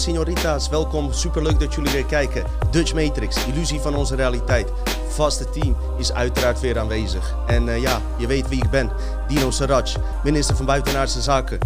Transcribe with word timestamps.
Signor, 0.00 0.24
signoritas, 0.26 0.68
welkom. 0.68 1.12
Superleuk 1.12 1.60
dat 1.60 1.74
jullie 1.74 1.92
weer 1.92 2.04
kijken. 2.04 2.44
Dutch 2.70 2.94
Matrix, 2.94 3.46
illusie 3.46 3.80
van 3.80 3.94
onze 3.94 4.14
realiteit. 4.14 4.72
Vaste 5.08 5.50
team 5.50 5.76
is 5.98 6.12
uiteraard 6.12 6.60
weer 6.60 6.78
aanwezig. 6.78 7.36
En 7.46 7.68
eh, 7.68 7.82
ja, 7.82 8.00
je 8.16 8.26
weet 8.26 8.48
wie 8.48 8.64
ik 8.64 8.70
ben. 8.70 8.90
Dino 9.28 9.50
Saraj, 9.50 9.96
minister 10.24 10.56
van 10.56 10.66
Buitenaardse 10.66 11.20
Zaken. 11.20 11.58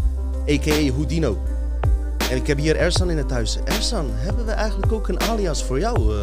A.k.a. 0.50 0.92
Houdino. 0.92 1.38
En 2.30 2.36
ik 2.36 2.46
heb 2.46 2.58
hier 2.58 2.76
Ersan 2.76 3.10
in 3.10 3.16
het 3.18 3.30
huis. 3.30 3.58
Ersan, 3.64 4.06
hebben 4.10 4.44
we 4.44 4.52
eigenlijk 4.52 4.92
ook 4.92 5.08
een 5.08 5.20
alias 5.20 5.64
voor 5.64 5.78
jou? 5.78 6.14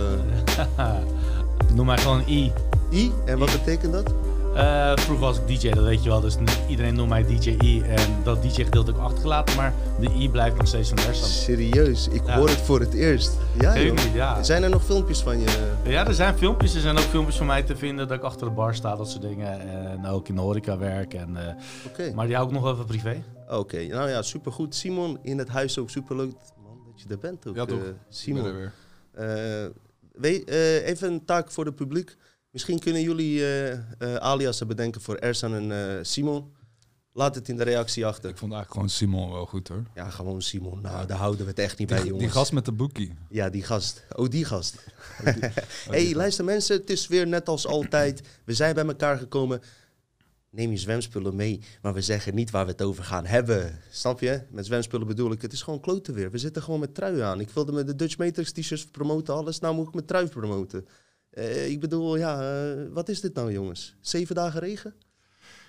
eh? 0.76 0.86
Noem 1.76 1.86
mij 1.86 1.98
gewoon 1.98 2.24
I. 2.28 2.52
I? 2.92 3.12
En 3.26 3.38
wat 3.38 3.52
betekent 3.52 3.94
dat? 3.94 4.14
Eh, 4.56 4.92
vroeger 4.98 5.26
was 5.26 5.38
ik 5.38 5.48
DJ, 5.48 5.70
dat 5.70 5.84
weet 5.84 6.04
je 6.04 6.10
wel. 6.10 6.20
Dus 6.22 6.36
iedereen 6.68 6.96
noemt 6.96 7.10
mij 7.10 7.24
DJ 7.26 7.58
I. 7.64 7.82
En 7.82 8.24
dat 8.24 8.42
DJ-gedeelte 8.42 8.92
heb 8.92 9.00
ik 9.00 9.06
achtergelaten. 9.06 9.56
Maar 9.56 9.74
de 10.00 10.10
I 10.10 10.30
blijft 10.30 10.58
nog 10.58 10.68
steeds 10.68 10.90
van 10.90 10.98
Ersan. 10.98 11.30
Serieus, 11.30 12.08
ik 12.08 12.26
Ja. 12.26 12.36
hoor 12.38 12.50
het 12.50 12.58
voor 12.62 12.80
het 12.80 12.94
eerst. 12.94 13.38
Ja, 13.60 13.80
joh. 13.80 13.98
ja. 14.14 14.44
Zijn 14.44 14.64
er 14.64 14.70
nog 14.70 14.84
filmpjes 14.84 15.20
van 15.22 15.40
je? 15.40 15.74
Ja, 15.84 16.08
er 16.08 16.14
zijn 16.14 16.38
filmpjes. 16.38 16.76
Er 16.76 16.82
zijn 16.82 16.98
ook 16.98 17.04
filmpjes 17.04 17.36
van 17.38 17.46
mij 17.46 17.64
te 17.64 17.76
vinden 17.76 18.08
dat 18.08 18.18
ik 18.18 18.24
achter 18.24 18.48
de 18.48 18.54
bar 18.54 18.76
sta, 18.76 18.96
dat 18.96 19.10
soort 19.10 19.22
dingen. 19.22 19.60
En 19.90 20.06
ook 20.06 20.28
in 20.28 20.36
de 20.36 20.42
horeca 20.42 20.78
werk. 20.78 21.14
En, 21.14 21.48
eh, 21.48 21.54
Oké. 21.88 22.12
maar 22.14 22.26
die 22.28 22.36
hou 22.36 22.48
ik 22.48 22.54
nog 22.54 22.72
even 22.72 22.86
privé. 22.86 23.24
Oké, 23.50 23.86
nou 23.86 24.10
ja, 24.10 24.22
supergoed. 24.22 24.76
Simon 24.76 25.18
in 25.22 25.38
het 25.38 25.48
huis 25.50 25.78
ook 25.78 25.90
superleuk 25.90 26.32
man, 26.64 26.78
dat 26.92 27.02
je 27.02 27.10
er 27.10 27.18
bent 27.20 27.48
ook. 27.48 27.56
Ja, 27.56 27.66
toch? 27.66 27.78
Ik 27.78 27.84
ben 27.84 27.98
Simon. 28.10 28.46
er 28.46 28.56
weer. 28.56 28.72
Eh, 29.12 29.70
weet, 30.14 30.44
eh, 30.50 30.88
even 30.88 31.12
een 31.12 31.26
taak 31.26 31.52
voor 31.52 31.66
het 31.66 31.76
publiek. 31.76 32.16
Misschien 32.52 32.80
kunnen 32.80 33.02
jullie 33.02 33.46
eh 33.46 33.72
eh, 33.72 34.16
aliasen 34.16 34.68
bedenken 34.68 35.02
voor 35.02 35.16
Ersan 35.16 35.54
en 35.54 35.72
eh, 35.72 36.00
Simon. 36.02 36.54
Laat 37.14 37.36
het 37.36 37.50
in 37.50 37.58
de 37.58 37.64
reactie 37.64 38.06
achter. 38.06 38.30
Ik 38.30 38.38
vond 38.38 38.54
eigenlijk 38.54 38.72
gewoon 38.72 38.90
Simon 38.90 39.32
wel 39.32 39.46
goed 39.46 39.68
hoor. 39.68 39.84
Ja, 39.96 40.10
gewoon 40.10 40.42
Simon. 40.42 40.82
Nou, 40.82 41.08
daar 41.08 41.18
houden 41.18 41.42
we 41.42 41.50
het 41.50 41.60
echt 41.60 41.78
niet 41.78 41.88
bij, 41.88 41.98
jongens. 41.98 42.20
die 42.20 42.30
gast 42.30 42.52
met 42.52 42.66
de 42.66 42.72
boekie. 42.72 43.14
Ja, 43.30 43.50
die 43.50 43.64
gast. 43.64 44.06
Oh, 44.16 44.30
die 44.30 44.46
gast. 44.46 44.76
hey, 45.90 46.16
luister 46.16 46.46
mensen, 46.46 46.78
het 46.78 46.90
is 46.90 47.08
weer 47.08 47.28
net 47.28 47.50
als 47.50 47.68
altijd. 47.68 48.22
We 48.46 48.54
zijn 48.54 48.76
bij 48.76 48.86
elkaar 48.86 49.18
gekomen. 49.18 49.62
Neem 50.50 50.72
je 50.72 50.78
zwemspullen 50.78 51.36
mee, 51.36 51.62
maar 51.82 51.94
we 51.94 52.02
zeggen 52.02 52.36
niet 52.36 52.52
waar 52.52 52.66
we 52.66 52.72
het 52.72 52.82
over 52.82 53.04
gaan 53.04 53.26
hebben. 53.26 53.80
Snap 53.90 54.20
je? 54.20 54.42
Met 54.50 54.66
zwemspullen 54.66 55.08
bedoel 55.08 55.32
ik, 55.32 55.42
het 55.42 55.54
is 55.54 55.62
gewoon 55.62 55.80
kloten 55.80 56.14
weer. 56.14 56.32
We 56.32 56.38
zitten 56.38 56.62
gewoon 56.62 56.80
met 56.80 56.96
trui 56.96 57.20
aan. 57.20 57.40
Ik 57.40 57.50
wilde 57.50 57.72
met 57.72 57.88
de 57.88 57.96
Dutch 57.96 58.18
Matrix 58.18 58.52
t-shirts 58.52 58.86
promoten, 58.86 59.34
alles. 59.34 59.60
Nou 59.60 59.76
moet 59.76 59.88
ik 59.88 59.94
mijn 59.94 60.06
trui 60.06 60.28
promoten. 60.28 60.86
Eh, 61.32 61.70
ik 61.70 61.80
bedoel, 61.80 62.18
ja, 62.18 62.62
eh, 62.62 62.88
wat 62.90 63.10
is 63.10 63.22
dit 63.22 63.34
nou 63.34 63.52
jongens? 63.52 63.96
Zeven 64.02 64.36
dagen 64.36 64.60
regen? 64.60 64.94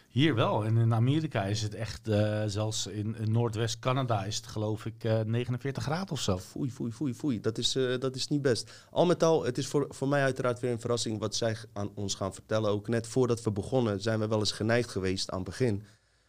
Hier 0.08 0.34
wel. 0.34 0.64
En 0.64 0.76
in 0.76 0.94
Amerika 0.94 1.44
is 1.44 1.62
het 1.62 1.74
echt, 1.74 2.08
eh, 2.08 2.42
zelfs 2.46 2.86
in, 2.86 3.16
in 3.16 3.32
Noordwest-Canada 3.32 4.24
is 4.24 4.36
het 4.36 4.46
geloof 4.46 4.86
ik 4.86 5.04
eh, 5.04 5.20
49 5.20 5.82
graden 5.82 6.10
of 6.10 6.20
zo. 6.20 6.38
Foei, 6.38 6.70
foei, 6.70 6.92
foei, 6.92 7.14
foei. 7.14 7.40
Dat 7.40 7.58
is, 7.58 7.72
dat 7.98 8.14
is 8.14 8.28
niet 8.28 8.42
best. 8.42 8.70
Al 8.90 9.06
met 9.06 9.22
al, 9.22 9.44
het 9.44 9.58
is 9.58 9.66
voor, 9.66 9.86
voor 9.88 10.08
mij 10.08 10.22
uiteraard 10.22 10.60
weer 10.60 10.70
een 10.70 10.80
verrassing 10.80 11.18
wat 11.18 11.34
zij 11.34 11.56
aan 11.72 11.90
ons 11.94 12.14
gaan 12.14 12.34
vertellen. 12.34 12.70
Ook 12.70 12.88
net 12.88 13.06
voordat 13.06 13.42
we 13.42 13.50
begonnen 13.50 14.00
zijn 14.00 14.18
we 14.18 14.28
wel 14.28 14.38
eens 14.38 14.52
geneigd 14.52 14.90
geweest 14.90 15.30
aan 15.30 15.38
het 15.38 15.48
begin. 15.48 15.82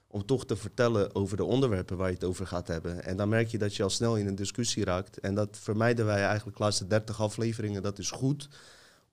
Om 0.07 0.25
toch 0.25 0.45
te 0.45 0.55
vertellen 0.55 1.15
over 1.15 1.37
de 1.37 1.43
onderwerpen 1.43 1.97
waar 1.97 2.07
je 2.07 2.13
het 2.13 2.23
over 2.23 2.47
gaat 2.47 2.67
hebben. 2.67 3.03
En 3.03 3.17
dan 3.17 3.29
merk 3.29 3.47
je 3.47 3.57
dat 3.57 3.75
je 3.75 3.83
al 3.83 3.89
snel 3.89 4.15
in 4.15 4.27
een 4.27 4.35
discussie 4.35 4.85
raakt. 4.85 5.19
En 5.19 5.35
dat 5.35 5.57
vermijden 5.61 6.05
wij 6.05 6.23
eigenlijk 6.23 6.57
de 6.57 6.63
laatste 6.63 6.87
30 6.87 7.21
afleveringen. 7.21 7.83
Dat 7.83 7.99
is 7.99 8.11
goed. 8.11 8.49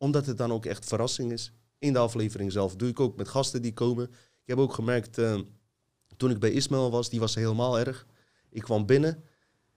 Omdat 0.01 0.27
het 0.27 0.39
dan 0.39 0.53
ook 0.53 0.67
echt 0.67 0.85
verrassing 0.85 1.33
is. 1.33 1.53
In 1.79 1.93
de 1.93 1.99
aflevering 1.99 2.53
zelf 2.53 2.77
doe 2.77 2.89
ik 2.89 3.01
ook 3.01 3.17
met 3.17 3.29
gasten 3.29 3.63
die 3.63 3.73
komen. 3.73 4.05
Ik 4.43 4.47
heb 4.47 4.59
ook 4.59 4.73
gemerkt, 4.73 5.19
eh, 5.19 5.41
toen 6.17 6.31
ik 6.31 6.39
bij 6.39 6.51
Ismail 6.51 6.91
was, 6.91 7.11
die 7.11 7.21
was 7.21 7.35
helemaal 7.35 7.79
erg. 7.79 8.07
Ik 8.51 8.63
kwam 8.63 8.87
binnen 8.87 9.25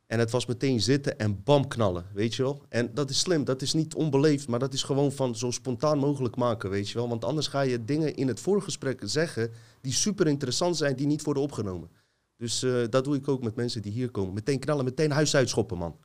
en 0.06 0.19
het 0.19 0.31
was 0.31 0.45
meteen 0.45 0.81
zitten 0.81 1.19
en 1.19 1.44
bam 1.44 1.67
knallen, 1.67 2.06
weet 2.13 2.35
je 2.35 2.44
wel. 2.44 2.61
En 2.69 2.94
dat 2.94 3.09
is 3.09 3.19
slim, 3.19 3.44
dat 3.44 3.61
is 3.61 3.73
niet 3.73 3.95
onbeleefd, 3.95 4.47
maar 4.47 4.59
dat 4.59 4.73
is 4.73 4.84
gewoon 4.84 5.11
van 5.11 5.35
zo 5.35 5.51
spontaan 5.51 5.97
mogelijk 5.97 6.35
maken, 6.35 6.69
weet 6.69 6.90
je 6.90 6.94
wel. 6.94 7.09
Want 7.09 7.25
anders 7.25 7.47
ga 7.47 7.61
je 7.61 7.85
dingen 7.85 8.16
in 8.16 8.28
het 8.28 8.40
voorgesprek 8.40 9.01
zeggen 9.03 9.51
die 9.81 9.94
super 9.94 10.28
interessant 10.28 10.78
zijn, 10.78 10.95
die 10.95 11.07
niet 11.07 11.23
worden 11.23 11.44
opgenomen. 11.44 11.90
Dus 12.38 12.63
eh, 12.63 12.81
dat 12.90 13.03
doe 13.03 13.16
ik 13.16 13.28
ook 13.28 13.44
met 13.44 13.55
mensen 13.55 13.81
die 13.81 13.91
hier 13.91 14.11
komen. 14.11 14.34
Meteen 14.34 14.59
knallen, 14.59 14.85
meteen 14.85 15.11
huis 15.11 15.35
uitschoppen, 15.35 15.78
man. 15.78 15.97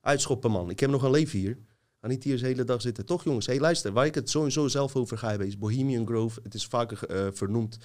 Uitschoppen, 0.00 0.50
man. 0.50 0.70
Ik 0.70 0.80
heb 0.80 0.90
nog 0.90 1.02
een 1.02 1.10
leven 1.10 1.38
hier. 1.38 1.58
Ga 2.00 2.06
niet 2.06 2.24
hier 2.24 2.38
de 2.38 2.46
hele 2.46 2.64
dag 2.64 2.80
zitten. 2.80 3.06
Toch, 3.06 3.24
jongens? 3.24 3.46
Hey, 3.46 3.60
luister. 3.60 3.92
Waar 3.92 4.06
ik 4.06 4.14
het 4.14 4.30
sowieso 4.30 4.68
zelf 4.68 4.96
over 4.96 5.18
ga 5.18 5.28
hebben 5.28 5.46
is 5.46 5.58
Bohemian 5.58 6.06
Grove. 6.06 6.40
Het 6.42 6.54
is 6.54 6.66
vaker 6.66 7.06
eh, 7.06 7.26
vernoemd 7.32 7.78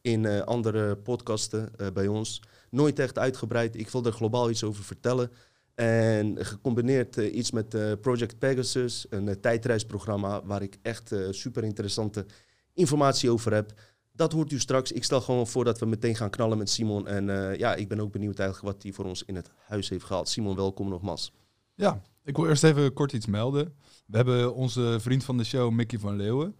in 0.00 0.24
eh, 0.24 0.40
andere 0.40 0.96
podcasten 0.96 1.70
eh, 1.76 1.86
bij 1.92 2.06
ons. 2.06 2.42
Nooit 2.70 2.98
echt 2.98 3.18
uitgebreid. 3.18 3.76
Ik 3.76 3.88
wil 3.88 4.04
er 4.04 4.12
globaal 4.12 4.50
iets 4.50 4.64
over 4.64 4.84
vertellen. 4.84 5.30
En 5.74 6.44
gecombineerd 6.44 7.16
iets 7.16 7.50
met 7.50 8.00
Project 8.00 8.38
Pegasus, 8.38 9.06
een 9.10 9.40
tijdreisprogramma 9.40 10.44
waar 10.44 10.62
ik 10.62 10.78
echt 10.82 11.14
super 11.30 11.64
interessante 11.64 12.26
informatie 12.72 13.30
over 13.30 13.52
heb. 13.52 13.72
Dat 14.12 14.32
hoort 14.32 14.52
u 14.52 14.58
straks. 14.58 14.92
Ik 14.92 15.04
stel 15.04 15.20
gewoon 15.20 15.46
voor 15.46 15.64
dat 15.64 15.78
we 15.78 15.86
meteen 15.86 16.16
gaan 16.16 16.30
knallen 16.30 16.58
met 16.58 16.70
Simon. 16.70 17.06
En 17.06 17.56
ja, 17.58 17.74
ik 17.74 17.88
ben 17.88 18.00
ook 18.00 18.12
benieuwd 18.12 18.38
eigenlijk 18.38 18.74
wat 18.74 18.82
hij 18.82 18.92
voor 18.92 19.04
ons 19.04 19.22
in 19.26 19.36
het 19.36 19.50
huis 19.66 19.88
heeft 19.88 20.04
gehaald. 20.04 20.28
Simon, 20.28 20.56
welkom 20.56 20.88
nogmaals. 20.88 21.32
Ja, 21.74 22.02
ik 22.24 22.36
wil 22.36 22.46
eerst 22.48 22.64
even 22.64 22.92
kort 22.92 23.12
iets 23.12 23.26
melden. 23.26 23.74
We 24.06 24.16
hebben 24.16 24.54
onze 24.54 24.96
vriend 25.00 25.24
van 25.24 25.36
de 25.36 25.44
show, 25.44 25.70
Mickey 25.72 25.98
van 25.98 26.16
Leeuwen. 26.16 26.56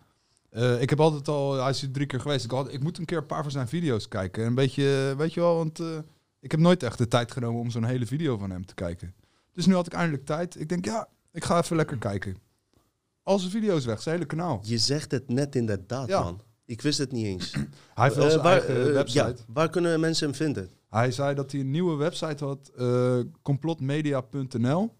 Eh, 0.51 0.81
ik 0.81 0.91
heb 0.91 1.01
altijd 1.01 1.29
al, 1.29 1.55
hij 1.61 1.71
is 1.71 1.81
hier 1.81 1.91
drie 1.91 2.07
keer 2.07 2.21
geweest. 2.21 2.45
Ik, 2.45 2.51
had, 2.51 2.73
ik 2.73 2.83
moet 2.83 2.99
een 2.99 3.05
keer 3.05 3.19
een 3.19 3.27
paar 3.27 3.43
van 3.43 3.51
zijn 3.53 3.69
video's 3.69 4.09
kijken. 4.09 4.47
Een 4.47 4.55
beetje, 4.55 5.15
weet 5.17 5.35
je 5.35 5.41
wel, 5.41 5.57
want 5.57 5.81
eh, 5.81 5.99
ik 6.41 6.51
heb 6.51 6.61
nooit 6.61 6.83
echt 6.83 6.99
de 6.99 7.09
tijd 7.09 7.33
genomen 7.33 7.61
om 7.61 7.71
zo'n 7.71 7.85
hele 7.85 8.07
video 8.07 8.37
van 8.39 8.51
hem 8.51 8.67
te 8.67 8.75
kijken. 8.75 9.15
Dus 9.53 9.67
nu 9.67 9.75
had 9.75 9.87
ik 9.87 9.93
eindelijk 9.93 10.25
tijd. 10.25 10.61
Ik 10.61 10.69
denk, 10.69 10.85
ja, 10.85 11.09
ik 11.33 11.45
ga 11.45 11.59
even 11.59 11.77
lekker 11.77 11.99
kijken. 11.99 12.37
Al 13.23 13.39
zijn 13.39 13.51
video's 13.51 13.85
weg, 13.85 14.03
zijn 14.03 14.15
hele 14.15 14.27
kanaal. 14.27 14.61
Je 14.65 14.79
zegt 14.79 15.11
het 15.11 15.29
net 15.29 15.55
inderdaad, 15.55 16.09
Ja. 16.09 16.23
man. 16.23 16.41
Ik 16.65 16.81
wist 16.83 16.99
het 16.99 17.13
niet 17.13 17.27
eens. 17.27 17.51
Hij 17.95 18.05
heeft 18.05 18.17
wel 18.17 18.25
Eh, 18.25 18.31
zijn 18.31 18.43
waar, 18.43 18.53
eigen 18.53 18.87
eh, 18.87 18.93
website. 18.93 19.19
ja, 19.19 19.35
waar 19.47 19.71
kunnen 19.71 20.01
mensen 20.01 20.27
hem 20.27 20.37
vinden? 20.37 20.71
Hij 20.89 21.11
zei 21.13 21.35
dat 21.35 21.53
hij 21.53 21.61
een 21.61 21.71
nieuwe 21.71 21.97
website 21.97 22.45
had, 22.45 22.71
eh, 22.77 23.19
complotmedia.nl. 23.43 24.95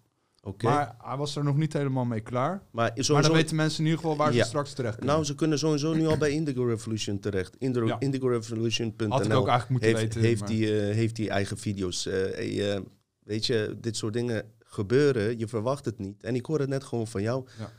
Maar 0.63 0.95
hij 0.99 1.17
was 1.17 1.35
er 1.35 1.43
nog 1.43 1.57
niet 1.57 1.73
helemaal 1.73 2.05
mee 2.05 2.19
klaar. 2.19 2.49
Maar 2.71 2.91
Maar 2.95 3.03
sowieso, 3.03 3.27
dan 3.29 3.37
weten 3.37 3.55
mensen 3.55 3.79
in 3.79 3.85
ieder 3.85 3.99
geval 4.01 4.15
waar 4.17 4.33
ze 4.33 4.43
straks 4.43 4.73
terecht 4.73 4.95
kunnen. 4.95 5.13
nou, 5.13 5.25
ze 5.27 5.35
kunnen 5.35 5.59
sowieso 5.59 5.93
nu 5.93 6.05
al 6.07 6.17
bij 6.17 6.31
Indigo 6.39 6.63
Revolution 6.65 7.19
terecht. 7.19 7.55
Indo- 7.59 7.85
Ja. 7.85 7.99
IndigoRevolution.nl 7.99 9.09
Had 9.09 9.25
ik 9.25 9.33
ook 9.33 9.47
eigenlijk 9.47 9.69
moeten 9.69 9.89
heeft, 9.89 10.01
weten. 10.01 10.21
heeft, 10.21 10.39
maar- 10.39 10.49
die, 10.49 10.79
eh, 10.81 10.95
heeft 10.95 11.15
die 11.15 11.29
eigen 11.29 11.57
video's. 11.57 12.05
Eh, 12.05 12.13
hey, 12.13 12.73
eh, 12.75 12.81
weet 13.23 13.45
je, 13.45 13.77
dit 13.81 13.97
soort 13.97 14.13
dingen 14.13 14.51
gebeuren. 14.59 15.39
Je 15.39 15.47
verwacht 15.47 15.85
het 15.85 15.97
niet. 15.99 16.23
En 16.23 16.35
ik 16.35 16.45
hoor 16.45 16.59
het 16.59 16.69
net 16.69 16.83
gewoon 16.83 17.07
van 17.07 17.21
jou. 17.21 17.45
Ja. 17.59 17.71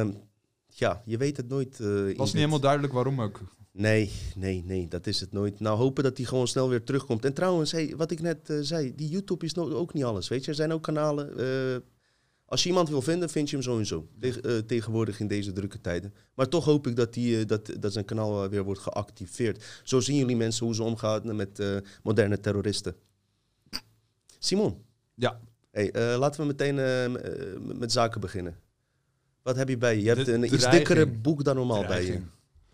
Ehm, 0.00 0.10
ja, 0.66 1.02
je 1.04 1.16
weet 1.16 1.36
het 1.36 1.48
nooit. 1.48 1.78
in 1.80 2.14
was 2.16 2.26
niet 2.26 2.32
helemaal 2.34 2.60
duidelijk 2.60 2.92
waarom 2.92 3.20
ook. 3.20 3.40
Nee, 3.72 4.12
nee, 4.36 4.62
nee, 4.66 4.88
dat 4.88 5.06
is 5.06 5.20
het 5.20 5.32
nooit. 5.32 5.60
Nou, 5.60 5.78
hopen 5.78 6.04
dat 6.04 6.16
hij 6.16 6.26
gewoon 6.26 6.46
snel 6.48 6.68
weer 6.68 6.84
terugkomt. 6.84 7.24
En 7.24 7.34
trouwens, 7.34 7.72
hey, 7.72 7.94
wat 7.96 8.10
ik 8.10 8.20
net 8.20 8.54
zei, 8.60 8.94
die 8.94 9.08
YouTube 9.08 9.44
is 9.44 9.54
no- 9.54 9.70
ook 9.72 9.92
niet 9.92 10.04
alles. 10.04 10.28
Weet 10.28 10.44
je, 10.44 10.50
er 10.50 10.56
zijn 10.56 10.72
ook 10.72 10.82
kanalen. 10.82 11.36
Als 12.52 12.62
je 12.62 12.68
iemand 12.68 12.88
wil 12.88 13.02
vinden, 13.02 13.30
vind 13.30 13.50
je 13.50 13.56
hem 13.56 13.64
sowieso. 13.64 14.08
Teg- 14.20 14.40
eh, 14.40 14.58
tegenwoordig 14.58 15.20
in 15.20 15.26
deze 15.26 15.52
drukke 15.52 15.80
tijden. 15.80 16.14
Maar 16.34 16.48
toch 16.48 16.64
hoop 16.64 16.86
ik 16.86 16.96
dat, 16.96 17.12
die, 17.14 17.38
eh, 17.38 17.46
dat, 17.46 17.70
dat 17.80 17.92
zijn 17.92 18.04
kanaal 18.04 18.48
weer 18.48 18.62
wordt 18.64 18.80
geactiveerd. 18.80 19.80
Zo 19.82 20.00
zien 20.00 20.16
jullie 20.16 20.36
mensen 20.36 20.66
hoe 20.66 20.74
ze 20.74 20.82
omgaan 20.82 21.36
met 21.36 21.58
eh, 21.58 21.76
moderne 22.02 22.40
terroristen. 22.40 22.94
Simon. 24.38 24.82
Ja. 25.14 25.40
Hey, 25.70 25.92
laten 26.18 26.40
we 26.40 26.46
meteen 26.46 26.74
met 27.78 27.92
zaken 27.92 28.20
beginnen. 28.20 28.56
Wat 29.42 29.56
heb 29.56 29.68
je 29.68 29.78
bij 29.78 29.96
je? 29.96 30.02
Je 30.02 30.08
hebt 30.08 30.28
een 30.28 30.54
iets 30.54 30.70
dikkere 30.70 31.06
boek 31.06 31.44
dan 31.44 31.56
normaal 31.56 31.86
bij 31.86 32.04
je. 32.06 32.12
Iets 32.12 32.22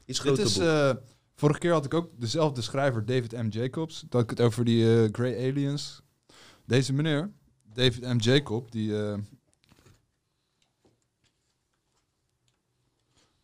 Dit 0.04 0.16
groter 0.18 0.44
is, 0.44 0.54
boek. 0.58 1.02
vorige 1.34 1.58
keer 1.58 1.72
had 1.72 1.84
ik 1.84 1.94
ook 1.94 2.10
dezelfde 2.20 2.62
schrijver, 2.62 3.04
David 3.04 3.32
M. 3.32 3.48
Jacobs. 3.48 4.04
Dat 4.08 4.22
ik 4.22 4.30
het 4.30 4.40
over 4.40 4.64
die 4.64 5.02
eh, 5.02 5.08
Grey 5.12 5.48
Aliens. 5.50 6.02
Deze 6.66 6.92
meneer, 6.92 7.30
David 7.72 8.00
M. 8.00 8.18
Jacob, 8.18 8.72
die... 8.72 8.92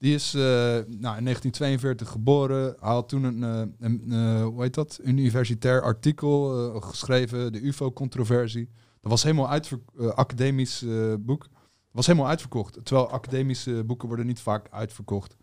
die 0.04 0.14
is 0.14 0.34
eh, 0.34 0.40
nou, 0.42 1.16
in 1.16 1.24
1942 1.24 2.08
geboren. 2.08 2.62
Hij 2.62 2.90
had 2.90 3.08
toen 3.08 3.24
een, 3.24 3.42
eh, 3.42 3.62
een 3.78 4.12
eh, 4.12 4.44
hoe 4.44 4.62
heet 4.62 4.74
dat? 4.74 5.00
universitair 5.02 5.82
artikel 5.82 6.70
geschreven, 6.80 7.52
de 7.52 7.60
UFO-controversie. 7.60 8.68
Dat 9.00 9.10
was 9.10 9.22
helemaal 9.22 9.50
eh, 9.52 10.08
academisch 10.08 10.84
boek. 11.18 11.48
Was 11.90 12.06
helemaal 12.06 12.28
uitverkocht. 12.28 12.78
Terwijl 12.84 13.10
academische 13.10 13.84
boeken 13.84 14.08
worden 14.08 14.26
niet 14.26 14.40
vaak 14.40 14.68
uitverkocht. 14.70 15.36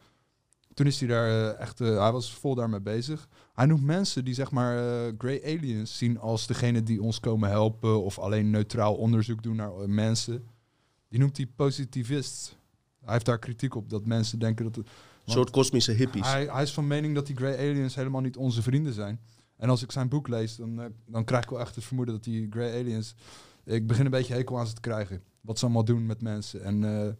Toen 0.73 0.85
is 0.85 0.99
hij 0.99 1.07
daar 1.07 1.53
echt, 1.55 1.79
hij 1.79 2.11
was 2.11 2.33
vol 2.33 2.55
daarmee 2.55 2.81
bezig. 2.81 3.27
Hij 3.53 3.65
noemt 3.65 3.83
mensen 3.83 4.25
die 4.25 4.33
zeg 4.33 4.51
maar 4.51 4.75
grey 5.17 5.43
aliens 5.43 5.97
zien 5.97 6.19
als 6.19 6.47
degene 6.47 6.83
die 6.83 7.01
ons 7.01 7.19
komen 7.19 7.49
helpen 7.49 8.03
of 8.03 8.19
alleen 8.19 8.49
neutraal 8.49 8.95
onderzoek 8.95 9.43
doen 9.43 9.55
naar 9.55 9.89
mensen. 9.89 10.43
Die 11.09 11.19
noemt 11.19 11.37
hij 11.37 11.47
positivist. 11.55 12.59
Hij 13.03 13.13
heeft 13.13 13.25
daar 13.25 13.39
kritiek 13.39 13.75
op 13.75 13.89
dat 13.89 14.06
mensen 14.06 14.39
denken 14.39 14.65
dat 14.65 14.75
het, 14.75 14.86
Een 15.25 15.31
soort 15.31 15.50
kosmische 15.50 15.92
hippies. 15.92 16.31
hij, 16.31 16.45
hij 16.45 16.63
is 16.63 16.74
van 16.74 16.88
mening 16.88 17.15
dat 17.15 17.27
die 17.27 17.36
grey 17.36 17.57
aliens 17.57 17.95
helemaal 17.95 18.21
niet 18.21 18.38
onze 18.38 18.62
vrienden 18.62 18.94
zijn. 18.94 19.19
En 19.57 19.69
als 19.69 19.83
ik 19.83 19.92
zijn 19.92 20.09
boek 20.09 20.27
lees, 20.27 20.56
dan, 20.56 20.81
eh, 20.81 20.86
dan 21.06 21.24
krijg 21.24 21.44
ik 21.44 21.50
wel 21.50 21.59
echt 21.59 21.75
het 21.75 21.83
vermoeden 21.83 22.15
dat 22.15 22.24
die 22.24 22.48
grey 22.50 22.80
aliens 22.80 23.15
ik 23.63 23.88
begin 23.88 24.06
een 24.06 24.12
beetje 24.12 24.33
hekel 24.33 24.59
aan 24.59 24.68
ze 24.68 24.74
te 24.74 24.81
krijgen. 24.81 25.24
Wat 25.42 25.59
ze 25.59 25.65
allemaal 25.65 25.86
doen 25.86 26.06
met 26.06 26.21
mensen. 26.21 26.63
En 26.63 26.83
eh, 26.83 27.13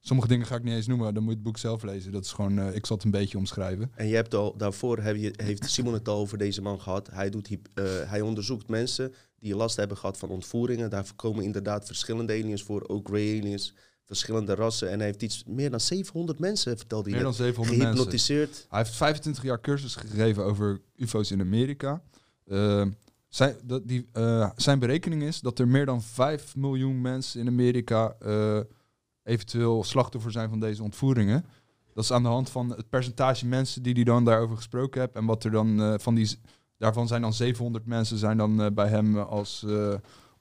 sommige 0.00 0.28
dingen 0.28 0.46
ga 0.46 0.56
ik 0.56 0.62
niet 0.62 0.74
eens 0.74 0.86
noemen. 0.86 1.14
Dan 1.14 1.22
moet 1.22 1.32
je 1.32 1.38
het 1.38 1.46
boek 1.46 1.58
zelf 1.58 1.82
lezen. 1.82 2.12
Dat 2.12 2.24
is 2.24 2.32
gewoon, 2.32 2.58
eh, 2.58 2.74
ik 2.74 2.86
zal 2.86 2.96
het 2.96 3.04
een 3.04 3.10
beetje 3.10 3.38
omschrijven. 3.38 3.92
En 3.94 4.06
je 4.06 4.14
hebt 4.14 4.34
al, 4.34 4.56
daarvoor 4.56 4.98
heb 4.98 5.16
je, 5.16 5.32
heeft 5.36 5.70
Simon 5.70 5.92
het 5.92 6.08
al 6.08 6.18
over 6.18 6.38
deze 6.38 6.62
man 6.62 6.80
gehad. 6.80 7.10
Hij, 7.12 7.30
doet, 7.30 7.48
eh, 7.48 7.84
hij 8.04 8.20
onderzoekt 8.20 8.68
mensen 8.68 9.14
die 9.38 9.56
last 9.56 9.76
hebben 9.76 9.96
gehad 9.96 10.18
van 10.18 10.28
ontvoeringen. 10.28 10.90
Daar 10.90 11.06
komen 11.16 11.44
inderdaad 11.44 11.86
verschillende 11.86 12.32
aliens 12.32 12.62
voor, 12.62 12.88
ook 12.88 13.08
grey 13.08 13.38
aliens, 13.38 13.74
verschillende 14.04 14.54
rassen. 14.54 14.90
En 14.90 14.96
hij 14.96 15.06
heeft 15.06 15.22
iets 15.22 15.44
meer 15.46 15.70
dan 15.70 15.80
700 15.80 16.38
mensen, 16.38 16.76
vertelde 16.76 17.10
hij 17.10 17.18
Meer 17.18 17.28
net, 17.28 17.36
dan 17.36 17.46
700 17.46 17.76
mensen. 17.78 17.96
gehypnotiseerd. 17.96 18.66
Hij 18.68 18.78
heeft 18.78 18.94
25 18.94 19.42
jaar 19.42 19.60
cursus 19.60 19.94
gegeven 19.94 20.44
over 20.44 20.80
UFO's 20.96 21.30
in 21.30 21.40
Amerika. 21.40 22.02
Eh, 22.46 22.84
zijn, 23.28 23.56
dat, 23.64 23.88
die, 23.88 24.08
eh, 24.12 24.50
zijn 24.56 24.78
berekening 24.78 25.22
is 25.22 25.40
dat 25.40 25.58
er 25.58 25.68
meer 25.68 25.86
dan 25.86 26.02
5 26.02 26.56
miljoen 26.56 27.00
mensen 27.00 27.40
in 27.40 27.48
Amerika 27.48 28.16
eh, 28.20 28.60
eventueel 29.22 29.84
slachtoffer 29.84 30.32
zijn 30.32 30.48
van 30.48 30.60
deze 30.60 30.82
ontvoeringen. 30.82 31.44
Dat 31.94 32.04
is 32.04 32.12
aan 32.12 32.22
de 32.22 32.28
hand 32.28 32.50
van 32.50 32.70
het 32.70 32.88
percentage 32.88 33.46
mensen 33.46 33.82
die 33.82 33.94
hij 33.94 34.04
dan 34.04 34.24
daarover 34.24 34.56
gesproken 34.56 35.00
heeft. 35.00 35.14
En 35.14 35.24
wat 35.24 35.44
er 35.44 35.50
dan 35.50 36.00
van 36.00 36.14
die. 36.14 36.38
Daarvan 36.78 37.08
zijn 37.08 37.22
dan 37.22 37.32
700 37.32 37.86
mensen 37.86 38.18
zijn 38.18 38.36
dan 38.36 38.74
bij 38.74 38.88
hem 38.88 39.18
als 39.18 39.64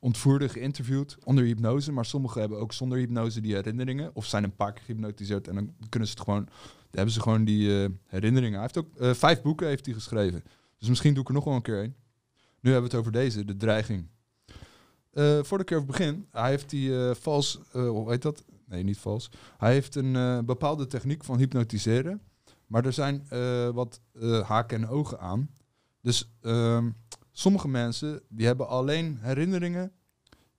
ontvoerder 0.04 0.50
geïnterviewd 0.50 1.18
onder 1.24 1.44
hypnose. 1.44 1.92
Maar 1.92 2.06
sommigen 2.06 2.40
hebben 2.40 2.60
ook 2.60 2.74
zonder 2.74 2.98
hypnose 2.98 3.42
die 3.42 3.56
herinneringen. 3.56 4.12
Of 4.14 4.26
zijn 4.26 4.44
een 4.44 4.56
paar 4.56 4.74
keer 4.74 4.84
gehypnotiseerd 4.84 5.48
en 5.48 5.56
dan 5.56 5.74
kunnen 5.90 6.08
ze 6.08 6.14
het 6.14 6.24
gewoon 6.24 6.48
hebben 6.92 7.14
ze 7.14 7.22
gewoon 7.22 7.44
die 7.46 7.84
eh, 7.84 7.90
herinneringen. 8.08 8.60
Hij 8.60 8.70
heeft 8.74 8.78
ook 8.78 8.98
eh, 8.98 9.14
vijf 9.14 9.42
boeken 9.42 9.68
heeft 9.68 9.86
hij 9.86 9.94
geschreven. 9.94 10.44
Dus 10.78 10.90
misschien 10.90 11.14
doe 11.14 11.22
ik 11.22 11.28
er 11.28 11.34
nog 11.36 11.44
wel 11.44 11.54
een 11.54 11.62
keer 11.62 11.84
een. 11.84 11.96
Nu 12.60 12.72
hebben 12.72 12.90
we 12.90 12.96
het 12.96 13.06
over 13.06 13.12
deze, 13.12 13.46
de 13.46 13.58
dreiging. 13.58 14.08
Eh 15.12 15.40
voordat 15.44 15.60
ik 15.60 15.70
erover 15.70 15.88
begin, 15.88 16.28
hij 16.32 16.50
heeft 16.50 16.70
die 16.70 17.14
vals, 17.14 17.60
hoe 17.72 18.10
heet 18.10 18.22
dat? 18.22 18.46
Nee, 18.66 18.84
niet 18.84 18.98
vals. 18.98 19.30
Hij 19.58 19.74
heeft 19.74 19.96
een 19.96 20.46
bepaalde 20.46 20.88
techniek 20.88 21.24
van 21.24 21.38
hypnotiseren. 21.38 22.22
Maar 22.68 22.86
er 22.86 22.94
zijn 22.94 23.28
wat 23.74 24.02
haken 24.44 24.78
en 24.78 24.88
ogen 24.88 25.20
aan. 25.20 25.50
Dus 26.02 26.34
ehm, 26.42 26.90
sommige 27.34 27.68
mensen 27.68 28.22
die 28.30 28.46
hebben 28.46 28.68
alleen 28.68 29.18
herinneringen 29.22 29.92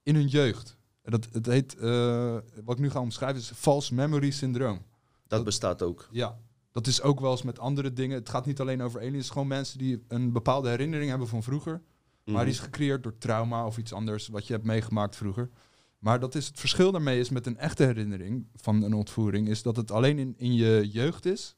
in 0.02 0.14
hun 0.14 0.26
jeugd. 0.26 0.76
En 1.02 1.10
dat, 1.10 1.28
het 1.32 1.46
heet, 1.46 1.76
eh, 1.76 2.36
wat 2.64 2.76
ik 2.76 2.82
nu 2.82 2.90
ga 2.90 3.00
omschrijven, 3.00 3.40
is 3.40 3.50
false 3.54 3.94
memory 3.94 4.30
syndroom. 4.30 4.82
Dat 5.26 5.44
bestaat 5.44 5.82
ook. 5.82 6.08
Ja, 6.10 6.38
dat 6.70 6.86
is 6.86 7.02
ook 7.02 7.20
wel 7.20 7.30
eens 7.30 7.42
met 7.42 7.58
andere 7.58 7.92
dingen. 7.92 8.16
Het 8.18 8.28
gaat 8.28 8.46
niet 8.46 8.60
alleen 8.60 8.82
over 8.82 8.98
aliens. 9.00 9.14
Het 9.16 9.24
is 9.24 9.30
gewoon 9.30 9.46
mensen 9.48 9.78
die 9.78 10.04
een 10.08 10.32
bepaalde 10.32 10.68
herinnering 10.68 11.10
hebben 11.10 11.28
van 11.28 11.42
vroeger. 11.42 11.82
Maar 12.24 12.34
Mhm. 12.34 12.44
die 12.44 12.52
is 12.52 12.58
gecreëerd 12.60 13.02
door 13.02 13.18
trauma 13.18 13.66
of 13.66 13.78
iets 13.78 13.92
anders 13.92 14.28
wat 14.28 14.46
je 14.46 14.52
hebt 14.52 14.64
meegemaakt 14.64 15.16
vroeger. 15.16 15.50
Maar 15.98 16.20
dat 16.20 16.34
is 16.34 16.46
het 16.46 16.60
verschil 16.60 16.92
daarmee 16.92 17.20
is 17.20 17.30
met 17.30 17.46
een 17.46 17.58
echte 17.58 17.82
herinnering 17.84 18.46
van 18.54 18.82
een 18.82 18.94
ontvoering, 18.94 19.48
is 19.48 19.62
dat 19.62 19.76
het 19.76 19.90
alleen 19.90 20.18
in, 20.18 20.34
in 20.36 20.54
je 20.54 20.88
jeugd 20.90 21.26
is. 21.26 21.56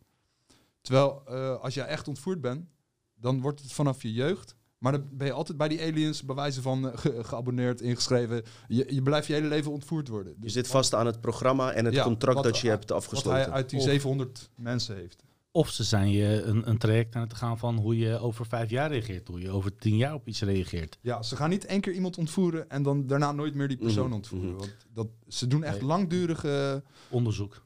Terwijl 0.81 1.23
eh, 1.27 1.61
als 1.61 1.75
jij 1.75 1.87
echt 1.87 2.09
ontvoerd 2.09 2.41
bent, 2.41 2.67
dan 3.15 3.41
wordt 3.41 3.61
het 3.61 3.73
vanaf 3.73 4.03
je 4.03 4.13
jeugd. 4.13 4.57
Maar 4.87 4.95
dan 5.01 5.09
ben 5.13 5.27
je 5.27 5.33
altijd 5.33 5.59
bij 5.59 5.69
die 5.69 5.83
aliens 5.83 6.23
bij 6.25 6.35
wijze 6.35 6.63
van 6.63 6.91
eh, 6.91 6.99
ge- 6.99 7.25
geabonneerd, 7.25 7.81
ingeschreven. 7.81 8.43
Je, 8.69 8.95
je 8.95 9.03
blijft 9.03 9.27
je 9.27 9.33
hele 9.33 9.49
leven 9.49 9.73
ontvoerd 9.73 10.09
worden. 10.09 10.33
Je 10.37 10.41
Dus 10.41 10.53
zit 10.53 10.69
vast 10.69 10.95
aan 10.95 11.07
het 11.07 11.21
programma 11.21 11.73
en 11.73 11.85
het 11.85 11.95
Ja, 11.95 12.03
contract 12.03 12.35
wat- 12.35 12.45
dat 12.45 12.59
je 12.59 12.69
hebt 12.69 12.81
wat 12.81 12.89
hij 12.89 12.97
afgesloten. 12.99 13.53
uit 13.53 13.71
die 13.71 13.79
Of- 13.79 13.85
700 13.85 14.51
mensen 14.57 14.97
heeft. 14.97 15.23
Of 15.51 15.69
ze 15.71 15.85
zijn 15.85 16.11
je 16.11 16.43
een, 16.43 16.69
een 16.69 16.79
traject 16.79 17.15
aan 17.15 17.23
het 17.23 17.35
gaan 17.35 17.59
van 17.59 17.77
hoe 17.77 17.99
je 17.99 18.19
over 18.19 18.47
vijf 18.47 18.71
jaar 18.71 18.91
reageert. 18.91 19.29
Hoe 19.29 19.41
je 19.41 19.51
over 19.51 19.77
tien 19.77 19.97
jaar 19.97 20.15
op 20.15 20.29
iets 20.29 20.43
reageert. 20.43 20.99
Ja, 21.01 21.23
ze 21.23 21.37
gaan 21.37 21.51
niet 21.51 21.65
één 21.65 21.81
keer 21.81 21.93
iemand 21.93 22.19
ontvoeren 22.19 22.71
en 22.71 22.83
dan 22.83 23.07
daarna 23.07 23.33
nooit 23.33 23.55
meer 23.55 23.69
die 23.69 23.77
persoon 23.77 24.05
Mhm, 24.07 24.15
ontvoeren. 24.15 24.49
mhm. 24.51 24.59
Want 24.59 24.77
dat, 24.93 25.07
ze 25.29 25.47
doen 25.47 25.65
echt 25.65 25.79
Nee. 25.79 25.87
langdurige 25.87 26.83
Onderzoek. 27.11 27.65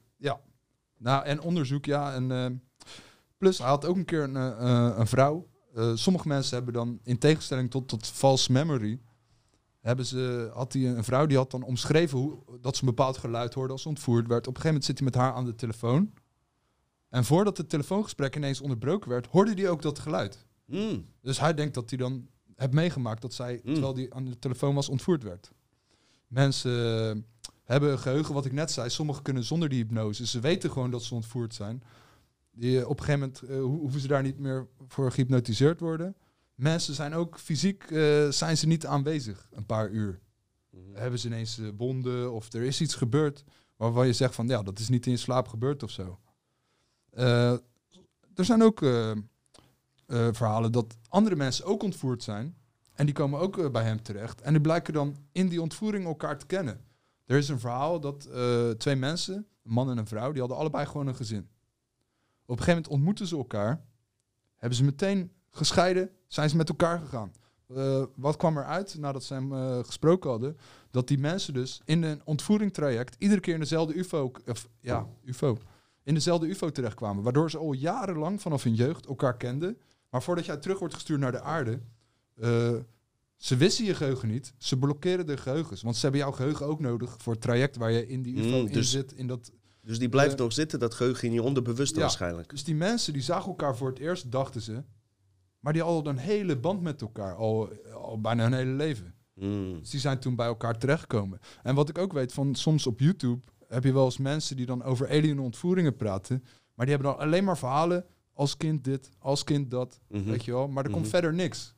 nou, 0.97 1.25
en 1.25 1.41
onderzoek, 1.41 1.85
ja. 1.85 2.13
En, 2.13 2.31
eh, 2.31 2.45
plus, 3.37 3.57
hij 3.57 3.67
had 3.67 3.85
ook 3.85 3.95
een 3.95 4.05
keer 4.05 4.23
een, 4.23 4.35
eh, 4.35 4.95
een 4.97 5.07
vrouw. 5.07 5.47
Eh, 5.75 5.91
sommige 5.95 6.27
mensen 6.27 6.55
hebben 6.55 6.73
dan, 6.73 6.99
in 7.03 7.17
tegenstelling 7.17 7.71
tot, 7.71 7.87
tot 7.87 8.07
false 8.07 8.51
memory, 8.51 8.99
hebben 9.79 10.05
ze, 10.05 10.51
had 10.53 10.73
hij 10.73 10.87
een 10.87 11.03
vrouw 11.03 11.25
die 11.25 11.37
had 11.37 11.51
dan 11.51 11.63
omschreven 11.63 12.17
hoe, 12.17 12.43
dat 12.61 12.75
ze 12.75 12.81
een 12.83 12.89
bepaald 12.89 13.17
geluid 13.17 13.53
hoorde 13.53 13.73
als 13.73 13.81
ze 13.81 13.87
ontvoerd 13.87 14.27
werd. 14.27 14.47
Op 14.47 14.55
een 14.55 14.61
gegeven 14.61 14.67
moment 14.67 14.85
zit 14.85 14.97
hij 14.97 15.07
met 15.07 15.15
haar 15.15 15.33
aan 15.33 15.45
de 15.45 15.55
telefoon. 15.55 16.13
En 17.09 17.25
voordat 17.25 17.57
het 17.57 17.69
telefoongesprek 17.69 18.35
ineens 18.35 18.61
onderbroken 18.61 19.09
werd, 19.09 19.27
hoorde 19.27 19.53
hij 19.53 19.69
ook 19.69 19.81
dat 19.81 19.99
geluid. 19.99 20.45
Mm. 20.65 21.05
Dus 21.21 21.39
hij 21.39 21.53
denkt 21.53 21.73
dat 21.73 21.89
hij 21.89 21.99
dan 21.99 22.27
heeft 22.55 22.73
meegemaakt 22.73 23.21
dat 23.21 23.33
zij, 23.33 23.61
Mm. 23.63 23.73
terwijl 23.73 23.95
hij 23.95 24.09
aan 24.09 24.25
de 24.25 24.39
telefoon 24.39 24.75
was, 24.75 24.89
ontvoerd 24.89 25.23
werd. 25.23 25.51
Mensen 26.27 27.09
eh, 27.11 27.21
hebben 27.63 27.91
een 27.91 27.99
geheugen, 27.99 28.33
wat 28.33 28.45
ik 28.45 28.51
net 28.51 28.71
zei. 28.71 28.89
Sommigen 28.89 29.23
kunnen 29.23 29.43
zonder 29.43 29.69
die 29.69 29.77
hypnose. 29.77 30.27
Ze 30.27 30.39
weten 30.39 30.71
gewoon 30.71 30.91
dat 30.91 31.03
ze 31.03 31.13
ontvoerd 31.13 31.53
zijn. 31.53 31.83
Die, 32.51 32.79
eh, 32.81 32.89
op 32.89 32.99
een 32.99 33.05
gegeven 33.05 33.19
moment 33.19 33.41
eh, 33.41 33.55
ho- 33.55 33.79
hoeven 33.79 33.99
ze 34.01 34.07
daar 34.07 34.21
niet 34.23 34.39
meer 34.39 34.67
voor 34.87 35.11
gehypnotiseerd 35.11 35.79
worden. 35.79 36.15
Mensen 36.55 36.93
zijn 36.93 37.13
ook 37.13 37.39
fysiek 37.39 37.83
eh, 37.83 38.29
zijn 38.29 38.57
ze 38.57 38.67
niet 38.67 38.85
aanwezig 38.85 39.47
een 39.51 39.65
paar 39.65 39.89
uur. 39.89 40.19
Mhm. 40.69 40.95
Hebben 40.95 41.19
ze 41.19 41.27
ineens 41.27 41.59
wonden 41.77 42.31
of 42.33 42.53
er 42.53 42.61
is 42.63 42.81
iets 42.81 42.95
gebeurd 42.95 43.43
waarvan 43.75 44.05
je 44.07 44.13
zegt 44.13 44.35
van 44.35 44.47
ja, 44.47 44.63
dat 44.63 44.79
is 44.79 44.89
niet 44.89 45.05
in 45.05 45.11
je 45.11 45.17
slaap 45.17 45.47
gebeurd 45.47 45.83
of 45.83 45.89
zo. 45.91 46.19
Er 48.35 48.45
zijn 48.45 48.63
ook 48.63 48.79
verhalen 50.31 50.71
dat 50.71 50.97
andere 51.09 51.35
mensen 51.35 51.65
ook 51.65 51.83
ontvoerd 51.83 52.23
zijn. 52.23 52.55
En 52.93 53.05
die 53.05 53.15
komen 53.15 53.39
ook 53.39 53.71
bij 53.71 53.83
hem 53.83 54.01
terecht. 54.01 54.41
En 54.41 54.51
die 54.53 54.61
blijken 54.61 54.93
dan 54.93 55.15
in 55.31 55.47
die 55.49 55.61
ontvoering 55.61 56.05
elkaar 56.05 56.37
te 56.37 56.45
kennen. 56.45 56.81
Er 57.25 57.37
is 57.37 57.49
een 57.49 57.59
verhaal 57.59 57.99
dat 57.99 58.29
twee 58.77 58.95
mensen, 58.95 59.35
een 59.35 59.71
man 59.71 59.89
en 59.89 59.97
een 59.97 60.07
vrouw, 60.07 60.31
die 60.31 60.39
hadden 60.39 60.57
allebei 60.57 60.85
gewoon 60.85 61.07
een 61.07 61.15
gezin. 61.15 61.47
Op 62.51 62.57
een 62.57 62.63
gegeven 62.63 62.81
moment 62.81 62.87
ontmoeten 62.87 63.27
ze 63.27 63.37
elkaar. 63.37 63.85
Hebben 64.55 64.77
ze 64.77 64.83
meteen 64.83 65.31
gescheiden, 65.49 66.09
zijn 66.27 66.49
ze 66.49 66.55
met 66.55 66.69
elkaar 66.69 66.99
gegaan. 66.99 67.31
Eh, 67.67 68.03
wat 68.15 68.35
kwam 68.35 68.57
eruit 68.57 68.97
nadat 68.97 69.23
ze 69.23 69.33
hem 69.33 69.53
eh, 69.53 69.79
gesproken 69.83 70.29
hadden? 70.29 70.57
Dat 70.89 71.07
die 71.07 71.17
mensen 71.17 71.53
dus 71.53 71.81
in 71.85 72.03
een 72.03 72.21
ontvoeringstraject 72.23 73.15
iedere 73.19 73.41
keer 73.41 73.53
in 73.53 73.59
dezelfde 73.59 73.93
UFO, 73.93 74.31
of, 74.45 74.69
ja, 74.79 75.07
UFO, 75.23 75.57
in 76.03 76.13
dezelfde 76.13 76.47
UFO 76.47 76.69
terechtkwamen. 76.69 77.23
Waardoor 77.23 77.49
ze 77.49 77.57
al 77.57 77.73
jarenlang 77.73 78.41
vanaf 78.41 78.63
hun 78.63 78.75
jeugd 78.75 79.05
elkaar 79.05 79.37
kenden. 79.37 79.77
Maar 80.09 80.23
voordat 80.23 80.45
jij 80.45 80.57
terug 80.57 80.79
wordt 80.79 80.93
gestuurd 80.93 81.19
naar 81.19 81.31
de 81.31 81.41
aarde, 81.41 81.79
eh, 82.35 82.75
ze 83.35 83.57
wisten 83.57 83.85
je 83.85 83.95
geheugen 83.95 84.27
niet. 84.27 84.53
Ze 84.57 84.77
blokkeren 84.77 85.25
de 85.25 85.37
geheugens. 85.37 85.81
Want 85.81 85.95
ze 85.95 86.01
hebben 86.01 86.19
jouw 86.21 86.31
geheugen 86.31 86.65
ook 86.65 86.79
nodig 86.79 87.15
voor 87.17 87.33
het 87.33 87.41
traject 87.41 87.77
waar 87.77 87.91
je 87.91 88.07
in 88.07 88.21
die 88.21 88.35
UFO 88.35 88.47
Mm, 88.61 88.67
in 88.67 88.73
dus- 88.73 88.91
zit. 88.91 89.13
In 89.13 89.27
dat, 89.27 89.51
Dus 89.81 89.99
die 89.99 90.09
blijft 90.09 90.33
Eh, 90.33 90.39
nog 90.39 90.53
zitten, 90.53 90.79
dat 90.79 90.93
geheugen 90.93 91.27
in 91.27 91.33
je 91.33 91.41
onderbewuste 91.43 91.95
ja. 91.95 92.01
waarschijnlijk. 92.01 92.49
dus 92.49 92.63
die 92.63 92.75
mensen 92.75 93.13
die 93.13 93.21
zagen 93.21 93.47
elkaar 93.49 93.77
voor 93.77 93.89
het 93.89 93.99
eerst, 93.99 94.31
dachten 94.31 94.61
ze. 94.61 94.83
Maar 95.59 95.73
die 95.73 95.81
hadden 95.81 96.13
een 96.13 96.19
hele 96.21 96.57
band 96.57 96.81
met 96.81 97.01
elkaar, 97.01 97.35
al, 97.35 97.69
al 97.93 98.21
bijna 98.21 98.43
hun 98.43 98.53
hele 98.53 98.71
leven. 98.71 99.13
Mm. 99.35 99.79
Dus 99.79 99.89
die 99.89 99.99
zijn 99.99 100.19
toen 100.19 100.35
bij 100.35 100.45
elkaar 100.47 100.77
terechtgekomen. 100.77 101.39
En 101.63 101.75
wat 101.75 101.89
ik 101.89 101.97
ook 101.97 102.13
weet 102.13 102.33
van 102.33 102.55
soms 102.55 102.87
op 102.87 102.99
YouTube 102.99 103.41
heb 103.67 103.83
je 103.83 103.93
wel 103.93 104.05
eens 104.05 104.17
mensen 104.17 104.55
die 104.55 104.65
dan 104.65 104.83
over 104.83 105.09
alien 105.09 105.39
ontvoeringen 105.39 105.95
praten. 105.95 106.43
Maar 106.73 106.85
die 106.85 106.95
hebben 106.95 107.13
dan 107.13 107.21
alleen 107.25 107.43
maar 107.43 107.57
verhalen 107.57 108.05
als 108.33 108.57
kind 108.57 108.83
dit, 108.83 109.09
als 109.19 109.43
kind 109.43 109.71
dat. 109.71 109.99
Mhm. 110.09 110.23
Weet 110.29 110.45
je 110.45 110.51
wel? 110.51 110.67
Maar 110.67 110.83
er 110.83 110.89
komt 110.89 111.01
Mhm. 111.01 111.11
verder 111.11 111.33
niks. 111.33 111.73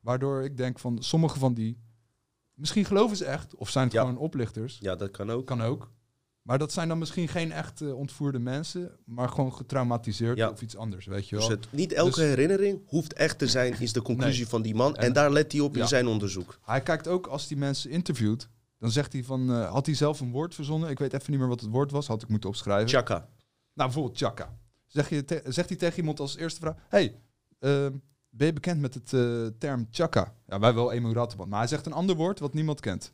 Waardoor 0.00 0.42
ik 0.42 0.56
denk 0.56 0.78
van 0.78 1.02
sommige 1.02 1.38
van 1.38 1.54
die. 1.54 1.78
Misschien 2.54 2.84
geloven 2.84 3.16
ze 3.16 3.24
echt, 3.24 3.54
of 3.54 3.70
zijn 3.70 3.84
het 3.84 3.92
Ja. 3.92 4.00
gewoon 4.00 4.18
oplichters. 4.18 4.78
Ja, 4.80 4.96
dat 4.96 5.10
kan 5.10 5.30
ook. 5.30 5.46
Kan 5.46 5.62
ook. 5.62 5.90
Maar 6.50 6.58
dat 6.58 6.72
zijn 6.72 6.88
dan 6.88 6.98
misschien 6.98 7.28
geen 7.28 7.52
echt 7.52 7.80
eh, 7.80 7.94
ontvoerde 7.94 8.38
mensen, 8.38 8.90
maar 9.04 9.28
gewoon 9.28 9.52
getraumatiseerd 9.54 10.36
Ja. 10.36 10.50
of 10.50 10.62
iets 10.62 10.76
anders, 10.76 11.06
weet 11.06 11.28
je 11.28 11.36
Dus 11.36 11.46
wel. 11.46 11.56
het, 11.56 11.72
niet 11.72 11.92
elke 11.92 12.10
Dus- 12.14 12.24
herinnering 12.28 12.80
hoeft 12.86 13.12
echt 13.12 13.38
te 13.38 13.46
zijn, 13.46 13.80
is 13.80 13.92
de 13.92 14.02
conclusie 14.02 14.40
Nee. 14.40 14.48
van 14.48 14.62
die 14.62 14.74
man. 14.74 14.96
En, 14.96 15.02
En- 15.02 15.12
daar 15.12 15.30
let 15.32 15.52
hij 15.52 15.60
op 15.60 15.74
Ja. 15.74 15.80
in 15.82 15.88
zijn 15.88 16.06
onderzoek. 16.06 16.58
Hij 16.62 16.80
kijkt 16.80 17.08
ook 17.08 17.26
als 17.26 17.46
die 17.46 17.56
mensen 17.56 17.90
interviewt, 17.90 18.48
dan 18.78 18.90
zegt 18.90 19.12
hij 19.12 19.24
van, 19.24 19.50
eh, 19.52 19.70
had 19.72 19.86
hij 19.86 19.94
zelf 19.94 20.20
een 20.20 20.30
woord 20.30 20.54
verzonnen? 20.54 20.90
Ik 20.90 20.98
weet 20.98 21.12
even 21.12 21.30
niet 21.30 21.40
meer 21.40 21.48
wat 21.48 21.60
het 21.60 21.70
woord 21.70 21.90
was, 21.90 22.06
had 22.06 22.22
ik 22.22 22.28
moeten 22.28 22.48
opschrijven. 22.48 22.88
Chaka. 22.88 23.14
Nou, 23.18 23.28
bijvoorbeeld 23.74 24.18
chaka. 24.18 24.58
Zeg 24.86 25.08
je 25.08 25.24
te- 25.24 25.42
zegt 25.46 25.68
hij 25.68 25.78
tegen 25.78 25.98
iemand 25.98 26.20
als 26.20 26.36
eerste 26.36 26.60
vraag, 26.60 26.74
hey, 26.88 27.16
ehm, 27.58 27.92
ben 28.30 28.46
je 28.46 28.52
bekend 28.52 28.80
met 28.80 28.94
het 28.94 29.12
eh, 29.12 29.46
term 29.58 29.86
chaka? 29.90 30.34
Ja, 30.46 30.58
wij 30.58 30.74
wel 30.74 30.92
Emiratenband, 30.92 31.50
maar 31.50 31.58
hij 31.58 31.68
zegt 31.68 31.86
een 31.86 31.92
ander 31.92 32.16
woord 32.16 32.38
wat 32.38 32.54
niemand 32.54 32.80
kent. 32.80 33.12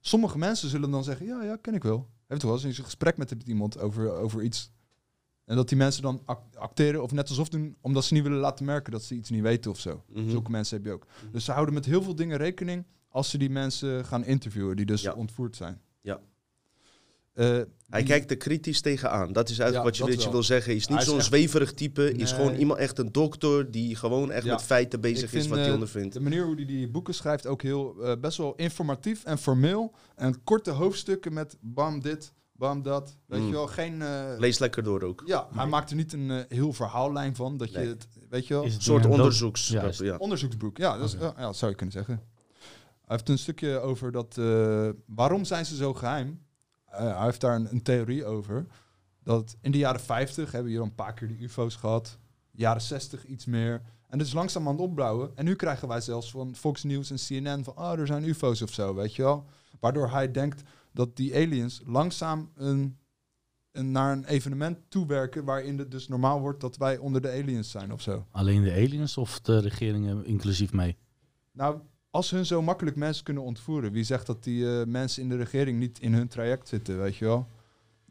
Sommige 0.00 0.38
mensen 0.38 0.68
zullen 0.68 0.90
dan 0.90 1.04
zeggen, 1.04 1.26
ja, 1.26 1.42
ja, 1.44 1.56
ken 1.56 1.74
ik 1.74 1.82
wel. 1.82 2.08
Heeft 2.26 2.40
toch 2.40 2.50
wel 2.50 2.64
eens 2.64 2.78
een 2.78 2.84
gesprek 2.84 3.16
met 3.16 3.34
iemand 3.44 3.78
over, 3.78 4.12
over 4.12 4.42
iets. 4.42 4.70
En 5.44 5.56
dat 5.56 5.68
die 5.68 5.78
mensen 5.78 6.02
dan 6.02 6.22
ac- 6.24 6.54
acteren 6.56 7.02
of 7.02 7.12
net 7.12 7.28
alsof 7.28 7.48
doen, 7.48 7.76
omdat 7.80 8.04
ze 8.04 8.14
niet 8.14 8.22
willen 8.22 8.38
laten 8.38 8.64
merken 8.64 8.92
dat 8.92 9.02
ze 9.02 9.14
iets 9.14 9.30
niet 9.30 9.42
weten 9.42 9.70
of 9.70 9.78
zo. 9.78 10.04
Mhm. 10.08 10.30
Zulke 10.30 10.50
mensen 10.50 10.76
heb 10.76 10.86
je 10.86 10.92
ook. 10.92 11.06
Dus 11.32 11.44
ze 11.44 11.52
houden 11.52 11.74
met 11.74 11.84
heel 11.84 12.02
veel 12.02 12.14
dingen 12.14 12.36
rekening 12.36 12.86
als 13.08 13.30
ze 13.30 13.38
die 13.38 13.50
mensen 13.50 14.04
gaan 14.04 14.24
interviewen 14.24 14.76
die 14.76 14.86
dus 14.86 15.02
Ja. 15.02 15.12
ontvoerd 15.12 15.56
zijn. 15.56 15.80
Ja. 16.00 16.20
Eh, 17.34 17.46
Hij 17.46 17.66
die- 18.02 18.04
kijkt 18.04 18.30
er 18.30 18.36
kritisch 18.36 18.80
tegenaan. 18.80 19.32
Dat 19.32 19.48
is 19.48 19.58
eigenlijk 19.58 19.96
Ja, 19.96 20.02
wat 20.02 20.12
je, 20.12 20.20
je 20.24 20.30
wil 20.30 20.42
zeggen. 20.42 20.66
Hij 20.70 20.80
is 20.80 20.86
niet 20.86 21.02
zo'n 21.02 21.16
echt- 21.16 21.26
zweverig 21.26 21.72
type. 21.72 22.12
Is 22.14 22.32
gewoon 22.32 22.54
iemand, 22.54 22.78
echt 22.78 22.98
een 22.98 23.12
dokter 23.12 23.70
die 23.70 23.96
gewoon 23.96 24.30
echt 24.32 24.44
Ja. 24.44 24.52
met 24.52 24.62
feiten 24.62 25.00
bezig 25.00 25.32
is 25.32 25.46
wat 25.46 25.58
hij 25.58 25.66
eh, 25.66 25.72
ondervindt. 25.72 26.14
De 26.14 26.20
manier 26.20 26.44
hoe 26.44 26.54
hij 26.54 26.64
die 26.64 26.88
boeken 26.88 27.14
schrijft 27.14 27.46
ook 27.46 27.62
heel 27.62 27.96
eh, 28.02 28.12
best 28.20 28.38
wel 28.38 28.54
informatief 28.54 29.24
en 29.24 29.38
formeel. 29.38 29.94
En 30.16 30.44
korte 30.44 30.70
hoofdstukken 30.70 31.32
met 31.32 31.56
bam 31.60 32.00
dit, 32.00 32.32
bam 32.52 32.82
dat. 32.82 33.16
Weet 33.26 33.40
Mm. 33.40 33.46
je 33.46 33.52
wel, 33.52 33.66
geen... 33.66 34.02
eh, 34.02 34.24
Lees 34.38 34.58
lekker 34.58 34.82
door 34.82 35.02
ook. 35.02 35.22
ja, 35.26 35.48
hij 35.54 35.66
maakt 35.66 35.90
er 35.90 35.96
niet 35.96 36.12
een 36.12 36.44
heel 36.48 36.72
verhaallijn 36.72 37.36
van. 37.36 37.56
Dat 37.56 37.72
je 37.72 37.78
het, 37.78 38.06
weet 38.30 38.46
je 38.46 38.54
wel... 38.54 38.64
Een 38.64 38.72
soort 38.82 39.06
onderzoeks. 39.06 39.68
Ja. 39.68 40.16
Onderzoeksboek, 40.18 40.76
ja, 40.78 40.98
dat, 40.98 41.06
is, 41.08 41.12
ja, 41.20 41.32
ja, 41.36 41.42
dat 41.42 41.56
zou 41.56 41.70
je 41.70 41.76
kunnen 41.76 41.94
zeggen. 41.94 42.20
Hij 43.04 43.16
heeft 43.16 43.28
een 43.28 43.38
stukje 43.38 43.78
over 43.78 44.12
dat. 44.12 44.38
eh, 44.38 44.88
waarom 45.06 45.44
zijn 45.44 45.66
ze 45.66 45.76
zo 45.76 45.94
geheim? 45.94 46.43
Eh, 46.96 47.16
hij 47.16 47.24
heeft 47.24 47.40
daar 47.40 47.54
een, 47.54 47.70
een 47.70 47.82
theorie 47.82 48.24
over. 48.24 48.66
Dat 49.22 49.56
in 49.60 49.70
de 49.70 49.78
jaren 49.78 50.00
50 50.00 50.52
hebben 50.52 50.70
we 50.70 50.76
hier 50.76 50.86
een 50.86 50.94
paar 50.94 51.14
keer 51.14 51.28
de 51.28 51.42
UFO's 51.42 51.76
gehad. 51.76 52.18
Jaren 52.50 52.82
60 52.82 53.26
iets 53.26 53.44
meer. 53.44 53.82
En 54.08 54.18
het 54.18 54.28
is 54.28 54.34
langzaam 54.34 54.66
aan 54.66 54.72
het 54.72 54.82
opbouwen. 54.82 55.30
En 55.34 55.44
nu 55.44 55.54
krijgen 55.54 55.88
wij 55.88 56.00
zelfs 56.00 56.30
van 56.30 56.54
Fox 56.54 56.82
News 56.82 57.10
en 57.10 57.16
CNN 57.16 57.64
van... 57.64 57.76
oh, 57.76 57.98
er 57.98 58.06
zijn 58.06 58.24
UFO's 58.24 58.62
of 58.62 58.72
zo, 58.72 58.94
weet 58.94 59.14
je 59.14 59.22
wel. 59.22 59.44
Waardoor 59.80 60.10
hij 60.10 60.30
denkt 60.30 60.62
dat 60.92 61.16
die 61.16 61.34
aliens 61.34 61.82
langzaam 61.84 62.50
een, 62.54 62.98
een, 63.72 63.90
naar 63.90 64.12
een 64.12 64.24
evenement 64.24 64.78
toewerken... 64.88 65.44
waarin 65.44 65.78
het 65.78 65.90
dus 65.90 66.08
normaal 66.08 66.40
wordt 66.40 66.60
dat 66.60 66.76
wij 66.76 66.98
onder 66.98 67.20
de 67.20 67.30
aliens 67.30 67.70
zijn 67.70 67.92
of 67.92 68.00
zo. 68.00 68.26
Alleen 68.30 68.62
de 68.62 68.72
aliens 68.72 69.16
of 69.18 69.40
de 69.40 69.58
regeringen 69.58 70.24
inclusief 70.24 70.72
mee? 70.72 70.96
Nou, 71.52 71.80
als 72.14 72.30
hun 72.30 72.46
zo 72.46 72.62
makkelijk 72.62 72.96
mensen 72.96 73.24
kunnen 73.24 73.42
ontvoeren, 73.42 73.92
wie 73.92 74.04
zegt 74.04 74.26
dat 74.26 74.44
die 74.44 74.80
eh, 74.80 74.86
mensen 74.86 75.22
in 75.22 75.28
de 75.28 75.36
regering 75.36 75.78
niet 75.78 75.98
in 75.98 76.14
hun 76.14 76.28
traject 76.28 76.68
zitten, 76.68 76.98
weet 76.98 77.16
je 77.16 77.24
wel? 77.24 77.48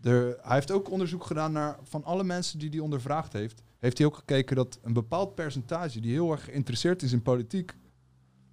Er, 0.01 0.37
hij 0.41 0.55
heeft 0.55 0.71
ook 0.71 0.91
onderzoek 0.91 1.23
gedaan 1.23 1.51
naar 1.51 1.79
van 1.83 2.03
alle 2.03 2.23
mensen 2.23 2.59
die 2.59 2.69
hij 2.69 2.79
ondervraagd 2.79 3.33
heeft, 3.33 3.61
heeft 3.79 3.97
hij 3.97 4.07
ook 4.07 4.15
gekeken 4.15 4.55
dat 4.55 4.79
een 4.81 4.93
bepaald 4.93 5.35
percentage 5.35 5.99
die 5.99 6.11
heel 6.11 6.31
erg 6.31 6.43
geïnteresseerd 6.43 7.01
is 7.01 7.11
in 7.11 7.21
politiek, 7.21 7.73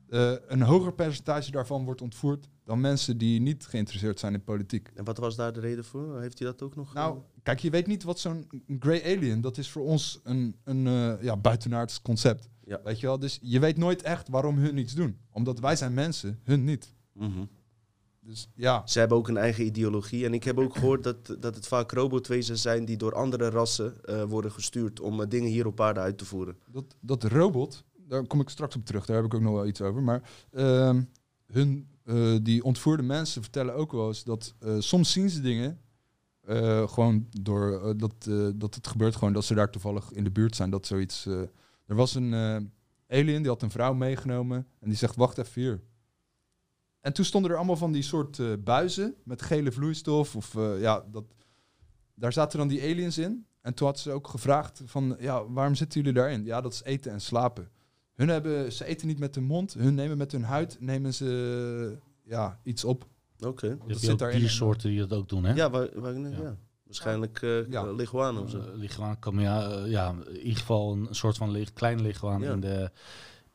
eh, 0.08 0.32
een 0.46 0.62
hoger 0.62 0.92
percentage 0.92 1.50
daarvan 1.50 1.84
wordt 1.84 2.02
ontvoerd 2.02 2.48
dan 2.64 2.80
mensen 2.80 3.18
die 3.18 3.40
niet 3.40 3.66
geïnteresseerd 3.66 4.18
zijn 4.18 4.34
in 4.34 4.44
politiek. 4.44 4.90
En 4.94 5.04
wat 5.04 5.18
was 5.18 5.36
daar 5.36 5.52
de 5.52 5.60
reden 5.60 5.84
voor? 5.84 6.20
Heeft 6.20 6.38
hij 6.38 6.48
dat 6.48 6.62
ook 6.62 6.76
nog? 6.76 6.94
Nou, 6.94 7.16
eh? 7.16 7.22
kijk, 7.42 7.58
je 7.58 7.70
weet 7.70 7.86
niet 7.86 8.02
wat 8.02 8.18
zo'n 8.18 8.46
grey 8.78 9.16
alien, 9.16 9.40
dat 9.40 9.58
is 9.58 9.70
voor 9.70 9.84
ons 9.84 10.20
een, 10.24 10.56
een 10.64 10.82
ja, 11.20 11.36
buitenaards 11.36 12.02
concept. 12.02 12.48
Ja. 12.70 12.80
Weet 12.84 13.00
je 13.00 13.06
wel? 13.06 13.18
Dus 13.18 13.38
je 13.42 13.60
weet 13.60 13.76
nooit 13.76 14.02
echt 14.02 14.28
waarom 14.28 14.56
hun 14.58 14.76
iets 14.78 14.94
doen. 14.94 15.16
Omdat 15.32 15.58
wij 15.60 15.76
zijn 15.76 15.94
mensen, 15.94 16.38
hun 16.44 16.64
niet. 16.64 16.94
Mhm. 17.12 17.44
Dus 18.20 18.48
ja, 18.54 18.82
Ze 18.86 18.98
hebben 18.98 19.16
ook 19.18 19.28
een 19.28 19.36
eigen 19.36 19.64
ideologie. 19.64 20.24
En 20.24 20.34
ik 20.34 20.44
heb 20.44 20.58
ook 20.58 20.74
gehoord 20.76 21.02
dat, 21.02 21.36
dat 21.38 21.54
het 21.54 21.66
vaak 21.66 21.92
robotwezens 21.92 22.62
zijn 22.62 22.84
die 22.84 22.96
door 22.96 23.14
andere 23.14 23.48
rassen 23.50 24.04
eh, 24.04 24.22
worden 24.22 24.52
gestuurd 24.52 25.00
om 25.00 25.20
eh, 25.20 25.28
dingen 25.28 25.50
hier 25.50 25.66
op 25.66 25.80
aarde 25.80 26.00
uit 26.00 26.18
te 26.18 26.24
voeren. 26.24 26.56
dat, 26.70 26.84
dat 27.00 27.24
robot, 27.24 27.84
daar 27.96 28.26
kom 28.26 28.40
ik 28.40 28.48
straks 28.48 28.76
op 28.76 28.84
terug, 28.86 29.06
daar 29.06 29.16
heb 29.16 29.24
ik 29.24 29.34
ook 29.34 29.40
nog 29.40 29.52
wel 29.54 29.66
iets 29.66 29.80
over. 29.80 30.02
Maar 30.02 30.22
ehm, 30.52 31.02
hun, 31.46 31.88
eh, 32.04 32.36
die 32.42 32.64
ontvoerde 32.64 33.02
mensen 33.02 33.42
vertellen 33.42 33.74
ook 33.74 33.92
wel 33.92 34.06
eens 34.06 34.24
dat 34.24 34.54
eh, 34.58 34.74
soms 34.78 35.12
zien 35.12 35.30
ze 35.30 35.40
dingen. 35.40 35.80
eh, 36.40 36.88
gewoon 36.88 37.26
door 37.40 37.94
dat, 37.96 38.14
eh, 38.28 38.48
dat 38.54 38.74
het 38.74 38.86
gebeurt 38.86 39.16
gewoon 39.16 39.32
dat 39.32 39.44
ze 39.44 39.54
daar 39.54 39.70
toevallig 39.70 40.12
in 40.12 40.24
de 40.24 40.30
buurt 40.30 40.56
zijn. 40.56 40.70
Dat 40.70 40.86
zoiets. 40.86 41.28
Er 41.90 41.96
was 41.96 42.14
een 42.14 42.34
eh, 42.34 43.18
alien 43.18 43.42
die 43.42 43.50
had 43.50 43.62
een 43.62 43.70
vrouw 43.70 43.94
meegenomen 43.94 44.66
en 44.78 44.88
die 44.88 44.98
zegt: 44.98 45.16
Wacht 45.16 45.38
even 45.38 45.62
hier. 45.62 45.80
En 47.00 47.12
toen 47.12 47.24
stonden 47.24 47.50
er 47.50 47.56
allemaal 47.56 47.76
van 47.76 47.92
die 47.92 48.02
soort 48.02 48.38
eh, 48.38 48.52
buizen 48.64 49.14
met 49.24 49.42
gele 49.42 49.72
vloeistof. 49.72 50.36
Of 50.36 50.54
eh, 50.56 50.80
ja, 50.80 51.04
dat, 51.10 51.24
daar 52.14 52.32
zaten 52.32 52.58
dan 52.58 52.68
die 52.68 52.82
aliens 52.82 53.18
in. 53.18 53.46
En 53.60 53.74
toen 53.74 53.86
had 53.86 53.98
ze 53.98 54.10
ook 54.10 54.28
gevraagd 54.28 54.82
van, 54.84 55.16
ja, 55.18 55.48
waarom 55.48 55.74
zitten 55.74 56.00
jullie 56.00 56.16
daarin? 56.16 56.44
Ja, 56.44 56.60
dat 56.60 56.72
is 56.72 56.82
eten 56.82 57.12
en 57.12 57.20
slapen. 57.20 57.70
Hun 58.14 58.28
hebben, 58.28 58.72
ze 58.72 58.84
eten 58.84 59.06
niet 59.06 59.18
met 59.18 59.34
hun 59.34 59.44
mond, 59.44 59.74
hun 59.74 59.94
nemen 59.94 60.18
met 60.18 60.32
hun 60.32 60.44
huid, 60.44 60.76
nemen 60.80 61.14
ze 61.14 61.98
ja, 62.24 62.60
iets 62.62 62.84
op. 62.84 63.06
Oké. 63.40 63.66
Je 63.66 63.78
Dat 63.86 64.00
zit 64.00 64.10
ook 64.10 64.18
daarin. 64.18 64.38
diersoorten 64.38 64.90
die 64.90 64.98
dat 64.98 65.12
ook 65.12 65.28
doen, 65.28 65.44
hè? 65.44 65.54
Ja, 65.54 65.70
waar, 65.70 66.00
waar, 66.00 66.18
ja. 66.18 66.28
Ja. 66.28 66.56
Waarschijnlijk 66.90 67.42
eh 67.42 67.68
Ja. 67.70 67.92
leguanen 67.92 68.42
of 68.42 68.50
zo. 68.50 68.58
Uh, 68.58 68.88
ja, 69.40 69.70
eh, 69.70 69.90
ja, 69.90 70.14
in 70.26 70.36
ieder 70.38 70.58
geval 70.58 70.92
een 70.92 71.08
soort 71.10 71.36
van 71.36 71.50
leg, 71.50 71.72
klein 71.72 72.02
Ja. 72.20 72.52
in, 72.52 72.60
de, 72.60 72.90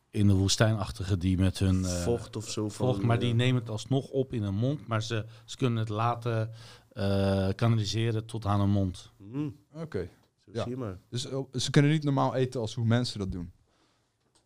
in 0.09 0.27
de 0.27 0.33
woestijnachtige 0.33 1.17
die 1.17 1.37
met 1.37 1.59
hun... 1.59 1.85
eh, 1.85 1.91
Vocht 1.91 2.35
of 2.35 2.49
zo. 2.49 2.69
Van, 2.69 2.87
vocht, 2.87 3.01
maar 3.01 3.19
die 3.19 3.29
eh, 3.29 3.35
nemen 3.35 3.61
het 3.61 3.69
alsnog 3.69 4.09
op 4.09 4.33
in 4.33 4.43
hun 4.43 4.55
mond, 4.55 4.87
maar 4.87 5.03
ze, 5.03 5.25
ze 5.45 5.57
kunnen 5.57 5.79
het 5.79 5.89
laten 5.89 6.49
eh, 6.91 7.49
kanaliseren 7.55 8.25
tot 8.25 8.45
aan 8.45 8.59
hun 8.59 8.69
mond. 8.69 9.11
mhm, 9.17 9.49
Oké. 9.73 10.09
Ja. 10.51 10.61
zie 10.61 10.71
je 10.71 10.77
maar. 10.77 10.99
Dus 11.09 11.25
eh, 11.29 11.39
ze 11.53 11.71
kunnen 11.71 11.91
niet 11.91 12.03
normaal 12.03 12.35
eten 12.35 12.61
als 12.61 12.73
hoe 12.75 12.85
mensen 12.85 13.19
dat 13.19 13.31
doen. 13.31 13.51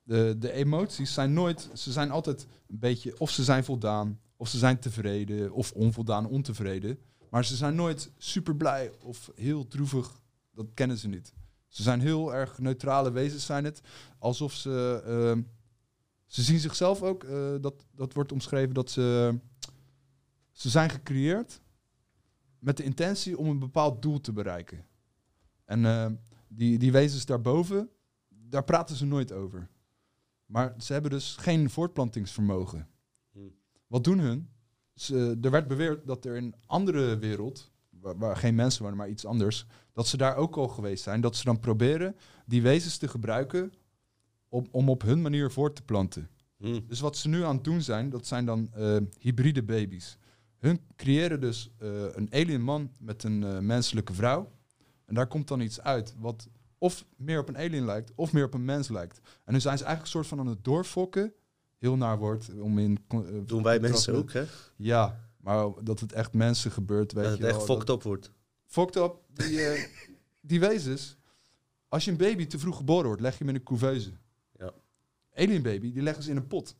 De, 0.03 0.35
de 0.39 0.51
emoties 0.51 1.13
zijn 1.13 1.33
nooit, 1.33 1.69
ze 1.73 1.91
zijn 1.91 2.11
altijd 2.11 2.47
een 2.69 2.79
beetje, 2.79 3.19
of 3.19 3.29
ze 3.29 3.43
zijn 3.43 3.63
voldaan, 3.63 4.19
of 4.37 4.47
ze 4.47 4.57
zijn 4.57 4.79
tevreden, 4.79 5.51
of 5.51 5.71
onvoldaan, 5.71 6.27
ontevreden. 6.27 6.99
Maar 7.29 7.45
ze 7.45 7.55
zijn 7.55 7.75
nooit 7.75 8.11
super 8.17 8.55
blij 8.55 8.91
of 9.01 9.31
heel 9.35 9.67
droevig. 9.67 10.21
Dat 10.51 10.65
kennen 10.73 10.97
ze 10.97 11.07
niet. 11.07 11.33
Ze 11.67 11.83
zijn 11.83 12.01
heel 12.01 12.33
erg 12.33 12.59
neutrale 12.59 13.11
wezens, 13.11 13.45
zijn 13.45 13.65
het. 13.65 13.81
Alsof 14.17 14.53
ze. 14.53 15.01
ehm, 15.05 15.41
ze 16.25 16.41
zien 16.41 16.59
zichzelf 16.59 17.01
ook, 17.01 17.23
eh, 17.23 17.55
dat, 17.61 17.85
dat 17.91 18.13
wordt 18.13 18.31
omschreven 18.31 18.73
dat 18.73 18.89
ze. 18.91 19.37
Ze 20.51 20.69
zijn 20.69 20.89
gecreëerd 20.89 21.61
met 22.59 22.77
de 22.77 22.83
intentie 22.83 23.37
om 23.37 23.47
een 23.47 23.59
bepaald 23.59 24.01
doel 24.01 24.21
te 24.21 24.33
bereiken. 24.33 24.85
En 25.65 25.85
eh, 25.85 26.11
die, 26.47 26.77
die 26.77 26.91
wezens 26.91 27.25
daarboven, 27.25 27.89
daar 28.27 28.63
praten 28.63 28.95
ze 28.95 29.05
nooit 29.05 29.31
over. 29.31 29.69
Maar 30.45 30.73
ze 30.77 30.93
hebben 30.93 31.11
dus 31.11 31.35
geen 31.35 31.69
voortplantingsvermogen. 31.69 32.87
Hm. 33.31 33.39
Wat 33.87 34.03
doen 34.03 34.19
hun? 34.19 34.49
Ze, 35.01 35.37
er 35.41 35.51
werd 35.51 35.67
beweerd 35.67 36.07
dat 36.07 36.25
er 36.25 36.35
in 36.35 36.55
andere 36.65 37.17
wereld, 37.17 37.71
waar, 37.89 38.17
waar 38.17 38.37
geen 38.37 38.55
mensen 38.55 38.81
waren, 38.81 38.97
maar 38.97 39.09
iets 39.09 39.25
anders, 39.25 39.65
dat 39.93 40.07
ze 40.07 40.17
daar 40.17 40.35
ook 40.35 40.57
al 40.57 40.67
geweest 40.67 41.03
zijn. 41.03 41.21
Dat 41.21 41.35
ze 41.35 41.43
dan 41.43 41.59
proberen 41.59 42.15
die 42.45 42.61
wezens 42.61 42.97
te 42.97 43.07
gebruiken 43.07 43.73
om, 44.49 44.67
om 44.71 44.89
op 44.89 45.01
hun 45.01 45.21
manier 45.21 45.51
voort 45.51 45.75
te 45.75 45.81
planten. 45.81 46.29
Hm. 46.57 46.79
Dus 46.87 46.99
wat 46.99 47.17
ze 47.17 47.29
nu 47.29 47.43
aan 47.43 47.55
het 47.55 47.63
doen 47.63 47.81
zijn, 47.81 48.09
dat 48.09 48.25
zijn 48.25 48.45
dan 48.45 48.69
eh, 48.73 48.97
hybride 49.19 49.63
baby's. 49.63 50.17
Hun 50.57 50.79
creëren 50.95 51.41
dus 51.41 51.71
eh, 51.77 51.89
een 52.13 52.33
alien 52.33 52.61
man 52.61 52.91
met 52.99 53.23
een 53.23 53.43
eh, 53.43 53.59
menselijke 53.59 54.13
vrouw. 54.13 54.51
En 55.05 55.15
daar 55.15 55.27
komt 55.27 55.47
dan 55.47 55.59
iets 55.59 55.81
uit 55.81 56.15
wat 56.19 56.47
of 56.77 57.05
meer 57.15 57.39
op 57.39 57.49
een 57.49 57.57
alien 57.57 57.85
lijkt, 57.85 58.11
of 58.15 58.33
meer 58.33 58.45
op 58.45 58.53
een 58.53 58.65
mens 58.65 58.87
lijkt. 58.87 59.21
En 59.45 59.53
nu 59.53 59.59
zijn 59.59 59.77
ze 59.77 59.83
eigenlijk 59.83 60.01
een 60.01 60.07
soort 60.07 60.27
van 60.27 60.39
aan 60.39 60.53
het 60.53 60.63
doorfokken. 60.63 61.33
Heel 61.79 61.95
naar 61.95 62.17
woord 62.17 62.49
om 62.59 62.79
in... 62.79 62.97
eh, 63.07 63.19
Doen 63.45 63.63
wij 63.63 63.79
mensen 63.79 64.15
ook, 64.15 64.31
hè? 64.33 64.43
Ja, 64.75 65.19
maar 65.41 65.69
dat 65.83 65.99
het 65.99 66.11
echt 66.13 66.33
mensen 66.33 66.71
gebeurt, 66.71 67.11
weet 67.13 67.23
dat 67.23 67.31
het 67.33 67.41
je 67.41 67.47
echt 67.47 67.57
wel. 67.57 67.65
fokt 67.65 67.87
dat- 67.87 67.95
op 67.95 68.03
wordt. 68.03 68.31
Fokt 68.65 68.95
op. 68.97 69.23
Die, 69.33 69.61
eh, 69.61 69.83
die 70.41 70.59
wezens. 70.59 71.17
Als 71.87 72.05
je 72.05 72.11
een 72.11 72.17
baby 72.17 72.45
te 72.47 72.59
vroeg 72.59 72.77
geboren 72.77 73.05
wordt, 73.05 73.21
leg 73.21 73.31
je 73.31 73.37
hem 73.39 73.49
in 73.49 73.55
een 73.55 73.63
couveuse. 73.63 74.11
Ja. 74.57 74.71
Alien 75.35 75.61
baby, 75.61 75.91
die 75.91 76.01
leggen 76.03 76.23
ze 76.23 76.29
in 76.29 76.37
een 76.37 76.47
pot. 76.47 76.75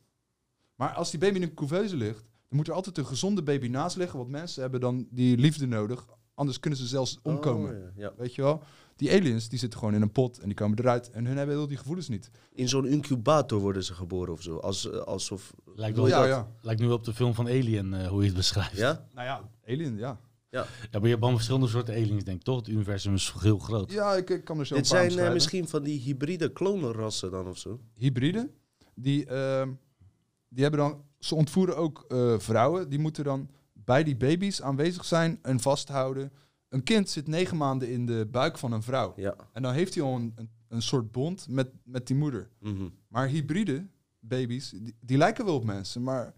Maar 0.76 0.94
als 0.94 1.12
die 1.12 1.20
baby 1.20 1.36
in 1.36 1.42
een 1.42 1.54
couveuse 1.54 1.96
ligt, 1.96 2.20
dan 2.48 2.58
moet 2.58 2.68
er 2.68 2.74
altijd 2.74 2.98
een 2.98 3.06
gezonde 3.06 3.44
baby 3.44 3.68
naast 3.68 3.96
liggen. 3.98 4.18
Want 4.18 4.30
mensen 4.30 4.62
hebben 4.62 4.80
dan 4.80 5.08
die 5.12 5.38
liefde 5.38 5.68
nodig. 5.68 6.06
Anders 6.34 6.60
kunnen 6.60 6.80
ze 6.80 6.88
zelfs 6.88 7.20
omkomen. 7.22 7.72
Oh, 7.72 7.78
ja, 7.78 7.92
ja. 7.96 8.14
Weet 8.18 8.36
je 8.36 8.42
wel? 8.42 8.64
Die 9.00 9.12
aliens, 9.12 9.50
die 9.50 9.60
zitten 9.60 9.80
gewoon 9.80 9.94
in 9.94 10.02
een 10.02 10.12
pot 10.12 10.38
en 10.40 10.46
die 10.46 10.54
komen 10.54 10.80
eruit. 10.80 11.10
En 11.10 11.26
hun 11.26 11.38
hebben 11.38 11.56
heel 11.56 11.68
die 11.68 11.78
gevoelens 11.78 12.08
niet. 12.08 12.30
In 12.52 12.70
zo'n 12.70 12.88
incubator 12.88 13.60
worden 13.60 13.84
ze 13.84 13.94
geboren 13.94 14.34
of 14.34 14.42
zo. 14.42 14.58
Als, 14.58 14.92
alsof... 14.92 15.54
Lijkt, 15.76 15.98
wel, 15.98 16.08
ja, 16.08 16.26
ja. 16.26 16.52
lijkt 16.62 16.82
nu 16.82 16.88
op 16.88 17.04
de 17.04 17.14
film 17.14 17.34
van 17.34 17.46
Alien, 17.46 17.94
eh, 17.94 18.08
hoe 18.08 18.20
je 18.20 18.28
het 18.28 18.36
beschrijft. 18.36 18.78
Ja? 18.78 19.08
Nou 19.14 19.28
ja, 19.28 19.50
alien, 19.66 19.98
ja. 19.98 20.20
Ja, 20.52 20.66
maar 20.92 21.02
je 21.02 21.08
hebt 21.08 21.10
allemaal 21.10 21.32
verschillende 21.32 21.68
soorten 21.68 21.96
aliens, 21.96 22.24
denk 22.24 22.38
ik, 22.38 22.44
toch? 22.44 22.58
Het 22.58 22.68
universum 22.68 23.14
is 23.14 23.34
heel 23.40 23.60
groot. 23.60 23.92
Ja, 23.92 24.14
ik, 24.14 24.30
ik 24.30 24.44
kan 24.44 24.60
er 24.60 24.66
zo 24.66 24.76
Dit 24.76 24.88
zijn 24.88 25.20
eh, 25.20 25.34
misschien 25.34 25.68
van 25.68 25.84
die 25.84 26.00
hybride 26.00 26.52
klonenrassen 26.52 27.32
dan 27.32 27.48
of 27.48 27.58
zo. 27.58 27.80
hybride. 27.96 28.50
Die, 28.96 29.26
ehm, 29.26 29.72
die 30.50 30.62
hebben 30.62 30.80
dan, 30.80 31.04
ze 31.20 31.36
ontvoeren 31.36 31.78
ook 31.78 32.06
eh, 32.08 32.40
vrouwen. 32.40 32.90
Die 32.90 33.00
moeten 33.00 33.24
dan 33.24 33.50
bij 33.74 34.04
die 34.04 34.18
baby's 34.18 34.62
aanwezig 34.62 35.06
zijn 35.06 35.40
en 35.42 35.60
vasthouden. 35.60 36.32
Een 36.70 36.84
kind 36.84 37.10
zit 37.10 37.28
negen 37.28 37.58
maanden 37.58 37.90
in 37.90 38.06
de 38.06 38.28
buik 38.32 38.58
van 38.58 38.72
een 38.72 38.84
vrouw. 38.84 39.14
Ja. 39.16 39.36
En 39.54 39.62
dan 39.62 39.74
heeft 39.74 39.94
hij 39.96 40.04
al 40.04 40.16
een, 40.16 40.34
een, 40.36 40.50
een 40.68 40.82
soort 40.82 41.12
bond 41.12 41.48
met, 41.50 41.70
met 41.84 42.08
die 42.08 42.16
moeder. 42.16 42.50
Mhm. 42.60 42.88
Maar 43.08 43.28
hybride 43.28 43.88
baby's, 44.20 44.70
die, 44.70 44.96
die 45.02 45.18
lijken 45.18 45.46
wel 45.46 45.56
op 45.56 45.64
mensen. 45.64 46.04
Maar 46.04 46.34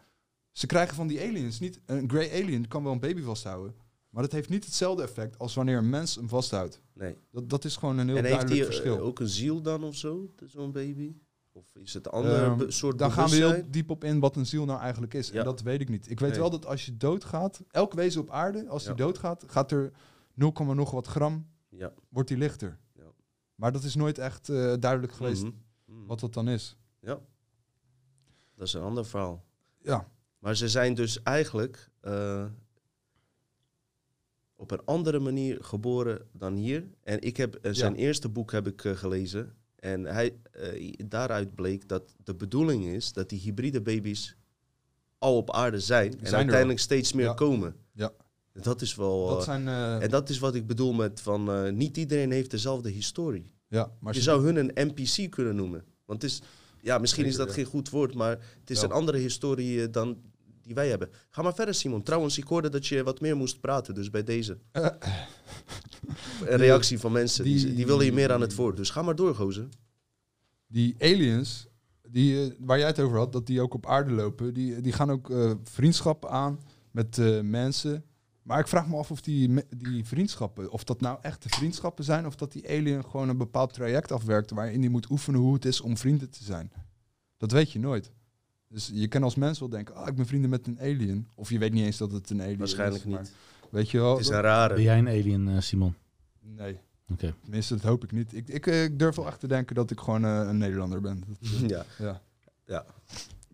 ze 0.52 0.66
krijgen 0.68 0.96
van 0.96 1.08
die 1.08 1.22
aliens 1.22 1.60
niet... 1.60 1.80
Een 1.86 2.10
grey 2.10 2.44
alien 2.44 2.68
kan 2.68 2.84
wel 2.84 2.92
een 2.92 3.00
baby 3.00 3.22
vasthouden. 3.22 3.76
Maar 4.10 4.24
dat 4.24 4.32
heeft 4.32 4.50
niet 4.50 4.66
hetzelfde 4.66 5.04
effect 5.04 5.38
als 5.40 5.54
wanneer 5.54 5.78
een 5.78 5.90
mens 5.90 6.16
hem 6.16 6.30
vasthoudt. 6.30 6.82
Nee. 6.94 7.18
Dat, 7.32 7.50
dat 7.50 7.66
is 7.66 7.76
gewoon 7.76 7.98
een 7.98 8.08
heel 8.08 8.18
en 8.18 8.24
heeft 8.24 8.36
duidelijk 8.38 8.68
hij 8.70 8.78
eh, 8.78 8.82
verschil. 8.84 9.06
ook 9.06 9.20
een 9.20 9.28
ziel 9.28 9.62
dan 9.62 9.84
of 9.84 9.96
zo, 9.96 10.34
zo'n 10.46 10.72
baby? 10.72 11.14
Of 11.52 11.76
is 11.76 11.94
het 11.94 12.06
een 12.06 12.12
ander 12.12 12.56
be- 12.56 12.72
soort 12.72 12.98
Daar 13.00 13.12
gaan 13.12 13.30
we 13.30 13.36
heel 13.36 13.64
diep 13.70 13.90
op 13.90 14.04
in 14.04 14.20
wat 14.20 14.36
een 14.36 14.46
ziel 14.46 14.66
nou 14.66 14.80
eigenlijk 14.80 15.14
is. 15.14 15.30
Ja. 15.30 15.40
En 15.40 15.44
dat 15.46 15.62
weet 15.62 15.82
ik 15.82 15.90
niet. 15.90 16.10
Ik 16.10 16.20
weet 16.20 16.30
Nee. 16.32 16.40
wel 16.40 16.50
dat 16.50 16.66
als 16.66 16.86
je 16.86 16.98
doodgaat, 16.98 17.62
elk 17.72 17.94
wezen 17.94 18.22
op 18.22 18.30
aarde, 18.30 18.68
als 18.68 18.84
Ja. 18.84 18.94
doodgaat, 18.94 19.44
gaat 19.48 19.72
er 19.72 19.92
0, 20.34 20.52
nog 20.74 20.92
wat 20.92 21.08
gram, 21.08 21.48
Ja. 21.70 21.94
wordt 22.10 22.30
hij 22.30 22.38
lichter. 22.38 22.78
Ja. 22.94 23.12
Maar 23.56 23.72
dat 23.72 23.84
is 23.84 23.96
nooit 23.96 24.18
echt 24.18 24.50
eh, 24.50 24.74
duidelijk 24.80 25.14
geweest 25.14 25.44
Mhm. 25.44 25.54
Mhm. 25.86 26.06
wat 26.06 26.20
dat 26.20 26.34
dan 26.34 26.48
is. 26.48 26.78
Ja. 27.00 27.20
Dat 28.56 28.68
is 28.68 28.74
een 28.74 28.82
ander 28.82 29.06
verhaal. 29.06 29.46
Ja, 29.82 30.10
Maar 30.40 30.56
ze 30.56 30.70
zijn 30.70 30.94
dus 30.94 31.24
eigenlijk 31.24 31.90
eh, 32.00 32.46
op 34.56 34.72
een 34.72 34.86
andere 34.86 35.20
manier 35.20 35.64
geboren 35.64 36.28
dan 36.32 36.56
hier. 36.56 36.88
En 37.04 37.22
ik 37.22 37.38
heb 37.38 37.56
eh, 37.56 37.72
zijn 37.74 37.94
Ja. 37.94 38.00
eerste 38.00 38.30
boek 38.30 38.52
heb 38.52 38.68
ik 38.68 38.82
gelezen. 38.82 39.56
En 39.76 40.06
hij, 40.06 40.38
daaruit 41.08 41.56
bleek 41.56 41.88
dat 41.88 42.16
de 42.24 42.36
bedoeling 42.36 42.86
is 42.86 43.14
dat 43.14 43.30
die 43.30 43.40
hybride 43.40 43.82
baby's 43.82 44.36
al 45.18 45.38
op 45.38 45.52
aarde 45.52 45.80
zijn. 45.80 46.20
en 46.20 46.34
uiteindelijk 46.34 46.80
steeds 46.80 47.14
meer 47.14 47.26
Ja. 47.26 47.34
komen. 47.34 47.76
Ja. 47.92 48.12
Dat 48.54 48.82
is 48.82 48.96
wel. 48.96 49.28
dat 49.28 49.38
eh, 49.38 49.44
zijn... 49.44 49.68
eh, 49.68 50.04
en 50.04 50.10
dat 50.10 50.30
is 50.30 50.40
wat 50.40 50.56
ik 50.56 50.68
bedoel 50.68 50.94
met 50.94 51.22
van 51.22 51.52
eh, 51.52 51.72
niet 51.72 51.98
iedereen 51.98 52.32
heeft 52.32 52.52
dezelfde 52.52 52.90
historie. 52.90 53.52
ja, 53.68 53.92
maar 54.00 54.14
je 54.14 54.22
zou 54.22 54.44
hun 54.44 54.56
een 54.56 54.88
NPC 54.88 55.30
kunnen 55.32 55.56
noemen. 55.56 55.84
Want 56.06 56.22
het 56.22 56.32
is, 56.32 56.42
ja, 56.82 56.98
misschien 56.98 57.26
is 57.26 57.36
dat 57.36 57.48
ja. 57.48 57.54
geen 57.54 57.66
goed 57.66 57.90
woord, 57.90 58.14
maar 58.16 58.30
het 58.60 58.70
is 58.70 58.80
Ja. 58.80 58.86
een 58.86 58.92
andere 58.92 59.18
historie 59.18 59.90
dan 59.90 60.18
die 60.62 60.74
wij 60.76 60.90
hebben. 60.90 61.10
Ga 61.30 61.42
maar 61.42 61.54
verder, 61.56 61.74
Simon. 61.74 62.04
Trouwens, 62.04 62.38
ik 62.38 62.44
hoorde 62.48 62.70
dat 62.70 62.88
je 62.88 63.04
wat 63.04 63.22
meer 63.22 63.38
moest 63.38 63.60
praten, 63.60 63.94
dus 63.96 64.10
bij 64.10 64.24
deze. 64.24 64.58
Eh, 64.72 64.86
Een 66.46 66.58
reactie 66.68 67.00
van 67.00 67.12
mensen, 67.12 67.44
die, 67.44 67.66
die- 67.66 67.74
die, 67.76 67.86
willen 67.86 68.06
je 68.06 68.14
meer 68.14 68.32
aan 68.32 68.42
het 68.42 68.56
woord. 68.56 68.78
Dus 68.78 68.90
ga 68.90 69.02
maar 69.02 69.16
door, 69.16 69.36
gozer. 69.36 69.68
die 70.68 70.96
aliens, 71.00 71.68
die, 72.10 72.54
waar 72.60 72.78
jij 72.78 72.88
het 72.88 73.00
over 73.00 73.18
had, 73.18 73.32
dat 73.34 73.48
die 73.48 73.62
ook 73.62 73.74
op 73.74 73.86
aarde 73.88 74.12
lopen, 74.12 74.54
die, 74.54 74.82
die 74.82 74.92
gaan 74.94 75.12
ook 75.12 75.34
vriendschappen 75.64 76.30
aan 76.30 76.60
met 76.92 77.18
mensen. 77.44 78.04
Maar 78.42 78.60
ik 78.60 78.68
vraag 78.68 78.88
me 78.88 78.98
af 78.98 79.12
of 79.12 79.22
die, 79.22 79.64
die 79.78 80.06
vriendschappen, 80.06 80.72
of 80.72 80.84
dat 80.84 81.02
nou 81.02 81.18
echte 81.22 81.50
vriendschappen 81.50 82.04
zijn, 82.04 82.26
of 82.26 82.36
dat 82.36 82.52
die 82.52 82.70
alien 82.70 83.04
gewoon 83.06 83.30
een 83.30 83.38
bepaald 83.38 83.74
traject 83.74 84.12
afwerkt 84.12 84.52
waarin 84.52 84.82
die 84.82 84.90
moet 84.90 85.10
oefenen 85.10 85.40
hoe 85.40 85.54
het 85.54 85.66
is 85.66 85.82
om 85.82 85.98
vrienden 85.98 86.30
te 86.30 86.44
zijn. 86.44 86.72
Dat 87.38 87.52
weet 87.52 87.72
je 87.72 87.80
nooit. 87.80 88.12
Dus 88.68 88.90
je 88.94 89.08
kan 89.08 89.24
als 89.24 89.36
mens 89.36 89.60
wel 89.60 89.70
denken, 89.70 89.96
ah, 89.96 90.08
ik 90.08 90.16
ben 90.16 90.26
vrienden 90.26 90.50
met 90.50 90.68
een 90.68 90.80
alien. 90.80 91.28
Of 91.36 91.50
je 91.50 91.58
weet 91.58 91.74
niet 91.74 91.86
eens 91.86 91.98
dat 91.98 92.12
het 92.12 92.30
een 92.30 92.42
alien 92.42 92.58
Waarschijnlijk 92.58 93.04
is. 93.04 93.12
maar 93.12 93.22
niet. 93.22 93.32
Weet 93.70 93.90
je 93.90 93.98
wel? 93.98 94.12
Het 94.12 94.20
is 94.20 94.26
een 94.28 94.32
Ben 94.34 94.42
rare. 94.42 94.82
jij 94.82 94.98
een 94.98 95.08
alien, 95.08 95.48
eh, 95.50 95.60
Simon? 95.62 95.96
Nee. 96.40 96.80
Oké. 97.12 97.34
Tenminste, 97.42 97.74
dat 97.76 97.84
hoop 97.84 98.04
ik 98.04 98.12
niet. 98.12 98.34
Ik, 98.34 98.48
ik, 98.48 98.68
eh, 98.68 98.84
ik 98.84 99.00
durf 99.00 99.16
wel 99.16 99.28
echt 99.28 99.40
te 99.40 99.48
denken 99.48 99.76
dat 99.76 99.92
ik 99.92 100.00
gewoon 100.00 100.26
eh, 100.26 100.40
een 100.48 100.58
Nederlander 100.58 101.02
ben. 101.02 101.24
Dat, 101.28 101.50
Ja. 101.70 101.86
ja. 102.00 102.22
Ja. 102.66 102.86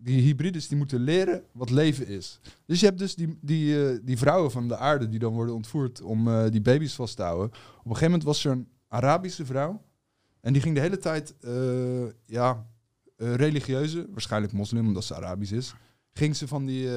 Die 0.00 0.22
hybrides 0.22 0.68
die 0.68 0.76
moeten 0.76 1.00
leren 1.00 1.44
wat 1.52 1.70
leven 1.70 2.06
is. 2.06 2.40
Dus 2.66 2.80
je 2.80 2.86
hebt 2.86 2.98
dus 2.98 3.14
die, 3.14 3.38
die, 3.40 3.88
eh, 3.88 3.98
die 4.02 4.18
vrouwen 4.18 4.50
van 4.50 4.68
de 4.68 4.76
aarde 4.76 5.08
die 5.08 5.18
dan 5.18 5.32
worden 5.32 5.54
ontvoerd 5.54 6.00
om 6.00 6.28
eh, 6.28 6.50
die 6.50 6.60
baby's 6.60 6.94
vast 6.94 7.16
te 7.16 7.22
houden. 7.22 7.46
Op 7.46 7.54
een 7.76 7.82
gegeven 7.82 8.04
moment 8.04 8.22
was 8.22 8.44
er 8.44 8.50
een 8.50 8.68
Arabische 8.88 9.46
vrouw. 9.46 9.82
En 10.40 10.52
die 10.52 10.62
ging 10.62 10.74
de 10.74 10.80
hele 10.80 10.98
tijd, 10.98 11.34
eh, 11.40 12.06
ja, 12.26 12.66
religieuze, 13.16 14.06
waarschijnlijk 14.10 14.52
moslim 14.52 14.86
omdat 14.86 15.04
ze 15.04 15.14
Arabisch 15.14 15.52
is, 15.52 15.74
ging 16.12 16.36
ze 16.36 16.48
van 16.48 16.66
die 16.66 16.88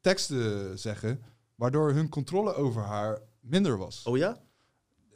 teksten 0.00 0.78
zeggen, 0.78 1.20
waardoor 1.54 1.92
hun 1.92 2.08
controle 2.08 2.54
over 2.54 2.82
haar 2.82 3.18
minder 3.40 3.78
was. 3.78 4.02
Oh 4.02 4.16
ja? 4.16 4.40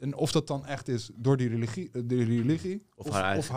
En 0.03 0.15
of 0.15 0.31
dat 0.31 0.47
dan 0.47 0.65
echt 0.65 0.87
is 0.87 1.09
door 1.15 1.37
die 1.37 1.49
religie, 1.49 1.89
eh, 1.91 2.01
de 2.05 2.15
religie 2.15 2.85
Of 2.95 3.09
haar 3.09 3.37
of 3.37 3.49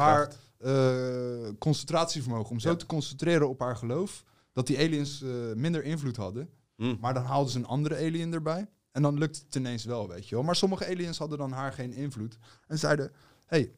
eh, 0.58 1.48
concentratievermogen. 1.58 2.50
Om 2.50 2.60
zo 2.60 2.76
te 2.76 2.86
concentreren 2.86 3.49
op 3.49 3.60
haar 3.60 3.76
geloof. 3.76 4.25
Dat 4.52 4.66
die 4.66 4.78
aliens 4.78 5.23
eh, 5.23 5.30
minder 5.54 5.84
invloed 5.84 6.16
hadden. 6.16 6.49
Hm. 6.76 6.97
Maar 7.00 7.14
dan 7.14 7.25
haalden 7.25 7.52
ze 7.52 7.58
een 7.58 7.66
andere 7.66 7.97
alien 7.97 8.32
erbij. 8.32 8.66
En 8.92 9.02
dan 9.02 9.18
lukt 9.18 9.42
het 9.44 9.54
ineens 9.54 9.84
wel, 9.84 10.08
weet 10.08 10.28
je 10.28 10.34
wel. 10.34 10.44
Maar 10.44 10.56
sommige 10.56 10.86
aliens 10.86 11.18
hadden 11.18 11.38
dan 11.38 11.52
haar 11.52 11.73
geen 11.73 11.92
invloed. 11.92 12.38
En 12.66 12.78
zeiden, 12.78 13.12
hey, 13.47 13.73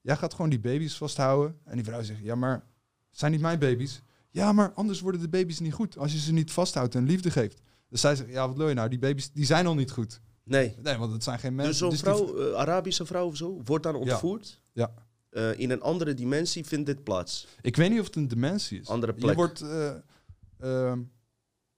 jij 0.00 0.16
gaat 0.16 0.34
gewoon 0.34 0.50
die 0.50 0.60
baby's 0.60 0.96
vasthouden. 0.96 1.58
En 1.64 1.74
die 1.74 1.84
vrouw 1.84 2.02
zegt, 2.02 2.20
ja, 2.22 2.34
maar 2.34 2.64
zijn 3.10 3.32
niet 3.32 3.40
mijn 3.40 3.58
baby's. 3.58 4.02
Ja, 4.30 4.52
maar 4.52 4.72
anders 4.72 5.00
worden 5.00 5.20
de 5.20 5.28
baby's 5.28 5.60
niet 5.60 5.74
goed. 5.74 5.98
Als 5.98 6.12
je 6.12 6.18
ze 6.18 6.32
niet 6.32 6.52
vasthoudt 6.52 6.94
en 6.94 7.04
liefde 7.04 7.30
geeft. 7.30 7.60
Dus 7.88 8.00
zij 8.00 8.16
zegt, 8.16 8.30
ja, 8.30 8.48
wat 8.48 8.56
wil 8.56 8.68
je 8.68 8.74
nou? 8.74 8.88
Die 8.88 8.98
baby's 8.98 9.32
die 9.32 9.44
zijn 9.44 9.66
al 9.66 9.74
niet 9.74 9.90
goed. 9.90 10.20
Nee. 10.48 10.74
Nee, 10.82 10.96
want 10.96 11.12
het 11.12 11.24
zijn 11.24 11.38
geen 11.38 11.54
mensen. 11.54 11.90
Dus 11.90 11.98
zo'n 12.00 12.14
vrouw, 12.16 12.38
eh, 12.38 12.54
Arabische 12.54 13.06
vrouw 13.06 13.26
of 13.26 13.36
zo, 13.36 13.60
wordt 13.64 13.84
dan 13.84 13.94
ontvoerd. 13.94 14.60
Ja. 14.72 14.94
Eh, 15.30 15.58
in 15.58 15.70
een 15.70 15.82
andere 15.82 16.14
dimensie 16.14 16.64
vindt 16.64 16.86
dit 16.86 17.04
plaats. 17.04 17.46
Ik 17.60 17.76
weet 17.76 17.90
niet 17.90 18.00
of 18.00 18.06
het 18.06 18.16
een 18.16 18.28
dementie 18.28 18.80
is. 18.80 18.88
Andere 18.88 19.12
Je 19.16 19.20
plek. 19.20 19.36
wordt... 19.36 19.60
eh, 20.58 20.92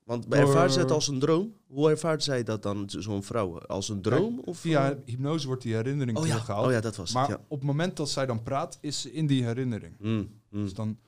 Want 0.05 0.31
Door- 0.31 0.41
ervaart 0.41 0.73
ze 0.73 0.79
het 0.79 0.91
als 0.91 1.09
een 1.09 1.19
droom? 1.19 1.55
Hoe 1.67 1.91
ervaart 1.91 2.23
zij 2.23 2.43
dat 2.43 2.63
dan, 2.63 2.85
zo'n 2.87 3.23
vrouw? 3.23 3.59
Als 3.59 3.89
een 3.89 4.03
droom? 4.03 4.39
Of, 4.45 4.59
via 4.59 4.99
hypnose 5.05 5.47
wordt 5.47 5.63
die 5.63 5.75
herinnering 5.75 6.19
oh, 6.19 6.25
ja. 6.25 6.31
teruggehaald. 6.31 6.67
oh 6.67 6.73
ja, 6.73 6.81
dat 6.81 6.97
was 6.97 7.13
maar 7.13 7.29
het, 7.29 7.37
ja. 7.39 7.45
op 7.49 7.59
het 7.59 7.67
moment 7.67 7.97
dat 7.97 8.11
zij 8.11 8.27
dan 8.27 8.43
praat, 8.43 8.79
is 8.81 9.01
ze 9.01 9.13
in 9.13 9.27
die 9.27 9.45
herinnering. 9.45 9.95
Mm, 9.99 10.41
mm. 10.51 10.63
Dus 10.63 10.75
dan 10.75 10.99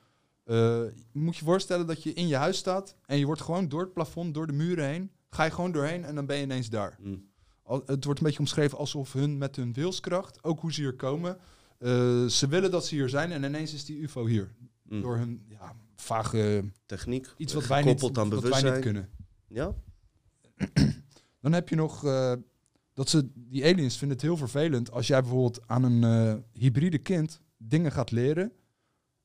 moet 1.11 1.35
je 1.35 1.45
voorstellen 1.45 1.87
dat 1.87 2.03
je 2.03 2.13
in 2.13 2.27
je 2.27 2.35
huis 2.35 2.57
staat 2.57 2.95
en 3.05 3.17
je 3.17 3.25
wordt 3.25 3.41
gewoon 3.41 3.67
door 3.67 3.81
het 3.81 3.93
plafond, 3.93 4.33
door 4.33 4.47
de 4.47 4.53
muren 4.53 4.85
heen, 4.87 5.11
ga 5.29 5.43
je 5.43 5.51
gewoon 5.51 5.71
doorheen 5.71 6.03
en 6.05 6.15
dan 6.15 6.25
ben 6.25 6.37
je 6.37 6.43
ineens 6.43 6.69
daar. 6.69 6.97
Mm. 6.99 7.31
Al- 7.63 7.83
het 7.85 8.03
wordt 8.03 8.19
een 8.19 8.25
beetje 8.25 8.39
omschreven 8.39 8.77
alsof 8.77 9.13
hun 9.13 9.37
met 9.37 9.55
hun 9.55 9.73
wilskracht, 9.73 10.43
ook 10.43 10.59
hoe 10.59 10.73
ze 10.73 10.81
hier 10.81 10.95
komen, 10.95 11.37
eh, 11.77 12.25
ze 12.25 12.47
willen 12.47 12.71
dat 12.71 12.85
ze 12.85 12.95
hier 12.95 13.09
zijn 13.09 13.31
en 13.31 13.43
ineens 13.43 13.73
is 13.73 13.85
die 13.85 13.97
UFO 13.97 14.25
hier. 14.25 14.51
Mm. 14.83 15.01
Door 15.01 15.17
hun 15.17 15.45
ja, 15.49 15.75
vage 15.95 16.63
Techniek, 16.85 17.33
iets 17.37 17.53
wat 17.53 17.67
wij, 17.67 17.83
niet, 17.83 18.03
aan 18.03 18.11
wat 18.13 18.29
wij 18.29 18.29
bewustzijn. 18.29 18.73
niet 18.73 18.81
kunnen. 18.81 19.09
Ja? 19.47 19.75
Dan 21.41 21.53
heb 21.53 21.69
je 21.69 21.75
nog 21.75 22.05
eh, 22.05 22.33
dat 22.93 23.09
ze, 23.09 23.29
die 23.33 23.63
aliens 23.63 23.97
vinden 23.97 24.17
het 24.17 24.25
heel 24.25 24.37
vervelend 24.37 24.91
als 24.91 25.07
jij 25.07 25.21
bijvoorbeeld 25.21 25.67
aan 25.67 25.83
een 25.83 26.03
eh, 26.03 26.61
hybride 26.61 26.97
kind 26.97 27.41
dingen 27.57 27.91
gaat 27.91 28.11
leren. 28.11 28.51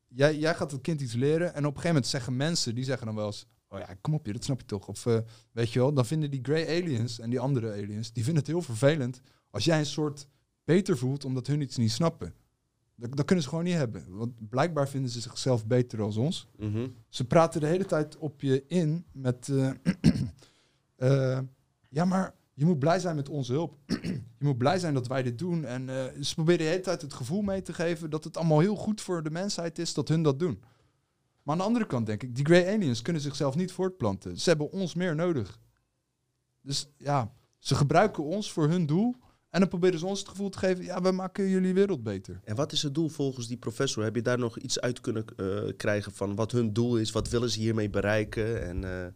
Jij, 0.08 0.38
jij 0.38 0.54
gaat 0.54 0.70
het 0.70 0.80
kind 0.80 1.00
iets 1.00 1.12
leren 1.12 1.46
en 1.46 1.58
op 1.58 1.64
een 1.64 1.64
gegeven 1.64 1.88
moment 1.88 2.06
zeggen 2.06 2.36
mensen, 2.36 2.74
die 2.74 2.84
zeggen 2.84 3.06
dan 3.06 3.14
wel 3.14 3.26
eens, 3.26 3.46
oh 3.68 3.78
ja, 3.78 3.96
kom 4.00 4.14
op 4.14 4.26
je, 4.26 4.32
dat 4.32 4.44
snap 4.44 4.60
je 4.60 4.66
toch. 4.66 4.88
Of 4.88 5.06
eh, 5.06 5.18
weet 5.52 5.72
je 5.72 5.78
wel, 5.78 5.92
dan 5.92 6.06
vinden 6.06 6.30
die 6.30 6.40
grey 6.42 6.82
aliens 6.82 7.18
en 7.18 7.30
die 7.30 7.40
andere 7.40 7.72
aliens, 7.72 8.12
die 8.12 8.24
vinden 8.24 8.42
het 8.42 8.52
heel 8.52 8.62
vervelend 8.62 9.20
als 9.50 9.64
jij 9.64 9.78
een 9.78 9.86
soort 9.86 10.28
beter 10.64 10.98
voelt 10.98 11.24
omdat 11.24 11.46
hun 11.46 11.60
iets 11.60 11.76
niet 11.76 11.90
snappen. 11.90 12.34
Dat, 12.94 13.16
dat 13.16 13.24
kunnen 13.24 13.44
ze 13.44 13.50
gewoon 13.50 13.64
niet 13.64 13.74
hebben. 13.74 14.04
Want 14.08 14.48
blijkbaar 14.48 14.88
vinden 14.88 15.10
ze 15.10 15.20
zichzelf 15.20 15.66
beter 15.66 16.02
als 16.02 16.16
ons. 16.16 16.48
Mhm. 16.56 16.88
Ze 17.08 17.24
praten 17.24 17.60
de 17.60 17.66
hele 17.66 17.84
tijd 17.84 18.16
op 18.16 18.40
je 18.40 18.64
in 18.66 19.04
met... 19.12 19.48
eh, 19.48 19.70
eh, 21.34 21.38
ja, 21.88 22.04
maar 22.04 22.34
je 22.54 22.64
moet 22.64 22.78
blij 22.78 22.98
zijn 22.98 23.16
met 23.16 23.28
onze 23.28 23.52
hulp. 23.52 23.78
je 24.38 24.44
moet 24.44 24.58
blij 24.58 24.78
zijn 24.78 24.94
dat 24.94 25.06
wij 25.06 25.22
dit 25.22 25.38
doen. 25.38 25.64
En 25.64 25.88
ze 26.24 26.34
proberen 26.34 26.64
de 26.64 26.70
hele 26.70 26.80
tijd 26.80 27.02
het 27.02 27.14
gevoel 27.14 27.42
mee 27.42 27.62
te 27.62 27.72
geven... 27.72 28.10
dat 28.10 28.24
het 28.24 28.36
allemaal 28.36 28.60
heel 28.60 28.76
goed 28.76 29.00
voor 29.00 29.22
de 29.22 29.30
mensheid 29.30 29.78
is 29.78 29.94
dat 29.94 30.08
hun 30.08 30.22
dat 30.22 30.38
doen. 30.38 30.62
Maar 31.48 31.56
aan 31.56 31.62
de 31.62 31.68
andere 31.68 31.86
kant 31.86 32.06
denk 32.06 32.22
ik... 32.22 32.34
die 32.34 32.44
grey 32.44 32.74
aliens 32.74 33.02
kunnen 33.02 33.22
zichzelf 33.22 33.54
niet 33.54 33.72
voortplanten. 33.72 34.38
Ze 34.38 34.48
hebben 34.48 34.70
ons 34.70 34.94
meer 34.94 35.14
nodig. 35.14 35.60
Dus 36.60 36.88
ja, 36.96 37.32
ze 37.58 37.74
gebruiken 37.74 38.24
ons 38.24 38.52
voor 38.52 38.68
hun 38.68 38.86
doel... 38.86 39.16
en 39.50 39.60
dan 39.60 39.68
proberen 39.68 39.98
ze 39.98 40.06
ons 40.06 40.18
het 40.18 40.28
gevoel 40.28 40.48
te 40.48 40.58
geven... 40.58 40.84
ja, 40.84 41.00
we 41.00 41.10
maken 41.10 41.48
jullie 41.48 41.74
wereld 41.74 42.02
beter. 42.02 42.40
En 42.44 42.56
wat 42.56 42.72
is 42.72 42.82
het 42.82 42.94
doel 42.94 43.08
volgens 43.08 43.46
die 43.46 43.56
professor? 43.56 44.04
Heb 44.04 44.14
je 44.14 44.22
daar 44.22 44.38
nog 44.38 44.58
iets 44.58 44.80
uit 44.80 45.00
kunnen 45.00 45.24
eh, 45.36 45.76
krijgen 45.76 46.12
van 46.12 46.34
wat 46.34 46.52
hun 46.52 46.72
doel 46.72 46.96
is? 46.96 47.10
Wat 47.10 47.28
willen 47.28 47.50
ze 47.50 47.60
hiermee 47.60 47.90
bereiken? 47.90 48.66
En, 48.66 48.84
eh, 48.84 49.06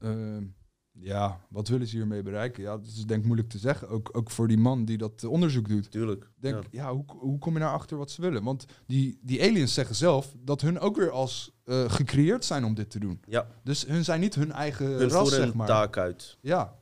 Ehm, 0.00 0.44
ja, 0.92 1.40
wat 1.48 1.68
willen 1.68 1.86
ze 1.86 1.96
hiermee 1.96 2.22
bereiken? 2.22 2.62
Ja, 2.62 2.76
dat 2.76 2.86
is 2.86 3.04
denk 3.04 3.20
ik 3.20 3.26
moeilijk 3.26 3.48
te 3.48 3.58
zeggen. 3.58 3.88
Ook, 3.88 4.08
ook 4.12 4.30
voor 4.30 4.48
die 4.48 4.58
man 4.58 4.84
die 4.84 4.98
dat 4.98 5.22
eh, 5.22 5.30
onderzoek 5.30 5.68
doet. 5.68 5.90
tuurlijk. 5.90 6.30
Denk, 6.36 6.62
ja. 6.62 6.68
ja, 6.70 6.92
hoe, 6.94 7.04
hoe 7.06 7.38
kom 7.38 7.52
je 7.52 7.58
nou 7.58 7.74
achter 7.74 7.96
wat 7.96 8.10
ze 8.10 8.20
willen? 8.20 8.42
Want 8.44 8.64
die, 8.86 9.18
die 9.22 9.42
aliens 9.42 9.74
zeggen 9.74 9.94
zelf 9.96 10.34
dat 10.44 10.60
hun 10.60 10.78
ook 10.78 10.96
weer 10.96 11.10
als 11.10 11.52
eh, 11.64 11.90
gecreëerd 11.90 12.44
zijn 12.44 12.64
om 12.64 12.74
dit 12.74 12.90
te 12.90 12.98
doen. 12.98 13.20
Ja, 13.26 13.46
Dus 13.64 13.86
hun 13.86 14.04
zijn 14.04 14.20
niet 14.20 14.34
hun 14.34 14.52
eigen 14.52 14.86
hun 14.86 15.08
ras, 15.08 15.12
voeren 15.28 15.44
zeg 15.46 15.54
maar. 15.54 15.66
taak 15.66 15.96
uit. 15.96 16.38
Ja. 16.40 16.78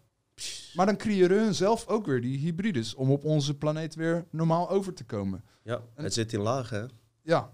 Maar 0.74 0.86
dan 0.86 0.96
creëren 0.96 1.38
hun 1.44 1.54
zelf 1.54 1.86
ook 1.86 2.06
weer 2.06 2.20
die 2.20 2.38
hybrides 2.38 2.94
om 2.94 3.10
op 3.10 3.24
onze 3.24 3.56
planeet 3.56 3.94
weer 3.94 4.26
normaal 4.30 4.70
over 4.70 4.94
te 4.94 5.04
komen. 5.04 5.44
Ja, 5.62 5.82
En- 5.94 6.04
het 6.04 6.12
zit 6.14 6.32
in 6.32 6.40
lagen, 6.40 6.80
hè? 6.80 6.86
Ja, 7.22 7.50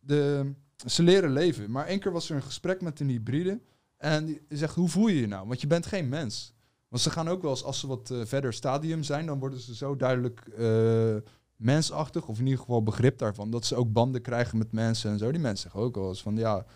de, 0.00 0.52
ze 0.86 1.02
leren 1.02 1.32
leven. 1.32 1.70
Maar 1.70 1.86
één 1.86 2.00
keer 2.00 2.12
was 2.12 2.30
er 2.30 2.36
een 2.36 2.42
gesprek 2.42 2.80
met 2.82 3.00
een 3.00 3.08
hybride. 3.08 3.60
En 4.02 4.26
die 4.26 4.40
zegt, 4.48 4.74
hoe 4.74 4.88
voel 4.88 5.08
je 5.08 5.20
je 5.20 5.26
nou? 5.26 5.46
Want 5.46 5.60
je 5.60 5.66
bent 5.66 5.86
geen 5.86 6.08
mens. 6.08 6.52
Want 6.88 7.02
ze 7.02 7.10
gaan 7.10 7.28
ook 7.28 7.42
wel 7.42 7.50
eens, 7.50 7.64
als 7.64 7.80
ze 7.80 7.86
wat 7.86 8.10
eh, 8.10 8.20
verder 8.24 8.52
stadium 8.52 9.02
zijn... 9.02 9.26
dan 9.26 9.38
worden 9.38 9.60
ze 9.60 9.74
zo 9.74 9.96
duidelijk 9.96 10.40
eh, 10.40 11.16
mensachtig... 11.56 12.28
of 12.28 12.38
in 12.38 12.44
ieder 12.44 12.60
geval 12.60 12.82
begrip 12.82 13.18
daarvan... 13.18 13.50
dat 13.50 13.64
ze 13.64 13.76
ook 13.76 13.92
banden 13.92 14.22
krijgen 14.22 14.58
met 14.58 14.72
mensen 14.72 15.10
en 15.10 15.18
zo. 15.18 15.30
Die 15.30 15.40
mensen 15.40 15.62
zeggen 15.62 15.80
ook 15.80 15.94
wel 15.94 16.08
eens 16.08 16.22
van, 16.22 16.36
ja, 16.36 16.66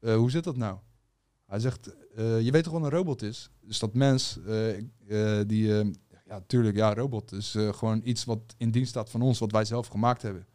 eh, 0.00 0.16
hoe 0.16 0.30
zit 0.30 0.44
dat 0.44 0.56
nou? 0.56 0.78
Hij 1.46 1.58
zegt, 1.58 1.96
je 2.16 2.48
weet 2.50 2.64
toch 2.64 2.72
wat 2.72 2.82
een 2.82 2.90
robot 2.90 3.22
is? 3.22 3.50
Dus 3.60 3.78
dat 3.78 3.94
mens, 3.94 4.38
die... 5.46 5.66
ja, 6.26 6.40
tuurlijk, 6.46 6.76
ja, 6.76 6.94
robot 6.94 7.32
is 7.32 7.56
gewoon 7.70 8.00
iets 8.04 8.24
wat 8.24 8.54
in 8.56 8.70
dienst 8.70 8.90
staat 8.90 9.10
van 9.10 9.22
ons... 9.22 9.38
wat 9.38 9.52
wij 9.52 9.64
zelf 9.64 9.86
gemaakt 9.86 10.22
hebben. 10.22 10.46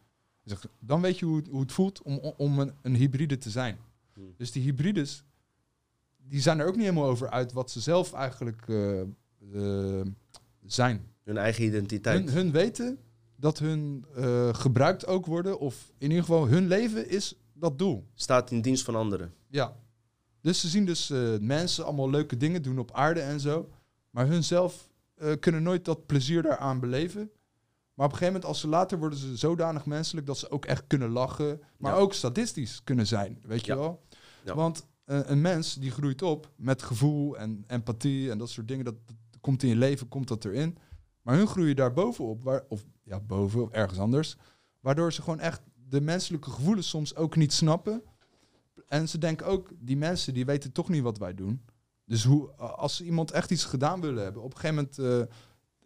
Hij 0.42 0.52
zegt, 0.52 0.68
dan 0.78 1.00
weet 1.00 1.18
je 1.18 1.26
hoe 1.26 1.36
het, 1.36 1.48
hoe 1.48 1.60
het 1.60 1.72
voelt 1.72 2.02
om, 2.02 2.18
om 2.36 2.58
een, 2.58 2.72
een 2.82 2.94
hybride 2.94 3.38
te 3.38 3.50
zijn. 3.50 3.78
Hmm. 4.14 4.34
Dus 4.36 4.52
die 4.52 4.62
hybrides, 4.62 5.24
die 6.30 6.40
zijn 6.40 6.58
er 6.60 6.66
ook 6.66 6.76
niet 6.76 6.84
helemaal 6.84 7.08
over 7.08 7.30
uit 7.30 7.52
wat 7.52 7.70
ze 7.70 7.80
zelf 7.80 8.12
eigenlijk 8.12 8.68
eh, 8.68 9.00
eh, 9.00 10.06
zijn. 10.64 11.06
Hun 11.24 11.36
eigen 11.36 11.64
identiteit. 11.64 12.18
Hun, 12.24 12.34
hun 12.34 12.52
weten 12.52 12.98
dat 13.36 13.58
hun 13.58 14.04
eh, 14.16 14.54
gebruikt 14.54 15.06
ook 15.06 15.26
worden, 15.26 15.58
of 15.58 15.92
in 15.98 16.08
ieder 16.08 16.24
geval 16.24 16.46
hun 16.46 16.66
leven 16.66 17.08
is 17.08 17.34
dat 17.54 17.78
doel. 17.78 18.06
Staat 18.14 18.50
in 18.50 18.60
dienst 18.60 18.84
van 18.84 18.94
anderen. 18.96 19.34
Ja. 19.48 19.76
Dus 20.40 20.60
ze 20.60 20.68
zien 20.68 20.84
dus 20.84 21.08
mensen 21.40 21.84
allemaal 21.84 22.10
leuke 22.10 22.36
dingen 22.36 22.62
doen 22.62 22.78
op 22.78 22.92
aarde 22.92 23.20
en 23.20 23.40
zo. 23.40 23.68
Maar 24.10 24.26
hun 24.26 24.44
zelf 24.44 24.88
kunnen 25.40 25.62
nooit 25.62 25.84
dat 25.84 26.06
plezier 26.06 26.42
daaraan 26.42 26.80
beleven. 26.80 27.30
Maar 27.94 28.06
op 28.06 28.12
een 28.12 28.18
gegeven 28.18 28.26
moment, 28.26 28.44
als 28.44 28.60
ze 28.60 28.68
later 28.68 28.98
worden 28.98 29.18
ze 29.18 29.36
zodanig 29.36 29.86
menselijk 29.86 30.26
dat 30.26 30.38
ze 30.38 30.50
ook 30.50 30.64
echt 30.64 30.84
kunnen 30.86 31.10
lachen. 31.10 31.60
Maar 31.76 31.92
Ja. 31.92 31.98
ook 31.98 32.12
statistisch 32.12 32.80
kunnen 32.84 33.06
zijn, 33.06 33.42
weet 33.46 33.66
je 33.66 33.72
Ja. 33.72 33.78
wel? 33.78 34.02
Ja. 34.44 34.54
Want 34.54 34.86
een 35.10 35.40
mens 35.40 35.74
die 35.74 35.90
groeit 35.90 36.22
op 36.22 36.50
met 36.56 36.82
gevoel 36.82 37.38
en 37.38 37.64
empathie 37.66 38.30
en 38.30 38.38
dat 38.38 38.50
soort 38.50 38.68
dingen. 38.68 38.84
Dat, 38.84 38.94
dat 39.06 39.40
komt 39.40 39.62
in 39.62 39.68
je 39.68 39.76
leven, 39.76 40.08
komt 40.08 40.28
dat 40.28 40.44
erin. 40.44 40.76
Maar 41.22 41.36
hun 41.36 41.46
groeien 41.46 41.76
daar 41.76 41.92
bovenop, 41.92 42.42
waar, 42.42 42.64
of 42.68 42.84
ja, 43.02 43.20
boven 43.20 43.62
of 43.62 43.70
ergens 43.70 43.98
anders. 43.98 44.36
Waardoor 44.80 45.12
ze 45.12 45.22
gewoon 45.22 45.40
echt 45.40 45.62
de 45.88 46.00
menselijke 46.00 46.50
gevoelens 46.50 46.88
soms 46.88 47.16
ook 47.16 47.36
niet 47.36 47.52
snappen. 47.52 48.02
En 48.86 49.08
ze 49.08 49.18
denken 49.18 49.46
ook, 49.46 49.70
die 49.78 49.96
mensen 49.96 50.34
die 50.34 50.44
weten 50.44 50.72
toch 50.72 50.88
niet 50.88 51.02
wat 51.02 51.18
wij 51.18 51.34
doen. 51.34 51.64
Dus 52.04 52.24
hoe, 52.24 52.50
als 52.56 52.96
ze 52.96 53.04
iemand 53.04 53.30
echt 53.30 53.50
iets 53.50 53.64
gedaan 53.64 54.00
willen 54.00 54.22
hebben, 54.22 54.42
op 54.42 54.54
een 54.54 54.60
gegeven 54.60 54.74
moment 54.74 54.98
eh, 54.98 55.20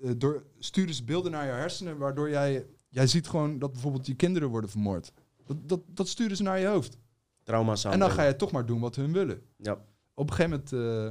eh, 0.08 0.14
door, 0.18 0.44
sturen 0.58 0.94
ze 0.94 1.04
beelden 1.04 1.32
naar 1.32 1.44
je 1.44 1.52
hersenen, 1.52 1.98
waardoor 1.98 2.30
jij, 2.30 2.66
jij 2.88 3.06
ziet 3.06 3.28
gewoon 3.28 3.58
dat 3.58 3.72
bijvoorbeeld 3.72 4.06
je 4.06 4.14
kinderen 4.14 4.48
worden 4.48 4.70
vermoord. 4.70 5.12
Dat, 5.46 5.68
dat, 5.68 5.80
dat 5.86 6.08
sturen 6.08 6.36
ze 6.36 6.42
naar 6.42 6.58
je 6.58 6.66
hoofd. 6.66 6.98
Trauma's 7.44 7.86
aan. 7.86 7.92
En 7.92 7.98
dan 7.98 8.10
ga 8.10 8.22
je 8.22 8.36
toch 8.36 8.52
maar 8.52 8.66
doen 8.66 8.80
wat 8.80 8.96
hun 8.96 9.12
willen. 9.12 9.42
Ja. 9.56 9.72
Op 10.14 10.30
een 10.30 10.34
gegeven 10.34 10.50
moment 10.50 10.72
eh, 10.72 11.06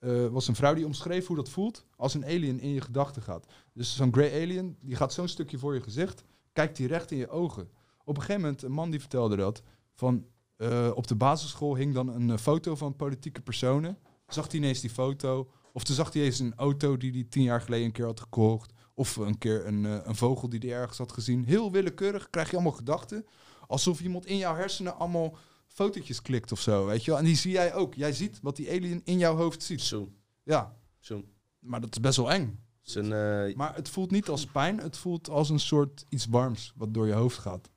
eh, 0.00 0.30
was 0.32 0.48
een 0.48 0.54
vrouw 0.54 0.74
die 0.74 0.86
omschreef 0.86 1.26
hoe 1.26 1.36
dat 1.36 1.48
voelt 1.48 1.86
als 1.96 2.14
een 2.14 2.24
alien 2.24 2.60
in 2.60 2.70
je 2.70 2.80
gedachten 2.80 3.22
gaat. 3.22 3.46
Dus 3.72 3.96
zo'n 3.96 4.12
grey 4.12 4.42
alien, 4.42 4.76
die 4.80 4.96
gaat 4.96 5.12
zo'n 5.12 5.28
stukje 5.28 5.58
voor 5.58 5.74
je 5.74 5.82
gezicht, 5.82 6.24
kijkt 6.52 6.76
die 6.76 6.86
recht 6.86 7.10
in 7.10 7.18
je 7.18 7.28
ogen. 7.28 7.70
Op 8.04 8.16
een 8.16 8.22
gegeven 8.22 8.42
moment, 8.42 8.62
een 8.62 8.72
man 8.72 8.90
die 8.90 9.00
vertelde 9.00 9.36
dat, 9.36 9.62
van 9.94 10.26
eh, 10.56 10.90
op 10.94 11.06
de 11.06 11.14
basisschool 11.14 11.76
hing 11.76 11.94
dan 11.94 12.08
een 12.08 12.38
foto 12.38 12.76
van 12.76 12.96
politieke 12.96 13.40
personen. 13.40 13.98
Zag 14.26 14.50
hij 14.50 14.60
ineens 14.60 14.80
die 14.80 14.90
foto. 14.90 15.50
Of 15.72 15.84
toen 15.84 15.94
zag 15.94 16.12
hij 16.12 16.22
eens 16.22 16.38
een 16.38 16.54
auto 16.54 16.96
die 16.96 17.12
hij 17.12 17.26
tien 17.28 17.42
jaar 17.42 17.60
geleden 17.60 17.86
een 17.86 17.92
keer 17.92 18.04
had 18.04 18.20
gekocht. 18.20 18.72
Of 18.94 19.16
een 19.16 19.38
keer 19.38 19.66
een, 19.66 19.84
een 19.84 20.16
vogel 20.16 20.48
die 20.48 20.58
hij 20.58 20.78
ergens 20.78 20.98
had 20.98 21.12
gezien. 21.12 21.44
Heel 21.44 21.72
willekeurig 21.72 22.30
krijg 22.30 22.50
je 22.50 22.54
allemaal 22.54 22.72
gedachten. 22.72 23.26
Alsof 23.70 24.00
iemand 24.00 24.26
in 24.26 24.36
jouw 24.36 24.54
hersenen 24.54 24.98
allemaal 24.98 25.36
fotootjes 25.66 26.22
klikt 26.22 26.52
of 26.52 26.60
zo, 26.60 26.86
weet 26.86 27.04
je 27.04 27.10
wel. 27.10 27.18
En 27.20 27.24
die 27.26 27.36
zie 27.36 27.52
jij 27.52 27.74
ook. 27.74 27.94
Jij 27.94 28.12
ziet 28.12 28.38
wat 28.42 28.56
die 28.56 28.70
alien 28.70 29.00
in 29.04 29.18
jouw 29.18 29.36
hoofd 29.36 29.62
ziet. 29.62 29.80
Zo. 29.80 30.12
Ja, 30.42 30.76
Zo. 30.98 31.24
maar 31.58 31.80
dat 31.80 31.90
is 31.92 32.00
best 32.00 32.16
wel 32.16 32.32
eng. 32.32 32.58
Zijn, 32.80 33.04
eh, 33.04 33.56
Maar 33.56 33.74
het 33.74 33.88
voelt 33.88 34.10
niet 34.10 34.28
als 34.28 34.46
pijn. 34.46 34.78
Het 34.78 34.96
voelt 34.96 35.28
als 35.28 35.50
een 35.50 35.60
soort 35.60 36.04
iets 36.08 36.26
warms 36.26 36.72
wat 36.76 36.94
door 36.94 37.06
je 37.06 37.12
hoofd 37.12 37.38
gaat. 37.38 37.70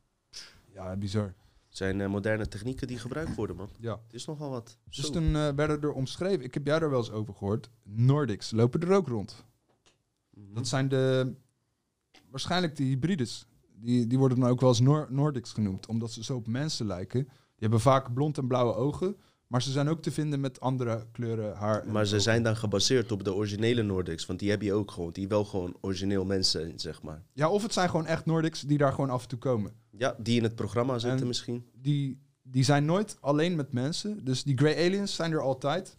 Ja, 0.74 0.96
bizar. 0.96 1.34
zijn 1.70 2.02
eh, 2.02 2.08
moderne 2.08 2.48
technieken 2.48 2.88
die 2.88 2.98
gebruikt 2.98 3.36
worden, 3.36 3.56
man. 3.56 3.70
Ja. 3.80 4.00
Het 4.04 4.14
is 4.14 4.26
nogal 4.26 4.50
wat. 4.50 4.78
Dus 4.90 5.06
Zo. 5.06 5.12
toen 5.12 5.36
eh, 5.36 5.50
werden 5.50 5.82
er 5.82 5.92
omschreven, 5.92 6.44
ik 6.44 6.54
heb 6.54 6.66
jij 6.66 6.80
daar 6.80 6.90
wel 6.90 7.00
eens 7.00 7.12
over 7.12 7.34
gehoord, 7.34 7.70
Nordics 7.84 8.52
lopen 8.52 8.82
er 8.82 8.92
ook 8.92 9.08
rond. 9.08 9.46
Mhm. 10.30 10.54
Dat 10.54 10.68
zijn 10.68 10.88
de, 10.88 11.34
waarschijnlijk 12.30 12.76
de 12.76 12.84
hybrides. 12.84 13.46
Die, 13.84 14.08
die 14.08 14.18
worden 14.18 14.40
dan 14.40 14.50
ook 14.50 14.60
wel 14.60 14.70
eens 14.70 14.80
Nor- 14.80 15.08
Nordics 15.10 15.52
genoemd, 15.52 15.88
omdat 15.88 16.12
ze 16.12 16.24
zo 16.24 16.36
op 16.36 16.48
mensen 16.48 16.86
lijken. 16.86 17.24
Die 17.24 17.32
hebben 17.58 17.80
vaak 17.80 18.14
blond 18.14 18.38
en 18.38 18.48
blauwe 18.48 18.74
ogen, 18.76 19.16
maar 19.48 19.62
ze 19.62 19.72
zijn 19.72 19.90
ook 19.90 20.02
te 20.02 20.12
vinden 20.12 20.40
met 20.40 20.60
andere 20.60 21.06
kleuren 21.12 21.56
haar. 21.56 21.86
Maar 21.92 22.06
ze 22.06 22.12
ogen. 22.12 22.22
zijn 22.24 22.44
dan 22.44 22.56
gebaseerd 22.56 23.12
op 23.12 23.24
de 23.24 23.34
originele 23.34 23.82
Nordics. 23.84 24.26
Want 24.26 24.40
die 24.40 24.50
heb 24.50 24.62
je 24.62 24.74
ook 24.74 24.92
gewoon. 24.92 25.12
Die 25.12 25.28
wel 25.28 25.46
gewoon 25.46 25.76
origineel 25.82 26.26
mensen 26.26 26.62
zijn, 26.62 26.80
zeg 26.80 27.02
maar. 27.02 27.24
Ja, 27.34 27.50
of 27.50 27.62
het 27.64 27.74
zijn 27.74 27.90
gewoon 27.90 28.06
echt 28.06 28.26
Nordics 28.26 28.62
die 28.62 28.78
daar 28.78 28.94
gewoon 28.94 29.10
af 29.10 29.22
en 29.24 29.28
toe 29.28 29.40
komen. 29.40 29.72
Ja, 29.98 30.16
die 30.20 30.38
in 30.38 30.44
het 30.44 30.56
programma 30.56 31.00
zitten 31.00 31.20
En- 31.22 31.28
misschien. 31.28 31.66
Die, 31.74 32.22
die 32.42 32.64
zijn 32.64 32.86
nooit 32.86 33.18
alleen 33.22 33.56
met 33.56 33.74
mensen. 33.74 34.26
Dus 34.26 34.44
die 34.44 34.58
Grey 34.58 34.86
Aliens 34.86 35.16
zijn 35.16 35.32
er 35.32 35.42
altijd. 35.42 35.96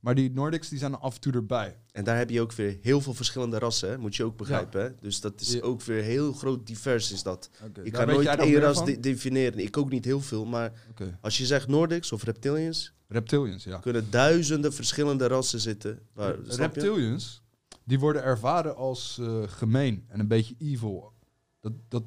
Maar 0.00 0.14
die 0.14 0.30
Nordics 0.30 0.68
die 0.68 0.78
zijn 0.78 0.94
af 0.98 1.14
en 1.14 1.20
toe 1.20 1.32
erbij. 1.32 1.78
En 1.92 2.04
daar 2.04 2.16
heb 2.16 2.30
je 2.30 2.40
ook 2.40 2.52
weer 2.52 2.78
heel 2.82 3.00
veel 3.00 3.14
verschillende 3.14 3.58
rassen, 3.58 3.88
hè? 3.90 3.98
moet 3.98 4.16
je 4.16 4.24
ook 4.24 4.36
begrijpen. 4.36 4.96
Dus 5.00 5.20
dat 5.20 5.40
is 5.40 5.52
Ja. 5.52 5.60
ook 5.60 5.82
weer 5.82 6.02
heel 6.02 6.32
groot 6.32 6.66
divers 6.66 7.12
is 7.12 7.22
dat. 7.22 7.50
Ik 7.82 7.92
daar 7.92 8.04
kan 8.06 8.14
nooit 8.14 8.28
één 8.28 8.54
ras 8.60 8.84
de- 8.84 9.00
definiëren. 9.00 9.58
Ik 9.58 9.76
ook 9.76 9.90
niet 9.90 10.04
heel 10.04 10.20
veel, 10.20 10.44
maar 10.44 10.72
als 11.20 11.38
je 11.38 11.46
zegt 11.46 11.68
Nordics 11.68 12.12
of 12.12 12.22
reptilians, 12.24 12.92
Reptilians, 13.08 13.64
ja. 13.64 13.78
kunnen 13.78 14.10
duizenden 14.10 14.72
verschillende 14.72 15.26
rassen 15.26 15.60
zitten. 15.60 15.98
Waar? 16.12 16.36
Reptilians, 16.44 17.42
die 17.84 17.98
worden 17.98 18.22
ervaren 18.22 18.76
als 18.76 19.18
eh, 19.20 19.42
gemeen 19.46 20.04
en 20.08 20.20
een 20.20 20.28
beetje 20.28 20.54
evil. 20.58 21.12
Dat, 21.60 21.72
dat 21.88 22.02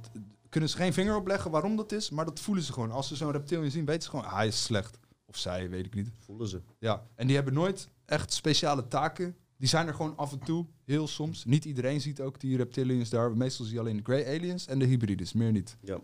kunnen 0.49 0.69
ze 0.69 0.75
geen 0.77 0.93
vinger 0.93 1.15
opleggen 1.15 1.51
waarom 1.51 1.75
dat 1.75 1.91
is, 1.91 2.09
maar 2.09 2.25
dat 2.25 2.39
voelen 2.39 2.63
ze 2.63 2.73
gewoon. 2.73 2.91
Als 2.91 3.07
ze 3.07 3.15
zo'n 3.15 3.31
reptilian 3.31 3.71
zien, 3.71 3.85
weten 3.85 4.03
ze 4.03 4.09
gewoon, 4.09 4.25
ah, 4.25 4.33
hij 4.35 4.47
is 4.47 4.63
slecht. 4.63 4.97
Of 5.33 5.39
zij, 5.39 5.69
weet 5.69 5.85
ik 5.85 5.93
niet. 5.95 6.09
Voelen 6.19 6.47
ze. 6.47 6.61
Ja, 6.79 7.07
en 7.15 7.27
die 7.27 7.35
hebben 7.35 7.53
nooit 7.53 7.89
echt 8.05 8.33
speciale 8.33 8.87
taken. 8.87 9.35
Die 9.57 9.67
zijn 9.67 9.87
er 9.87 9.93
gewoon 9.93 10.17
af 10.17 10.31
en 10.31 10.39
toe, 10.39 10.65
heel 10.85 11.07
soms. 11.07 11.45
Niet 11.45 11.65
iedereen 11.65 12.01
ziet 12.01 12.21
ook 12.21 12.39
die 12.39 12.57
reptilians 12.57 13.09
daar. 13.09 13.37
Meestal 13.37 13.65
zie 13.65 13.73
je 13.73 13.79
alleen 13.79 13.97
de 13.97 14.03
grey 14.03 14.27
aliens 14.37 14.67
en 14.67 14.79
de 14.79 14.85
hybrides, 14.85 15.33
meer 15.33 15.51
niet. 15.51 15.77
Ja. 15.81 15.99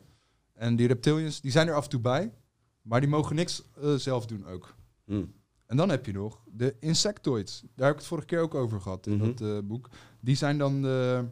En 0.54 0.76
die 0.76 0.88
reptilians, 0.88 1.42
die 1.42 1.52
zijn 1.52 1.68
er 1.68 1.74
af 1.74 1.84
en 1.84 1.90
toe 1.90 2.00
bij, 2.00 2.34
maar 2.82 3.00
die 3.00 3.10
mogen 3.10 3.36
niks 3.36 3.64
eh, 3.82 3.96
zelf 3.96 4.26
doen 4.26 4.46
ook. 4.48 4.76
Hm. 5.06 5.24
En 5.66 5.78
dan 5.78 5.90
heb 5.90 6.06
je 6.06 6.12
nog 6.12 6.44
de 6.52 6.76
insectoids. 6.80 7.62
Daar 7.76 7.86
heb 7.86 7.94
ik 7.94 8.00
het 8.00 8.08
vorige 8.08 8.28
keer 8.28 8.40
ook 8.40 8.56
over 8.56 8.82
gehad 8.82 9.08
in 9.08 9.16
Mhm. 9.16 9.26
dat 9.26 9.42
eh, 9.42 9.58
boek. 9.64 9.90
Die 10.20 10.36
zijn 10.36 10.58
dan 10.58 10.82
de, 10.82 11.26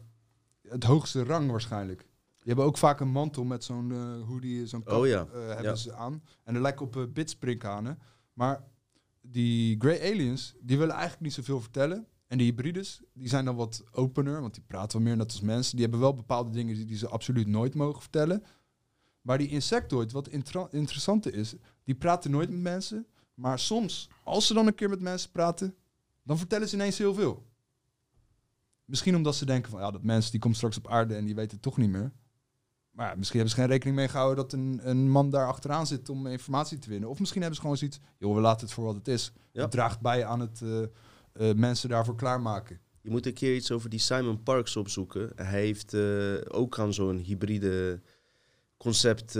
het 0.67 0.83
hoogste 0.83 1.23
rang 1.23 1.51
waarschijnlijk. 1.51 2.05
Die 2.47 2.55
hebben 2.55 2.73
ook 2.73 2.77
vaak 2.81 2.99
een 2.99 3.11
mantel 3.11 3.43
met 3.43 3.63
zo'n 3.63 3.91
eh 3.91 4.27
hoodie, 4.27 4.67
zo'n 4.67 4.83
kap 4.83 4.97
Oh 4.97 5.07
ja, 5.07 5.27
eh, 5.33 5.47
hebben 5.47 5.63
ja. 5.63 5.75
ze 5.75 5.93
aan. 5.93 6.23
En 6.43 6.53
dat 6.53 6.61
lijkt 6.61 6.81
op 6.81 6.95
uh, 6.95 7.03
bitsprinkhanen. 7.13 7.99
Maar 8.33 8.63
die 9.21 9.75
grey 9.79 10.11
aliens, 10.11 10.55
die 10.61 10.77
willen 10.77 10.93
eigenlijk 10.93 11.23
niet 11.23 11.33
zoveel 11.33 11.61
vertellen. 11.61 12.07
En 12.27 12.37
die 12.37 12.47
hybrides, 12.47 13.01
die 13.13 13.29
zijn 13.29 13.45
dan 13.45 13.55
wat 13.55 13.83
opener, 13.91 14.41
want 14.41 14.53
die 14.53 14.63
praten 14.67 14.97
wel 14.97 15.07
meer 15.07 15.17
net 15.17 15.31
als 15.31 15.41
mensen. 15.41 15.71
Die 15.71 15.81
hebben 15.81 15.99
wel 15.99 16.13
bepaalde 16.13 16.49
dingen 16.49 16.75
die, 16.75 16.85
die 16.85 16.97
ze 16.97 17.07
absoluut 17.07 17.47
nooit 17.47 17.75
mogen 17.75 18.01
vertellen. 18.01 18.43
Maar 19.21 19.37
die 19.37 19.49
insectoid, 19.49 20.11
wat 20.11 20.27
interessante 20.71 21.31
is, 21.31 21.55
die 21.83 21.95
praten 21.95 22.31
nooit 22.31 22.49
met 22.49 22.59
mensen. 22.59 23.07
Maar 23.33 23.59
soms, 23.59 24.09
als 24.23 24.47
ze 24.47 24.53
dan 24.53 24.67
een 24.67 24.75
keer 24.75 24.89
met 24.89 25.01
mensen 25.01 25.31
praten, 25.31 25.75
dan 26.23 26.37
vertellen 26.37 26.69
ze 26.69 26.75
ineens 26.75 26.97
heel 26.97 27.13
veel. 27.13 27.47
Misschien 28.85 29.15
omdat 29.15 29.35
ze 29.35 29.45
denken 29.45 29.71
van, 29.71 29.79
ja, 29.79 29.91
dat 29.91 30.03
mensen 30.03 30.31
die 30.31 30.39
komt 30.39 30.55
straks 30.55 30.77
op 30.77 30.87
aarde 30.87 31.15
en 31.15 31.25
die 31.25 31.35
weten 31.35 31.51
het 31.51 31.61
toch 31.61 31.77
niet 31.77 31.89
meer. 31.89 32.13
Maar 32.97 33.17
misschien 33.17 33.39
hebben 33.39 33.55
ze 33.55 33.61
geen 33.61 33.71
rekening 33.71 33.97
mee 33.97 34.07
gehouden 34.07 34.43
dat 34.43 34.53
een, 34.53 34.79
een 34.83 35.09
man 35.09 35.29
daar 35.29 35.47
achteraan 35.47 35.87
zit 35.87 36.09
om 36.09 36.27
informatie 36.27 36.79
te 36.79 36.89
winnen. 36.89 37.09
Of 37.09 37.19
misschien 37.19 37.41
hebben 37.41 37.57
ze 37.57 37.61
gewoon 37.61 37.77
zoiets, 37.77 37.99
joh, 38.17 38.35
we 38.35 38.41
laten 38.41 38.65
het 38.65 38.75
voor 38.75 38.85
wat 38.85 38.95
het 38.95 39.07
is. 39.07 39.31
Ja. 39.51 39.61
Het 39.61 39.71
draagt 39.71 39.99
bij 39.99 40.25
aan 40.25 40.39
het 40.39 40.61
eh, 40.61 40.83
eh, 41.49 41.55
mensen 41.55 41.89
daarvoor 41.89 42.15
klaarmaken. 42.15 42.79
Je 43.01 43.09
moet 43.09 43.25
een 43.25 43.33
keer 43.33 43.55
iets 43.55 43.71
over 43.71 43.89
die 43.89 43.99
Simon 43.99 44.43
Parks 44.43 44.75
opzoeken. 44.75 45.31
Hij 45.35 45.61
heeft 45.61 45.93
eh, 45.93 46.01
ook 46.47 46.79
aan 46.79 46.93
zo'n 46.93 47.17
hybride 47.17 48.01
concept 48.77 49.35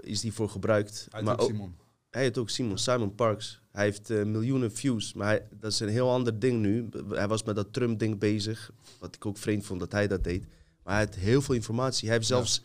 is 0.00 0.20
die 0.20 0.32
voor 0.32 0.48
gebruikt. 0.48 1.06
Uit 1.10 1.24
maar 1.24 1.38
ook 1.38 1.50
Simon. 1.50 1.76
hij 2.10 2.22
heet 2.22 2.38
ook 2.38 2.50
Simon, 2.50 2.78
Simon 2.78 3.14
Parks. 3.14 3.62
Hij 3.70 3.84
heeft 3.84 4.08
miljoenen 4.08 4.72
views, 4.72 5.12
maar 5.14 5.26
hij, 5.26 5.46
dat 5.50 5.72
is 5.72 5.80
een 5.80 5.88
heel 5.88 6.10
ander 6.10 6.38
ding 6.38 6.60
nu. 6.60 6.88
Hij 7.08 7.28
was 7.28 7.42
met 7.42 7.56
dat 7.56 7.72
Trump-ding 7.72 8.18
bezig, 8.18 8.70
wat 8.98 9.14
ik 9.14 9.26
ook 9.26 9.38
vreemd 9.38 9.64
vond 9.66 9.80
dat 9.80 9.92
hij 9.92 10.06
dat 10.06 10.24
deed. 10.24 10.46
Maar 10.84 10.94
hij 10.94 11.04
heeft 11.04 11.16
heel 11.18 11.42
veel 11.42 11.54
informatie. 11.54 12.08
Hij 12.08 12.16
heeft 12.16 12.28
Ja. 12.28 12.34
zelfs, 12.34 12.62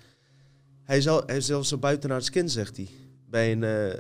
hij 0.83 0.97
is 0.97 1.07
al, 1.07 1.23
hij 1.25 1.33
heeft 1.33 1.45
zelfs 1.45 1.71
een 1.71 1.79
buitenaards 1.79 2.29
kind, 2.29 2.51
zegt 2.51 2.77
hij. 2.77 2.87
Bij 3.29 3.51
een... 3.51 3.63
eh, 3.63 3.91
eh, 3.91 3.97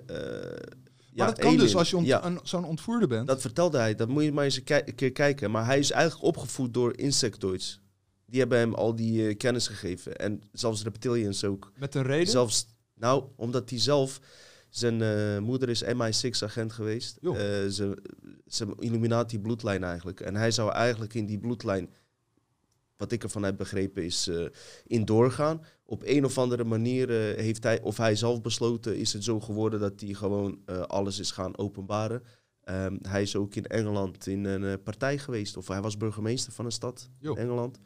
ja, 0.97 1.25
maar 1.25 1.27
dat 1.35 1.39
kan 1.39 1.57
dus 1.57 1.75
als 1.75 1.89
je 1.89 1.97
ont- 1.97 2.05
Ja. 2.05 2.33
zo'n 2.43 2.65
ontvoerder 2.65 3.07
bent. 3.07 3.27
Dat 3.27 3.41
vertelde 3.41 3.77
hij. 3.77 3.95
Dat 3.95 4.07
moet 4.07 4.23
je 4.23 4.31
maar 4.31 4.43
eens 4.43 4.55
een, 4.55 4.63
ki- 4.63 4.93
keer 4.95 5.11
kijken. 5.11 5.51
Maar 5.51 5.65
hij 5.65 5.79
is 5.79 5.91
eigenlijk 5.91 6.23
opgevoed 6.23 6.73
door 6.73 6.97
insectoids. 6.97 7.79
Die 8.25 8.39
hebben 8.39 8.57
hem 8.57 8.73
al 8.73 8.95
die 8.95 9.27
eh, 9.27 9.37
kennis 9.37 9.67
gegeven. 9.67 10.15
En 10.17 10.41
zelfs 10.51 10.83
reptilians 10.83 11.43
ook. 11.43 11.71
met 11.77 11.95
een 11.95 12.03
reden. 12.03 12.27
Zelfs, 12.31 12.67
nou, 12.95 13.23
omdat 13.35 13.69
hij 13.69 13.79
zelf... 13.79 14.19
Zijn 14.69 15.43
moeder 15.43 15.69
is 15.69 15.83
MI6-agent 15.83 16.73
geweest. 16.73 17.17
Eh, 17.21 17.31
ze, 17.67 17.97
zijn 18.45 18.73
Illuminati-bloedlijn 18.79 19.83
eigenlijk. 19.83 20.19
En 20.19 20.35
hij 20.35 20.51
zou 20.51 20.71
eigenlijk 20.71 21.13
in 21.13 21.25
die 21.25 21.39
bloedlijn... 21.39 21.89
Wat 22.99 23.11
ik 23.11 23.23
ervan 23.23 23.43
heb 23.43 23.57
begrepen 23.57 24.03
is 24.03 24.27
eh, 24.27 24.45
in 24.85 25.05
doorgaan. 25.05 25.61
Op 25.85 26.01
een 26.05 26.25
of 26.25 26.37
andere 26.37 26.63
manier 26.63 27.09
eh, 27.09 27.41
heeft 27.43 27.63
hij, 27.63 27.81
of 27.81 27.97
hij 27.97 28.15
zelf 28.15 28.41
besloten, 28.41 28.97
is 28.97 29.13
het 29.13 29.23
zo 29.23 29.39
geworden 29.39 29.79
dat 29.79 29.93
hij 29.99 30.13
gewoon 30.13 30.59
eh, 30.65 30.81
alles 30.81 31.19
is 31.19 31.31
gaan 31.31 31.57
openbaren. 31.57 32.23
Ehm, 32.63 32.97
hij 33.01 33.21
is 33.21 33.35
ook 33.35 33.55
in 33.55 33.65
Engeland 33.65 34.27
in 34.27 34.45
een 34.45 34.83
partij 34.83 35.17
geweest. 35.17 35.57
Of 35.57 35.67
hij 35.67 35.81
was 35.81 35.97
burgemeester 35.97 36.53
van 36.53 36.65
een 36.65 36.71
stad 36.71 37.09
in 37.19 37.35
Engeland. 37.35 37.79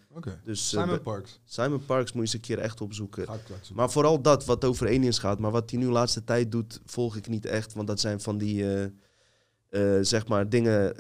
Dus 0.44 0.70
Simon 0.70 1.02
Parks. 1.02 1.40
Simon 1.44 1.86
Parks 1.86 2.12
moet 2.12 2.14
je 2.14 2.20
eens 2.22 2.34
een 2.34 2.56
keer 2.56 2.60
echt 2.60 2.82
opzoeken. 2.82 3.28
Maar 3.74 3.92
vooral 3.92 4.22
dat 4.22 4.46
wat 4.46 4.66
over 4.66 4.88
aliens 4.88 5.20
gaat. 5.20 5.40
Maar 5.40 5.52
wat 5.52 5.70
hij 5.70 5.80
nu 5.80 5.86
de 5.86 5.92
laatste 5.92 6.24
tijd 6.24 6.52
doet, 6.52 6.82
volg 6.86 7.16
ik 7.16 7.28
niet 7.28 7.46
echt. 7.46 7.74
Want 7.74 7.88
dat 7.88 8.00
zijn 8.00 8.22
van 8.22 8.38
die, 8.38 8.66
zeg 10.02 10.28
maar, 10.28 10.50
dingen 10.50 10.96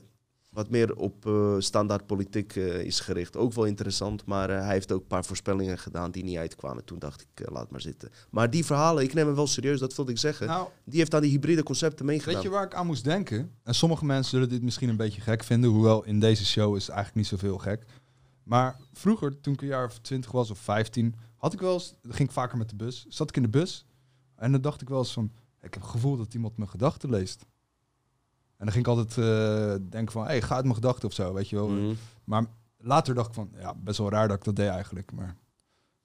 wat 0.53 0.69
meer 0.69 0.95
op 0.95 1.25
eh, 1.25 1.55
standaard 1.57 2.05
politiek 2.05 2.55
eh, 2.55 2.79
is 2.79 2.99
gericht. 2.99 3.37
Ook 3.37 3.53
wel 3.53 3.65
interessant, 3.65 4.25
maar 4.25 4.49
eh, 4.49 4.59
hij 4.59 4.73
heeft 4.73 4.91
ook 4.91 5.01
een 5.01 5.07
paar 5.07 5.25
voorspellingen 5.25 5.77
gedaan 5.77 6.11
die 6.11 6.23
niet 6.23 6.37
uitkwamen. 6.37 6.83
Toen 6.83 6.99
dacht 6.99 7.21
ik, 7.21 7.49
laat 7.49 7.71
maar 7.71 7.81
zitten. 7.81 8.09
Maar 8.29 8.49
die 8.49 8.65
verhalen, 8.65 9.03
ik 9.03 9.13
neem 9.13 9.25
hem 9.25 9.35
wel 9.35 9.47
serieus, 9.47 9.79
dat 9.79 9.95
wilde 9.95 10.11
ik 10.11 10.17
zeggen. 10.17 10.47
Nou, 10.47 10.67
Die 10.83 10.99
heeft 10.99 11.13
aan 11.15 11.21
die 11.21 11.31
hybride 11.31 11.63
concepten 11.63 12.05
meegedaan. 12.05 12.33
weet 12.33 12.43
je 12.43 12.49
waar 12.49 12.65
ik 12.65 12.73
aan 12.73 12.85
moest 12.85 13.03
denken? 13.03 13.51
En 13.63 13.75
sommige 13.75 14.05
mensen 14.05 14.29
zullen 14.29 14.49
dit 14.49 14.61
misschien 14.61 14.89
een 14.89 14.97
beetje 14.97 15.21
gek 15.21 15.43
vinden, 15.43 15.69
hoewel 15.69 16.03
in 16.03 16.19
deze 16.19 16.45
show 16.45 16.75
is 16.75 16.81
het 16.85 16.95
eigenlijk 16.95 17.15
niet 17.15 17.39
zoveel 17.39 17.57
gek. 17.57 17.85
Maar 18.43 18.79
vroeger, 18.93 19.39
toen 19.41 19.53
ik 19.53 19.61
een 19.61 19.67
jaar 19.67 19.85
of 19.85 19.99
20 19.99 20.31
was 20.31 20.51
of 20.51 20.59
15, 20.59 21.15
had 21.37 21.53
ik 21.53 21.59
wel 21.59 21.73
eens, 21.73 21.95
ging 22.01 22.27
ik 22.29 22.31
vaker 22.31 22.57
met 22.57 22.69
de 22.69 22.75
bus, 22.75 23.05
zat 23.09 23.29
ik 23.29 23.35
in 23.35 23.41
de 23.41 23.49
bus 23.49 23.85
en 24.35 24.51
dan 24.51 24.61
dacht 24.61 24.81
ik 24.81 24.89
wel 24.89 24.99
eens 24.99 25.13
van, 25.13 25.31
ik 25.61 25.73
heb 25.73 25.81
het 25.81 25.91
gevoel 25.91 26.17
dat 26.17 26.33
iemand 26.33 26.57
mijn 26.57 26.69
gedachten 26.69 27.09
leest. 27.09 27.45
En 28.63 28.69
dan 28.69 28.83
ging 28.83 28.87
ik 28.87 28.93
altijd 28.93 29.17
eh, 29.17 29.89
denken 29.89 30.11
van, 30.11 30.25
hey, 30.25 30.41
ga 30.41 30.55
uit 30.55 30.63
mijn 30.63 30.75
gedachten 30.75 31.07
of 31.07 31.13
zo, 31.13 31.33
weet 31.33 31.49
je 31.49 31.55
wel. 31.55 31.69
Mhm. 31.69 31.93
Maar 32.23 32.45
later 32.77 33.15
dacht 33.15 33.27
ik 33.27 33.33
van, 33.33 33.51
ja, 33.57 33.75
best 33.75 33.97
wel 33.97 34.09
raar 34.09 34.27
dat 34.27 34.37
ik 34.37 34.43
dat 34.43 34.55
deed 34.55 34.67
eigenlijk. 34.67 35.11
Maar 35.11 35.37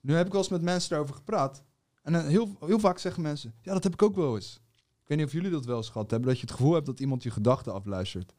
nu 0.01 0.15
heb 0.15 0.27
ik 0.27 0.33
wel 0.33 0.41
eens 0.41 0.51
met 0.51 0.63
mensen 0.63 0.91
daarover 0.91 1.15
gepraat. 1.15 1.65
En 2.03 2.13
dan 2.13 2.27
heel, 2.27 2.57
heel 2.61 2.79
vaak 2.79 2.99
zeggen 2.99 3.23
mensen, 3.23 3.55
ja, 3.61 3.73
dat 3.73 3.83
heb 3.83 3.93
ik 3.93 4.03
ook 4.03 4.17
wel 4.17 4.35
eens. 4.35 4.61
Ik 4.75 5.09
weet 5.09 5.19
niet 5.19 5.27
of 5.27 5.33
jullie 5.33 5.51
dat 5.51 5.65
wel 5.65 5.77
eens 5.77 5.89
gehad 5.89 6.11
hebben, 6.11 6.29
dat 6.29 6.39
je 6.39 6.47
het 6.47 6.55
gevoel 6.57 6.75
hebt 6.75 6.87
dat 6.87 7.01
iemand 7.01 7.23
je 7.23 7.31
gedachten 7.31 7.73
afluistert. 7.73 8.35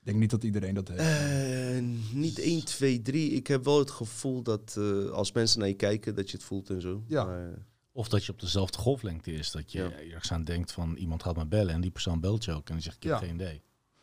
Ik 0.00 0.06
denk 0.06 0.18
niet 0.18 0.30
dat 0.30 0.44
iedereen 0.44 0.74
dat 0.74 0.88
heeft. 0.88 1.00
Eh, 1.00 1.84
niet 2.12 2.38
1, 2.38 2.64
2, 2.64 3.02
3. 3.02 3.30
Ik 3.30 3.46
heb 3.46 3.64
wel 3.64 3.78
het 3.78 3.90
gevoel 3.90 4.42
dat 4.42 4.76
eh, 4.78 5.10
als 5.10 5.32
mensen 5.32 5.58
naar 5.58 5.68
je 5.68 5.74
kijken, 5.74 6.14
dat 6.14 6.30
je 6.30 6.36
het 6.36 6.46
voelt 6.46 6.70
en 6.70 6.80
zo. 6.80 7.02
Ja. 7.06 7.24
Maar, 7.24 7.66
Of 8.00 8.08
dat 8.08 8.24
je 8.24 8.32
op 8.32 8.40
dezelfde 8.40 8.78
golflengte 8.78 9.32
is. 9.32 9.50
Dat 9.50 9.72
je 9.72 9.78
Ja. 9.78 9.90
ergens 10.12 10.32
aan 10.32 10.44
denkt 10.44 10.72
van 10.72 10.96
iemand 10.96 11.22
gaat 11.22 11.36
me 11.36 11.46
bellen 11.46 11.74
en 11.74 11.80
die 11.80 11.90
persoon 11.90 12.20
belt 12.20 12.44
je 12.44 12.52
ook. 12.52 12.68
En 12.68 12.74
die 12.74 12.82
zegt 12.82 12.96
ik 12.96 13.02
heb 13.02 13.12
Ja. 13.12 13.18
geen 13.18 13.34
idee. 13.34 13.62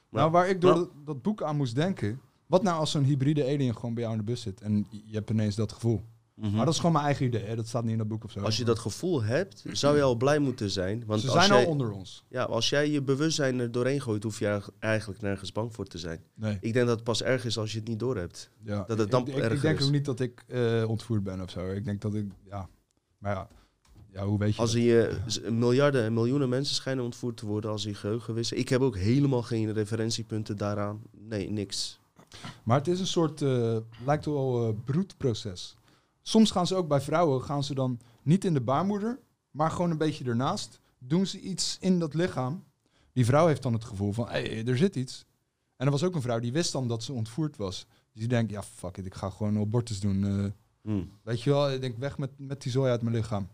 nou, 0.10 0.32
waar 0.32 0.50
ik 0.50 0.62
door 0.62 0.74
dat, 0.76 0.90
dat 1.06 1.22
boek 1.22 1.44
aan 1.44 1.56
moest 1.58 1.76
denken, 1.76 2.20
wat 2.46 2.64
nou 2.64 2.80
als 2.80 2.92
zo'n 2.92 3.04
hybride 3.04 3.44
alien 3.44 3.76
gewoon 3.76 3.94
bij 3.94 4.04
jou 4.04 4.16
in 4.16 4.26
de 4.26 4.32
bus 4.32 4.42
zit 4.42 4.62
en 4.62 4.88
je 5.06 5.14
hebt 5.16 5.30
ineens 5.30 5.56
dat 5.56 5.72
gevoel. 5.72 6.02
Mhm. 6.34 6.56
Maar 6.56 6.66
dat 6.66 6.74
is 6.74 6.80
gewoon 6.80 6.92
mijn 6.92 7.06
eigen 7.06 7.26
idee, 7.26 7.44
hè? 7.44 7.56
dat 7.56 7.68
staat 7.68 7.84
niet 7.84 7.92
in 7.92 7.98
dat 7.98 8.08
boek 8.08 8.24
of 8.24 8.32
zo. 8.32 8.40
Als 8.40 8.58
je 8.58 8.64
dat 8.66 8.80
gevoel 8.80 9.24
hebt, 9.24 9.64
zou 9.72 9.96
je 9.96 10.02
al 10.02 10.16
blij 10.16 10.40
moeten 10.40 10.70
zijn. 10.70 11.04
Want 11.06 11.22
Ze 11.22 11.28
als 11.32 11.36
zijn 11.46 11.58
jij, 11.58 11.66
al 11.66 11.72
onder 11.72 11.92
ons. 11.92 12.24
Ja, 12.30 12.44
als 12.44 12.70
jij 12.70 12.90
je 12.92 13.02
bewustzijn 13.02 13.60
er 13.60 13.72
doorheen 13.72 14.02
gooit, 14.02 14.24
hoef 14.24 14.40
je 14.40 14.62
eigenlijk 14.80 15.22
nergens 15.22 15.52
bang 15.52 15.74
voor 15.74 15.86
te 15.86 15.98
zijn. 15.98 16.24
Nee. 16.34 16.58
Ik 16.62 16.74
denk 16.74 16.86
dat 16.88 16.96
het 16.96 17.04
pas 17.04 17.24
erg 17.24 17.46
is 17.46 17.58
als 17.58 17.72
je 17.72 17.80
het 17.80 17.88
niet 17.88 18.00
doorhebt. 18.00 18.50
Ja. 18.64 18.84
Dat 18.88 18.98
het 18.98 19.12
dan 19.12 19.28
ik, 19.28 19.36
ik, 19.36 19.52
ik 19.52 19.62
denk 19.62 19.80
is. 19.80 19.86
ook 19.86 19.92
niet 19.92 20.06
dat 20.06 20.20
ik 20.20 20.44
eh, 20.48 20.84
ontvoerd 20.88 21.24
ben 21.24 21.42
of 21.42 21.50
zo. 21.50 21.72
Ik 21.72 21.86
denk 21.86 22.02
dat 22.02 22.14
ik, 22.14 22.26
ja, 22.46 22.70
maar 23.18 23.34
ja, 23.36 23.48
ja 24.18 24.26
hoe 24.26 24.38
weet 24.40 24.56
je 24.56 24.62
Als 24.62 24.72
dat? 24.74 25.34
z- 25.34 25.40
miljarden 25.50 26.04
en 26.04 26.14
miljoenen 26.14 26.50
mensen 26.50 26.76
schijnen 26.76 27.04
ontvoerd 27.04 27.38
te 27.38 27.46
worden 27.46 27.72
als 27.72 27.84
die 27.84 27.94
geheugen 27.96 28.34
wisselen. 28.34 28.62
Ik 28.62 28.70
heb 28.70 28.82
ook 28.82 28.98
helemaal 28.98 29.42
geen 29.42 29.74
referentiepunten 29.74 30.58
daaraan. 30.58 31.02
Nee, 31.12 31.50
niks. 31.50 32.00
Maar 32.64 32.78
het 32.78 32.88
is 32.88 33.00
een 33.00 33.08
soort, 33.08 33.42
eh, 33.42 33.78
lijkt 34.06 34.26
wel 34.26 34.68
eh 34.68 34.74
broedproces. 34.86 35.76
Soms 36.22 36.52
gaan 36.52 36.68
ze 36.68 36.76
ook 36.76 36.88
bij 36.88 37.02
vrouwen, 37.02 37.42
gaan 37.44 37.64
ze 37.64 37.74
dan 37.74 38.00
niet 38.24 38.46
in 38.46 38.54
de 38.54 38.62
baarmoeder, 38.62 39.20
maar 39.52 39.72
gewoon 39.72 39.92
een 39.92 39.98
beetje 39.98 40.26
ernaast. 40.26 40.80
Doen 41.00 41.26
ze 41.28 41.40
iets 41.40 41.78
in 41.80 42.00
dat 42.00 42.14
lichaam. 42.14 42.64
Die 43.14 43.26
vrouw 43.26 43.48
heeft 43.48 43.64
dan 43.64 43.74
het 43.74 43.84
gevoel 43.84 44.12
van, 44.14 44.26
hé, 44.30 44.42
hey, 44.44 44.66
er 44.66 44.78
zit 44.78 44.96
iets. 44.96 45.26
En 45.76 45.86
er 45.86 45.92
was 45.92 46.04
ook 46.04 46.16
een 46.16 46.22
vrouw 46.22 46.40
die 46.40 46.52
wist 46.52 46.72
dan 46.72 46.88
dat 46.88 47.04
ze 47.04 47.14
ontvoerd 47.14 47.58
was. 47.58 47.86
Dus 48.12 48.20
die 48.20 48.28
denkt, 48.28 48.52
ja, 48.52 48.64
fuck 48.64 48.98
it, 48.98 49.06
ik 49.06 49.14
ga 49.14 49.30
gewoon 49.30 49.58
abortus 49.58 50.00
doen. 50.00 50.24
eh. 50.26 50.46
Hm. 50.94 51.04
Weet 51.24 51.42
je 51.42 51.50
wel, 51.50 51.72
ik 51.72 51.82
denk 51.82 51.98
weg 51.98 52.18
met, 52.18 52.30
met 52.38 52.62
die 52.62 52.72
zooi 52.72 52.92
uit 52.92 53.02
mijn 53.02 53.16
lichaam. 53.16 53.48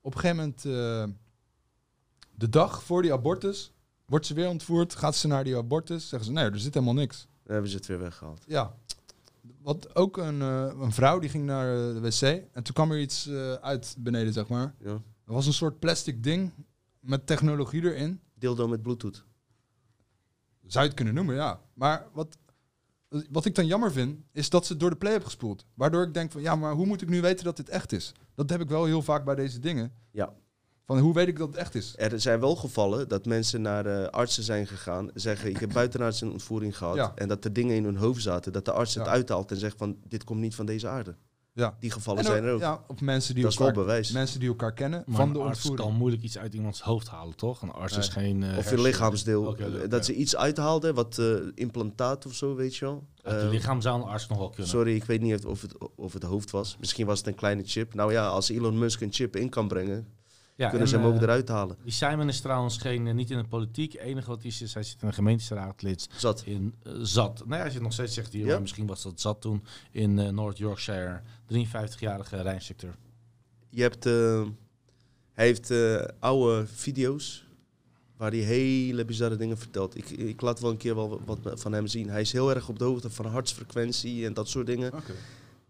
Op 0.00 0.14
een 0.14 0.20
gegeven 0.20 0.36
moment, 0.36 0.64
eh, 0.64 1.04
de 2.34 2.48
dag 2.48 2.82
voor 2.82 3.02
die 3.02 3.12
abortus, 3.12 3.72
wordt 4.06 4.26
ze 4.26 4.34
weer 4.34 4.48
ontvoerd. 4.48 4.94
Gaat 4.94 5.16
ze 5.16 5.26
naar 5.26 5.44
die 5.44 5.56
abortus, 5.56 6.08
zeggen 6.08 6.28
ze, 6.28 6.34
nee, 6.34 6.50
er 6.50 6.60
zit 6.60 6.74
helemaal 6.74 6.94
niks. 6.94 7.26
Dan 7.42 7.52
hebben 7.52 7.70
ze 7.70 7.76
het 7.76 7.86
weer 7.86 7.98
weggehaald. 7.98 8.44
Ja. 8.46 8.74
Wat 9.62 9.94
ook 9.94 10.16
een, 10.16 10.42
eh, 10.42 10.72
een 10.80 10.92
vrouw 10.92 11.18
die 11.18 11.30
ging 11.30 11.44
naar 11.44 11.72
eh, 11.72 11.94
de 11.94 12.00
wc 12.00 12.22
en 12.52 12.62
toen 12.62 12.74
kwam 12.74 12.92
er 12.92 13.00
iets 13.00 13.30
uit 13.60 13.94
beneden, 13.98 14.32
zeg 14.32 14.48
maar. 14.48 14.74
Ja. 14.78 14.90
Er 15.24 15.32
was 15.32 15.46
een 15.46 15.52
soort 15.52 15.78
plastic 15.78 16.22
ding 16.22 16.52
met 17.00 17.26
technologie 17.26 17.82
erin. 17.82 18.20
Dildo 18.34 18.68
met 18.68 18.82
bluetooth. 18.82 19.24
Zou 20.66 20.84
je 20.84 20.90
het 20.90 20.94
kunnen 20.94 21.14
noemen, 21.14 21.34
ja. 21.34 21.60
Maar 21.74 22.06
wat, 22.12 22.38
wat 23.30 23.44
ik 23.44 23.54
dan 23.54 23.66
jammer 23.66 23.92
vind, 23.92 24.20
is 24.32 24.50
dat 24.50 24.66
ze 24.66 24.72
het 24.72 24.80
door 24.80 24.90
de 24.90 24.96
play 24.96 25.12
heeft 25.12 25.24
gespoeld. 25.24 25.64
Waardoor 25.74 26.02
ik 26.02 26.14
denk 26.14 26.32
van, 26.32 26.40
ja, 26.40 26.56
maar 26.56 26.72
hoe 26.72 26.86
moet 26.86 27.02
ik 27.02 27.08
nu 27.08 27.20
weten 27.20 27.44
dat 27.44 27.56
dit 27.56 27.68
echt 27.68 27.92
is? 27.92 28.12
Dat 28.38 28.50
heb 28.50 28.60
ik 28.60 28.68
wel 28.68 28.84
heel 28.84 29.02
vaak 29.02 29.24
bij 29.24 29.34
deze 29.34 29.58
dingen. 29.58 29.92
Ja. 30.10 30.32
Van, 30.84 30.98
hoe 30.98 31.14
weet 31.14 31.28
ik 31.28 31.38
dat 31.38 31.48
het 31.48 31.56
echt 31.56 31.74
is? 31.74 31.94
Er 31.96 32.20
zijn 32.20 32.40
wel 32.40 32.56
gevallen 32.56 33.08
dat 33.08 33.26
mensen 33.26 33.62
naar 33.62 33.86
eh, 33.86 34.08
artsen 34.08 34.42
zijn 34.42 34.66
gegaan. 34.66 35.10
Zeggen, 35.14 35.50
ik 35.50 35.56
heb 35.56 35.72
buitenaards 35.72 36.20
een 36.20 36.30
ontvoering 36.32 36.76
gehad. 36.76 36.94
Ja. 36.96 37.12
En 37.14 37.28
dat 37.28 37.44
er 37.44 37.52
dingen 37.52 37.76
in 37.76 37.84
hun 37.84 37.96
hoofd 37.96 38.22
zaten. 38.22 38.52
Dat 38.52 38.64
de 38.64 38.72
arts 38.72 38.94
het 38.94 39.04
Ja. 39.04 39.10
uithaalt 39.10 39.50
en 39.50 39.56
zegt 39.56 39.76
van, 39.78 39.96
dit 40.08 40.24
komt 40.24 40.40
niet 40.40 40.54
van 40.54 40.66
deze 40.66 40.88
aarde. 40.88 41.14
Ja. 41.58 41.76
Die 41.80 41.90
gevallen 41.90 42.20
En 42.20 42.26
zijn 42.26 42.44
er 42.44 42.52
ook. 42.52 42.60
Ja, 42.60 42.80
of 42.86 43.00
mensen 43.00 43.34
die, 43.34 43.42
dat 43.42 43.52
is 43.52 43.58
wel 43.58 43.68
elkaar, 43.68 43.84
bewijs. 43.84 44.10
mensen 44.10 44.40
die 44.40 44.48
elkaar 44.48 44.72
kennen 44.72 45.02
Maar 45.06 45.16
van 45.16 45.26
een 45.26 45.32
de 45.32 45.38
arts 45.38 45.50
ontvoering. 45.50 45.88
kan 45.88 45.98
moeilijk 45.98 46.22
iets 46.22 46.38
uit 46.38 46.54
iemands 46.54 46.80
hoofd 46.80 47.08
halen, 47.08 47.36
toch? 47.36 47.62
Een 47.62 47.70
arts 47.72 47.96
is 47.96 48.08
geen... 48.08 48.42
eh, 48.42 48.58
Of 48.58 48.70
je 48.70 48.80
lichaamsdeel. 48.80 49.56
Eh, 49.56 49.88
dat 49.88 50.04
ze 50.04 50.14
iets 50.14 50.36
uithaalden, 50.36 50.94
wat 50.94 51.18
eh, 51.18 51.26
implantaat 51.54 52.26
of 52.26 52.34
zo, 52.34 52.54
weet 52.54 52.76
je 52.76 52.84
wel. 52.84 53.06
Eh, 53.22 53.48
lichaam 53.50 53.80
zou 53.80 54.00
een 54.02 54.08
arts 54.08 54.28
nog 54.28 54.38
wel 54.38 54.48
kunnen. 54.48 54.68
Sorry, 54.68 54.94
ik 54.94 55.04
weet 55.04 55.20
niet 55.20 55.44
of 55.44 55.62
het, 55.62 55.74
of 55.96 56.12
het 56.12 56.22
hoofd 56.22 56.50
was. 56.50 56.76
Misschien 56.80 57.06
was 57.06 57.18
het 57.18 57.26
een 57.26 57.34
kleine 57.34 57.62
chip. 57.64 57.94
Nou 57.94 58.12
ja, 58.12 58.26
als 58.26 58.48
Elon 58.48 58.78
Musk 58.78 59.00
een 59.00 59.12
chip 59.12 59.36
in 59.36 59.48
kan 59.48 59.68
brengen, 59.68 60.06
Ja, 60.58 60.68
kunnen 60.68 60.86
en, 60.86 60.92
ze 60.92 60.96
hem 60.98 61.06
ook 61.06 61.14
eh, 61.16 61.22
eruit 61.22 61.48
halen. 61.48 61.76
Die 61.82 61.92
Simon 61.92 62.28
is 62.28 62.40
trouwens 62.40 62.78
geen, 62.78 63.06
eh, 63.06 63.14
niet 63.14 63.30
in 63.30 63.36
de 63.38 63.44
politiek. 63.44 63.92
Het 63.92 64.00
enige 64.00 64.28
wat 64.28 64.42
hij 64.42 64.50
is, 64.50 64.62
is 64.62 64.74
hij 64.74 64.82
zit 64.82 65.02
in 65.02 65.08
een 65.08 65.14
gemeenteraadlid 65.14 66.08
Zat. 66.16 66.42
in 66.46 66.74
eh, 66.82 66.92
Zat. 67.02 67.38
Nou 67.38 67.54
ja, 67.54 67.56
hij 67.60 67.70
zit 67.70 67.82
nog 67.82 67.92
steeds, 67.92 68.14
zegt 68.14 68.32
hij, 68.32 68.42
Ja. 68.42 68.58
misschien 68.58 68.86
was 68.86 69.02
dat 69.02 69.20
Zat 69.20 69.40
toen 69.40 69.64
in 69.90 70.18
eh 70.18 70.28
North 70.28 70.58
Yorkshire. 70.58 71.20
53-jarige 71.46 72.42
Rijnstructeur. 72.42 72.94
Je 73.70 73.82
hebt, 73.82 74.04
hij 74.04 75.46
heeft 75.46 75.72
oude 76.18 76.66
video's 76.66 77.46
waar 78.16 78.30
hij 78.30 78.40
hele 78.40 79.04
bizarre 79.04 79.36
dingen 79.36 79.58
vertelt. 79.58 79.96
Ik, 79.96 80.10
ik 80.10 80.40
laat 80.40 80.60
wel 80.60 80.70
een 80.70 80.76
keer 80.76 80.94
wel 80.94 81.20
wat 81.24 81.38
van 81.54 81.72
hem 81.72 81.86
zien. 81.86 82.08
Hij 82.10 82.20
is 82.20 82.32
heel 82.32 82.54
erg 82.54 82.68
op 82.68 82.78
de 82.78 82.84
hoogte 82.84 83.10
van 83.10 83.26
hartsfrequentie 83.26 84.26
en 84.26 84.34
dat 84.34 84.48
soort 84.48 84.66
dingen. 84.66 84.92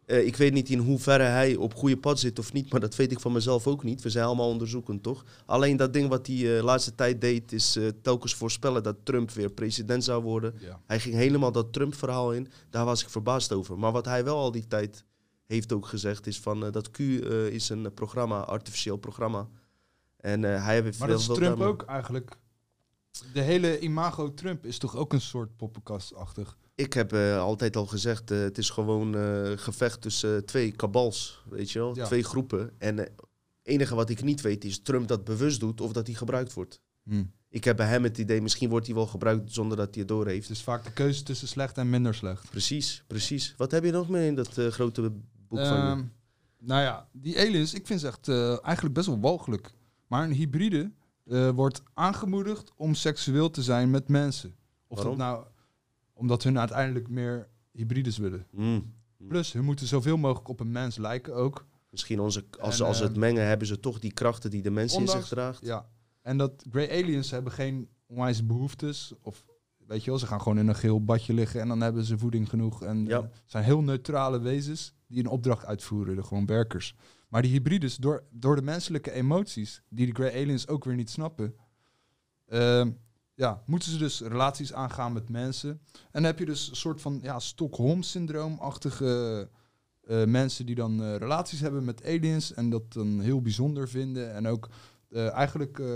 Eh, 0.09 0.27
ik 0.27 0.37
weet 0.37 0.53
niet 0.53 0.68
in 0.68 0.79
hoeverre 0.79 1.23
hij 1.23 1.57
op 1.57 1.75
goede 1.75 1.97
pad 1.97 2.18
zit 2.18 2.38
of 2.38 2.53
niet, 2.53 2.71
maar 2.71 2.81
dat 2.81 2.97
weet 2.97 3.12
ik 3.12 3.21
van 3.21 3.33
mezelf 3.33 3.66
ook 3.66 3.83
niet. 3.83 4.03
We 4.03 4.11
zijn 4.11 4.25
allemaal 4.27 4.49
onderzoekend, 4.49 5.03
toch? 5.03 5.25
Alleen 5.47 5.77
dat 5.77 5.92
ding 5.92 6.09
wat 6.09 6.27
hij 6.27 6.37
de 6.37 6.61
laatste 6.62 6.94
tijd 6.94 7.21
deed, 7.21 7.53
is 7.53 7.77
eh, 7.77 7.88
telkens 8.03 8.35
voorspellen 8.35 8.83
dat 8.83 8.97
Trump 9.03 9.31
weer 9.31 9.51
president 9.51 10.05
zou 10.05 10.23
worden. 10.23 10.55
Ja. 10.61 10.81
Hij 10.87 11.01
ging 11.01 11.14
helemaal 11.14 11.53
dat 11.53 11.73
Trump-verhaal 11.73 12.33
in. 12.33 12.49
Daar 12.71 12.85
was 12.85 13.03
ik 13.03 13.09
verbaasd 13.09 13.53
over. 13.53 13.79
Maar 13.79 13.92
wat 13.92 14.05
hij 14.05 14.25
wel 14.25 14.37
al 14.37 14.51
die 14.53 14.66
tijd 14.66 15.05
heeft 15.47 15.73
ook 15.73 15.87
gezegd, 15.87 16.27
is 16.27 16.40
van 16.40 16.64
eh, 16.64 16.73
dat 16.73 16.90
Q 16.90 16.99
eh, 16.99 17.47
is 17.47 17.68
een 17.68 17.94
programma, 17.94 18.40
artificieel 18.40 18.97
programma. 18.97 19.49
En 20.16 20.44
eh, 20.44 20.64
hij 20.64 20.75
heeft 20.81 20.99
Maar 20.99 21.09
veel- 21.09 21.18
dat 21.18 21.37
is 21.37 21.42
Trump 21.42 21.61
ook 21.61 21.83
eigenlijk. 21.83 22.37
De 23.33 23.40
hele 23.40 23.79
imago 23.79 24.35
Trump 24.35 24.64
is 24.66 24.79
toch 24.79 24.97
ook 24.97 25.12
een 25.12 25.21
soort 25.21 25.57
poppenkastachtig. 25.57 26.59
Ik 26.78 26.92
heb 26.92 27.12
eh, 27.12 27.38
altijd 27.40 27.76
al 27.76 27.86
gezegd, 27.86 28.30
eh, 28.30 28.38
het 28.38 28.58
is 28.58 28.70
gewoon 28.70 29.14
eh, 29.16 29.52
gevecht 29.56 30.00
tussen 30.00 30.44
twee 30.44 30.72
kabals, 30.72 31.42
weet 31.48 31.70
je 31.70 31.78
wel, 31.78 31.94
Ja. 31.96 32.04
twee 32.06 32.22
groepen. 32.22 32.70
En 32.78 32.96
het 32.96 33.10
enige 33.62 33.94
wat 33.94 34.10
ik 34.10 34.22
niet 34.22 34.40
weet 34.40 34.64
is 34.64 34.82
Trump 34.82 35.08
dat 35.08 35.24
bewust 35.24 35.60
doet 35.60 35.80
of 35.80 35.92
dat 35.92 36.06
hij 36.06 36.16
gebruikt 36.16 36.52
wordt. 36.52 36.80
Hm. 37.02 37.24
Ik 37.48 37.64
heb 37.64 37.76
bij 37.76 37.86
hem 37.86 38.02
het 38.02 38.18
idee, 38.18 38.42
misschien 38.42 38.68
wordt 38.68 38.86
hij 38.86 38.94
wel 38.94 39.06
gebruikt 39.06 39.52
zonder 39.52 39.76
dat 39.76 39.88
hij 39.90 39.98
het 39.98 40.08
doorheeft. 40.08 40.48
Het 40.48 40.56
is 40.56 40.62
vaak 40.62 40.84
de 40.84 40.92
keuze 40.92 41.22
tussen 41.22 41.48
slecht 41.48 41.78
en 41.78 41.90
minder 41.90 42.14
slecht. 42.14 42.50
Precies, 42.50 43.04
precies. 43.06 43.54
Wat 43.56 43.70
heb 43.70 43.84
je 43.84 43.90
nog 43.90 44.08
meer 44.08 44.26
in 44.26 44.34
dat 44.34 44.48
grote 44.48 45.02
boek 45.48 45.58
van 45.58 45.76
je? 45.76 45.82
Ehm, 45.82 46.02
nou 46.58 46.82
ja, 46.82 47.08
die 47.12 47.38
aliens, 47.38 47.74
ik 47.74 47.86
vind 47.86 48.00
ze 48.00 48.06
echt 48.06 48.28
eigenlijk 48.64 48.94
best 48.94 49.06
wel 49.06 49.20
walgelijk. 49.20 49.70
Maar 50.06 50.24
een 50.24 50.32
hybride 50.32 50.92
wordt 51.54 51.82
aangemoedigd 51.94 52.72
om 52.76 52.94
seksueel 52.94 53.50
te 53.50 53.62
zijn 53.62 53.90
met 53.90 54.08
mensen. 54.08 54.56
Of 54.86 54.96
Waarom? 54.96 55.18
dat 55.18 55.26
nou 55.26 55.44
omdat 56.18 56.42
hun 56.42 56.59
uiteindelijk 56.59 57.09
meer 57.09 57.48
hybrides 57.72 58.18
willen. 58.18 58.46
Mm. 58.50 58.94
Plus, 59.28 59.52
hun 59.52 59.64
moeten 59.64 59.87
zoveel 59.87 60.16
mogelijk 60.16 60.48
op 60.48 60.61
een 60.61 60.72
mens 60.72 60.96
lijken 60.96 61.35
ook. 61.35 61.66
Misschien 61.90 62.20
onze, 62.20 62.44
als, 62.61 62.81
En, 62.81 62.87
als 62.87 62.96
ze 62.96 63.02
het 63.02 63.12
ehm, 63.12 63.20
mengen, 63.20 63.46
hebben 63.46 63.66
ze 63.66 63.81
toch 63.81 63.98
die 63.98 64.12
krachten 64.12 64.50
die 64.50 64.62
de 64.62 64.70
mens 64.70 64.96
in 64.96 65.09
zich 65.09 65.28
draagt. 65.28 65.64
Ja. 65.66 65.88
En 66.22 66.37
dat 66.38 66.64
Grey 66.70 66.90
Aliens 67.02 67.31
hebben 67.31 67.52
geen 67.52 67.88
onwijs 68.07 68.46
behoeftes. 68.46 69.12
Of 69.20 69.44
weet 69.87 70.04
je 70.04 70.11
wel, 70.11 70.18
ze 70.18 70.26
gaan 70.26 70.40
gewoon 70.42 70.59
in 70.59 70.68
een 70.68 70.74
geel 70.74 71.04
badje 71.04 71.33
liggen 71.35 71.61
en 71.61 71.68
dan 71.68 71.81
hebben 71.81 72.04
ze 72.04 72.18
voeding 72.18 72.48
genoeg. 72.48 72.83
En 72.83 73.04
Ja. 73.07 73.18
eh, 73.18 73.24
zijn 73.44 73.64
heel 73.64 73.83
neutrale 73.83 74.38
wezens 74.40 74.94
die 75.07 75.18
een 75.20 75.28
opdracht 75.31 75.64
uitvoeren, 75.66 76.16
de 76.16 76.22
gewoon 76.22 76.46
werkers. 76.46 76.94
Maar 77.28 77.42
die 77.42 77.50
hybrides, 77.50 77.96
door, 77.96 78.24
door 78.31 78.57
de 78.57 78.62
menselijke 78.62 79.11
emoties, 79.12 79.83
die 79.88 80.07
de 80.07 80.12
Grey 80.12 80.42
Aliens 80.42 80.68
ook 80.68 80.85
weer 80.85 80.94
niet 80.94 81.11
snappen, 81.11 81.54
ehm, 82.46 82.90
ja, 83.38 83.62
moeten 83.66 83.90
ze 83.90 83.98
dus 83.98 84.20
relaties 84.20 84.72
aangaan 84.72 85.12
met 85.12 85.29
mensen. 85.29 85.70
En 85.92 86.11
dan 86.12 86.24
heb 86.24 86.38
je 86.38 86.44
dus 86.44 86.68
een 86.68 86.77
soort 86.77 87.01
van 87.01 87.18
ja, 87.22 87.38
Stockholm-syndroom-achtige 87.38 89.48
eh, 90.03 90.24
mensen 90.24 90.66
die 90.66 90.74
dan 90.74 91.03
eh, 91.03 91.16
relaties 91.16 91.61
hebben 91.61 91.85
met 91.85 92.05
aliens 92.05 92.53
en 92.53 92.70
dat 92.70 92.92
dan 92.92 93.20
heel 93.20 93.42
bijzonder 93.42 93.88
vinden. 93.88 94.35
En 94.35 94.46
ook 94.46 94.68
eh, 95.09 95.33
eigenlijk, 95.33 95.79
eh, 95.79 95.87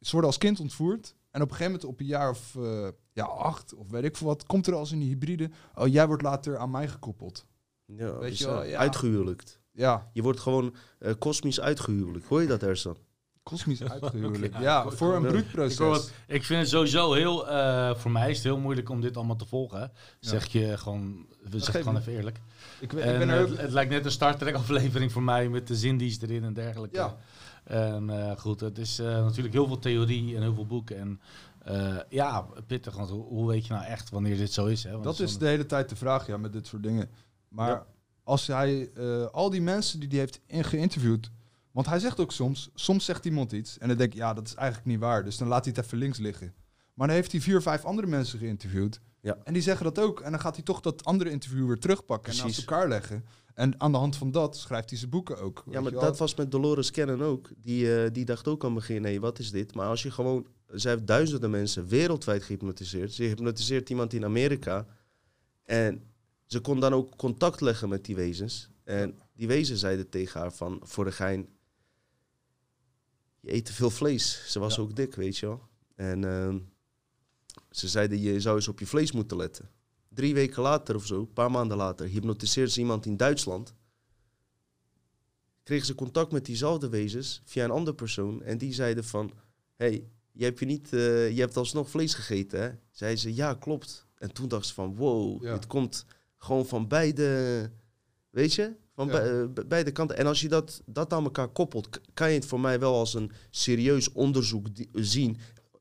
ze 0.00 0.10
worden 0.10 0.30
als 0.30 0.38
kind 0.38 0.60
ontvoerd. 0.60 1.14
En 1.30 1.42
op 1.42 1.50
een 1.50 1.56
gegeven 1.56 1.72
moment, 1.72 1.84
op 1.84 2.00
een 2.00 2.06
jaar 2.06 2.30
of 2.30 2.56
eh, 2.56 2.88
ja, 3.12 3.24
acht 3.24 3.74
of 3.74 3.90
weet 3.90 4.04
ik 4.04 4.16
veel 4.16 4.26
wat, 4.26 4.46
komt 4.46 4.66
er 4.66 4.74
als 4.74 4.90
een 4.90 5.00
hybride. 5.00 5.50
Oh, 5.74 5.88
jij 5.88 6.06
wordt 6.06 6.22
later 6.22 6.58
aan 6.58 6.70
mij 6.70 6.88
gekoppeld. 6.88 7.46
Ja, 7.84 8.18
Weet 8.18 8.30
dus, 8.30 8.38
je 8.38 8.46
wel, 8.46 8.62
eh, 8.62 8.70
ja. 8.70 8.78
Uitgehuwelijkt. 8.78 9.60
Ja, 9.70 10.10
Je 10.12 10.22
wordt 10.22 10.40
gewoon 10.40 10.74
eh, 10.98 11.12
kosmisch 11.18 11.60
uitgehuwelijkt. 11.60 12.26
Hoor 12.26 12.40
je 12.40 12.48
dat, 12.48 12.62
Ersan? 12.62 12.96
Kosmisch 13.42 13.82
uitgehuwelijk. 13.92 14.58
Ja, 14.58 14.90
voor 14.90 15.14
een 15.14 15.22
broedproces. 15.22 16.06
Ik, 16.06 16.12
ik 16.34 16.44
vind 16.44 16.60
het 16.60 16.68
sowieso 16.68 17.12
heel, 17.12 17.48
eh, 17.48 17.94
voor 17.94 18.10
mij 18.10 18.30
is 18.30 18.36
het 18.36 18.44
heel 18.44 18.58
moeilijk 18.58 18.88
om 18.88 19.00
dit 19.00 19.16
allemaal 19.16 19.36
te 19.36 19.46
volgen. 19.46 19.92
Zeg 20.20 20.46
je 20.46 20.78
gewoon, 20.78 21.26
het 21.50 21.68
gewoon 21.68 21.96
even 21.96 22.12
eerlijk. 22.12 22.40
Ik, 22.80 22.92
ben- 22.92 23.02
En, 23.02 23.12
ik 23.12 23.18
ben 23.18 23.28
eh, 23.28 23.34
er 23.34 23.40
het, 23.40 23.50
ook... 23.50 23.58
het 23.58 23.72
lijkt 23.72 23.90
net 23.90 24.04
een 24.04 24.10
Star 24.10 24.36
Trek 24.36 24.54
aflevering 24.54 25.12
voor 25.12 25.22
mij 25.22 25.48
met 25.48 25.66
de 25.66 25.76
zindies 25.76 26.20
erin 26.20 26.44
en 26.44 26.52
dergelijke. 26.52 26.96
Ja. 26.96 27.16
En 27.64 28.10
eh, 28.10 28.36
goed, 28.38 28.60
het 28.60 28.78
is 28.78 28.98
eh, 28.98 29.06
natuurlijk 29.06 29.54
heel 29.54 29.66
veel 29.66 29.78
theorie 29.78 30.36
en 30.36 30.42
heel 30.42 30.54
veel 30.54 30.66
boeken. 30.66 30.98
En 30.98 31.20
eh, 31.64 31.96
ja, 32.08 32.46
pittig, 32.66 32.96
want 32.96 33.10
hoe, 33.10 33.24
hoe 33.24 33.46
weet 33.48 33.66
je 33.66 33.72
nou 33.72 33.84
echt 33.84 34.10
wanneer 34.10 34.36
dit 34.36 34.52
zo 34.52 34.66
is? 34.66 34.84
Hè? 34.84 34.90
Want 34.90 35.04
Dat 35.04 35.20
is 35.20 35.38
de 35.38 35.46
hele 35.46 35.66
tijd 35.66 35.88
de 35.88 35.96
vraag, 35.96 36.26
ja, 36.26 36.36
met 36.36 36.52
dit 36.52 36.66
soort 36.66 36.82
dingen. 36.82 37.10
Maar 37.48 37.68
Ja. 37.70 37.86
als 38.24 38.46
hij 38.46 38.90
eh, 38.94 39.24
al 39.26 39.50
die 39.50 39.62
mensen 39.62 40.00
die 40.00 40.08
hij 40.08 40.18
heeft 40.18 40.40
geïnterviewd... 40.68 41.30
Want 41.72 41.86
hij 41.86 41.98
zegt 41.98 42.20
ook 42.20 42.32
soms, 42.32 42.70
soms 42.74 43.04
zegt 43.04 43.24
iemand 43.24 43.52
iets 43.52 43.78
en 43.78 43.88
dan 43.88 43.96
denk 43.96 44.12
ik, 44.12 44.18
ja, 44.18 44.34
dat 44.34 44.46
is 44.46 44.54
eigenlijk 44.54 44.86
niet 44.86 45.00
waar. 45.00 45.24
Dus 45.24 45.36
dan 45.36 45.48
laat 45.48 45.64
hij 45.64 45.74
het 45.76 45.84
even 45.84 45.98
links 45.98 46.18
liggen. 46.18 46.54
Maar 46.94 47.06
dan 47.06 47.16
heeft 47.16 47.32
hij 47.32 47.40
vier, 47.40 47.62
vijf 47.62 47.84
andere 47.84 48.06
mensen 48.06 48.38
geïnterviewd. 48.38 49.00
Ja. 49.20 49.38
En 49.44 49.52
die 49.52 49.62
zeggen 49.62 49.84
dat 49.84 49.98
ook. 49.98 50.20
En 50.20 50.30
dan 50.30 50.40
gaat 50.40 50.54
hij 50.54 50.64
toch 50.64 50.80
dat 50.80 51.04
andere 51.04 51.30
interview 51.30 51.66
weer 51.66 51.78
terugpakken 51.78 52.32
en 52.32 52.38
naast 52.38 52.58
elkaar 52.58 52.88
leggen. 52.88 53.24
En 53.54 53.80
aan 53.80 53.92
de 53.92 53.98
hand 53.98 54.16
van 54.16 54.30
dat 54.30 54.56
schrijft 54.56 54.90
hij 54.90 54.98
zijn 54.98 55.10
boeken 55.10 55.38
ook. 55.38 55.64
Ja, 55.70 55.80
maar 55.80 55.92
dat 55.92 56.18
was 56.18 56.34
met 56.34 56.50
Dolores 56.50 56.90
Cannon 56.90 57.22
ook. 57.22 57.50
Die, 57.56 58.02
eh, 58.02 58.10
die 58.12 58.24
dacht 58.24 58.48
ook 58.48 58.64
aan 58.64 58.70
het 58.70 58.78
begin, 58.78 59.02
nee, 59.02 59.20
wat 59.20 59.38
is 59.38 59.50
dit? 59.50 59.74
Maar 59.74 59.86
als 59.86 60.02
je 60.02 60.10
gewoon... 60.10 60.46
Zij 60.66 60.90
heeft 60.92 61.06
duizenden 61.06 61.50
mensen 61.50 61.86
wereldwijd 61.88 62.42
gehypnotiseerd. 62.42 63.12
Ze 63.12 63.22
hypnotiseert 63.22 63.90
iemand 63.90 64.12
in 64.12 64.24
Amerika. 64.24 64.86
En 65.64 66.02
ze 66.46 66.60
kon 66.60 66.80
dan 66.80 66.92
ook 66.92 67.16
contact 67.16 67.60
leggen 67.60 67.88
met 67.88 68.04
die 68.04 68.16
wezens. 68.16 68.70
En 68.84 69.18
die 69.34 69.46
wezens 69.46 69.80
zeiden 69.80 70.08
tegen 70.08 70.40
haar 70.40 70.52
van, 70.52 70.80
voor 70.82 71.04
de 71.04 71.12
gein... 71.12 71.48
Je 73.42 73.52
eet 73.52 73.64
te 73.64 73.72
veel 73.72 73.90
vlees. 73.90 74.44
Ze 74.52 74.58
was 74.58 74.74
Ja. 74.76 74.82
ook 74.82 74.96
dik, 74.96 75.14
weet 75.14 75.36
je 75.38 75.46
wel. 75.46 75.62
En 75.94 76.24
ehm, 76.24 76.58
ze 77.70 77.88
zeiden, 77.88 78.20
je 78.20 78.40
zou 78.40 78.56
eens 78.56 78.68
op 78.68 78.78
je 78.78 78.86
vlees 78.86 79.12
moeten 79.12 79.36
letten. 79.36 79.70
Drie 80.08 80.34
weken 80.34 80.62
later 80.62 80.94
of 80.94 81.06
zo, 81.06 81.18
een 81.20 81.32
paar 81.32 81.50
maanden 81.50 81.76
later, 81.76 82.06
hypnotiseerde 82.06 82.70
ze 82.70 82.80
iemand 82.80 83.06
in 83.06 83.16
Duitsland 83.16 83.74
kregen 85.62 85.86
ze 85.86 85.94
contact 85.94 86.32
met 86.32 86.44
diezelfde 86.44 86.88
wezens 86.88 87.42
via 87.44 87.64
een 87.64 87.70
andere 87.70 87.96
persoon. 87.96 88.42
En 88.42 88.58
die 88.58 88.72
zeiden 88.72 89.04
van, 89.04 89.32
hey, 89.76 90.08
je 90.32 90.44
hebt, 90.44 90.58
je 90.58 90.66
niet, 90.66 90.92
eh, 90.92 91.30
je 91.30 91.40
hebt 91.40 91.56
alsnog 91.56 91.90
vlees 91.90 92.14
gegeten, 92.14 92.60
hè? 92.62 92.70
Zeiden 92.90 93.20
ze, 93.20 93.34
ja, 93.34 93.54
klopt. 93.54 94.06
En 94.18 94.32
toen 94.32 94.48
dacht 94.48 94.66
ze 94.66 94.74
van, 94.74 94.96
wow, 94.96 95.42
Ja. 95.42 95.52
het 95.52 95.66
komt 95.66 96.04
gewoon 96.36 96.66
van 96.66 96.88
beide, 96.88 97.70
weet 98.30 98.54
je? 98.54 98.74
Van 98.94 99.06
Ja. 99.06 99.12
be- 99.12 99.18
eh, 99.18 99.52
be- 99.54 99.64
beide 99.66 99.90
kanten. 99.90 100.16
En 100.16 100.26
als 100.26 100.40
je 100.40 100.48
dat, 100.48 100.82
dat 100.86 101.12
aan 101.12 101.24
elkaar 101.24 101.48
koppelt, 101.48 101.88
kan 102.14 102.28
je 102.28 102.34
het 102.34 102.46
voor 102.46 102.60
mij 102.60 102.78
wel 102.80 102.94
als 102.94 103.14
een 103.14 103.30
serieus 103.50 104.12
onderzoek 104.12 104.74
di- 104.76 104.88
zien. 104.92 105.36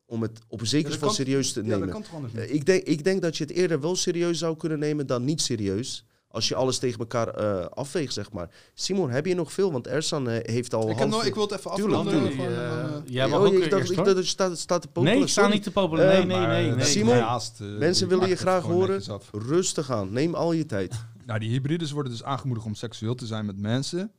Om 0.05 0.21
het 0.21 0.39
op 0.47 0.59
een 0.59 0.63
Ja, 0.65 0.69
zekere 0.71 0.89
dat 0.89 0.99
van 0.99 1.13
serieus 1.13 1.53
te 1.53 1.61
Ja, 1.61 1.67
nemen. 1.67 1.81
dat 1.81 1.89
kan 1.91 2.01
toch 2.03 2.13
anders 2.13 2.33
niet? 2.33 2.41
Eh, 2.43 2.53
Ik 2.53 2.65
denk, 2.65 2.83
ik 2.83 3.03
denk 3.03 3.21
dat 3.21 3.37
je 3.37 3.43
het 3.43 3.53
eerder 3.53 3.81
wel 3.81 3.95
serieus 3.95 4.37
zou 4.39 4.57
kunnen 4.57 4.79
nemen 4.79 5.07
dan 5.07 5.23
niet 5.25 5.41
serieus. 5.41 6.05
Als 6.27 6.47
je 6.47 6.55
alles 6.55 6.77
tegen 6.77 6.99
elkaar 6.99 7.27
eh, 7.27 7.65
afweegt, 7.65 8.13
zeg 8.13 8.31
maar. 8.31 8.49
Simon, 8.73 9.09
heb 9.09 9.25
je 9.25 9.35
nog 9.35 9.53
veel? 9.53 9.71
Want 9.71 9.87
Ersan 9.87 10.29
eh, 10.29 10.53
heeft 10.53 10.73
al... 10.73 10.89
ik, 10.89 10.97
heb 10.97 11.07
nog, 11.09 11.25
ik 11.25 11.33
wil 11.33 11.43
het 11.43 11.51
even 11.51 11.71
afronden. 11.71 12.13
eh, 12.13 12.45
eh, 12.45 12.89
jij 13.05 13.25
Oh, 13.25 13.31
mag 13.31 13.39
ook 13.41 13.53
ik 13.53 13.59
dacht, 13.59 13.71
eerst, 13.73 13.89
ik 13.91 13.95
hoor. 13.95 14.05
dacht 14.05 14.15
dat 14.17 14.25
je 14.25 14.31
staat, 14.31 14.57
staat 14.59 14.81
te 14.81 14.87
popelen. 14.87 15.13
Nee, 15.15 15.23
ik 15.23 15.29
sta 15.29 15.47
niet 15.47 15.63
te 15.63 15.71
popelen. 15.71 16.07
Nee, 16.07 16.17
Eh, 16.21 16.25
nee, 16.25 16.47
nee. 16.47 16.69
eh, 16.69 16.75
nee. 16.75 16.85
Simon? 16.85 17.13
nee, 17.13 17.23
haast, 17.23 17.61
eh, 17.61 17.67
Mensen 17.67 18.03
ik 18.03 18.09
willen 18.09 18.27
je 18.29 18.35
graag 18.35 18.63
horen. 18.63 19.01
Rustig 19.31 19.91
aan. 19.91 20.13
Neem 20.13 20.33
al 20.35 20.51
je 20.53 20.65
tijd. 20.65 20.95
Nou, 21.31 21.43
die 21.43 21.51
hybrides 21.51 21.91
worden 21.91 22.11
dus 22.11 22.23
aangemoedigd 22.23 22.65
om 22.65 22.75
seksueel 22.75 23.15
te 23.15 23.25
zijn 23.25 23.45
met 23.45 23.57
mensen. 23.57 24.11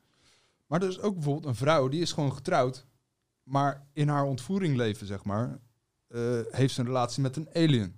Maar 0.66 0.82
er 0.82 0.88
is 0.88 1.00
ook 1.00 1.14
bijvoorbeeld 1.14 1.46
een 1.46 1.54
vrouw 1.54 1.88
die 1.88 2.00
is 2.00 2.12
gewoon 2.12 2.32
getrouwd. 2.32 2.86
Maar 3.42 3.86
in 3.92 4.08
haar 4.08 4.24
ontvoering 4.24 4.76
leven, 4.76 5.06
zeg 5.06 5.24
maar, 5.24 5.60
eh, 6.08 6.40
heeft 6.50 6.74
ze 6.74 6.80
een 6.80 6.86
relatie 6.86 7.22
met 7.22 7.36
een 7.36 7.48
alien. 7.54 7.96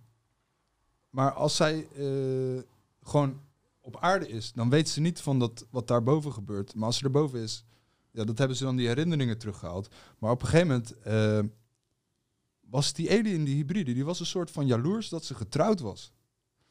Maar 1.10 1.32
als 1.32 1.56
zij 1.56 1.88
eh, 1.96 2.62
gewoon 3.02 3.40
op 3.80 3.96
aarde 3.96 4.28
is, 4.28 4.52
dan 4.52 4.70
weet 4.70 4.88
ze 4.88 5.00
niet 5.00 5.20
van 5.20 5.38
dat, 5.38 5.66
wat 5.70 5.88
daarboven 5.88 6.32
gebeurt. 6.32 6.74
Maar 6.74 6.86
als 6.86 6.98
ze 6.98 7.04
erboven 7.04 7.40
is, 7.40 7.64
ja, 8.10 8.24
dat 8.24 8.38
hebben 8.38 8.56
ze 8.56 8.64
dan 8.64 8.76
die 8.76 8.86
herinneringen 8.86 9.38
teruggehaald. 9.38 9.94
Maar 10.18 10.30
op 10.30 10.42
een 10.42 10.48
gegeven 10.48 10.68
moment 10.68 11.00
eh, 11.00 11.40
was 12.60 12.92
die 12.92 13.10
alien, 13.10 13.44
die 13.44 13.54
hybride, 13.54 13.92
die 13.92 14.04
was 14.04 14.20
een 14.20 14.26
soort 14.26 14.50
van 14.50 14.66
jaloers 14.66 15.08
dat 15.08 15.24
ze 15.24 15.34
getrouwd 15.34 15.80
was. 15.80 16.12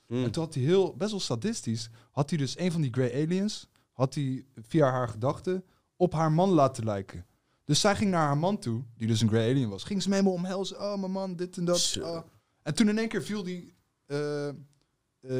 Hm. 0.07 0.23
En 0.23 0.31
toen 0.31 0.43
had 0.43 0.53
hij 0.53 0.63
heel, 0.63 0.95
best 0.95 1.11
wel 1.11 1.19
sadistisch, 1.19 1.89
had 2.11 2.29
hij 2.29 2.39
dus 2.39 2.59
een 2.59 2.71
van 2.71 2.81
die 2.81 2.93
grey 2.93 3.23
aliens, 3.23 3.67
had 3.91 4.13
hij 4.13 4.45
via 4.55 4.91
haar 4.91 5.07
gedachten 5.09 5.63
op 5.95 6.13
haar 6.13 6.31
man 6.31 6.49
laten 6.49 6.83
lijken. 6.85 7.25
Dus 7.65 7.79
zij 7.79 7.95
ging 7.95 8.11
naar 8.11 8.25
haar 8.25 8.37
man 8.37 8.59
toe, 8.59 8.83
die 8.97 9.07
dus 9.07 9.21
een 9.21 9.27
grey 9.27 9.49
alien 9.51 9.69
was. 9.69 9.83
Ging 9.83 10.01
ze 10.01 10.09
me 10.09 10.15
helemaal 10.15 10.35
omhelzen. 10.37 10.79
Oh, 10.81 10.99
mijn 10.99 11.11
man, 11.11 11.35
dit 11.35 11.57
en 11.57 11.65
dat. 11.65 11.97
Oh. 12.01 12.19
En 12.63 12.73
toen 12.75 12.89
in 12.89 12.97
één 12.97 13.07
keer 13.07 13.23
viel 13.23 13.43
die 13.43 13.75
eh, 14.05 14.47
eh, 14.47 14.55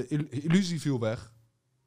il- 0.07 0.27
illusie 0.29 0.81
viel 0.81 0.99
weg. 0.99 1.33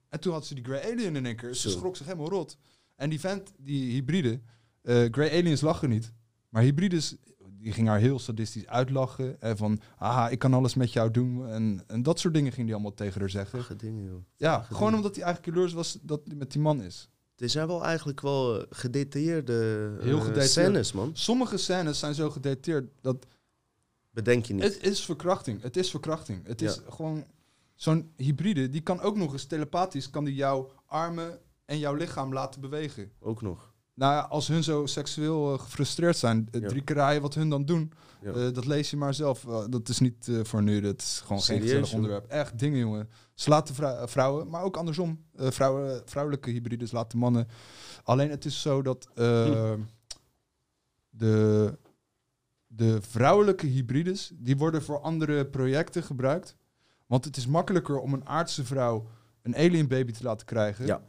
En 0.09 0.21
toen 0.21 0.33
had 0.33 0.47
ze 0.47 0.55
die 0.55 0.65
grey 0.65 0.93
alien 0.93 1.17
in 1.17 1.27
één 1.27 1.37
keer. 1.37 1.55
Ze 1.55 1.71
schrok 1.71 1.97
zich 1.97 2.07
helemaal 2.07 2.29
rot. 2.29 2.57
En 2.97 3.11
die 3.11 3.21
vent, 3.21 3.53
die 3.59 3.93
hybride, 3.93 4.41
eh 4.83 5.05
grey 5.11 5.39
aliens 5.39 5.61
lachen 5.61 5.89
niet. 5.89 6.13
Maar 6.49 6.63
hybrides, 6.63 7.17
die 7.67 7.75
ging 7.75 7.89
haar 7.89 7.99
heel 7.99 8.19
sadistisch 8.19 8.67
uitlachen. 8.67 9.41
En 9.41 9.57
van, 9.57 9.81
haha, 9.97 10.29
ik 10.29 10.39
kan 10.39 10.55
alles 10.55 10.75
met 10.75 10.93
jou 10.93 11.11
doen. 11.11 11.49
En, 11.49 11.83
en 11.87 12.03
dat 12.03 12.19
soort 12.21 12.35
dingen 12.35 12.53
ging 12.53 12.65
die 12.67 12.75
allemaal 12.75 12.95
tegen 12.95 13.21
haar 13.21 13.31
zeggen. 13.31 13.77
Joh. 14.05 14.25
Ja, 14.37 14.63
gewoon 14.63 14.95
omdat 14.95 15.15
hij 15.17 15.25
eigenlijk 15.25 15.55
jaloers 15.55 15.73
was 15.73 15.99
dat 16.03 16.21
hij 16.25 16.37
met 16.37 16.53
die 16.53 16.61
man 16.61 16.83
is. 16.83 17.09
Er 17.37 17.49
zijn 17.49 17.67
wel 17.67 17.85
eigenlijk 17.85 18.21
wel 18.21 18.61
eh, 18.61 18.67
gedetailleerde 18.71 19.93
eh, 19.99 20.05
Heel 20.05 20.19
gedetailleerd. 20.19 20.51
scènes, 20.51 20.93
man. 20.93 21.11
Sommige 21.13 21.57
scènes 21.57 21.99
zijn 21.99 22.15
zo 22.15 22.31
gedetailleerd 22.31 22.91
dat 23.01 23.27
Bedenk 24.11 24.45
je 24.45 24.55
niet. 24.55 24.63
het 24.63 24.83
is 24.83 25.05
verkrachting. 25.05 25.63
Het 25.63 25.77
is 25.77 25.91
verkrachting. 25.91 26.47
Het 26.47 26.63
is 26.63 26.81
gewoon 26.89 27.25
zo'n 27.75 28.13
hybride. 28.17 28.71
Die 28.71 28.81
kan 28.81 29.01
ook 29.01 29.17
nog 29.17 29.33
eens 29.33 29.45
telepathisch, 29.45 30.11
kan 30.11 30.25
die 30.25 30.35
jouw 30.35 30.71
armen 30.87 31.39
en 31.65 31.79
jouw 31.79 31.95
lichaam 31.95 32.33
laten 32.33 32.61
bewegen. 32.61 33.13
Ook 33.21 33.43
nog. 33.43 33.75
Nou 33.97 34.13
ja, 34.13 34.21
als 34.21 34.49
hun 34.49 34.63
zo 34.65 34.87
seksueel 34.87 35.53
eh, 35.55 35.61
gefrustreerd 35.61 36.17
zijn, 36.17 36.49
eh, 36.51 36.61
Ja. 36.61 36.69
drie 36.69 36.83
keer 36.83 37.21
wat 37.21 37.35
hun 37.35 37.49
dan 37.51 37.65
doen, 37.65 37.93
Ja. 38.23 38.31
eh, 38.33 38.53
dat 38.53 38.67
lees 38.67 38.91
je 38.91 38.97
maar 38.97 39.15
zelf. 39.15 39.41
Dat 39.71 39.89
is 39.89 39.99
niet 39.99 40.31
voor 40.43 40.63
nu, 40.63 40.81
dat 40.81 40.99
is 41.01 41.21
gewoon 41.25 41.43
geen 41.43 41.61
gezellig 41.61 41.93
onderwerp. 41.93 42.27
Echt 42.27 42.59
dingen, 42.59 42.79
jongen. 42.79 43.09
Ze 43.35 43.51
laten 43.51 43.75
vrou- 43.75 44.09
vrouwen, 44.09 44.49
maar 44.49 44.63
ook 44.63 44.77
andersom. 44.77 45.25
Vrouwen, 45.37 46.03
vrouwelijke 46.05 46.51
hybrides 46.51 46.91
laten 46.93 47.19
mannen. 47.19 47.49
Alleen 48.03 48.31
het 48.31 48.45
is 48.45 48.61
zo 48.63 48.83
dat 48.83 49.09
Hm. 49.15 49.79
de, 51.11 51.79
de 52.67 53.03
vrouwelijke 53.03 53.67
hybrides, 53.67 54.31
die 54.35 54.57
worden 54.57 54.83
voor 54.83 55.01
andere 55.01 55.47
projecten 55.47 56.03
gebruikt. 56.03 56.57
Want 57.07 57.25
het 57.25 57.37
is 57.37 57.47
makkelijker 57.47 57.99
om 57.99 58.13
een 58.13 58.27
aardse 58.29 58.65
vrouw 58.65 59.09
een 59.43 59.57
alien 59.57 59.89
baby 59.89 60.13
te 60.13 60.23
laten 60.23 60.47
krijgen. 60.47 60.87
Ja. 60.87 61.03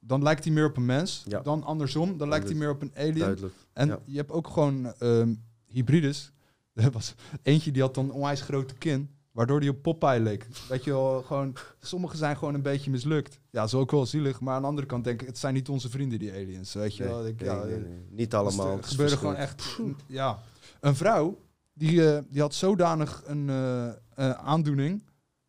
Dan 0.00 0.22
lijkt 0.22 0.44
hij 0.44 0.52
meer 0.52 0.64
op 0.66 0.76
een 0.76 0.86
mens. 0.86 1.24
Ja. 1.28 1.40
Dan 1.40 1.62
andersom, 1.64 2.16
dan 2.18 2.28
lijkt 2.28 2.46
hij 2.48 2.54
meer 2.56 2.70
op 2.70 2.82
een 2.82 2.92
alien. 2.96 3.18
Duidelijk. 3.18 3.54
En 3.72 3.88
Ja. 3.88 3.98
je 4.04 4.16
hebt 4.16 4.30
ook 4.32 4.48
gewoon 4.48 4.92
ehm, 4.98 5.34
hybrides. 5.66 6.30
Er 6.74 6.90
was 6.90 7.14
eentje 7.42 7.70
die 7.70 7.82
had 7.82 7.94
dan 7.94 8.10
onwijs 8.10 8.40
grote 8.40 8.74
kin, 8.74 9.10
waardoor 9.32 9.60
die 9.60 9.70
op 9.70 9.82
Popeye 9.82 10.20
leek. 10.20 10.46
Weet 10.68 10.84
je 10.84 10.90
wel, 10.90 11.22
gewoon, 11.22 11.54
sommige 11.80 12.16
zijn 12.16 12.36
gewoon 12.36 12.54
een 12.54 12.62
beetje 12.62 12.90
mislukt. 12.90 13.38
Ja, 13.50 13.66
zo 13.66 13.78
ook 13.80 13.90
wel 13.90 14.06
zielig, 14.06 14.40
maar 14.40 14.54
aan 14.54 14.62
de 14.62 14.68
andere 14.68 14.86
kant 14.86 15.04
denk 15.04 15.20
ik, 15.20 15.26
het 15.26 15.38
zijn 15.38 15.54
niet 15.54 15.68
onze 15.68 15.90
vrienden, 15.90 16.18
die 16.18 16.32
aliens. 16.32 16.74
Weet 16.74 16.96
je 16.96 17.02
Nee, 17.04 17.12
wel, 17.12 17.26
Ik- 17.26 17.40
nee, 17.40 17.48
ja, 17.50 17.64
nee. 17.64 17.82
Niet 18.10 18.34
allemaal. 18.34 18.76
Het 18.76 18.86
gebeurde 18.86 19.16
gewoon 19.16 19.34
echt, 19.36 19.78
ja. 20.06 20.38
Een 20.80 20.94
vrouw, 20.96 21.38
die, 21.72 22.12
eh, 22.12 22.22
die 22.30 22.40
had 22.40 22.54
zodanig 22.54 23.22
een 23.26 23.48
eh, 23.48 23.86
eh, 23.88 23.94
aandoening, 24.30 25.02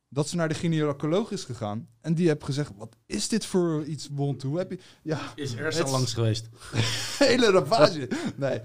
dat 0.09 0.27
ze 0.27 0.35
naar 0.35 0.47
de 0.47 0.53
gynaecoloog 0.53 1.31
is 1.31 1.43
gegaan. 1.43 1.87
En 2.01 2.13
die 2.13 2.27
heeft 2.27 2.43
gezegd, 2.43 2.71
wat 2.77 2.95
is 3.05 3.27
dit 3.27 3.45
voor 3.45 3.83
iets 3.83 4.09
wond? 4.11 4.41
Hoe 4.41 4.57
heb 4.57 4.71
je... 4.71 4.79
Ja, 5.03 5.19
Is 5.35 5.53
er 5.55 5.73
zo 5.73 5.89
langs 5.91 6.13
geweest. 6.13 6.49
hele 7.19 7.51
ravage. 7.51 8.09
Nee. 8.35 8.61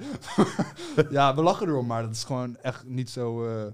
ja, 1.11 1.35
we 1.35 1.43
lachen 1.43 1.69
erom, 1.69 1.87
maar 1.87 2.03
dat 2.03 2.15
is 2.15 2.25
gewoon 2.25 2.57
echt 2.57 2.85
niet 2.85 3.11
zo... 3.11 3.45
eh, 3.47 3.65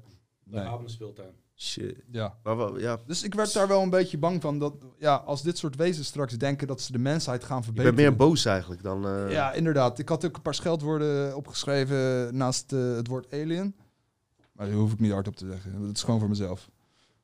De 0.42 0.56
nee. 0.56 0.64
avondspeeltuin. 0.66 1.30
Shit. 1.56 1.96
Ja. 2.10 2.38
Maar 2.42 2.56
wel, 2.56 2.78
ja, 2.78 2.98
Dus 3.06 3.22
ik 3.22 3.34
werd 3.34 3.52
daar 3.52 3.68
wel 3.68 3.82
een 3.82 3.90
beetje 3.90 4.18
bang 4.18 4.40
van 4.40 4.58
dat 4.58 4.74
ja, 4.98 5.14
als 5.14 5.42
dit 5.42 5.58
soort 5.58 5.76
wezens 5.76 6.06
straks 6.06 6.38
denken 6.38 6.66
dat 6.66 6.80
ze 6.80 6.92
de 6.92 6.98
mensheid 6.98 7.44
gaan 7.44 7.58
ik 7.58 7.64
verbeteren. 7.64 7.94
ben 7.96 8.04
meer 8.04 8.16
boos 8.16 8.44
eigenlijk 8.44 8.82
dan... 8.82 9.06
eh, 9.06 9.30
Ja, 9.30 9.52
inderdaad. 9.52 9.98
Ik 9.98 10.08
had 10.08 10.24
ook 10.24 10.36
een 10.36 10.42
paar 10.42 10.54
scheldwoorden 10.54 11.36
opgeschreven 11.36 12.36
naast 12.36 12.72
eh, 12.72 12.94
het 12.94 13.06
woord 13.06 13.32
alien. 13.32 13.74
Maar 14.52 14.66
dat 14.66 14.74
hoef 14.74 14.92
ik 14.92 15.00
niet 15.00 15.12
hardop 15.12 15.36
te 15.36 15.46
zeggen. 15.50 15.86
Dat 15.86 15.96
is 15.96 16.02
gewoon 16.02 16.20
voor 16.20 16.28
mezelf. 16.28 16.70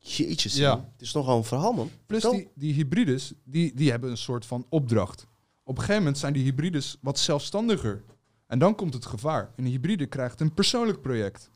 Jeetjes, 0.08 0.56
Ja. 0.56 0.88
het 0.92 1.02
is 1.02 1.12
nogal 1.12 1.36
een 1.36 1.44
verhaal, 1.44 1.72
man. 1.72 1.90
Plus 2.06 2.22
die, 2.22 2.48
die 2.54 2.74
hybrides, 2.74 3.32
die, 3.44 3.74
die 3.74 3.90
hebben 3.90 4.10
een 4.10 4.16
soort 4.16 4.46
van 4.46 4.66
opdracht. 4.68 5.26
Op 5.62 5.74
een 5.74 5.80
gegeven 5.80 5.98
moment 6.02 6.18
zijn 6.18 6.32
die 6.32 6.42
hybrides 6.44 6.96
wat 7.00 7.18
zelfstandiger. 7.18 8.02
En 8.46 8.58
dan 8.58 8.74
komt 8.74 8.94
het 8.94 9.06
gevaar. 9.06 9.52
Een 9.56 9.64
hybride 9.66 10.06
krijgt 10.06 10.40
een 10.40 10.54
persoonlijk 10.54 11.00
project. 11.00 11.50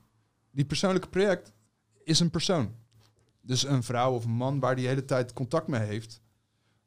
Die 0.50 0.64
persoonlijke 0.64 1.08
project 1.08 1.52
is 2.04 2.20
een 2.20 2.30
persoon. 2.30 2.74
Dus 3.40 3.64
een 3.64 3.82
vrouw 3.82 4.12
of 4.14 4.24
een 4.24 4.30
man 4.30 4.60
waar 4.60 4.76
die 4.76 4.86
hele 4.86 5.04
tijd 5.04 5.32
contact 5.32 5.66
mee 5.66 5.80
heeft. 5.80 6.20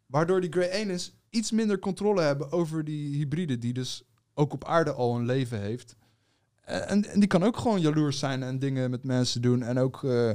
Waardoor 0.05 0.41
die 0.41 0.51
Grey 0.51 0.81
Aliens 0.81 1.13
iets 1.29 1.51
minder 1.51 1.79
controle 1.79 2.21
hebben 2.21 2.51
over 2.51 2.83
die 2.83 3.15
hybride 3.17 3.57
die 3.57 3.73
dus 3.73 4.03
ook 4.33 4.53
op 4.53 4.65
aarde 4.65 4.91
al 4.91 5.15
een 5.15 5.25
leven 5.25 5.59
heeft. 5.61 5.95
En, 6.61 7.05
en 7.09 7.19
die 7.19 7.27
kan 7.27 7.43
ook 7.43 7.57
gewoon 7.57 7.81
jaloers 7.81 8.19
zijn 8.19 8.43
en 8.43 8.59
dingen 8.59 8.89
met 8.89 9.03
mensen 9.03 9.41
doen. 9.41 9.63
En 9.63 9.77
ook 9.77 10.03
eh, 10.03 10.31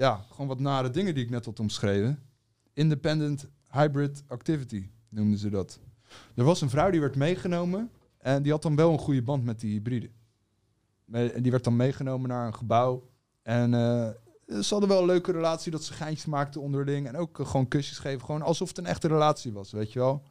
ja, 0.00 0.24
gewoon 0.30 0.46
wat 0.46 0.58
nare 0.58 0.90
dingen 0.90 1.14
die 1.14 1.24
ik 1.24 1.30
net 1.30 1.44
had 1.44 1.60
omschreven. 1.60 2.22
Independent 2.72 3.48
Hybrid 3.70 4.22
Activity 4.26 4.90
noemden 5.08 5.38
ze 5.38 5.50
dat. 5.50 5.80
Er 6.34 6.44
was 6.44 6.60
een 6.60 6.70
vrouw 6.70 6.90
die 6.90 7.00
werd 7.00 7.16
meegenomen 7.16 7.90
en 8.18 8.42
die 8.42 8.52
had 8.52 8.62
dan 8.62 8.76
wel 8.76 8.92
een 8.92 8.98
goede 8.98 9.22
band 9.22 9.44
met 9.44 9.60
die 9.60 9.72
hybride. 9.72 10.10
En 11.10 11.42
die 11.42 11.50
werd 11.50 11.64
dan 11.64 11.76
meegenomen 11.76 12.28
naar 12.28 12.46
een 12.46 12.54
gebouw. 12.54 13.08
En 13.42 13.74
eh, 13.74 14.08
ze 14.60 14.66
hadden 14.68 14.88
wel 14.88 15.00
een 15.00 15.06
leuke 15.06 15.32
relatie 15.32 15.70
dat 15.72 15.84
ze 15.84 15.92
geintjes 15.92 16.26
maakten 16.26 16.60
onderling. 16.60 17.06
En 17.06 17.16
ook 17.16 17.40
eh, 17.40 17.46
gewoon 17.46 17.68
kusjes 17.68 17.98
geven. 17.98 18.24
Gewoon 18.24 18.42
alsof 18.42 18.68
het 18.68 18.78
een 18.78 18.86
echte 18.86 19.08
relatie 19.08 19.52
was, 19.52 19.72
weet 19.72 19.92
je 19.92 19.98
wel. 19.98 20.22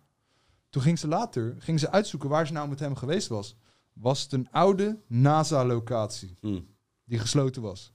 Toen 0.69 0.81
ging 0.81 0.99
ze 0.99 1.07
later 1.07 1.55
ging 1.59 1.79
ze 1.79 1.91
uitzoeken 1.91 2.29
waar 2.29 2.47
ze 2.47 2.53
nou 2.53 2.69
met 2.69 2.79
hem 2.79 2.95
geweest 2.95 3.27
was. 3.27 3.55
Was 3.93 4.23
het 4.23 4.31
een 4.31 4.51
oude 4.51 4.99
NASA-locatie 5.07 6.37
Hm. 6.39 6.61
die 7.05 7.19
gesloten 7.19 7.61
was. 7.61 7.93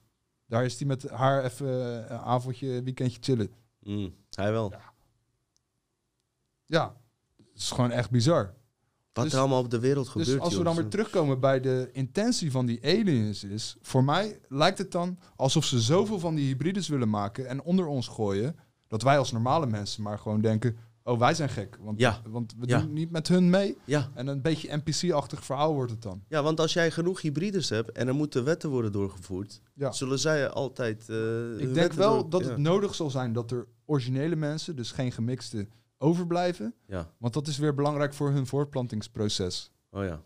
Daar 0.54 0.64
is 0.64 0.78
hij 0.78 0.86
met 0.86 1.10
haar 1.10 1.44
even 1.44 1.66
eh, 1.68 2.10
een 2.10 2.18
avondje, 2.18 2.82
weekendje 2.82 3.18
chillen. 3.20 3.50
Hm. 3.82 4.08
Hij 4.30 4.52
wel. 4.52 4.72
Ja, 6.66 6.96
het 7.36 7.46
is 7.56 7.70
gewoon 7.70 7.90
echt 7.90 8.10
bizar. 8.10 8.54
Wat 9.12 9.24
Dus- 9.24 9.32
er 9.32 9.38
allemaal 9.38 9.60
op 9.60 9.70
de 9.70 9.78
wereld 9.78 10.08
gebeurt, 10.08 10.28
Dus 10.28 10.38
als 10.38 10.48
we 10.48 10.54
dan 10.54 10.64
jongens. 10.74 10.80
weer 10.80 10.90
terugkomen 10.90 11.40
bij 11.40 11.60
de 11.60 11.88
intentie 11.92 12.50
van 12.50 12.66
die 12.66 12.84
aliens 12.84 13.44
is, 13.44 13.76
voor 13.80 14.04
mij 14.04 14.40
lijkt 14.48 14.78
het 14.78 14.92
dan 14.92 15.18
alsof 15.36 15.64
ze 15.64 15.80
zoveel 15.80 16.18
van 16.18 16.34
die 16.34 16.46
hybrides 16.46 16.88
willen 16.88 17.10
maken 17.10 17.46
en 17.48 17.62
onder 17.62 17.86
ons 17.86 18.08
gooien, 18.08 18.56
dat 18.88 19.02
wij 19.02 19.18
als 19.18 19.32
normale 19.32 19.66
mensen 19.66 20.02
maar 20.02 20.18
gewoon 20.18 20.40
denken, 20.40 20.76
oh 21.04 21.18
wij 21.18 21.34
zijn 21.34 21.48
gek, 21.48 21.76
want, 21.80 22.00
Ja. 22.00 22.20
want 22.28 22.54
we 22.58 22.66
Ja. 22.66 22.78
doen 22.80 22.92
niet 22.92 23.10
met 23.10 23.28
hun 23.28 23.50
mee. 23.50 23.76
Ja. 23.84 24.10
En 24.14 24.26
een 24.26 24.42
beetje 24.42 24.76
NPC-achtig 24.84 25.44
verhaal 25.44 25.74
wordt 25.74 25.90
het 25.90 26.02
dan. 26.02 26.22
ja, 26.28 26.42
want 26.42 26.60
als 26.60 26.72
jij 26.72 26.90
genoeg 26.90 27.20
hybrides 27.20 27.68
hebt 27.68 27.92
en 27.92 28.08
er 28.08 28.14
moeten 28.14 28.44
wetten 28.44 28.70
worden 28.70 28.92
doorgevoerd, 28.92 29.60
Ja. 29.74 29.92
zullen 29.92 30.18
zij 30.18 30.48
altijd. 30.48 31.08
eh, 31.08 31.58
Ik 31.58 31.74
denk 31.74 31.92
wel 31.92 32.14
door- 32.20 32.30
dat 32.30 32.40
ja. 32.40 32.48
het 32.48 32.58
nodig 32.58 32.94
zal 32.94 33.10
zijn 33.10 33.32
dat 33.32 33.50
er 33.50 33.66
originele 33.84 34.36
mensen, 34.36 34.76
dus 34.76 34.90
geen 34.92 35.12
gemixte, 35.12 35.68
overblijven. 35.98 36.74
Ja, 36.86 37.10
Want 37.18 37.34
dat 37.34 37.46
is 37.46 37.58
weer 37.58 37.74
belangrijk 37.74 38.14
voor 38.14 38.30
hun 38.30 38.46
voortplantingsproces. 38.46 39.70
oh 39.90 40.04
ja. 40.04 40.20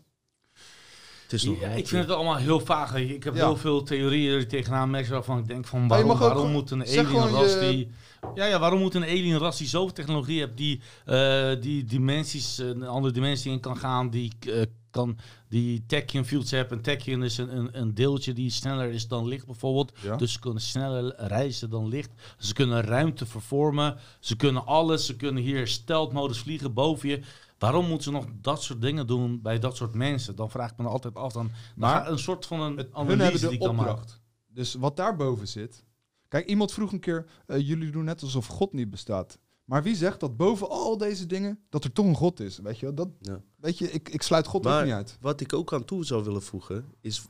Het 1.23 1.33
is 1.39 1.43
nog 1.43 1.59
Ja, 1.59 1.67
ik 1.67 1.87
vind 1.87 2.05
het 2.07 2.15
allemaal 2.15 2.35
heel 2.35 2.59
vaag. 2.59 2.95
Ik 2.95 3.23
heb 3.23 3.35
Ja. 3.35 3.45
heel 3.45 3.55
veel 3.57 3.83
theorieën 3.83 4.33
er 4.39 4.47
tegenaan 4.47 4.89
merken 4.89 5.11
waarvan 5.11 5.37
ik 5.37 5.47
denk 5.47 5.65
van 5.65 5.87
waarom, 5.87 6.17
waarom 6.17 6.51
moet 6.51 6.71
een 6.71 6.81
alien 6.85 7.27
ras 7.29 7.59
die... 7.59 7.89
Ja, 8.33 8.45
ja, 8.45 8.59
waarom 8.59 8.79
moet 8.79 8.95
een 8.95 9.03
alien 9.03 9.37
ras 9.37 9.57
die 9.57 9.67
zoveel 9.67 9.93
technologie 9.93 10.39
heeft, 10.39 10.57
die, 10.57 10.81
eh, 11.05 11.51
die 11.61 11.83
dimensies, 11.83 12.59
eh, 12.59 12.67
een 12.67 12.87
andere 12.87 13.13
dimensie 13.13 13.51
in 13.51 13.59
kan 13.59 13.77
gaan, 13.77 14.09
die 14.09 14.33
eh, 14.39 14.61
kan 14.91 15.17
die 15.47 15.85
tachyon 15.85 16.25
fields 16.25 16.51
hebben. 16.51 16.77
Een 16.77 16.83
tachyon 16.83 17.23
is 17.23 17.37
een, 17.37 17.57
een, 17.57 17.79
een 17.79 17.93
deeltje 17.93 18.33
die 18.33 18.49
sneller 18.49 18.91
is 18.91 19.07
dan 19.07 19.27
licht 19.27 19.45
bijvoorbeeld. 19.45 19.91
Ja. 20.01 20.15
Dus 20.15 20.33
ze 20.33 20.39
kunnen 20.39 20.61
sneller 20.61 21.13
reizen 21.17 21.69
dan 21.69 21.87
licht. 21.87 22.11
Ze 22.37 22.53
kunnen 22.53 22.81
ruimte 22.81 23.25
vervormen. 23.25 23.97
Ze 24.19 24.35
kunnen 24.35 24.65
alles. 24.65 25.05
Ze 25.05 25.15
kunnen 25.15 25.43
hier 25.43 25.67
stealth-modus 25.67 26.39
vliegen 26.39 26.73
boven 26.73 27.09
je. 27.09 27.21
Waarom 27.57 27.85
moeten 27.85 28.03
ze 28.03 28.11
nog 28.11 28.25
dat 28.41 28.63
soort 28.63 28.81
dingen 28.81 29.07
doen 29.07 29.41
bij 29.41 29.59
dat 29.59 29.75
soort 29.75 29.93
mensen? 29.93 30.35
Dan 30.35 30.49
vraag 30.49 30.71
ik 30.71 30.77
me 30.77 30.87
altijd 30.87 31.15
af. 31.15 31.33
Dan, 31.33 31.51
Maar 31.75 32.11
een 32.11 32.19
soort 32.19 32.45
van 32.45 32.61
een 32.61 32.77
Het, 32.77 32.93
analyse 32.93 33.47
die 33.47 33.55
ik 33.55 33.61
dan 33.61 33.75
maak. 33.75 33.99
Dus 34.47 34.73
wat 34.73 34.97
daarboven 34.97 35.47
zit. 35.47 35.83
Kijk, 36.29 36.45
iemand 36.47 36.71
vroeg 36.73 36.91
een 36.91 36.99
keer: 36.99 37.25
eh, 37.45 37.67
jullie 37.67 37.91
doen 37.91 38.03
net 38.03 38.21
alsof 38.21 38.47
God 38.47 38.73
niet 38.73 38.89
bestaat. 38.89 39.37
Maar 39.63 39.83
wie 39.83 39.95
zegt 39.95 40.19
dat 40.19 40.37
boven 40.37 40.69
al 40.69 40.97
deze 40.97 41.25
dingen 41.25 41.59
dat 41.69 41.83
er 41.83 41.91
toch 41.91 42.05
een 42.05 42.15
God 42.15 42.39
is? 42.39 42.57
Weet 42.57 42.79
je, 42.79 42.85
wel? 42.85 42.95
dat, 42.95 43.07
Ja. 43.21 43.41
weet 43.55 43.77
je 43.77 43.91
ik, 43.91 44.09
ik 44.09 44.21
sluit 44.21 44.47
God 44.47 44.65
ook 44.65 44.71
Maar- 44.71 44.83
niet 44.85 44.93
uit. 44.93 45.17
Wat 45.21 45.41
ik 45.41 45.53
ook 45.53 45.73
aan 45.73 45.85
toe 45.85 46.05
zou 46.05 46.23
willen 46.23 46.41
voegen, 46.41 46.85
is 47.01 47.25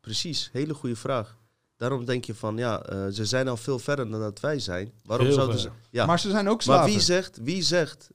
precies, 0.00 0.48
hele 0.52 0.74
goede 0.74 0.96
vraag. 0.96 1.40
Daarom 1.76 2.04
denk 2.04 2.24
je 2.24 2.34
van, 2.34 2.56
ja, 2.56 2.82
eh, 2.82 3.06
ze 3.10 3.24
zijn 3.26 3.48
al 3.48 3.56
veel 3.56 3.78
verder 3.78 4.10
dan 4.10 4.20
dat 4.20 4.40
wij 4.40 4.58
zijn. 4.58 4.92
Waarom 5.04 5.30
zouden 5.32 5.58
ze... 5.58 5.68
Ja, 5.68 5.74
maar, 5.90 6.06
Maar 6.06 6.20
ze 6.20 6.30
zijn 6.30 6.48
ook 6.48 6.62
slaven. 6.62 6.90
wie, 6.90 7.00
zegt, 7.00 7.38
wie 7.42 7.62
zegt 7.62 8.10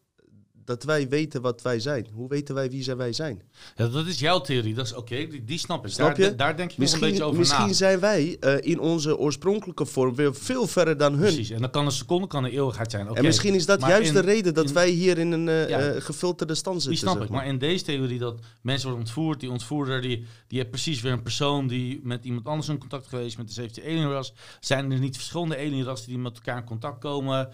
dat 0.67 0.83
wij 0.83 1.09
weten 1.09 1.41
wat 1.41 1.61
wij 1.61 1.79
zijn? 1.79 2.07
Hoe 2.13 2.29
weten 2.29 2.55
wij 2.55 2.69
wie 2.69 2.83
zij- 2.83 2.95
wij 2.97 3.13
zijn? 3.13 3.41
Ja, 3.75 3.87
dat 3.87 4.05
is 4.05 4.19
jouw 4.19 4.39
theorie. 4.41 4.73
Dat 4.73 4.85
is 4.85 4.93
oké. 4.93 5.15
Die, 5.27 5.43
die 5.43 5.57
snap 5.59 5.85
ik. 5.85 5.91
Snap 5.91 6.15
daar, 6.15 6.25
je? 6.29 6.35
daar 6.35 6.57
denk 6.57 6.71
je 6.71 6.81
nog 6.81 6.91
een 6.93 6.99
beetje 6.99 7.05
Misschien, 7.09 7.25
over 7.27 7.39
misschien 7.39 7.67
na. 7.67 7.73
zijn 7.73 7.99
wij 7.99 8.37
eh, 8.39 8.71
in 8.71 8.79
onze 8.79 9.17
oorspronkelijke 9.17 9.85
vorm 9.85 10.15
weer 10.15 10.35
veel 10.35 10.67
verder 10.67 10.97
dan 10.97 11.11
hun. 11.13 11.21
Precies. 11.21 11.49
En 11.49 11.61
dan 11.61 11.69
kan 11.69 11.85
een 11.85 11.91
seconde 11.91 12.27
kan 12.27 12.43
een 12.43 12.51
eeuwigheid 12.51 12.91
zijn. 12.91 13.07
En 13.07 13.23
misschien 13.23 13.53
is 13.53 13.65
dat 13.65 13.79
Maar 13.79 13.89
juist 13.89 14.07
in- 14.07 14.13
de 14.13 14.19
reden 14.21 14.53
dat 14.53 14.67
in- 14.67 14.73
wij 14.73 14.89
hier 14.89 15.17
in 15.17 15.31
een 15.31 15.47
eh, 15.49 15.69
Ja. 15.69 15.79
eh, 15.79 16.01
gefilterde 16.01 16.55
stand 16.55 16.75
Die 16.75 16.83
zitten. 16.85 17.01
snap 17.07 17.17
zeg 17.17 17.25
ik. 17.27 17.29
Maar 17.33 17.45
in 17.47 17.57
deze 17.57 17.83
theorie 17.83 18.19
dat 18.19 18.39
mensen 18.61 18.87
worden 18.89 19.05
ontvoerd, 19.05 19.39
die 19.39 19.51
ontvoerder, 19.51 20.01
die, 20.01 20.25
die 20.47 20.57
heeft 20.57 20.71
precies 20.71 21.01
weer 21.01 21.11
een 21.11 21.21
persoon 21.21 21.67
die 21.67 21.99
met 22.03 22.25
iemand 22.25 22.45
anders 22.47 22.67
in 22.69 22.77
contact 22.77 23.07
geweest 23.07 23.37
met 23.37 23.47
de 23.47 23.53
17 23.53 23.83
alienras. 23.83 24.33
Zijn 24.59 24.91
er 24.91 24.99
niet 24.99 25.15
verschillende 25.15 25.57
alienrassen 25.57 26.09
die 26.09 26.17
met 26.17 26.35
elkaar 26.35 26.57
in 26.57 26.63
contact 26.63 26.99
komen? 26.99 27.49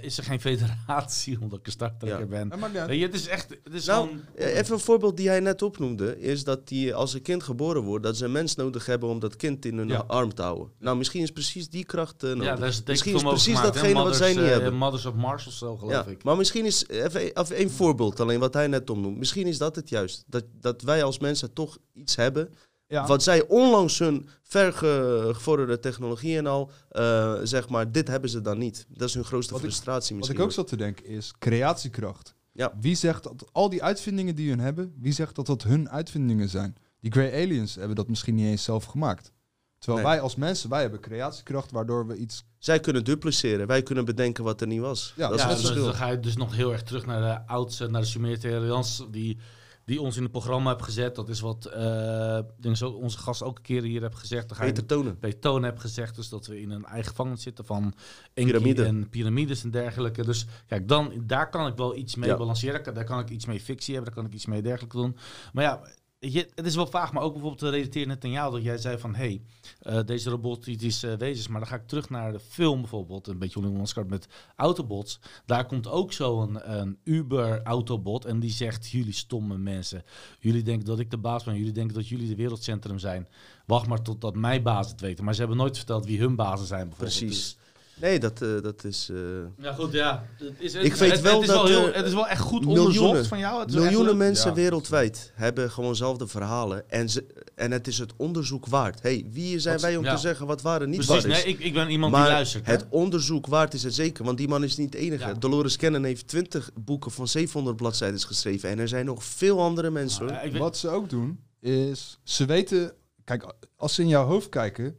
Is 0.00 0.18
er 0.18 0.24
geen 0.24 0.40
federatie, 0.40 1.38
omdat 1.42 1.58
ik 1.58 1.66
een 1.66 1.72
starttrekker 1.72 2.20
Ja. 2.20 2.26
ben? 2.26 2.45
Dat 2.48 2.58
maakt 2.58 2.72
niet 2.72 2.80
uit. 2.80 2.90
Weet 2.90 2.98
je, 2.98 3.04
het 3.06 3.14
is 3.14 3.26
echt, 3.28 3.48
het 3.64 3.74
is 3.74 3.84
Nou, 3.86 4.06
gewoon... 4.08 4.22
Eh, 4.34 4.56
Even 4.58 4.74
een 4.74 4.80
voorbeeld 4.80 5.16
die 5.16 5.28
hij 5.28 5.40
net 5.40 5.62
opnoemde, 5.62 6.20
is 6.20 6.44
dat 6.44 6.68
die 6.68 6.94
als 6.94 7.14
een 7.14 7.22
kind 7.22 7.42
geboren 7.42 7.82
wordt, 7.82 8.04
dat 8.04 8.16
ze 8.16 8.24
een 8.24 8.32
mens 8.32 8.54
nodig 8.54 8.86
hebben 8.86 9.08
om 9.08 9.18
dat 9.18 9.36
kind 9.36 9.64
in 9.64 9.78
hun 9.78 9.88
Ja. 9.88 10.04
arm 10.06 10.34
te 10.34 10.42
houden. 10.42 10.70
Nou, 10.78 10.96
misschien 10.96 11.22
is 11.22 11.30
precies 11.30 11.68
die 11.68 11.84
kracht 11.84 12.22
eh, 12.22 12.30
nodig. 12.30 12.44
ja, 12.44 12.56
daar 12.56 12.68
is 12.68 12.76
het 12.76 12.86
misschien 12.86 13.14
is 13.14 13.22
precies 13.22 13.54
gemaakt, 13.56 13.74
datgene 13.74 14.02
wat 14.02 14.16
zij 14.16 14.28
niet 14.34 14.38
eh, 14.38 14.48
hebben. 14.48 14.74
Mothers 14.74 15.06
of 15.06 15.14
Mars 15.14 15.46
of 15.46 15.52
zo, 15.52 15.76
geloof 15.76 15.92
Ja, 15.92 16.04
ik. 16.06 16.24
maar 16.24 16.36
misschien 16.36 16.64
is, 16.64 16.88
even, 16.88 17.20
even 17.34 17.56
één 17.56 17.70
voorbeeld 17.70 18.20
alleen 18.20 18.40
wat 18.40 18.54
hij 18.54 18.66
net 18.66 18.90
opnoemt. 18.90 19.18
Misschien 19.18 19.46
is 19.46 19.58
dat 19.58 19.76
het 19.76 19.88
juist. 19.88 20.24
Dat, 20.26 20.44
dat 20.60 20.82
wij 20.82 21.02
als 21.02 21.18
mensen 21.18 21.52
toch 21.52 21.78
iets 21.94 22.16
hebben, 22.16 22.54
Ja. 22.88 23.06
wat 23.06 23.22
zij 23.22 23.46
onlangs 23.48 23.98
hun 23.98 24.28
vergevorderde 24.42 25.78
technologie 25.80 26.36
en 26.36 26.46
al, 26.46 26.70
eh, 26.88 27.34
zeg 27.42 27.68
maar, 27.68 27.92
dit 27.92 28.08
hebben 28.08 28.30
ze 28.30 28.40
dan 28.40 28.58
niet. 28.58 28.86
Dat 28.88 29.08
is 29.08 29.14
hun 29.14 29.24
grootste 29.24 29.52
Wat 29.52 29.62
ik- 29.62 29.68
frustratie 29.68 30.08
Wat 30.08 30.16
misschien. 30.16 30.38
ik 30.38 30.44
ook 30.44 30.52
zat 30.52 30.68
te 30.68 30.76
denken 30.76 31.06
is 31.06 31.32
creatiekracht. 31.38 32.34
Ja. 32.56 32.72
Wie 32.80 32.94
zegt 32.94 33.22
dat 33.22 33.48
al 33.52 33.68
die 33.68 33.82
uitvindingen 33.82 34.34
die 34.34 34.48
hun 34.48 34.60
hebben, 34.60 34.94
wie 34.98 35.12
zegt 35.12 35.34
dat 35.34 35.46
dat 35.46 35.62
hun 35.62 35.90
uitvindingen 35.90 36.48
zijn? 36.48 36.76
Die 37.00 37.12
Grey 37.12 37.42
Aliens 37.44 37.74
hebben 37.74 37.96
dat 37.96 38.08
misschien 38.08 38.34
niet 38.34 38.46
eens 38.46 38.64
zelf 38.64 38.84
gemaakt. 38.84 39.32
Terwijl 39.78 40.04
Nee. 40.04 40.12
wij 40.14 40.22
als 40.22 40.36
mensen, 40.36 40.70
wij 40.70 40.80
hebben 40.80 41.00
creatiekracht 41.00 41.70
waardoor 41.70 42.06
we 42.06 42.16
iets... 42.16 42.44
Zij 42.58 42.80
kunnen 42.80 43.04
dupliceren, 43.04 43.66
wij 43.66 43.82
kunnen 43.82 44.04
bedenken 44.04 44.44
wat 44.44 44.60
er 44.60 44.66
niet 44.66 44.80
was. 44.80 45.12
Ja, 45.16 45.28
dat 45.28 45.36
is 45.38 45.42
ja, 45.42 45.48
het 45.48 45.56
dus 45.56 45.66
verschil. 45.66 45.86
dan 45.86 45.94
ga 45.96 46.10
je 46.10 46.20
dus 46.20 46.36
nog 46.36 46.54
heel 46.56 46.72
erg 46.72 46.82
terug 46.82 47.06
naar 47.06 47.20
de 47.20 47.46
oudste, 47.52 47.86
naar 47.88 48.00
de 48.00 48.06
Sumeer-Theorians 48.06 49.06
die, 49.10 49.38
die 49.86 50.00
ons 50.00 50.16
in 50.16 50.22
het 50.22 50.32
programma 50.32 50.68
hebben 50.68 50.84
gezet. 50.86 51.14
Dat 51.14 51.28
is 51.28 51.40
wat 51.40 51.64
eh, 51.64 52.38
denk 52.60 52.76
zo 52.76 52.90
onze 52.90 53.18
gast 53.18 53.42
ook 53.42 53.56
een 53.56 53.62
keer 53.62 53.82
hier 53.82 54.02
heeft 54.02 54.14
gezegd. 54.14 54.48
Dan 54.48 54.56
ga 54.56 54.64
je 54.64 54.72
Beter 54.72 54.86
tonen. 54.86 55.16
Betoon 55.20 55.62
heb 55.62 55.78
gezegd, 55.78 56.16
dus 56.16 56.28
dat 56.28 56.46
we 56.46 56.60
in 56.60 56.70
een 56.70 56.84
eigen 56.84 57.08
gevangenis 57.10 57.42
zitten 57.42 57.64
van 57.64 57.94
Piramide. 58.34 58.84
en 58.84 59.08
piramides 59.08 59.62
en 59.64 59.70
dergelijke. 59.70 60.24
Dus 60.24 60.46
kijk, 60.66 60.88
dan, 60.88 61.12
daar 61.26 61.50
kan 61.50 61.66
ik 61.66 61.76
wel 61.76 61.96
iets 61.96 62.14
mee 62.14 62.28
Ja. 62.28 62.36
balanceren. 62.36 62.94
Daar 62.94 63.04
kan 63.04 63.18
ik 63.20 63.30
iets 63.30 63.46
mee 63.46 63.60
fictie 63.60 63.94
hebben, 63.94 64.12
daar 64.12 64.22
kan 64.22 64.30
ik 64.30 64.36
iets 64.36 64.46
mee 64.46 64.62
dergelijke 64.62 64.96
doen. 64.96 65.16
Maar 65.52 65.64
ja, 65.64 65.80
je, 66.18 66.48
het 66.54 66.66
is 66.66 66.74
wel 66.74 66.86
vaag, 66.86 67.12
maar 67.12 67.22
ook 67.22 67.32
bijvoorbeeld 67.32 67.62
te 67.62 67.70
relateren 67.70 68.08
net 68.08 68.24
aan 68.24 68.30
jou, 68.30 68.52
dat 68.52 68.62
jij 68.62 68.78
zei 68.78 68.98
van, 68.98 69.14
hé, 69.14 69.24
hey, 69.24 69.42
eh, 69.80 70.04
deze 70.06 70.30
robotische 70.30 71.16
wezens, 71.16 71.48
maar 71.48 71.60
dan 71.60 71.68
ga 71.68 71.76
ik 71.76 71.86
terug 71.86 72.10
naar 72.10 72.32
de 72.32 72.40
film 72.40 72.80
bijvoorbeeld, 72.80 73.26
een 73.26 73.38
beetje 73.38 73.68
Oscar 73.68 74.06
met 74.06 74.28
Autobots. 74.56 75.20
Daar 75.46 75.66
komt 75.66 75.88
ook 75.88 76.12
zo'n 76.12 76.78
een 76.78 76.98
Uber-Autobot 77.04 78.24
en 78.24 78.40
die 78.40 78.50
zegt, 78.50 78.90
jullie 78.90 79.12
stomme 79.12 79.58
mensen, 79.58 80.04
jullie 80.38 80.62
denken 80.62 80.86
dat 80.86 80.98
ik 80.98 81.10
de 81.10 81.18
baas 81.18 81.44
ben, 81.44 81.56
jullie 81.56 81.72
denken 81.72 81.94
dat 81.94 82.08
jullie 82.08 82.28
de 82.28 82.36
wereldcentrum 82.36 82.98
zijn. 82.98 83.28
Wacht 83.66 83.86
maar 83.86 84.02
totdat 84.02 84.34
mijn 84.34 84.62
baas 84.62 84.90
het 84.90 85.00
weten. 85.00 85.24
Maar 85.24 85.34
ze 85.34 85.40
hebben 85.40 85.58
nooit 85.58 85.76
verteld 85.76 86.06
wie 86.06 86.18
hun 86.18 86.36
bazen 86.36 86.66
zijn 86.66 86.88
bijvoorbeeld. 86.88 87.18
Precies. 87.18 87.54
Dus- 87.54 87.64
Nee, 88.00 88.18
dat, 88.18 88.42
eh, 88.42 88.48
dat 88.62 88.84
is... 88.84 89.08
eh, 89.12 89.16
ja, 89.64 89.72
goed, 89.72 89.92
ja. 89.92 90.26
Het 90.38 90.52
is, 90.58 90.72
het, 90.74 90.84
Ik 90.84 90.94
weet 90.94 91.10
het, 91.10 91.20
wel 91.20 91.32
het 91.32 91.42
is 91.42 91.46
dat, 91.54 91.68
wel 91.68 91.80
heel, 91.82 91.92
het 91.92 92.06
is 92.06 92.12
wel 92.14 92.28
echt 92.28 92.40
goed 92.40 92.64
miljoenen- 92.64 93.00
onderzocht 93.00 93.26
van 93.28 93.38
jou. 93.38 93.60
Het 93.60 93.74
miljoenen 93.74 94.16
mensen 94.16 94.48
Ja. 94.50 94.54
wereldwijd 94.56 95.32
hebben 95.34 95.70
gewoon 95.70 95.90
dezelfde 95.90 96.26
verhalen. 96.26 96.90
En, 96.90 97.08
ze, 97.10 97.26
en 97.54 97.70
het 97.70 97.86
is 97.86 97.98
het 97.98 98.12
onderzoek 98.16 98.66
waard. 98.66 99.02
hey, 99.02 99.26
wie 99.30 99.58
zijn 99.58 99.74
Wat- 99.74 99.82
wij 99.84 99.96
om 99.96 100.04
ja. 100.04 100.14
te 100.14 100.20
zeggen 100.20 100.46
wat 100.46 100.62
waar 100.62 100.82
en 100.82 100.90
niet 100.90 101.04
Precies, 101.06 101.24
waar 101.24 101.32
is? 101.36 101.44
nee, 101.44 101.52
ik, 101.54 101.58
ik 101.60 101.72
ben 101.72 101.90
iemand 101.90 102.12
maar 102.12 102.22
die 102.24 102.32
luistert. 102.32 102.66
hè. 102.66 102.72
het 102.72 102.86
onderzoek 102.90 103.46
waard 103.46 103.74
is 103.74 103.82
het 103.82 103.94
zeker. 103.94 104.24
Want 104.24 104.38
die 104.38 104.48
man 104.48 104.64
is 104.64 104.76
niet 104.76 104.92
de 104.92 104.98
enige. 104.98 105.26
Ja. 105.28 105.34
Dolores 105.34 105.76
Cannon 105.76 106.04
heeft 106.04 106.28
20 106.28 106.70
boeken 106.74 107.10
van 107.10 107.28
700 107.28 107.76
bladzijden 107.76 108.20
geschreven. 108.20 108.68
En 108.68 108.78
er 108.78 108.88
zijn 108.88 109.06
nog 109.06 109.24
veel 109.24 109.60
andere 109.62 109.90
mensen. 109.90 110.26
Nou, 110.26 110.58
Wat 110.58 110.76
ze 110.76 110.88
ook 110.88 111.10
doen, 111.10 111.40
is 111.60 112.18
ze 112.22 112.44
weten... 112.44 112.92
Kijk, 113.24 113.52
als 113.76 113.94
ze 113.94 114.02
in 114.02 114.08
jouw 114.08 114.26
hoofd 114.26 114.48
kijken, 114.48 114.96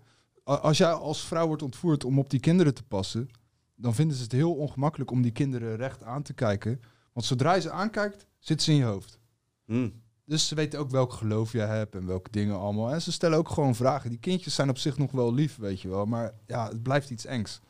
als 0.47 0.77
jij 0.77 0.91
als 0.91 1.25
vrouw 1.25 1.47
wordt 1.47 1.61
ontvoerd 1.61 2.03
om 2.03 2.19
op 2.19 2.29
die 2.29 2.39
kinderen 2.39 2.73
te 2.73 2.83
passen, 2.83 3.29
dan 3.75 3.95
vinden 3.95 4.17
ze 4.17 4.23
het 4.23 4.31
heel 4.31 4.53
ongemakkelijk 4.53 5.11
om 5.11 5.21
die 5.21 5.31
kinderen 5.31 5.75
recht 5.75 6.03
aan 6.03 6.23
te 6.23 6.33
kijken. 6.33 6.81
Want 7.13 7.25
zodra 7.25 7.53
je 7.53 7.61
ze 7.61 7.71
aankijkt, 7.71 8.25
zit 8.39 8.61
ze 8.61 8.71
in 8.71 8.77
je 8.77 8.83
hoofd. 8.83 9.19
Hm. 9.65 9.89
Dus 10.25 10.47
ze 10.47 10.55
weten 10.55 10.79
ook 10.79 10.89
welk 10.89 11.13
geloof 11.13 11.51
jij 11.51 11.67
hebt 11.77 11.95
en 11.95 12.05
welke 12.05 12.31
dingen 12.31 12.59
allemaal. 12.59 12.93
En 12.93 13.01
ze 13.01 13.11
stellen 13.11 13.37
ook 13.37 13.49
gewoon 13.49 13.75
vragen. 13.75 14.09
Die 14.09 14.19
kindjes 14.19 14.55
zijn 14.55 14.69
op 14.69 14.77
zich 14.77 14.97
nog 14.97 15.11
wel 15.11 15.33
lief, 15.33 15.57
weet 15.57 15.81
je 15.81 15.87
wel. 15.87 16.05
Maar 16.05 16.33
ja, 16.47 16.67
het 16.67 16.83
blijft 16.83 17.09
iets 17.09 17.25
engs. 17.25 17.61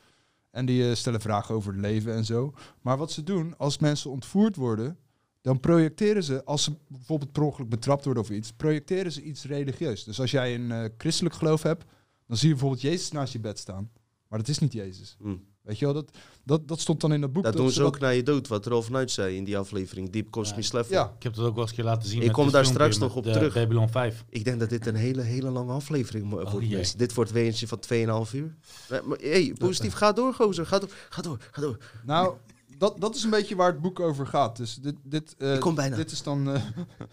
En 0.52 0.66
die 0.66 0.90
eh, 0.90 0.96
stellen 0.96 1.22
vragen 1.22 1.56
over 1.56 1.72
het 1.72 1.82
leven 1.82 2.14
en 2.14 2.26
zo. 2.26 2.54
Maar 2.82 2.98
wat 2.98 3.12
ze 3.12 3.24
doen, 3.24 3.58
als 3.58 3.78
mensen 3.78 4.12
ontvoerd 4.12 4.56
worden, 4.56 4.98
dan 5.42 5.60
projecteren 5.60 6.24
ze, 6.24 6.44
als 6.46 6.64
ze 6.64 6.78
bijvoorbeeld 6.88 7.32
per 7.32 7.44
ongeluk 7.44 7.70
betrapt 7.70 8.06
worden 8.06 8.24
of 8.24 8.30
iets, 8.30 8.52
projecteren 8.52 9.12
ze 9.12 9.22
iets 9.22 9.46
religieus. 9.46 10.04
Dus 10.04 10.20
als 10.20 10.32
jij 10.32 10.56
een 10.56 10.72
eh, 10.72 10.90
christelijk 10.98 11.36
geloof 11.36 11.64
hebt, 11.64 11.86
dan 12.28 12.38
zie 12.38 12.48
je 12.48 12.54
bijvoorbeeld 12.54 12.82
Jezus 12.82 13.12
naast 13.12 13.34
je 13.34 13.40
bed 13.40 13.60
staan. 13.60 13.90
Maar 14.28 14.40
dat 14.40 14.48
is 14.48 14.60
niet 14.60 14.74
Jezus. 14.74 15.18
Hm. 15.22 15.36
Weet 15.62 15.80
je 15.80 15.86
wel, 15.86 15.94
dat, 15.94 16.12
dat, 16.44 16.68
dat 16.68 16.80
stond 16.80 17.02
dan 17.02 17.14
in 17.14 17.22
dat 17.22 17.34
boek. 17.34 17.44
Dat 17.44 17.56
doen 17.56 17.72
ze 17.72 17.80
dat- 17.80 17.88
ook 17.88 18.00
naar 18.00 18.14
je 18.16 18.24
dood, 18.24 18.48
wat 18.48 18.66
Rolf 18.66 18.90
Nuit 18.90 19.12
zei 19.12 19.36
in 19.36 19.44
die 19.44 19.58
aflevering, 19.58 20.10
Deep 20.10 20.30
Cosmic 20.30 20.72
Level. 20.72 20.92
Ja, 20.92 21.14
Ik 21.18 21.24
heb 21.24 21.34
dat 21.34 21.46
ook 21.46 21.54
wel 21.54 21.62
eens 21.62 21.70
een 21.70 21.76
keer 21.76 21.86
laten 21.86 22.10
zien. 22.10 22.22
Ik 22.22 22.32
kom 22.32 22.44
het 22.44 22.54
daar 22.54 22.66
straks 22.66 22.98
nog 22.98 23.16
op 23.16 23.24
terug. 23.24 23.54
Babylon 23.54 23.90
5. 23.90 24.26
Ik 24.30 24.44
denk 24.44 24.60
dat 24.60 24.70
dit 24.70 24.86
een 24.86 24.96
hele, 24.96 25.22
hele 25.22 25.50
lange 25.50 25.72
aflevering 25.72 26.30
wordt. 26.30 26.52
jee. 26.52 26.70
mensen. 26.70 26.98
Dit 26.98 27.14
wordt 27.14 27.32
weer 27.32 27.46
eentje 27.46 27.68
van 27.68 27.80
2,5 27.80 28.34
uur. 28.34 28.56
Nee, 28.90 29.02
maar, 29.02 29.18
hey, 29.18 29.54
positief, 29.58 29.94
ga 29.94 30.12
door, 30.12 30.34
gozer. 30.34 30.66
Ga 30.66 30.80
door, 30.80 30.90
ga 31.10 31.22
door, 31.22 31.38
ga 31.52 31.62
door. 31.62 31.78
Nou, 32.06 32.36
dat, 32.78 33.02
dat 33.02 33.16
is 33.16 33.24
een 33.24 33.30
beetje 33.30 33.56
waar 33.56 33.72
het 33.72 33.82
boek 33.82 34.00
over 34.00 34.28
gaat. 34.28 34.58
Dus 34.58 34.76
dit, 34.76 34.96
dit, 35.04 35.36
eh, 35.38 35.54
Ik 35.54 35.60
kom 35.60 35.76
bijna. 35.76 35.96
dit 35.96 36.12
is 36.12 36.24
dan 36.24 36.50
eh, 36.50 36.62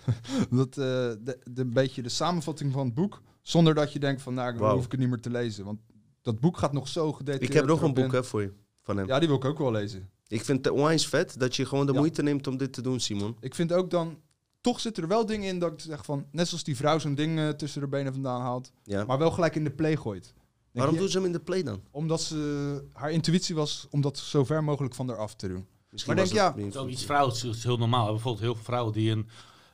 dat, 0.50 0.68
eh, 0.68 0.74
de, 0.74 1.38
de, 1.50 1.60
een 1.60 1.72
beetje 1.72 2.02
de 2.02 2.08
samenvatting 2.08 2.72
van 2.72 2.84
het 2.84 2.94
boek. 2.94 3.22
Zonder 3.44 3.74
dat 3.74 3.92
je 3.92 3.98
denkt 3.98 4.22
van, 4.22 4.34
nou, 4.34 4.58
hoef 4.72 4.84
ik 4.84 4.90
het 4.90 5.00
niet 5.00 5.08
meer 5.08 5.20
te 5.20 5.30
lezen. 5.30 5.64
Want 5.64 5.80
dat 6.22 6.40
boek 6.40 6.56
gaat 6.58 6.72
nog 6.72 6.88
zo 6.88 7.12
gedetailleerd 7.12 7.50
Ik 7.50 7.56
heb 7.56 7.66
nog 7.66 7.82
een 7.82 7.94
boek 7.94 8.12
hè, 8.12 8.24
voor 8.24 8.42
je, 8.42 8.52
van 8.82 8.96
hem. 8.96 9.06
Ja, 9.06 9.18
die 9.18 9.28
wil 9.28 9.36
ik 9.36 9.44
ook 9.44 9.58
wel 9.58 9.70
lezen. 9.70 10.10
Ik 10.26 10.44
vind 10.44 10.64
het 10.64 10.74
onwijs 10.74 11.06
vet 11.06 11.38
dat 11.38 11.56
je 11.56 11.66
gewoon 11.66 11.86
de 11.86 11.92
Ja. 11.92 11.98
moeite 11.98 12.22
neemt 12.22 12.46
om 12.46 12.56
dit 12.56 12.72
te 12.72 12.82
doen, 12.82 13.00
Simon. 13.00 13.36
Ik 13.40 13.54
vind 13.54 13.72
ook 13.72 13.90
dan... 13.90 14.18
Toch 14.60 14.80
zitten 14.80 15.02
er 15.02 15.08
wel 15.08 15.26
dingen 15.26 15.48
in 15.48 15.58
dat 15.58 15.72
ik 15.72 15.80
zeg 15.80 16.04
van... 16.04 16.26
Net 16.30 16.48
zoals 16.48 16.64
die 16.64 16.76
vrouw 16.76 16.98
zo'n 16.98 17.14
ding 17.14 17.38
eh, 17.38 17.48
tussen 17.48 17.80
haar 17.80 17.90
benen 17.90 18.12
vandaan 18.12 18.40
haalt. 18.40 18.72
Ja. 18.82 19.04
Maar 19.04 19.18
wel 19.18 19.30
gelijk 19.30 19.54
in 19.54 19.64
de 19.64 19.70
play 19.70 19.96
gooit. 19.96 20.22
Denk 20.24 20.36
Waarom 20.72 20.94
je- 20.94 21.00
doen 21.00 21.08
ze 21.10 21.16
hem 21.16 21.26
in 21.26 21.32
de 21.32 21.40
play 21.40 21.62
dan? 21.62 21.80
Omdat 21.90 22.20
ze... 22.22 22.84
Haar 22.92 23.10
intuïtie 23.10 23.54
was 23.54 23.86
om 23.90 24.00
dat 24.00 24.18
zo 24.18 24.44
ver 24.44 24.64
mogelijk 24.64 24.94
van 24.94 25.08
haar 25.08 25.18
af 25.18 25.34
te 25.34 25.48
doen. 25.48 25.66
Misschien 25.90 26.14
Maar 26.14 26.24
denk, 26.24 26.36
ja, 26.36 26.54
Het 26.54 26.66
is 26.66 26.76
ook 26.76 26.88
iets 26.88 27.44
is 27.44 27.64
heel 27.64 27.76
normaal. 27.76 28.06
Bijvoorbeeld 28.06 28.42
heel 28.44 28.54
veel 28.54 28.64
vrouwen 28.64 28.92
die 28.92 29.10
een, 29.10 29.28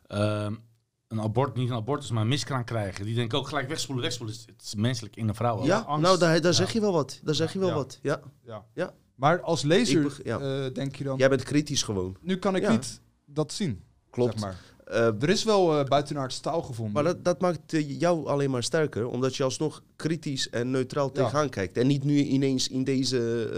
ehm, 0.07 0.55
een 1.11 1.21
abort, 1.21 1.55
niet 1.57 1.71
een 1.71 1.77
abortus, 1.77 2.11
maar 2.11 2.23
een 2.23 2.29
miskraam 2.29 2.65
krijgen. 2.65 3.05
Die 3.05 3.15
denken 3.15 3.39
ook 3.39 3.49
gelijk 3.49 3.69
wegspoelen, 3.69 4.05
wegspoelen. 4.05 4.37
Het 4.47 4.63
is- 4.63 4.75
menselijk 4.75 5.17
in 5.17 5.29
een 5.29 5.35
vrouw. 5.35 5.65
Ja, 5.65 5.79
angst. 5.79 6.03
nou, 6.07 6.19
daar, 6.19 6.35
daar 6.41 6.51
Ja. 6.51 6.57
zeg 6.57 6.73
je 6.73 6.81
wel 6.81 6.93
wat. 6.93 7.21
Daar 7.25 7.35
zeg 7.35 7.53
je 7.53 7.59
wel 7.59 7.69
Ja. 7.69 7.75
wat. 7.75 7.99
Ja. 8.03 8.21
Ja. 8.45 8.65
Ja. 8.75 8.95
Maar 9.15 9.41
als 9.41 9.63
lezer 9.63 9.97
Ik 10.01 10.03
beg- 10.09 10.21
ja. 10.25 10.39
eh, 10.39 10.75
denk 10.75 10.97
je 10.97 11.05
dan... 11.05 11.19
Jij 11.19 11.29
bent 11.29 11.43
kritisch 11.43 11.83
gewoon. 11.83 12.17
Nu 12.21 12.37
kan 12.39 12.57
ik 12.57 12.63
Ja. 12.63 12.71
niet 12.71 13.01
dat 13.27 13.53
zien. 13.53 13.83
Klopt. 14.11 14.33
Zeg 14.33 14.41
maar. 14.43 14.57
Eh, 14.85 15.23
Er 15.23 15.29
is 15.29 15.45
wel 15.45 15.79
uh, 15.81 15.85
buitenaards 15.85 16.35
staal 16.35 16.63
gevonden. 16.63 16.95
maar 16.95 17.05
dat, 17.05 17.25
dat 17.25 17.41
maakt 17.41 17.61
jou 17.87 18.27
alleen 18.27 18.51
maar 18.51 18.63
sterker, 18.63 19.07
omdat 19.09 19.37
je 19.37 19.43
alsnog 19.43 19.83
kritisch 19.97 20.51
en 20.51 20.71
neutraal 20.71 21.07
Ja. 21.07 21.13
tegenaan 21.13 21.49
kijkt. 21.49 21.77
En 21.77 21.87
niet 21.87 22.05
nu 22.05 22.17
ineens 22.23 22.69
in 22.69 22.85
deze 22.85 23.49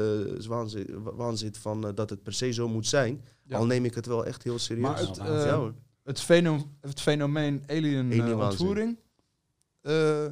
eh, 0.40 0.46
waanzin, 0.46 0.86
waanzin 1.02 1.54
van 1.54 1.92
dat 1.94 2.10
het 2.10 2.22
per 2.22 2.32
se 2.32 2.52
zo 2.52 2.68
moet 2.68 2.86
zijn. 2.86 3.24
Ja. 3.44 3.56
Al 3.56 3.66
neem 3.66 3.84
ik 3.84 3.94
het 3.94 4.06
wel 4.06 4.26
echt 4.26 4.42
heel 4.42 4.58
serieus. 4.58 4.86
Maar 4.86 4.98
het, 4.98 5.18
Het, 6.02 6.20
feno- 6.20 6.68
het 6.80 7.00
fenomeen 7.00 7.62
alien, 7.66 8.12
eh, 8.12 8.38
ontvoering. 8.38 8.98
eh, 9.80 10.26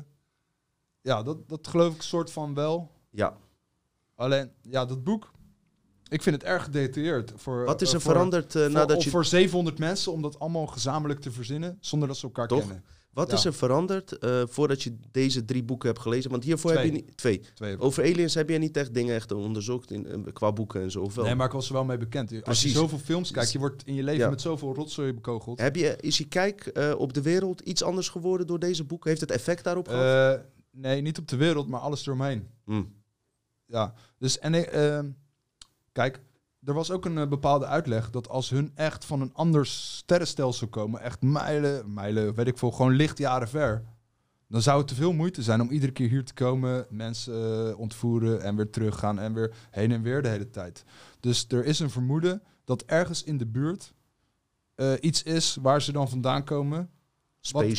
ja, 1.01 1.23
dat, 1.23 1.49
dat 1.49 1.67
geloof 1.69 1.95
ik 1.95 2.03
soort 2.03 2.33
van 2.33 2.55
wel. 2.55 2.91
ja. 3.11 3.37
Alleen, 4.15 4.51
ja, 4.63 4.85
dat 4.85 5.05
boek. 5.05 5.31
Ik 6.09 6.23
vind 6.23 6.37
het 6.37 6.45
erg 6.45 6.65
gedetailleerd. 6.65 7.33
Voor, 7.37 7.65
Wat 7.65 7.81
is 7.83 7.89
eh, 7.89 7.95
er 7.95 8.01
voor- 8.01 8.13
veranderd 8.13 8.53
voor, 8.53 8.71
nadat 8.71 9.03
je... 9.03 9.11
voor 9.11 9.25
700 9.25 9.79
mensen 9.79 10.13
om 10.13 10.23
dat 10.23 10.39
allemaal 10.39 10.67
gezamenlijk 10.67 11.21
te 11.21 11.31
verzinnen. 11.33 11.79
Zonder 11.81 12.09
dat 12.09 12.17
ze 12.17 12.25
elkaar 12.27 12.49
Toch? 12.49 12.59
kennen. 12.59 12.85
Wat 13.13 13.31
Ja. 13.31 13.37
is 13.37 13.45
er 13.45 13.55
veranderd 13.55 14.19
eh, 14.19 14.43
voordat 14.47 14.83
je 14.83 14.97
deze 15.11 15.45
drie 15.45 15.63
boeken 15.63 15.89
hebt 15.89 16.01
gelezen? 16.01 16.31
Want 16.31 16.45
hiervoor 16.45 16.73
heb 16.73 16.85
je 16.85 16.91
niet... 16.93 17.17
Twee. 17.17 17.41
Twee. 17.55 17.79
Over 17.79 18.03
aliens 18.05 18.35
heb 18.35 18.49
je 18.49 18.59
niet 18.59 18.77
echt 18.77 18.95
dingen 18.95 19.15
echt 19.15 19.33
onderzocht 19.33 19.91
in, 19.91 20.07
eh, 20.07 20.33
qua 20.33 20.53
boeken 20.53 20.83
en 20.83 20.91
zo. 20.91 21.01
of 21.03 21.15
wel? 21.15 21.25
Nee, 21.25 21.35
maar 21.35 21.47
ik 21.47 21.53
was 21.53 21.67
er 21.67 21.73
wel 21.73 21.85
mee 21.85 21.97
bekend. 21.99 22.45
Als 22.45 22.63
je 22.63 22.69
zoveel 22.69 22.99
films 22.99 23.31
kijkt, 23.31 23.53
je 23.53 23.59
wordt 23.59 23.83
in 23.87 23.95
je 23.95 24.03
leven 24.03 24.21
Ja. 24.21 24.31
met 24.31 24.41
zoveel 24.41 24.75
rotzooi 24.75 25.13
bekogeld. 25.13 25.61
Heb 25.61 25.77
je, 25.77 25.97
is 26.01 26.19
je 26.19 26.29
kijk 26.29 26.67
eh, 26.67 26.95
op 26.99 27.13
de 27.13 27.23
wereld 27.23 27.61
iets 27.61 27.83
anders 27.83 28.09
geworden 28.09 28.47
door 28.47 28.59
deze 28.59 28.85
boeken? 28.85 29.09
Heeft 29.09 29.21
het 29.21 29.31
effect 29.31 29.65
daarop 29.65 29.89
gehad? 29.89 30.39
Eh, 30.39 30.45
nee, 30.71 31.01
niet 31.01 31.19
op 31.19 31.29
de 31.29 31.37
wereld, 31.37 31.69
maar 31.69 31.81
alles 31.81 32.07
eromheen. 32.07 32.49
Hm. 32.65 32.83
Ja, 33.67 33.95
dus 34.19 34.39
en 34.39 34.55
ik, 34.55 34.67
ehm, 34.67 35.11
kijk, 35.93 36.21
er 36.65 36.75
was 36.75 36.91
ook 36.91 37.05
een 37.05 37.19
eh, 37.19 37.29
bepaalde 37.29 37.67
uitleg 37.67 38.11
dat 38.11 38.29
als 38.29 38.51
hun 38.51 38.71
echt 38.75 39.05
van 39.05 39.21
een 39.21 39.35
ander 39.35 39.67
sterrenstelsel 39.67 40.69
komen, 40.69 41.01
echt 41.01 41.23
mijlen, 41.23 41.93
mijlen, 41.93 42.35
weet 42.35 42.47
ik 42.47 42.59
veel, 42.59 42.71
gewoon 42.71 42.93
lichtjaren 42.93 43.49
ver, 43.49 43.85
dan 44.49 44.63
zou 44.63 44.79
het 44.79 44.89
te 44.89 44.95
veel 44.95 45.13
moeite 45.13 45.43
zijn 45.43 45.61
om 45.61 45.71
iedere 45.71 45.93
keer 45.93 46.09
hier 46.09 46.25
te 46.25 46.35
komen, 46.35 46.87
mensen 46.91 47.69
eh, 47.71 47.79
ontvoeren 47.79 48.43
en 48.43 48.57
weer 48.57 48.71
teruggaan 48.71 49.19
en 49.19 49.35
weer 49.35 49.55
heen 49.71 49.93
en 49.93 50.03
weer 50.03 50.23
de 50.23 50.29
hele 50.29 50.51
tijd. 50.51 50.85
Dus 51.21 51.45
er 51.49 51.65
is 51.65 51.79
een 51.81 51.91
vermoeden 51.91 52.43
dat 52.65 52.83
ergens 52.83 53.23
in 53.25 53.39
de 53.39 53.47
buurt 53.47 53.93
eh, 54.75 54.93
iets 55.01 55.23
is 55.23 55.57
waar 55.63 55.83
ze 55.83 55.93
dan 55.93 56.09
vandaan 56.09 56.45
komen, 56.45 56.91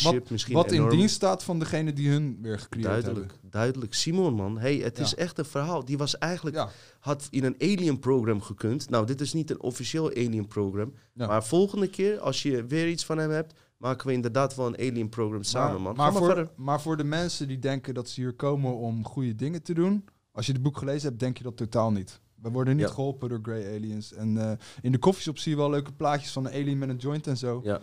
wat- 0.03 0.29
misschien 0.29 0.55
wat 0.55 0.71
in 0.71 0.81
dienst 0.97 1.15
staat 1.15 1.43
van 1.43 1.59
degene 1.59 1.93
die 1.93 2.09
hun 2.09 2.37
weer 2.41 2.59
gecreëerd 2.59 2.87
Duidelijk, 3.03 3.39
duidelijk. 3.51 3.93
Simon, 3.93 4.33
man. 4.33 4.57
Hey, 4.59 4.75
het 4.75 4.99
is 4.99 5.09
Ja. 5.09 5.15
echt 5.17 5.37
een 5.37 5.45
verhaal. 5.45 5.85
Die 5.85 5.97
was 5.97 6.17
eigenlijk... 6.17 6.55
hebben. 6.55 6.73
Had 6.99 7.27
in 7.29 7.43
een 7.43 7.55
alien-program 7.59 8.41
gekund. 8.41 8.89
Nou, 8.89 9.05
dit 9.05 9.21
is 9.21 9.33
niet 9.33 9.49
een 9.49 9.61
officieel 9.61 10.09
alien-program. 10.09 10.93
Ja. 11.13 11.27
Maar 11.27 11.43
volgende 11.43 11.87
keer, 11.87 12.19
als 12.19 12.41
je 12.41 12.65
weer 12.65 12.87
iets 12.89 13.05
van 13.05 13.17
hem 13.17 13.29
hebt... 13.29 13.53
maken 13.77 14.07
we 14.07 14.13
inderdaad 14.13 14.55
wel 14.55 14.67
een 14.67 14.77
alien-program 14.91 15.43
samen, 15.43 15.81
man. 15.81 15.95
Ga 15.95 16.01
Maar, 16.01 16.11
maar 16.11 16.21
voor, 16.21 16.31
verder. 16.35 16.51
maar 16.55 16.81
voor 16.81 16.97
de 16.97 17.03
mensen 17.03 17.47
die 17.47 17.59
denken 17.59 17.93
dat 17.93 18.09
ze 18.09 18.21
hier 18.21 18.33
komen 18.33 18.75
om 18.77 19.05
goede 19.05 19.35
dingen 19.35 19.63
te 19.63 19.73
doen, 19.73 20.05
als 20.31 20.45
je 20.45 20.51
het 20.53 20.61
boek 20.61 20.77
gelezen 20.77 21.07
hebt, 21.07 21.19
denk 21.19 21.37
je 21.37 21.43
dat 21.43 21.57
totaal 21.57 21.91
niet. 21.91 22.19
We 22.35 22.49
worden 22.49 22.75
niet 22.75 22.87
Ja. 22.87 22.93
geholpen 22.93 23.29
door 23.29 23.39
Grey 23.41 23.75
Aliens. 23.75 24.13
En 24.13 24.37
eh, 24.37 24.51
in 24.81 24.91
de 24.91 24.97
koffieshop 24.97 25.37
zie 25.37 25.51
je 25.51 25.57
wel 25.57 25.69
leuke 25.69 25.91
plaatjes 25.91 26.31
van 26.31 26.45
een 26.45 26.51
alien 26.53 26.77
met 26.77 26.89
een 26.89 26.97
joint 26.97 27.27
en 27.27 27.37
zo. 27.37 27.61
Ja. 27.63 27.79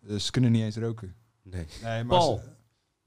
Dus 0.00 0.24
ze 0.24 0.30
kunnen 0.30 0.52
niet 0.52 0.62
eens 0.62 0.76
roken. 0.76 1.14
Nee. 1.42 1.64
Nee, 1.82 2.04
maar 2.04 2.18
Paul. 2.18 2.36
ze- 2.36 2.48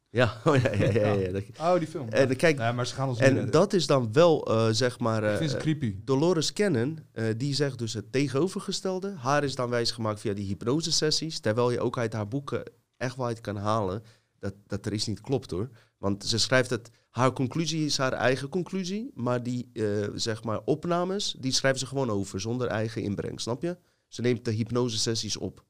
Ja, 0.10 0.42
oh, 0.46 0.62
ja, 0.62 0.74
ja, 0.74 1.14
ja. 1.14 1.42
oh, 1.60 1.78
die 1.78 1.88
film. 1.88 2.10
En 2.10 2.36
kijk, 2.36 2.58
nee, 2.58 2.72
maar 2.72 2.88
ze 2.88 2.94
gaan 2.94 3.08
ons 3.08 3.20
en 3.20 3.52
dat 3.52 3.74
is 3.74 3.88
dan 3.88 4.14
wel, 4.14 4.46
eh, 4.46 4.68
zeg 4.72 5.00
maar... 5.00 5.24
Ik 5.24 5.30
eh, 5.32 5.38
vind 5.38 5.52
ze 5.52 5.58
creepy. 5.58 5.96
Dolores 6.04 6.54
Cannon, 6.54 7.00
eh, 7.12 7.26
die 7.38 7.56
zegt 7.56 7.78
dus 7.78 7.94
het 7.94 8.12
tegenovergestelde. 8.12 9.16
Haar 9.18 9.44
is 9.44 9.56
dan 9.56 9.70
wijsgemaakt 9.70 10.20
via 10.20 10.34
die 10.34 10.46
hypnosesessies. 10.46 11.40
Terwijl 11.40 11.72
je 11.72 11.80
ook 11.80 11.98
uit 11.98 12.14
haar 12.14 12.28
boeken 12.28 12.64
echt 12.98 13.16
wel 13.16 13.26
uit 13.26 13.42
kan 13.42 13.56
halen 13.56 14.04
dat, 14.40 14.54
dat 14.68 14.86
er 14.86 14.94
iets 14.94 15.08
niet 15.08 15.22
klopt 15.22 15.52
hoor. 15.52 15.70
Want 15.98 16.26
ze 16.26 16.38
schrijft 16.38 16.70
het, 16.70 16.90
haar 17.10 17.34
conclusie 17.34 17.86
is 17.86 17.98
haar 17.98 18.14
eigen 18.14 18.50
conclusie. 18.50 19.12
Maar 19.14 19.44
die 19.44 19.70
eh, 19.74 20.08
zeg 20.14 20.44
maar 20.44 20.62
opnames, 20.66 21.36
die 21.40 21.52
schrijft 21.52 21.80
ze 21.80 21.86
gewoon 21.86 22.10
over 22.10 22.40
zonder 22.40 22.68
eigen 22.68 23.02
inbreng, 23.02 23.42
snap 23.42 23.62
je? 23.62 23.78
Ze 24.08 24.22
neemt 24.22 24.46
de 24.46 24.52
hypnosesessies 24.52 25.38
op. 25.38 25.66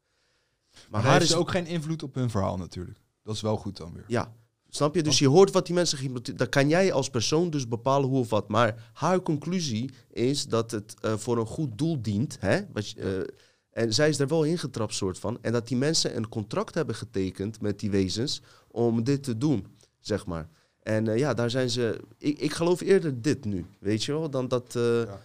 Maar, 0.71 0.81
Maar 0.89 1.01
haar 1.01 1.11
heeft 1.11 1.23
is 1.23 1.29
ze 1.29 1.37
ook 1.37 1.51
geen 1.51 1.65
invloed 1.65 2.03
op 2.03 2.15
hun 2.15 2.29
verhaal 2.29 2.57
natuurlijk. 2.57 2.99
Dat 3.27 3.35
is 3.35 3.41
wel 3.41 3.57
goed 3.57 3.77
dan 3.77 3.93
weer. 3.93 4.03
ja, 4.07 4.33
snap 4.69 4.95
je? 4.95 5.03
Dus 5.03 5.19
je 5.19 5.27
hoort 5.27 5.51
wat 5.51 5.65
die 5.65 5.75
mensen. 5.75 6.23
Dan 6.35 6.49
kan 6.49 6.69
jij 6.69 6.93
als 6.93 7.09
persoon 7.09 7.49
dus 7.49 7.67
bepalen 7.67 8.09
hoe 8.09 8.19
of 8.19 8.29
wat. 8.29 8.47
Maar 8.47 8.91
haar 8.93 9.21
conclusie 9.21 9.89
is 10.09 10.45
dat 10.45 10.71
het 10.71 10.95
eh, 11.01 11.17
voor 11.17 11.37
een 11.37 11.45
goed 11.45 11.77
doel 11.77 12.01
dient. 12.01 12.37
Hè? 12.39 12.61
Wat 12.73 12.93
eh, 12.97 13.09
en 13.69 13.93
zij 13.93 14.09
is 14.09 14.19
er 14.19 14.27
wel 14.27 14.43
ingetrapt, 14.43 14.93
soort 14.93 15.19
van. 15.19 15.37
En 15.41 15.51
dat 15.51 15.67
die 15.67 15.77
mensen 15.77 16.15
een 16.15 16.29
contract 16.29 16.75
hebben 16.75 16.95
getekend 16.95 17.61
met 17.61 17.79
die 17.79 17.91
wezens 17.91 18.41
om 18.67 19.03
dit 19.03 19.23
te 19.23 19.37
doen, 19.37 19.67
zeg 19.99 20.25
maar. 20.25 20.49
En 20.83 21.07
eh, 21.07 21.17
ja, 21.17 21.33
daar 21.33 21.49
zijn 21.49 21.69
ze. 21.69 21.99
Ik, 22.17 22.39
ik 22.39 22.53
geloof 22.53 22.81
eerder 22.81 23.21
dit 23.21 23.45
nu, 23.45 23.65
weet 23.79 24.03
je 24.03 24.11
wel, 24.11 24.29
dan 24.29 24.47
dat. 24.47 24.73
Ja. 24.73 25.19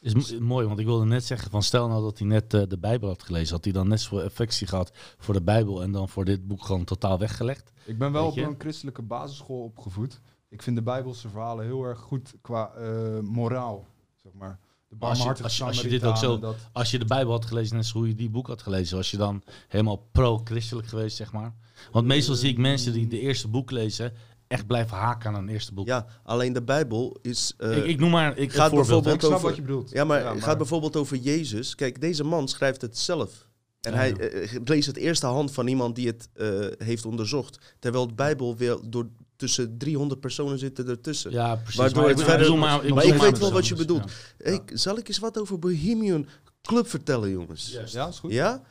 Is 0.00 0.14
mo- 0.32 0.40
mooi, 0.40 0.66
want 0.66 0.78
ik 0.78 0.86
wilde 0.86 1.04
net 1.04 1.24
zeggen 1.24 1.50
van 1.50 1.62
stel 1.62 1.88
nou 1.88 2.02
dat 2.02 2.18
hij 2.18 2.26
net 2.26 2.54
eh, 2.54 2.62
de 2.68 2.78
Bijbel 2.78 3.08
had 3.08 3.22
gelezen, 3.22 3.54
had 3.54 3.64
hij 3.64 3.72
dan 3.72 3.88
net 3.88 4.00
zoveel 4.00 4.22
affectie 4.22 4.66
gehad 4.66 4.90
voor 5.18 5.34
de 5.34 5.42
Bijbel 5.42 5.82
en 5.82 5.92
dan 5.92 6.08
voor 6.08 6.24
dit 6.24 6.46
boek 6.46 6.64
gewoon 6.64 6.84
totaal 6.84 7.18
weggelegd. 7.18 7.70
Ik 7.84 7.98
ben 7.98 8.12
wel 8.12 8.26
op 8.26 8.34
een 8.46 8.54
christelijke 8.58 9.02
basisschool 9.02 9.62
opgevoed. 9.62 10.20
Ik 10.48 10.62
vind 10.62 10.76
de 10.76 10.82
Bijbelse 10.82 11.28
verhalen 11.28 11.64
heel 11.64 11.84
erg 11.84 11.98
goed 12.00 12.34
qua 12.42 12.70
eh, 12.74 13.18
moraal, 13.20 13.86
zeg 14.22 14.32
maar. 14.32 14.58
De 14.88 14.96
als 14.98 15.18
je- 15.18 15.42
als 15.42 15.56
je- 15.56 15.64
als 15.64 15.80
je 15.80 15.88
dit 15.88 16.04
ook 16.04 16.16
zo- 16.16 16.38
dat- 16.38 16.56
Als 16.72 16.90
je 16.90 16.98
de 16.98 17.04
Bijbel 17.04 17.32
had 17.32 17.44
gelezen, 17.44 17.76
net 17.76 17.86
zoals 17.86 17.98
hoe 18.06 18.08
je 18.08 18.14
die 18.20 18.30
boek 18.30 18.46
had 18.46 18.62
gelezen, 18.62 18.96
was 18.96 19.10
je 19.10 19.16
dan 19.16 19.42
helemaal 19.68 20.08
pro-christelijk 20.12 20.86
geweest, 20.88 21.16
zeg 21.16 21.32
maar. 21.32 21.54
Want 21.92 22.06
meestal 22.06 22.34
zie 22.34 22.50
ik 22.50 22.58
mensen 22.58 22.92
die 22.92 23.06
de 23.06 23.20
eerste 23.20 23.48
boek 23.48 23.70
lezen, 23.70 24.12
echt 24.48 24.66
blijven 24.66 24.96
haken 24.96 25.28
aan 25.34 25.34
een 25.42 25.48
eerste 25.48 25.74
boek. 25.74 25.86
ja, 25.86 26.06
alleen 26.22 26.52
de 26.52 26.62
Bijbel 26.62 27.18
is. 27.22 27.54
eh, 27.58 27.76
ik, 27.76 27.84
ik 27.84 28.00
noem 28.00 28.10
maar 28.10 28.36
ik, 28.36 28.52
gaat 28.52 28.70
bijvoorbeeld 28.70 29.14
Ik 29.14 29.20
snap 29.20 29.32
over- 29.32 29.46
wat 29.46 29.56
je 29.56 29.62
bedoelt. 29.62 29.90
Ja, 29.90 30.04
maar 30.04 30.26
het 30.34 30.42
gaat 30.42 30.56
bijvoorbeeld 30.58 30.96
over 30.96 31.16
Jezus. 31.16 31.74
Kijk, 31.74 32.00
deze 32.00 32.24
man 32.24 32.48
schrijft 32.48 32.80
het 32.80 32.98
zelf. 32.98 33.46
En 33.80 33.92
Ja, 33.92 33.98
hij 33.98 34.08
ja. 34.08 34.16
eh, 34.16 34.60
leest 34.64 34.86
het 34.86 34.96
eerste 34.96 35.26
hand 35.26 35.52
van 35.52 35.66
iemand 35.66 35.94
die 35.96 36.06
het 36.06 36.28
eh, 36.34 36.48
heeft 36.86 37.04
onderzocht. 37.06 37.58
Terwijl 37.78 38.06
de 38.06 38.14
Bijbel 38.14 38.56
weer 38.56 38.78
door 38.84 39.08
tussen 39.36 39.78
300 39.78 40.20
personen 40.20 40.58
zitten 40.58 40.88
ertussen. 40.88 41.30
Ja, 41.30 41.54
precies. 41.56 41.76
Waardoor 41.80 42.00
Maar 42.02 42.10
het 42.10 42.18
ik 42.20 42.24
verder- 42.24 42.58
maar 42.58 42.84
ik 42.84 43.14
weet 43.14 43.38
wel 43.38 43.52
wat 43.52 43.68
je 43.68 43.74
bedoelt. 43.74 44.10
ja. 44.38 44.44
Hey, 44.50 44.60
zal 44.72 44.98
ik 44.98 45.08
eens 45.08 45.18
wat 45.18 45.38
over 45.38 45.58
Bohemian 45.58 46.26
Club 46.62 46.88
vertellen, 46.88 47.30
jongens? 47.30 47.78
Ja, 47.92 48.06
is 48.08 48.18
goed. 48.18 48.32
Ja? 48.32 48.62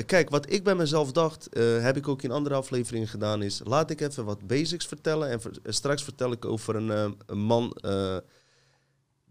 Eh, 0.00 0.06
Kijk, 0.06 0.30
wat 0.30 0.52
ik 0.52 0.64
bij 0.64 0.74
mezelf 0.74 1.12
dacht, 1.12 1.48
eh, 1.48 1.82
heb 1.82 1.96
ik 1.96 2.08
ook 2.08 2.22
in 2.22 2.30
andere 2.30 2.54
afleveringen 2.54 3.08
gedaan, 3.08 3.42
is 3.42 3.60
laat 3.64 3.90
ik 3.90 4.00
even 4.00 4.24
wat 4.24 4.46
basics 4.46 4.86
vertellen. 4.86 5.28
En 5.30 5.40
eh, 5.42 5.72
straks 5.72 6.02
vertel 6.04 6.32
ik 6.32 6.44
over 6.44 6.76
een, 6.76 7.16
een 7.26 7.38
man 7.38 7.76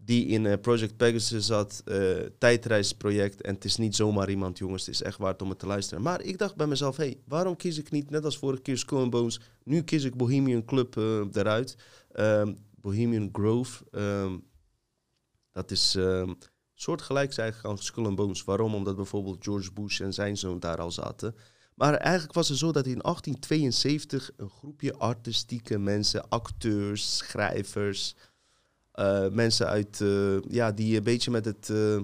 die 0.04 0.26
in 0.26 0.60
Project 0.60 0.96
Pegasus 0.96 1.46
zat, 1.46 1.82
tijdreisproject. 2.38 3.40
En 3.40 3.54
het 3.54 3.64
is 3.64 3.76
niet 3.76 3.96
zomaar 3.96 4.30
iemand, 4.30 4.58
jongens, 4.58 4.86
het 4.86 4.94
is 4.94 5.02
echt 5.02 5.18
waard 5.18 5.42
om 5.42 5.48
het 5.48 5.58
te 5.58 5.66
luisteren. 5.66 6.02
Maar 6.02 6.22
ik 6.22 6.38
dacht 6.38 6.56
bij 6.56 6.66
mezelf, 6.66 6.96
hey, 6.96 7.20
waarom 7.24 7.56
kies 7.56 7.78
ik 7.78 7.90
niet, 7.90 8.10
net 8.10 8.24
als 8.24 8.38
vorige 8.38 8.62
keer 8.62 8.78
Skull 8.78 9.08
Bones, 9.08 9.40
nu 9.64 9.82
kies 9.82 10.04
ik 10.04 10.16
Bohemian 10.16 10.64
Club 10.64 10.96
eruit. 11.32 11.76
Ehm, 12.12 12.54
Bohemian 12.80 13.28
Grove, 13.32 13.84
ehm, 13.90 14.38
dat 15.52 15.70
is... 15.70 15.94
ehm, 15.94 16.32
soortgelijk 16.80 17.32
zijn 17.32 17.46
eigenlijk 17.46 17.74
aan 17.74 17.84
Skull 17.84 18.04
and 18.04 18.16
Bones. 18.16 18.44
Waarom? 18.44 18.74
Omdat 18.74 18.96
bijvoorbeeld 18.96 19.44
George 19.44 19.72
Bush 19.72 20.00
en 20.00 20.12
zijn 20.12 20.36
zoon 20.36 20.60
daar 20.60 20.80
al 20.80 20.90
zaten. 20.90 21.34
Maar 21.74 21.94
eigenlijk 21.94 22.34
was 22.34 22.48
het 22.48 22.58
zo 22.58 22.72
dat 22.72 22.86
in 22.86 22.98
1872 22.98 24.30
een 24.36 24.50
groepje 24.50 24.94
artistieke 24.94 25.78
mensen, 25.78 26.28
acteurs, 26.28 27.16
schrijvers, 27.16 28.14
eh, 28.92 29.28
mensen 29.28 29.66
uit, 29.66 30.00
eh, 30.00 30.40
ja, 30.42 30.72
die 30.72 30.96
een 30.96 31.02
beetje 31.02 31.30
met 31.30 31.44
het 31.44 31.70
eh, 31.70 32.00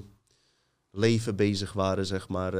leven 0.90 1.36
bezig 1.36 1.72
waren, 1.72 2.06
zeg 2.06 2.28
maar, 2.28 2.52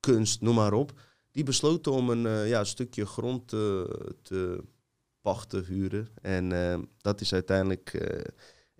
kunst, 0.00 0.40
noem 0.40 0.54
maar 0.54 0.72
op. 0.72 0.92
Die 1.30 1.44
besloten 1.44 1.92
om 1.92 2.10
een 2.10 2.46
ja, 2.46 2.64
stukje 2.64 3.06
grond 3.06 3.48
te, 3.48 3.96
te 4.22 4.64
pachten, 5.20 5.64
huren. 5.64 6.08
En 6.22 6.88
dat 6.98 7.20
is 7.20 7.32
uiteindelijk 7.32 7.92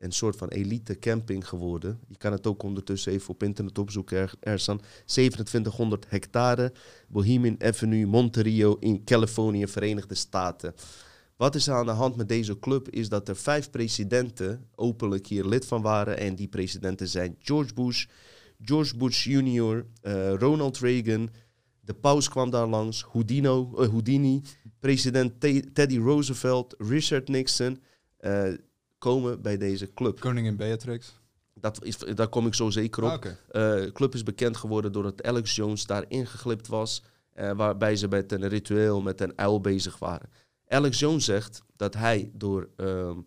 een 0.00 0.12
soort 0.12 0.36
van 0.36 0.48
elite 0.48 0.98
camping 0.98 1.48
geworden. 1.48 2.00
Je 2.08 2.16
kan 2.16 2.32
het 2.32 2.46
ook 2.46 2.62
ondertussen 2.62 3.12
even 3.12 3.30
op 3.30 3.42
internet 3.42 3.78
opzoeken. 3.78 4.18
Er, 4.18 4.32
er 4.40 4.58
staan 4.58 4.80
2700 5.04 6.06
hectare. 6.08 6.72
Bohemian 7.08 7.56
Avenue, 7.62 8.06
Monterey 8.06 8.76
in 8.78 9.04
Californië, 9.04 9.66
Verenigde 9.68 10.14
Staten. 10.14 10.74
Wat 11.36 11.54
is 11.54 11.66
er 11.66 11.74
aan 11.74 11.86
de 11.86 11.92
hand 11.92 12.16
met 12.16 12.28
deze 12.28 12.58
club 12.58 12.88
is 12.88 13.08
dat 13.08 13.28
er 13.28 13.36
vijf 13.36 13.70
presidenten 13.70 14.66
openlijk 14.74 15.26
hier 15.26 15.44
lid 15.44 15.66
van 15.66 15.82
waren. 15.82 16.18
En 16.18 16.34
die 16.34 16.48
presidenten 16.48 17.08
zijn 17.08 17.36
George 17.38 17.74
Bush, 17.74 18.06
George 18.64 18.96
Bush 18.96 19.24
Jr., 19.26 19.86
eh, 20.02 20.32
Ronald 20.34 20.78
Reagan. 20.78 21.30
De 21.80 21.94
paus 21.94 22.28
kwam 22.28 22.50
daar 22.50 22.66
langs, 22.66 23.02
Houdino, 23.12 23.74
eh, 23.78 23.88
Houdini, 23.88 24.42
president 24.78 25.40
Te- 25.40 25.64
Teddy 25.72 25.98
Roosevelt, 25.98 26.74
Richard 26.78 27.28
Nixon. 27.28 27.78
eh, 28.16 28.48
komen 29.00 29.42
bij 29.42 29.56
deze 29.56 29.92
club. 29.94 30.20
Koningin 30.20 30.56
Beatrix. 30.56 31.18
Dat 31.54 31.84
is, 31.84 31.98
daar 31.98 32.28
kom 32.28 32.46
ik 32.46 32.54
zo 32.54 32.70
zeker 32.70 33.02
op. 33.02 33.10
Ah. 33.24 33.32
De 33.52 33.90
club 33.92 34.14
is 34.14 34.22
bekend 34.22 34.56
geworden 34.56 34.92
doordat 34.92 35.22
Alex 35.22 35.54
Jones 35.56 35.86
daar 35.86 36.04
ingeglipt 36.08 36.66
was. 36.66 37.02
eh, 37.30 37.52
waarbij 37.52 37.96
ze 37.96 38.08
met 38.08 38.32
een 38.32 38.48
ritueel 38.48 39.00
met 39.00 39.20
een 39.20 39.38
uil 39.38 39.60
bezig 39.60 39.98
waren. 39.98 40.30
Alex 40.68 40.98
Jones 40.98 41.24
zegt 41.24 41.62
dat 41.76 41.94
hij 41.94 42.30
door, 42.34 42.68
ehm, 42.76 43.18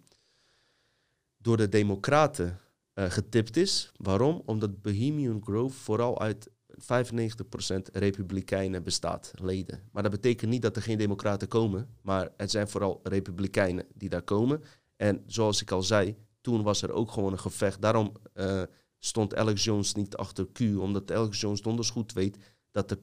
door 1.38 1.58
de 1.58 1.70
Democraten 1.70 2.60
eh, 2.94 3.06
getipt 3.10 3.58
is. 3.58 3.92
Waarom? 3.98 4.42
Omdat 4.46 4.82
Bohemian 4.82 5.42
Grove 5.44 5.76
vooral 5.80 6.20
uit 6.22 6.50
95% 6.78 7.90
Republikeinen 7.94 8.84
bestaat, 8.84 9.32
leden. 9.42 9.84
Maar 9.92 10.04
dat 10.04 10.12
betekent 10.12 10.52
niet 10.52 10.62
dat 10.62 10.76
er 10.76 10.82
geen 10.82 10.98
Democraten 10.98 11.48
komen. 11.48 11.88
Maar 12.02 12.30
het 12.38 12.52
zijn 12.52 12.68
vooral 12.68 13.00
Republikeinen 13.04 13.86
die 13.94 14.10
daar 14.10 14.22
komen. 14.22 14.62
En 15.04 15.24
zoals 15.28 15.62
ik 15.62 15.72
al 15.72 15.84
zei, 15.84 16.16
toen 16.42 16.64
was 16.64 16.82
er 16.82 16.92
ook 16.92 17.12
gewoon 17.12 17.32
een 17.32 17.40
gevecht. 17.40 17.82
Daarom 17.82 18.12
eh, 18.34 18.62
stond 19.00 19.36
Alex 19.36 19.64
Jones 19.64 19.94
niet 19.94 20.16
achter 20.16 20.48
Q, 20.52 20.60
omdat 20.60 21.12
Alex 21.12 21.42
Jones 21.42 21.62
donders 21.62 21.90
goed 21.90 22.14
weet 22.14 22.38
dat 22.72 22.92
er 22.92 22.98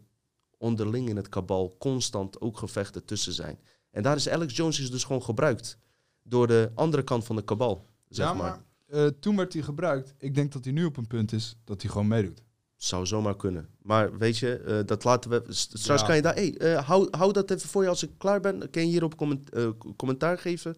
onderling 0.59 1.09
in 1.09 1.17
het 1.17 1.29
kabal 1.29 1.75
constant 1.79 2.41
ook 2.41 2.59
gevechten 2.59 3.05
tussen 3.05 3.33
zijn. 3.33 3.59
En 3.91 4.03
daar 4.03 4.17
is 4.17 4.29
Alex 4.29 4.57
Jones 4.57 4.81
is 4.81 4.91
dus 4.91 5.05
gewoon 5.05 5.23
gebruikt 5.23 5.79
door 6.23 6.47
de 6.47 6.71
andere 6.75 7.03
kant 7.03 7.25
van 7.25 7.37
de 7.37 7.45
kabal, 7.45 7.87
zeg 8.09 8.27
ja, 8.27 8.35
maar. 8.35 8.63
maar 8.89 8.99
eh, 9.05 9.11
toen 9.21 9.37
werd 9.37 9.53
hij 9.53 9.63
gebruikt. 9.63 10.15
Ik 10.19 10.35
denk 10.35 10.53
dat 10.53 10.65
hij 10.65 10.73
nu 10.73 10.85
op 10.85 10.97
een 10.97 11.07
punt 11.07 11.33
is 11.33 11.57
dat 11.65 11.83
hij 11.83 11.91
gewoon 11.91 12.09
meedoet. 12.09 12.43
Zou 12.77 13.07
zomaar 13.07 13.37
kunnen. 13.37 13.69
Maar 13.83 14.19
weet 14.19 14.39
je, 14.39 14.57
eh, 14.57 14.79
dat 14.87 15.05
laten 15.05 15.31
we. 15.31 15.43
st- 15.49 15.79
Straks 15.79 16.01
Ja. 16.01 16.07
kan 16.07 16.17
je 16.17 16.23
daar. 16.23 16.35
Hey, 16.35 16.55
hou, 16.85 17.09
hou 17.11 17.33
dat 17.33 17.51
even 17.51 17.69
voor 17.69 17.83
je 17.83 17.89
als 17.89 18.03
ik 18.03 18.11
klaar 18.19 18.41
ben. 18.41 18.71
Kan 18.71 18.83
je 18.83 18.89
hierop 18.89 19.17
comment, 19.17 19.49
commentaar 19.97 20.39
geven? 20.39 20.77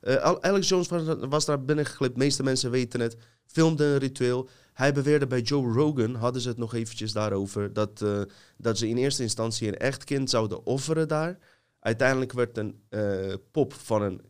Eh, 0.00 0.16
Al- 0.16 0.42
Alex 0.42 0.68
Jones 0.68 0.88
was, 0.88 1.02
was 1.18 1.44
daar 1.44 1.64
binnengeglipt. 1.64 2.12
De 2.14 2.18
meeste 2.24 2.42
mensen 2.42 2.70
weten 2.70 3.00
het. 3.00 3.16
Filmde 3.46 3.84
een 3.84 3.98
ritueel. 3.98 4.48
Hij 4.72 4.92
beweerde 4.92 5.26
bij 5.26 5.40
Joe 5.40 5.72
Rogan, 5.72 6.14
hadden 6.14 6.42
ze 6.42 6.48
het 6.48 6.56
nog 6.56 6.74
eventjes 6.74 7.12
daarover, 7.12 7.72
dat, 7.72 8.02
eh, 8.02 8.20
dat 8.56 8.78
ze 8.78 8.88
in 8.88 8.96
eerste 8.96 9.22
instantie 9.22 9.68
een 9.68 9.78
echt 9.78 10.04
kind 10.04 10.30
zouden 10.30 10.66
offeren 10.66 11.08
daar. 11.08 11.38
Uiteindelijk 11.80 12.32
werd 12.32 12.58
een 12.58 12.80
eh, 12.88 13.34
pop 13.50 13.72
van 13.72 14.02
een 14.02 14.20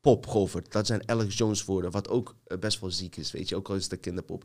pop 0.00 0.26
geofferd. 0.26 0.72
Dat 0.72 0.86
zijn 0.86 1.08
Alex 1.08 1.36
Jones 1.36 1.64
woorden, 1.64 1.90
wat 1.90 2.08
ook 2.08 2.36
best 2.60 2.80
wel 2.80 2.90
ziek 2.90 3.16
is, 3.16 3.32
weet 3.32 3.48
je. 3.48 3.56
Ook 3.56 3.68
al 3.68 3.74
is 3.74 3.82
het 3.82 3.92
een 3.92 4.00
kinderpop. 4.00 4.44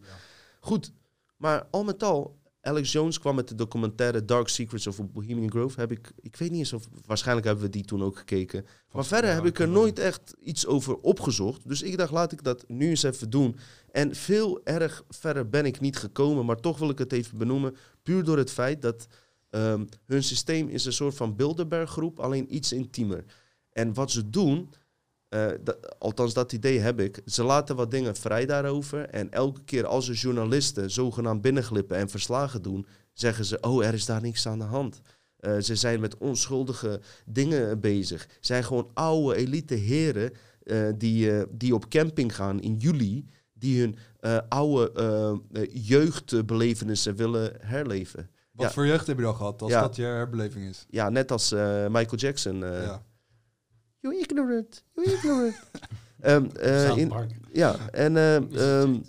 Goed, 0.59 0.91
maar 1.37 1.67
al 1.71 1.83
met 1.83 2.03
al, 2.03 2.38
Alex 2.61 2.91
Jones 2.91 3.19
kwam 3.19 3.35
met 3.35 3.47
de 3.47 3.55
documentaire 3.55 4.25
Dark 4.25 4.47
Secrets 4.47 4.87
of 4.87 5.11
Bohemian 5.11 5.51
Grove. 5.51 5.79
Heb 5.79 5.91
ik, 5.91 6.11
ik 6.21 6.35
weet 6.35 6.49
niet 6.49 6.59
eens 6.59 6.73
of, 6.73 6.87
waarschijnlijk 7.05 7.47
hebben 7.47 7.65
we 7.65 7.71
die 7.71 7.83
toen 7.83 8.03
ook 8.03 8.17
gekeken. 8.17 8.65
Maar 8.91 9.05
verder 9.05 9.33
heb 9.33 9.45
ik 9.45 9.59
er 9.59 9.67
nooit 9.67 9.99
echt 9.99 10.35
iets 10.39 10.65
over 10.65 10.95
opgezocht. 10.95 11.67
Dus 11.67 11.81
ik 11.81 11.97
dacht, 11.97 12.11
laat 12.11 12.31
ik 12.31 12.43
dat 12.43 12.63
nu 12.67 12.89
eens 12.89 13.03
even 13.03 13.29
doen. 13.29 13.55
En 13.91 14.15
veel 14.15 14.61
erg 14.63 15.03
verder 15.09 15.49
ben 15.49 15.65
ik 15.65 15.79
niet 15.79 15.97
gekomen, 15.97 16.45
maar 16.45 16.59
toch 16.59 16.79
wil 16.79 16.89
ik 16.89 16.97
het 16.97 17.11
even 17.11 17.37
benoemen. 17.37 17.75
Puur 18.03 18.23
door 18.23 18.37
het 18.37 18.51
feit 18.51 18.81
dat 18.81 19.07
ehm, 19.49 19.85
hun 20.05 20.23
systeem 20.23 20.67
is 20.67 20.85
een 20.85 20.93
soort 20.93 21.15
van 21.15 21.35
Bilderberg 21.35 21.89
groep, 21.89 22.19
alleen 22.19 22.55
iets 22.55 22.71
intiemer. 22.71 23.25
En 23.71 23.93
wat 23.93 24.11
ze 24.11 24.29
doen, 24.29 24.69
eh, 25.29 25.45
althans 25.99 26.33
dat 26.33 26.51
idee 26.53 26.79
heb 26.79 26.99
ik, 26.99 27.21
ze 27.25 27.43
laten 27.43 27.75
wat 27.75 27.91
dingen 27.91 28.15
vrij 28.15 28.45
daarover. 28.45 29.09
En 29.09 29.31
elke 29.31 29.63
keer 29.63 29.85
als 29.85 30.07
er 30.09 30.15
journalisten 30.15 30.91
zogenaamd 30.91 31.41
binnenglippen 31.41 31.97
en 31.97 32.09
verslagen 32.09 32.61
doen, 32.61 32.85
zeggen 33.13 33.45
ze, 33.45 33.57
oh 33.61 33.85
er 33.85 33.93
is 33.93 34.05
daar 34.05 34.21
niks 34.21 34.47
aan 34.47 34.59
de 34.59 34.65
hand. 34.65 35.01
Eh, 35.39 35.57
ze 35.59 35.75
zijn 35.75 35.99
met 35.99 36.17
onschuldige 36.17 36.99
dingen 37.25 37.79
bezig. 37.79 38.27
Zijn 38.39 38.63
gewoon 38.63 38.89
oude 38.93 39.35
elite 39.35 39.73
heren 39.75 40.31
eh, 40.63 40.87
die, 40.97 41.31
die 41.49 41.73
op 41.73 41.89
camping 41.89 42.35
gaan 42.35 42.59
in 42.61 42.75
juli, 42.77 43.25
die 43.53 43.79
hun 43.79 43.97
oude 44.49 44.91
jeugdbelevenissen 45.71 47.15
willen 47.15 47.53
herleven. 47.59 48.29
Wat 48.51 48.65
Ja. 48.67 48.71
voor 48.73 48.85
jeugd 48.85 49.07
heb 49.07 49.17
je 49.17 49.23
dan 49.23 49.35
gehad 49.35 49.61
als 49.61 49.71
Ja. 49.71 49.81
dat 49.81 49.95
je 49.95 50.01
herbeleving 50.01 50.69
is? 50.69 50.85
Ja, 50.89 51.09
net 51.09 51.31
als 51.31 51.51
Michael 51.89 52.15
Jackson. 52.15 52.59
ja. 52.59 53.03
You 53.99 54.19
ignorant, 54.19 54.83
you 54.95 55.11
ignorant. 55.11 55.55
In, 56.99 57.07
Park. 57.07 57.31
ja, 57.53 57.89
en, 57.89 58.17
eh, 58.17 58.81
ehm, 58.81 58.99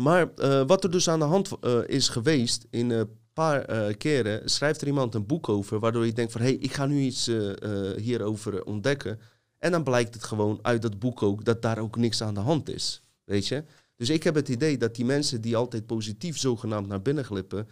maar 0.00 0.34
eh, 0.34 0.62
wat 0.66 0.84
er 0.84 0.90
dus 0.90 1.08
aan 1.08 1.18
de 1.18 1.24
hand 1.24 1.50
eh, 1.60 1.78
is 1.86 2.08
geweest 2.08 2.66
in 2.70 2.90
een 2.90 3.08
paar 3.38 3.64
eh, 3.64 3.96
keren, 3.96 4.50
schrijft 4.50 4.80
er 4.80 4.86
iemand 4.86 5.14
een 5.14 5.26
boek 5.26 5.48
over, 5.48 5.78
waardoor 5.78 6.06
je 6.06 6.12
denkt 6.12 6.32
van, 6.32 6.40
hé, 6.40 6.46
hey, 6.46 6.56
ik 6.56 6.72
ga 6.72 6.86
nu 6.86 7.00
iets 7.00 7.28
eh, 7.28 7.50
eh, 7.62 7.96
hierover 7.96 8.64
ontdekken. 8.64 9.20
En 9.58 9.70
dan 9.70 9.82
blijkt 9.82 10.14
het 10.14 10.24
gewoon 10.24 10.58
uit 10.62 10.82
dat 10.82 10.98
boek 10.98 11.22
ook 11.22 11.44
dat 11.44 11.62
daar 11.62 11.78
ook 11.78 11.96
niks 11.96 12.22
aan 12.22 12.34
de 12.34 12.40
hand 12.40 12.68
is, 12.68 13.02
weet 13.24 13.46
je. 13.46 13.64
Dus 13.96 14.08
ik 14.08 14.22
heb 14.22 14.34
het 14.34 14.48
idee 14.48 14.78
dat 14.78 14.94
die 14.94 15.04
mensen 15.04 15.40
die 15.40 15.56
altijd 15.56 15.86
positief 15.86 16.38
zogenaamd 16.38 16.88
naar 16.88 17.02
binnen 17.02 17.24
glippen, 17.24 17.68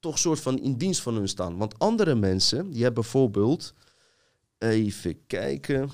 toch 0.00 0.18
soort 0.18 0.40
van 0.40 0.58
in 0.58 0.76
dienst 0.76 1.00
van 1.00 1.14
hun 1.14 1.28
staan. 1.28 1.56
Want 1.56 1.78
andere 1.78 2.14
mensen, 2.14 2.70
die 2.70 2.82
hebben 2.82 3.02
bijvoorbeeld, 3.02 3.74
even 4.62 5.26
kijken... 5.26 5.90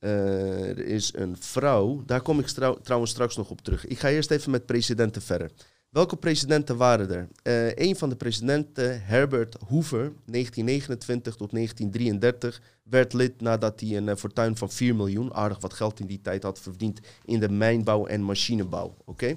Eh, 0.00 0.68
er 0.68 0.78
is 0.78 1.14
een 1.14 1.36
vrouw, 1.38 2.02
daar 2.06 2.20
kom 2.20 2.38
ik 2.38 2.46
trouwens 2.82 3.10
straks 3.10 3.36
nog 3.36 3.50
op 3.50 3.60
terug. 3.60 3.86
Ik 3.86 3.98
ga 3.98 4.08
eerst 4.08 4.30
even 4.30 4.50
met 4.50 4.66
presidenten 4.66 5.22
verder. 5.22 5.50
Welke 5.88 6.16
presidenten 6.16 6.76
waren 6.76 7.10
er? 7.10 7.28
Eh 7.42 7.86
een 7.88 7.96
van 7.96 8.08
de 8.08 8.16
presidenten, 8.16 9.04
Herbert 9.04 9.56
Hoover, 9.68 10.12
1929 10.24 11.36
tot 11.36 11.50
1933, 11.50 12.62
werd 12.82 13.12
lid 13.12 13.40
nadat 13.40 13.80
hij 13.80 13.96
een 13.96 14.08
eh, 14.08 14.16
fortuin 14.16 14.56
van 14.56 14.70
4 14.70 14.94
miljoen, 14.94 15.34
aardig 15.34 15.60
wat 15.60 15.72
geld 15.72 16.00
in 16.00 16.06
die 16.06 16.20
tijd 16.20 16.42
had 16.42 16.60
verdiend, 16.60 17.00
in 17.24 17.40
de 17.40 17.48
mijnbouw 17.48 18.06
en 18.06 18.22
machinebouw. 18.22 18.96
Oké? 19.04 19.36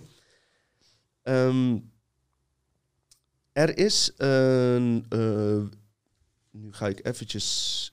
Ehm, 1.22 1.78
er 3.52 3.78
is 3.78 4.12
een. 4.18 5.06
Nu 6.54 6.74
ga 6.74 6.88
ik 6.88 7.06
eventjes 7.06 7.92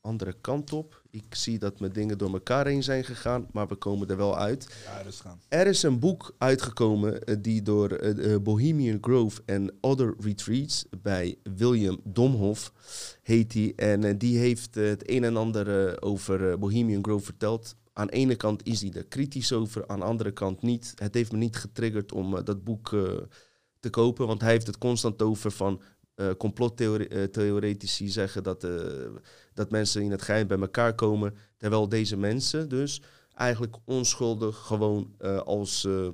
andere 0.00 0.36
kant 0.40 0.72
op. 0.72 1.02
Ik 1.10 1.34
zie 1.34 1.58
dat 1.58 1.80
mijn 1.80 1.92
dingen 1.92 2.18
door 2.18 2.32
elkaar 2.32 2.66
heen 2.66 2.82
zijn 2.82 3.04
gegaan, 3.04 3.46
maar 3.52 3.68
we 3.68 3.74
komen 3.74 4.08
er 4.08 4.16
wel 4.16 4.38
uit. 4.38 4.80
Ja, 4.84 5.02
dus 5.02 5.20
gaan. 5.20 5.40
Er 5.48 5.66
is 5.66 5.82
een 5.82 5.98
boek 5.98 6.34
uitgekomen 6.38 7.24
eh, 7.24 7.36
die 7.40 7.62
door 7.62 7.90
eh, 7.90 8.36
Bohemian 8.42 8.98
Grove 9.00 9.42
en 9.44 9.76
Other 9.80 10.14
Retreats 10.18 10.84
bij 11.02 11.38
William 11.56 12.00
Domhoff 12.04 12.72
heet 13.22 13.50
die. 13.50 13.74
En 13.74 14.04
eh, 14.04 14.14
die 14.18 14.38
heeft 14.38 14.74
het 14.74 15.10
een 15.10 15.24
en 15.24 15.36
ander 15.36 16.02
over 16.02 16.58
Bohemian 16.58 17.04
Grove 17.04 17.24
verteld. 17.24 17.76
Aan 17.92 18.06
de 18.06 18.12
ene 18.12 18.36
kant 18.36 18.66
is 18.66 18.80
hij 18.80 18.92
er 18.92 19.06
kritisch 19.06 19.52
over, 19.52 19.86
aan 19.86 19.98
de 19.98 20.04
andere 20.04 20.32
kant 20.32 20.62
niet. 20.62 20.92
Het 20.94 21.14
heeft 21.14 21.32
me 21.32 21.38
niet 21.38 21.56
getriggerd 21.56 22.12
om 22.12 22.44
dat 22.44 22.64
boek 22.64 22.88
te 23.80 23.90
kopen, 23.90 24.26
want 24.26 24.40
hij 24.40 24.50
heeft 24.50 24.66
het 24.66 24.78
constant 24.78 25.22
over 25.22 25.50
van 25.50 25.82
eh 26.20 26.30
complottheoretici 26.38 28.08
zeggen 28.08 28.42
dat, 28.42 28.64
eh, 28.64 28.70
dat 29.54 29.70
mensen 29.70 30.02
in 30.02 30.10
het 30.10 30.22
geheim 30.22 30.46
bij 30.46 30.58
elkaar 30.58 30.94
komen, 30.94 31.34
terwijl 31.56 31.88
deze 31.88 32.16
mensen 32.16 32.68
dus 32.68 33.02
eigenlijk 33.34 33.76
onschuldig 33.84 34.56
gewoon 34.56 35.14
eh, 35.18 35.38
als 35.38 35.84
eh, 35.84 36.08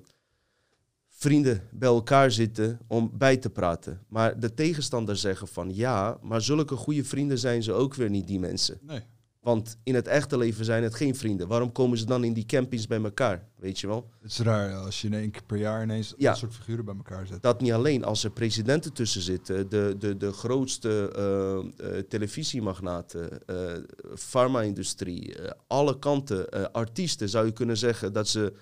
vrienden 1.08 1.62
bij 1.70 1.88
elkaar 1.88 2.30
zitten 2.30 2.78
om 2.86 3.10
bij 3.14 3.36
te 3.36 3.50
praten. 3.50 4.04
Maar 4.08 4.40
de 4.40 4.54
tegenstanders 4.54 5.20
zeggen 5.20 5.48
van 5.48 5.74
ja, 5.74 6.18
maar 6.22 6.42
zulke 6.42 6.76
goede 6.76 7.04
vrienden 7.04 7.38
zijn 7.38 7.62
ze 7.62 7.72
ook 7.72 7.94
weer 7.94 8.10
niet, 8.10 8.26
die 8.26 8.40
mensen. 8.40 8.78
Nee. 8.82 9.02
Want 9.46 9.76
in 9.82 9.94
het 9.94 10.06
echte 10.08 10.38
leven 10.38 10.64
zijn 10.64 10.82
het 10.82 10.94
geen 10.94 11.14
vrienden. 11.14 11.48
Waarom 11.48 11.72
komen 11.72 11.98
ze 11.98 12.04
dan 12.04 12.24
in 12.24 12.32
die 12.32 12.46
campings 12.46 12.86
bij 12.86 13.02
elkaar? 13.02 13.48
Weet 13.56 13.78
je 13.80 13.86
wel? 13.86 14.10
Het 14.20 14.30
is 14.30 14.38
raar 14.38 14.74
als 14.74 15.00
je 15.00 15.06
in 15.06 15.14
één 15.14 15.30
keer 15.30 15.42
per 15.46 15.56
jaar 15.56 15.82
ineens 15.82 16.14
Ja. 16.16 16.28
dat 16.30 16.38
soort 16.38 16.54
figuren 16.54 16.84
bij 16.84 16.94
elkaar 16.94 17.26
zet. 17.26 17.42
Dat 17.42 17.60
niet 17.60 17.72
alleen 17.72 18.04
als 18.04 18.24
er 18.24 18.30
presidenten 18.30 18.92
tussen 18.92 19.20
zitten, 19.20 19.68
de, 19.68 19.94
de, 19.98 20.16
de 20.16 20.32
grootste 20.32 21.12
eh, 21.16 21.98
eh, 21.98 22.04
televisiemagnaten, 22.08 23.46
eh 23.46 23.72
farma-industrie, 24.16 25.34
alle 25.66 25.98
kanten, 25.98 26.72
artiesten 26.72 27.28
zou 27.28 27.46
je 27.46 27.52
kunnen 27.52 27.76
zeggen 27.76 28.12
dat 28.12 28.28
ze. 28.28 28.52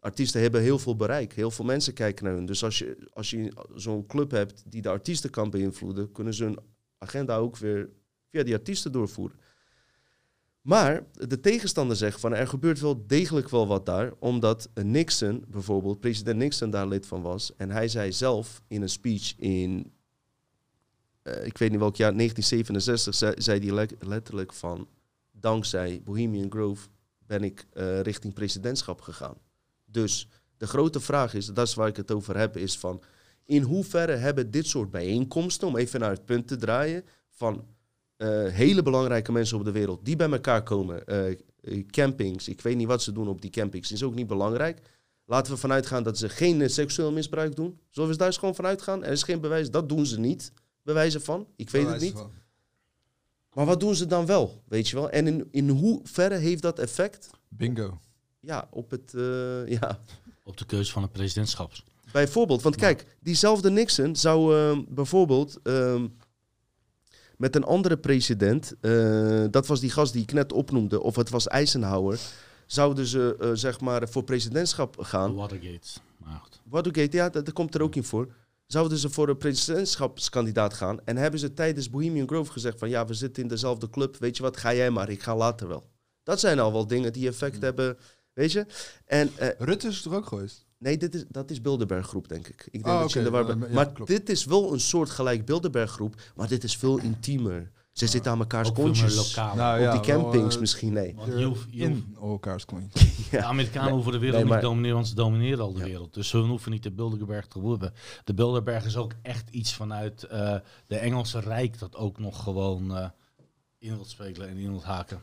Artiesten 0.00 0.40
hebben 0.40 0.60
heel 0.60 0.78
veel 0.78 0.96
bereik, 0.96 1.32
heel 1.32 1.50
veel 1.50 1.64
mensen 1.64 1.92
kijken 1.94 2.24
naar 2.24 2.34
hun. 2.34 2.46
Dus 2.46 2.64
als 2.64 2.78
je, 2.78 3.08
als 3.12 3.30
je 3.30 3.52
zo'n 3.74 4.06
club 4.06 4.30
hebt 4.30 4.62
die 4.66 4.82
de 4.82 4.88
artiesten 4.88 5.30
kan 5.30 5.50
beïnvloeden, 5.50 6.12
kunnen 6.12 6.34
ze 6.34 6.44
hun 6.44 6.58
agenda 6.98 7.36
ook 7.36 7.56
weer 7.56 7.88
via 8.30 8.42
die 8.42 8.54
artiesten 8.54 8.92
doorvoeren. 8.92 9.36
Maar 10.62 11.06
de 11.12 11.40
tegenstander 11.40 11.96
zegt 11.96 12.20
van 12.20 12.34
er 12.34 12.46
gebeurt 12.48 12.80
wel 12.80 13.06
degelijk 13.06 13.48
wel 13.48 13.66
wat 13.66 13.86
daar, 13.86 14.12
omdat 14.18 14.68
Nixon 14.74 15.44
bijvoorbeeld, 15.48 16.00
president 16.00 16.38
Nixon 16.38 16.70
daar 16.70 16.88
lid 16.88 17.06
van 17.06 17.22
was. 17.22 17.56
En 17.56 17.70
hij 17.70 17.88
zei 17.88 18.12
zelf 18.12 18.62
in 18.68 18.82
een 18.82 18.88
speech 18.88 19.38
in, 19.38 19.92
eh, 21.22 21.46
ik 21.46 21.58
weet 21.58 21.70
niet 21.70 21.78
welk 21.78 21.96
jaar, 21.96 22.14
1967, 22.14 23.42
zei, 23.42 23.60
hij 23.60 23.74
le- 23.74 24.08
letterlijk 24.08 24.52
van, 24.52 24.88
dankzij 25.30 26.00
Bohemian 26.04 26.50
Grove 26.50 26.88
ben 27.18 27.42
ik 27.44 27.66
eh, 27.72 28.00
richting 28.00 28.34
presidentschap 28.34 29.00
gegaan. 29.00 29.36
Dus 29.84 30.28
de 30.56 30.66
grote 30.66 31.00
vraag 31.00 31.34
is, 31.34 31.46
dat 31.46 31.66
is 31.66 31.74
waar 31.74 31.88
ik 31.88 31.96
het 31.96 32.10
over 32.12 32.36
heb, 32.36 32.56
is 32.56 32.78
van, 32.78 33.02
in 33.44 33.62
hoeverre 33.62 34.16
hebben 34.16 34.50
dit 34.50 34.66
soort 34.66 34.90
bijeenkomsten, 34.90 35.68
om 35.68 35.76
even 35.76 36.00
naar 36.00 36.10
het 36.10 36.24
punt 36.24 36.48
te 36.48 36.56
draaien, 36.56 37.04
van 37.30 37.66
eh, 38.16 38.46
hele 38.46 38.82
belangrijke 38.82 39.32
mensen 39.32 39.58
op 39.58 39.64
de 39.64 39.72
wereld 39.72 40.04
die 40.04 40.16
bij 40.16 40.30
elkaar 40.30 40.62
komen. 40.62 41.06
eh, 41.06 41.36
campings, 41.90 42.48
ik 42.48 42.60
weet 42.60 42.76
niet 42.76 42.86
wat 42.86 43.02
ze 43.02 43.12
doen 43.12 43.28
op 43.28 43.40
die 43.40 43.50
campings, 43.50 43.92
is 43.92 44.02
ook 44.02 44.14
niet 44.14 44.26
belangrijk. 44.26 44.80
Laten 45.24 45.52
we 45.52 45.58
vanuit 45.58 45.86
gaan 45.86 46.02
dat 46.02 46.18
ze 46.18 46.28
geen 46.28 46.62
eh, 46.62 46.68
seksueel 46.68 47.12
misbruik 47.12 47.56
doen. 47.56 47.78
Zullen 47.90 48.10
we 48.10 48.16
daar 48.16 48.26
eens 48.26 48.36
gewoon 48.36 48.54
vanuit 48.54 48.82
gaan? 48.82 49.04
Er 49.04 49.12
is 49.12 49.22
geen 49.22 49.40
bewijs, 49.40 49.70
dat 49.70 49.88
doen 49.88 50.06
ze 50.06 50.20
niet. 50.20 50.52
Bewijzen 50.82 51.22
van, 51.22 51.46
ik 51.56 51.70
weet 51.70 51.86
het 51.86 52.00
niet. 52.00 52.24
Maar 53.52 53.66
wat 53.66 53.80
doen 53.80 53.94
ze 53.94 54.06
dan 54.06 54.26
wel, 54.26 54.62
weet 54.68 54.88
je 54.88 54.96
wel? 54.96 55.10
En 55.10 55.26
in, 55.26 55.48
in 55.50 55.68
hoeverre 55.68 56.36
heeft 56.36 56.62
dat 56.62 56.78
effect? 56.78 57.30
Bingo. 57.48 58.00
Ja, 58.40 58.68
op 58.70 58.90
het, 58.90 59.14
eh, 59.14 59.68
ja, 59.68 60.00
Op 60.44 60.56
de 60.56 60.64
keuze 60.64 60.92
van 60.92 61.02
het 61.02 61.12
presidentschap. 61.12 61.72
Bijvoorbeeld, 62.12 62.62
want 62.62 62.76
kijk, 62.76 63.16
diezelfde 63.20 63.70
Nixon 63.70 64.16
zou 64.16 64.56
ehm, 64.56 64.82
bijvoorbeeld 64.88 65.58
ehm, 65.62 66.06
met 67.42 67.56
een 67.56 67.64
andere 67.64 67.96
president, 67.96 68.74
eh, 68.80 69.44
dat 69.50 69.66
was 69.66 69.80
die 69.80 69.90
gast 69.90 70.12
die 70.12 70.22
ik 70.22 70.32
net 70.32 70.52
opnoemde, 70.52 71.02
of 71.02 71.16
het 71.16 71.30
was 71.30 71.48
Eisenhower, 71.48 72.20
zouden 72.66 73.06
ze 73.06 73.36
eh, 73.40 73.50
zeg 73.52 73.80
maar 73.80 74.08
voor 74.08 74.24
presidentschap 74.24 74.98
gaan. 74.98 75.34
Watergate. 75.34 75.88
Watergate, 76.64 77.16
ja, 77.16 77.28
dat, 77.28 77.44
dat 77.44 77.54
komt 77.54 77.74
er 77.74 77.82
ook 77.82 77.94
in 77.94 78.04
voor. 78.04 78.32
Zouden 78.66 78.98
ze 78.98 79.10
voor 79.10 79.28
een 79.28 79.36
presidentschapskandidaat 79.36 80.74
gaan 80.74 81.04
en 81.04 81.16
hebben 81.16 81.40
ze 81.40 81.54
tijdens 81.54 81.90
Bohemian 81.90 82.28
Grove 82.28 82.52
gezegd 82.52 82.78
van 82.78 82.88
ja, 82.88 83.06
we 83.06 83.14
zitten 83.14 83.42
in 83.42 83.48
dezelfde 83.48 83.90
club, 83.90 84.16
weet 84.16 84.36
je 84.36 84.42
wat, 84.42 84.56
ga 84.56 84.74
jij 84.74 84.90
maar, 84.90 85.10
ik 85.10 85.22
ga 85.22 85.36
later 85.36 85.68
wel. 85.68 85.90
Dat 86.22 86.40
zijn 86.40 86.58
al 86.58 86.72
wel 86.72 86.86
dingen 86.86 87.12
die 87.12 87.28
effect 87.28 87.62
hebben, 87.62 87.98
weet 88.32 88.52
je. 88.52 88.66
En 89.04 89.30
eh, 89.36 89.48
Rutte 89.58 89.88
is 89.88 89.96
er 89.96 90.02
toch 90.02 90.14
ook 90.14 90.26
geweest? 90.26 90.66
Nee, 90.82 90.96
dit 90.96 91.14
is, 91.14 91.24
dat 91.28 91.50
is 91.50 91.60
Bilderberg 91.60 92.06
groep, 92.06 92.28
denk 92.28 92.48
ik. 92.48 92.68
Ik 92.70 92.72
denk 92.84 92.94
Oh, 92.94 93.00
dat 93.00 93.12
je 93.12 93.18
in 93.18 93.24
de 93.24 93.30
oké. 93.30 93.38
war 93.38 93.46
bent. 93.46 93.60
Ja, 93.62 93.68
ja, 93.68 93.74
maar 93.74 93.92
klopt. 93.92 94.10
dit 94.10 94.28
is 94.28 94.44
wel 94.44 94.72
een 94.72 94.80
soort 94.80 95.10
gelijk 95.10 95.44
Bilderberg 95.44 95.90
groep, 95.90 96.14
maar 96.36 96.48
dit 96.48 96.64
is 96.64 96.76
veel 96.76 96.98
intiemer. 96.98 97.70
Ze 97.92 98.06
zitten 98.06 98.32
aan 98.32 98.38
elkaars 98.38 98.72
kontjes. 98.72 99.16
lokaal. 99.36 99.56
Nou, 99.56 99.76
Op 99.78 99.82
ja, 99.84 99.92
die 99.92 100.00
campings 100.00 100.42
wel, 100.44 100.52
eh, 100.54 100.60
misschien, 100.60 100.92
nee. 100.92 101.14
Want 101.16 101.38
je 101.38 101.44
hoeft- 101.44 101.66
je 101.70 101.86
hoeft- 101.88 102.00
In 102.00 102.16
elkaars 102.20 102.64
coins. 102.64 102.92
De 103.30 103.42
Amerikanen 103.42 103.84
Nee, 103.84 103.92
hoeven 103.94 104.12
de 104.12 104.18
wereld 104.18 104.38
nee, 104.40 104.48
maar- 104.48 104.56
niet 104.56 104.62
te 104.64 104.68
domineren, 104.68 104.96
want 104.96 105.08
ze 105.08 105.14
domineren 105.14 105.64
al 105.64 105.72
de 105.72 105.78
Ja. 105.78 105.84
wereld. 105.84 106.14
Dus 106.14 106.28
ze 106.28 106.36
hoeven 106.38 106.70
niet 106.70 106.82
de 106.82 106.90
Bilderberg 106.90 107.46
te 107.46 107.58
worden. 107.60 107.92
De 108.24 108.34
Bilderberg 108.34 108.84
is 108.84 108.96
ook 108.96 109.12
echt 109.22 109.50
iets 109.50 109.74
vanuit 109.74 110.22
eh, 110.24 110.56
de 110.86 110.96
Engelse 110.96 111.40
Rijk 111.40 111.78
dat 111.78 111.96
ook 111.96 112.18
nog 112.18 112.42
gewoon 112.42 112.96
eh, 112.96 113.08
in 113.78 113.94
wilt 113.94 114.08
spelen 114.08 114.48
en 114.48 114.56
in 114.56 114.68
wilt 114.70 114.82
haken. 114.84 115.20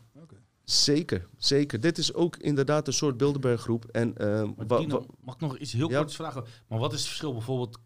Zeker, 0.71 1.27
zeker. 1.37 1.79
Dit 1.79 1.97
is 1.97 2.13
ook 2.13 2.37
inderdaad 2.37 2.87
een 2.87 2.93
soort 2.93 3.17
Bilderberg 3.17 3.61
groep. 3.61 3.85
En, 3.85 4.17
eh, 4.17 4.49
mag 5.21 5.33
ik 5.35 5.39
nog 5.39 5.57
iets 5.57 5.73
heel 5.73 5.89
Ja. 5.89 5.97
korts 5.97 6.15
vragen? 6.15 6.43
Maar 6.67 6.79
wat 6.79 6.91
is 6.93 6.97
het 6.99 7.07
verschil 7.07 7.33
bijvoorbeeld 7.33 7.77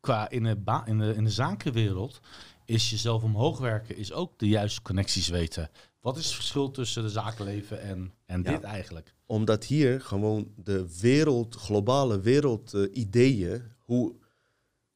qua 0.00 0.30
in 0.30 0.42
de, 0.42 0.56
ba- 0.56 0.86
in 0.86 0.98
de, 0.98 1.14
in 1.14 1.24
de 1.24 1.30
zakenwereld? 1.30 2.20
Is 2.64 2.90
jezelf 2.90 3.22
omhoog 3.22 3.58
werken, 3.58 3.96
is 3.96 4.12
ook 4.12 4.38
de 4.38 4.48
juiste 4.48 4.82
connecties 4.82 5.28
weten. 5.28 5.70
Wat 6.00 6.16
is 6.16 6.24
het 6.24 6.34
verschil 6.34 6.70
tussen 6.70 7.02
de 7.02 7.08
zakenleven 7.08 7.80
en, 7.80 8.12
en 8.26 8.42
Ja. 8.42 8.50
dit 8.50 8.62
eigenlijk? 8.62 9.14
omdat 9.26 9.64
hier 9.64 10.00
gewoon 10.00 10.48
de 10.56 10.98
wereld, 11.00 11.54
globale 11.54 12.20
wereldideeën, 12.20 13.62
hoe... 13.78 14.14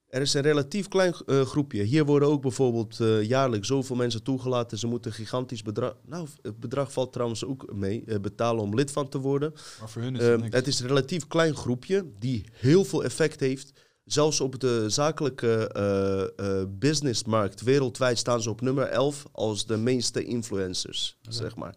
Er 0.09 0.21
is 0.21 0.35
een 0.35 0.43
relatief 0.43 0.89
klein 0.89 1.15
eh, 1.27 1.41
groepje. 1.41 1.83
Hier 1.83 2.05
worden 2.05 2.29
ook 2.29 2.43
bijvoorbeeld 2.43 3.01
eh, 3.01 3.23
jaarlijks 3.23 3.67
zoveel 3.67 3.97
mensen 3.97 4.23
toegelaten. 4.23 4.79
Ze 4.79 4.87
moeten 4.87 5.11
een 5.11 5.17
gigantisch 5.17 5.63
bedrag... 5.63 5.97
Nou, 6.07 6.29
het 6.43 6.61
bedrag 6.61 6.93
valt 6.93 7.13
trouwens 7.13 7.45
ook 7.45 7.73
mee. 7.73 8.05
eh, 8.07 8.19
betalen 8.21 8.63
om 8.63 8.75
lid 8.75 8.91
van 8.91 9.09
te 9.09 9.19
worden. 9.19 9.53
Maar 9.79 9.89
voor 9.89 10.03
hun 10.03 10.15
is 10.15 10.21
Ehm, 10.21 10.31
het 10.31 10.41
niks. 10.41 10.55
het 10.55 10.67
is 10.67 10.81
een 10.81 10.87
relatief 10.87 11.27
klein 11.27 11.55
groepje 11.55 12.07
die 12.19 12.45
heel 12.53 12.85
veel 12.85 13.05
effect 13.05 13.41
heeft. 13.41 13.73
Zelfs 14.05 14.41
op 14.41 14.61
de 14.61 14.85
zakelijke 14.91 16.67
businessmarkt 16.79 17.61
wereldwijd 17.61 18.19
staan 18.19 18.43
ze 18.43 18.51
op 18.51 18.61
nummer 18.61 18.85
11 18.87 19.27
als 19.33 19.67
de 19.67 19.77
meeste 19.77 20.25
influencers, 20.25 21.19
zeg 21.21 21.57
maar. 21.57 21.75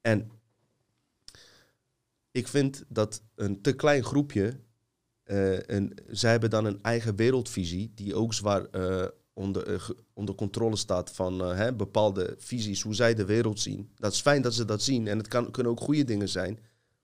En 0.00 0.30
ik 2.30 2.48
vind 2.48 2.84
dat 2.88 3.22
een 3.34 3.62
te 3.62 3.72
klein 3.72 4.04
groepje, 4.04 4.60
eh 5.26 5.70
en 5.70 5.94
zij 6.10 6.30
hebben 6.30 6.50
dan 6.50 6.64
een 6.64 6.82
eigen 6.82 7.16
wereldvisie 7.16 7.92
die 7.94 8.14
ook 8.14 8.34
zwaar 8.34 8.64
eh, 8.64 9.06
onder, 9.32 9.74
eh, 9.74 9.88
onder 10.14 10.34
controle 10.34 10.76
staat 10.76 11.10
van 11.10 11.38
hè, 11.38 11.74
bepaalde 11.74 12.34
visies, 12.38 12.82
hoe 12.82 12.94
zij 12.94 13.14
de 13.14 13.24
wereld 13.24 13.60
zien. 13.60 13.90
Dat 13.94 14.12
is 14.12 14.20
fijn 14.20 14.42
dat 14.42 14.54
ze 14.54 14.64
dat 14.64 14.82
zien 14.82 15.06
en 15.06 15.18
het 15.18 15.28
kan, 15.28 15.50
kunnen 15.50 15.72
ook 15.72 15.80
goede 15.80 16.04
dingen 16.04 16.28
zijn. 16.28 16.58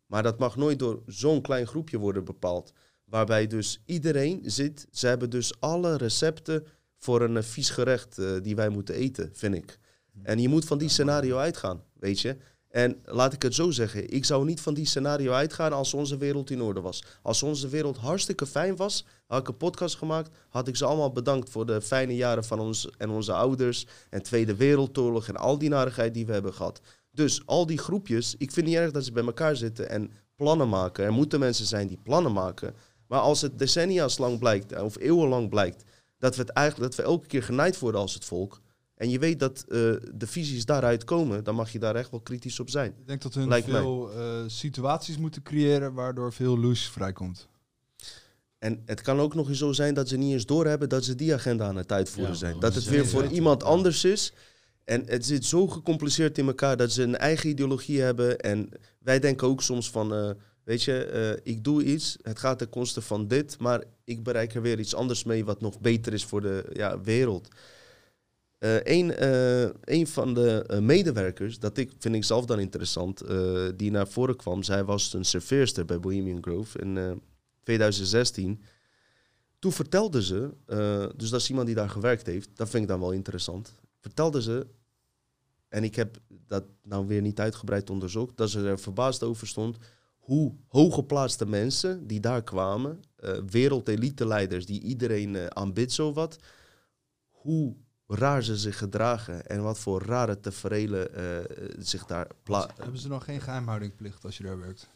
Maar 0.06 0.22
dat 0.22 0.38
mag 0.38 0.56
nooit 0.56 0.78
door 0.78 1.02
zo'n 1.06 1.42
klein 1.42 1.66
groepje 1.66 1.98
worden 1.98 2.24
bepaald. 2.24 2.72
Waarbij 3.04 3.46
dus 3.46 3.82
iedereen 3.86 4.40
zit. 4.44 4.86
Ze 4.90 5.06
hebben 5.06 5.30
dus 5.30 5.60
alle 5.60 5.96
recepten 5.96 6.66
voor 6.96 7.22
een 7.22 7.42
vies 7.42 7.70
gerecht 7.70 8.20
die 8.42 8.56
wij 8.56 8.68
moeten 8.68 8.94
eten, 8.94 9.30
vind 9.32 9.54
ik. 9.54 9.78
En 10.22 10.38
je 10.38 10.48
moet 10.48 10.64
van 10.64 10.78
die 10.78 10.88
scenario 10.88 11.36
uitgaan, 11.36 11.84
weet 11.92 12.20
je. 12.20 12.36
En 12.72 13.00
laat 13.04 13.32
ik 13.32 13.42
het 13.42 13.54
zo 13.54 13.70
zeggen, 13.70 14.10
ik 14.10 14.24
zou 14.24 14.44
niet 14.44 14.60
van 14.60 14.74
die 14.74 14.86
scenario 14.86 15.32
uitgaan 15.32 15.72
als 15.72 15.94
onze 15.94 16.16
wereld 16.16 16.50
in 16.50 16.62
orde 16.62 16.80
was. 16.80 17.04
Als 17.22 17.42
onze 17.42 17.68
wereld 17.68 17.96
hartstikke 17.96 18.46
fijn 18.46 18.76
was, 18.76 19.04
had 19.26 19.40
ik 19.40 19.48
een 19.48 19.56
podcast 19.56 19.96
gemaakt, 19.96 20.36
had 20.48 20.68
ik 20.68 20.76
ze 20.76 20.84
allemaal 20.84 21.12
bedankt 21.12 21.50
voor 21.50 21.66
de 21.66 21.80
fijne 21.80 22.16
jaren 22.16 22.44
van 22.44 22.58
ons 22.58 22.90
en 22.98 23.10
onze 23.10 23.32
ouders 23.32 23.86
en 24.10 24.22
Tweede 24.22 24.56
Wereldoorlog 24.56 25.28
en 25.28 25.36
al 25.36 25.58
die 25.58 25.68
narigheid 25.68 26.14
die 26.14 26.26
we 26.26 26.32
hebben 26.32 26.54
gehad. 26.54 26.80
Dus 27.10 27.46
al 27.46 27.66
die 27.66 27.78
groepjes, 27.78 28.34
ik 28.38 28.52
vind 28.52 28.66
niet 28.66 28.76
erg 28.76 28.90
dat 28.90 29.04
ze 29.04 29.12
bij 29.12 29.24
elkaar 29.24 29.56
zitten 29.56 29.90
en 29.90 30.10
plannen 30.36 30.68
maken. 30.68 31.04
Er 31.04 31.12
moeten 31.12 31.40
mensen 31.40 31.66
zijn 31.66 31.86
die 31.86 32.00
plannen 32.02 32.32
maken. 32.32 32.74
Maar 33.06 33.20
als 33.20 33.40
het 33.40 33.58
decennia's 33.58 34.18
lang 34.18 34.38
blijkt, 34.38 34.80
of 34.80 34.98
eeuwenlang 34.98 35.48
blijkt, 35.48 35.84
dat 36.18 36.36
we, 36.36 36.40
het 36.40 36.50
eigenlijk, 36.50 36.90
dat 36.90 37.04
we 37.04 37.12
elke 37.12 37.26
keer 37.26 37.42
genaaid 37.42 37.78
worden 37.78 38.00
als 38.00 38.14
het 38.14 38.24
volk. 38.24 38.60
En 39.02 39.10
je 39.10 39.18
weet 39.18 39.38
dat 39.38 39.64
eh, 39.68 39.78
de 40.14 40.26
visies 40.26 40.64
daaruit 40.64 41.04
komen, 41.04 41.44
dan 41.44 41.54
mag 41.54 41.72
je 41.72 41.78
daar 41.78 41.94
echt 41.94 42.10
wel 42.10 42.20
kritisch 42.20 42.60
op 42.60 42.70
zijn. 42.70 42.94
Ik 42.98 43.06
denk 43.06 43.22
dat 43.22 43.34
hun 43.34 43.48
Lijkt 43.48 43.70
veel 43.70 44.12
eh, 44.12 44.42
situaties 44.46 45.18
moeten 45.18 45.42
creëren 45.42 45.92
waardoor 45.92 46.32
veel 46.32 46.58
loes 46.58 46.88
vrijkomt. 46.88 47.48
En 48.58 48.82
het 48.84 49.00
kan 49.00 49.20
ook 49.20 49.34
nog 49.34 49.48
eens 49.48 49.58
zo 49.58 49.72
zijn 49.72 49.94
dat 49.94 50.08
ze 50.08 50.16
niet 50.16 50.32
eens 50.32 50.46
doorhebben 50.46 50.88
dat 50.88 51.04
ze 51.04 51.14
die 51.14 51.34
agenda 51.34 51.66
aan 51.66 51.76
het 51.76 51.92
uitvoeren 51.92 52.32
Ja, 52.32 52.38
zijn. 52.38 52.60
dat 52.60 52.74
het 52.74 52.84
weer 52.84 53.06
voor 53.06 53.26
iemand 53.26 53.62
anders 53.62 54.04
is. 54.04 54.32
En 54.84 55.02
het 55.06 55.26
zit 55.26 55.44
zo 55.44 55.66
gecompliceerd 55.66 56.38
in 56.38 56.46
elkaar 56.46 56.76
dat 56.76 56.92
ze 56.92 57.02
een 57.02 57.16
eigen 57.16 57.48
ideologie 57.48 58.00
hebben. 58.00 58.38
En 58.38 58.68
wij 58.98 59.18
denken 59.18 59.48
ook 59.48 59.62
soms 59.62 59.90
van, 59.90 60.14
eh, 60.14 60.30
weet 60.64 60.82
je, 60.82 61.04
eh, 61.04 61.52
ik 61.52 61.64
doe 61.64 61.84
iets, 61.84 62.16
het 62.22 62.38
gaat 62.38 62.58
ten 62.58 62.68
koste 62.68 63.00
van 63.00 63.28
dit, 63.28 63.58
maar 63.58 63.84
ik 64.04 64.22
bereik 64.22 64.54
er 64.54 64.62
weer 64.62 64.78
iets 64.78 64.94
anders 64.94 65.24
mee 65.24 65.44
wat 65.44 65.60
nog 65.60 65.80
beter 65.80 66.12
is 66.12 66.24
voor 66.24 66.40
de 66.40 66.64
ja, 66.72 67.00
wereld. 67.00 67.48
Een, 68.82 69.24
een 69.84 70.06
van 70.06 70.34
de 70.34 70.78
medewerkers, 70.82 71.58
dat 71.58 71.76
ik, 71.76 71.92
vind 71.98 72.14
ik 72.14 72.24
zelf 72.24 72.44
dan 72.44 72.58
interessant, 72.58 73.22
die 73.76 73.90
naar 73.90 74.08
voren 74.08 74.36
kwam, 74.36 74.62
zij 74.62 74.84
was 74.84 75.12
een 75.12 75.24
serveerster 75.24 75.84
bij 75.84 76.00
Bohemian 76.00 76.42
Grove 76.42 76.78
in 76.78 77.22
2016. 77.62 78.62
Toen 79.58 79.72
vertelde 79.72 80.22
ze, 80.22 80.50
dus 81.16 81.30
dat 81.30 81.40
is 81.40 81.48
iemand 81.48 81.66
die 81.66 81.76
daar 81.76 81.90
gewerkt 81.90 82.26
heeft, 82.26 82.48
dat 82.54 82.70
vind 82.70 82.82
ik 82.82 82.88
dan 82.88 83.00
wel 83.00 83.12
interessant 83.12 83.72
vertelde 84.02 84.42
ze, 84.42 84.66
en 85.68 85.84
ik 85.84 85.94
heb 85.94 86.18
dat 86.28 86.64
nou 86.82 87.06
weer 87.06 87.20
niet 87.20 87.40
uitgebreid 87.40 87.90
onderzocht, 87.90 88.36
dat 88.36 88.50
ze 88.50 88.66
er 88.66 88.78
verbaasd 88.78 89.22
over 89.22 89.46
stond 89.46 89.76
hoe 90.18 90.54
hooggeplaatste 90.66 91.46
mensen 91.46 92.06
die 92.06 92.20
daar 92.20 92.42
kwamen, 92.42 93.00
uh, 93.20 93.38
wereldelite-leiders 93.50 94.66
die 94.66 94.80
iedereen 94.80 95.56
aanbidt 95.56 95.92
zowat, 95.92 96.38
hoe 97.30 97.76
raar 98.14 98.42
ze 98.42 98.56
zich 98.56 98.78
gedragen 98.78 99.46
en 99.46 99.62
wat 99.62 99.78
voor 99.78 100.02
rare 100.02 100.40
tevreden 100.40 101.08
uh, 101.16 101.22
zich 101.78 102.06
daar 102.06 102.26
plaatsen. 102.42 102.82
Hebben 102.82 103.00
ze 103.00 103.08
nog 103.08 103.24
geen 103.24 103.40
geheimhoudingplicht 103.40 104.24
als 104.24 104.36
je 104.36 104.42
daar 104.44 104.58
werkt? 104.58 104.88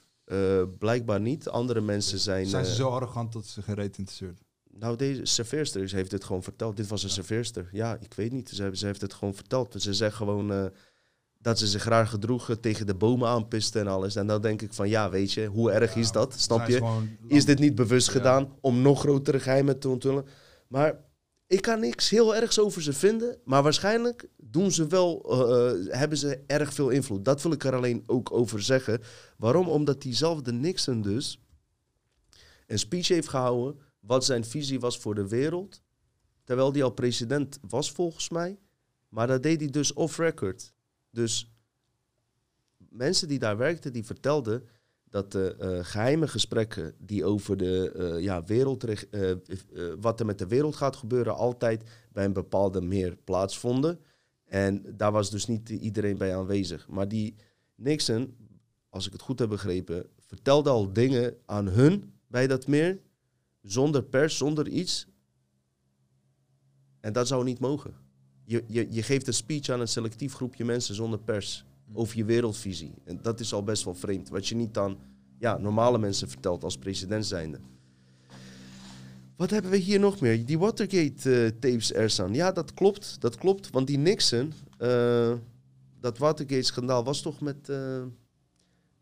blijkbaar 0.79 1.21
niet. 1.21 1.49
Andere 1.49 1.81
mensen 1.81 2.19
zijn... 2.19 2.47
Zijn 2.47 2.65
ze 2.65 2.75
zo 2.75 2.89
arrogant 2.89 3.33
dat 3.33 3.47
ze 3.47 3.63
geen 3.63 3.75
reet 3.75 3.99
interesseert? 3.99 4.41
Nou, 4.71 4.97
deze 4.97 5.25
serveerster 5.25 5.91
heeft 5.95 6.13
het 6.13 6.25
gewoon 6.25 6.43
verteld. 6.43 6.77
Dit 6.77 6.87
was 6.87 7.03
een 7.03 7.11
serveerster. 7.11 7.69
Ja, 7.73 7.97
ik 8.01 8.15
weet 8.15 8.33
niet. 8.33 8.49
Ze, 8.49 8.71
ze 8.73 8.87
heeft 8.87 9.01
het 9.01 9.15
gewoon 9.15 9.35
verteld. 9.35 9.75
Ze 9.77 9.95
zegt 9.95 10.15
gewoon 10.15 10.71
dat 11.47 11.59
ze 11.59 11.67
zich 11.67 11.85
raar 11.85 12.07
gedroegen, 12.07 12.61
tegen 12.61 12.87
de 12.87 12.95
bomen 12.95 13.29
aanpisten 13.29 13.81
en 13.81 13.87
alles. 13.87 14.17
En 14.17 14.27
dan 14.27 14.41
denk 14.41 14.63
ik 14.63 14.73
van, 14.73 14.89
ja, 14.89 15.11
weet 15.11 15.33
je, 15.33 15.47
hoe 15.47 15.71
erg 15.71 15.97
is 15.97 16.13
dat? 16.13 16.35
Snap 16.37 16.69
je? 16.69 17.07
Is 17.27 17.45
dit 17.45 17.59
niet 17.59 17.75
bewust 17.75 18.09
gedaan 18.09 18.53
om 18.61 18.83
nog 18.83 19.01
grotere 19.01 19.41
geheimen 19.41 19.79
te 19.79 19.89
onthullen? 19.89 20.27
Maar 20.69 20.99
ik 21.47 21.63
kan 21.63 21.81
niks 21.81 22.11
heel 22.11 22.35
ergs 22.35 22.59
over 22.59 22.83
ze 22.83 22.93
vinden. 22.93 23.39
Maar 23.45 23.63
waarschijnlijk 23.63 24.29
doen 24.37 24.73
ze 24.73 24.87
wel, 24.87 25.33
uh, 25.33 25.93
hebben 25.95 26.19
ze 26.19 26.41
erg 26.47 26.73
veel 26.73 26.89
invloed. 26.89 27.25
Dat 27.25 27.43
wil 27.43 27.53
ik 27.53 27.65
er 27.65 27.75
alleen 27.75 28.03
ook 28.07 28.33
over 28.33 28.63
zeggen. 28.63 29.01
Waarom? 29.37 29.69
Omdat 29.69 30.03
diezelfde 30.03 30.53
Nixon 30.53 31.03
dus 31.03 31.41
een 32.67 32.79
speech 32.79 33.09
heeft 33.09 33.29
gehouden 33.29 33.81
wat 34.01 34.25
zijn 34.25 34.45
visie 34.45 34.81
was 34.81 34.99
voor 34.99 35.15
de 35.15 35.29
wereld. 35.29 35.83
Terwijl 36.45 36.73
hij 36.73 36.83
al 36.83 36.91
president 36.91 37.59
was 37.69 37.93
volgens 37.93 38.29
mij. 38.29 38.59
Maar 39.09 39.27
dat 39.27 39.43
deed 39.43 39.61
hij 39.61 39.71
dus 39.71 39.93
off-record. 39.93 40.73
Dus 41.11 41.53
mensen 42.77 43.29
die 43.29 43.39
daar 43.39 43.57
werkten, 43.57 43.93
die 43.93 44.05
vertelden 44.05 44.69
dat 45.11 45.33
de 45.33 45.57
uh, 45.61 45.85
geheime 45.85 46.29
gesprekken 46.29 46.95
die 46.99 47.25
over 47.25 47.57
de 47.57 47.93
uh, 47.97 48.23
ja, 48.23 48.45
wereld, 48.45 48.85
uh, 49.11 49.35
wat 50.01 50.21
er 50.21 50.27
met 50.27 50.39
de 50.39 50.47
wereld 50.47 50.77
gaat 50.77 50.97
gebeuren, 50.97 51.37
altijd 51.37 51.83
bij 52.13 52.25
een 52.25 52.33
bepaalde 52.33 52.81
meer 52.81 53.17
plaatsvonden. 53.25 54.01
En 54.45 54.85
daar 54.97 55.13
was 55.13 55.31
dus 55.31 55.47
niet 55.47 55.69
iedereen 55.69 56.19
bij 56.19 56.37
aanwezig. 56.37 56.89
Maar 56.89 57.09
die 57.09 57.35
Nixon, 57.75 58.37
als 58.89 59.07
ik 59.07 59.13
het 59.13 59.23
goed 59.23 59.39
heb 59.39 59.49
begrepen, 59.49 60.07
vertelde 60.19 60.71
al 60.71 60.93
dingen 60.93 61.37
aan 61.47 61.69
hun 61.69 62.13
bij 62.27 62.47
dat 62.47 62.67
meer 62.67 63.01
zonder 63.63 64.03
pers, 64.03 64.37
zonder 64.37 64.69
iets. 64.69 65.07
En 67.01 67.13
dat 67.13 67.27
zou 67.27 67.45
niet 67.45 67.59
mogen. 67.59 67.95
Je, 68.45 68.65
je, 68.67 68.87
je 68.91 69.03
geeft 69.03 69.27
een 69.27 69.35
speech 69.35 69.69
aan 69.69 69.81
een 69.81 69.89
selectief 69.89 70.35
groepje 70.35 70.65
mensen 70.65 70.95
zonder 70.95 71.19
pers 71.19 71.65
over 71.93 72.17
je 72.17 72.25
wereldvisie. 72.25 72.95
En 73.05 73.19
dat 73.23 73.41
is 73.41 73.53
al 73.53 73.63
best 73.63 73.85
wel 73.85 73.95
vreemd. 73.95 74.29
Wat 74.29 74.49
je 74.49 74.55
niet 74.55 74.77
aan 74.77 74.97
ja, 75.39 75.59
normale 75.59 75.99
mensen 75.99 76.29
vertelt 76.29 76.65
als 76.65 76.79
president 76.79 77.27
zijnde. 77.27 77.59
Wat 79.37 79.51
hebben 79.51 79.71
we 79.71 79.77
hier 79.77 80.01
nog 80.01 80.21
meer? 80.21 80.47
Die 80.47 80.59
Watergate-tapes, 80.59 81.93
uh, 81.93 81.99
Ersan. 81.99 82.35
Ja, 82.35 82.53
dat 82.53 82.75
klopt. 82.75 83.21
Dat 83.21 83.37
klopt. 83.37 83.71
Want 83.71 83.87
die 83.87 83.99
Nixon, 83.99 84.53
uh, 84.79 85.33
dat 86.01 86.19
Watergate-schandaal 86.19 87.05
was 87.05 87.23
toch 87.23 87.41
met... 87.41 87.69
Uh, 87.69 88.03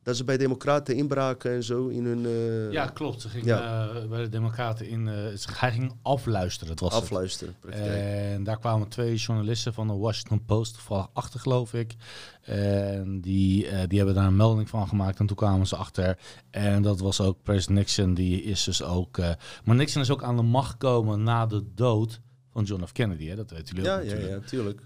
dat 0.04 0.16
ze 0.16 0.24
bij 0.24 0.36
democraten 0.36 0.96
inbraken 0.96 1.52
en 1.52 1.62
zo 1.62 1.86
in 1.86 2.04
hun... 2.04 2.24
Uh... 2.24 2.72
Ja, 2.72 2.86
klopt. 2.86 3.20
Ze 3.20 3.28
ging 3.28 3.44
ja. 3.44 3.88
uh, 3.88 4.08
bij 4.08 4.22
de 4.22 4.28
democraten 4.28 4.88
in... 4.88 5.06
Uh, 5.06 5.14
hij 5.50 5.72
ging 5.72 5.92
afluisteren, 6.02 6.70
het 6.70 6.80
was 6.80 6.92
Afluisteren, 6.92 7.54
En 7.70 8.44
daar 8.44 8.58
kwamen 8.58 8.88
twee 8.88 9.14
journalisten 9.14 9.74
van 9.74 9.86
de 9.86 9.92
Washington 9.92 10.44
Post 10.44 10.74
toevallig 10.74 11.08
achter, 11.12 11.40
geloof 11.40 11.74
ik. 11.74 11.94
En 12.42 13.20
die, 13.20 13.86
die 13.86 13.98
hebben 13.98 14.14
daar 14.14 14.26
een 14.26 14.36
melding 14.36 14.68
van 14.68 14.88
gemaakt 14.88 15.18
en 15.18 15.26
toen 15.26 15.36
kwamen 15.36 15.66
ze 15.66 15.76
achter. 15.76 16.18
En 16.50 16.82
dat 16.82 17.00
was 17.00 17.20
ook 17.20 17.42
president 17.42 17.78
Nixon, 17.78 18.14
die 18.14 18.42
is 18.42 18.64
dus 18.64 18.82
ook... 18.82 19.18
maar 19.64 19.76
Nixon 19.76 20.02
is 20.02 20.10
ook 20.10 20.22
aan 20.22 20.36
de 20.36 20.42
macht 20.42 20.70
gekomen 20.70 21.22
na 21.22 21.46
de 21.46 21.64
dood 21.74 22.20
van 22.52 22.64
John 22.64 22.84
F. 22.84 22.92
Kennedy, 22.92 23.26
hè? 23.26 23.36
dat 23.36 23.50
weet 23.50 23.68
jullie 23.68 23.84
ja, 23.84 23.98
ook 23.98 24.04
Ja, 24.04 24.16
ja, 24.16 24.38
tuurlijk. 24.38 24.80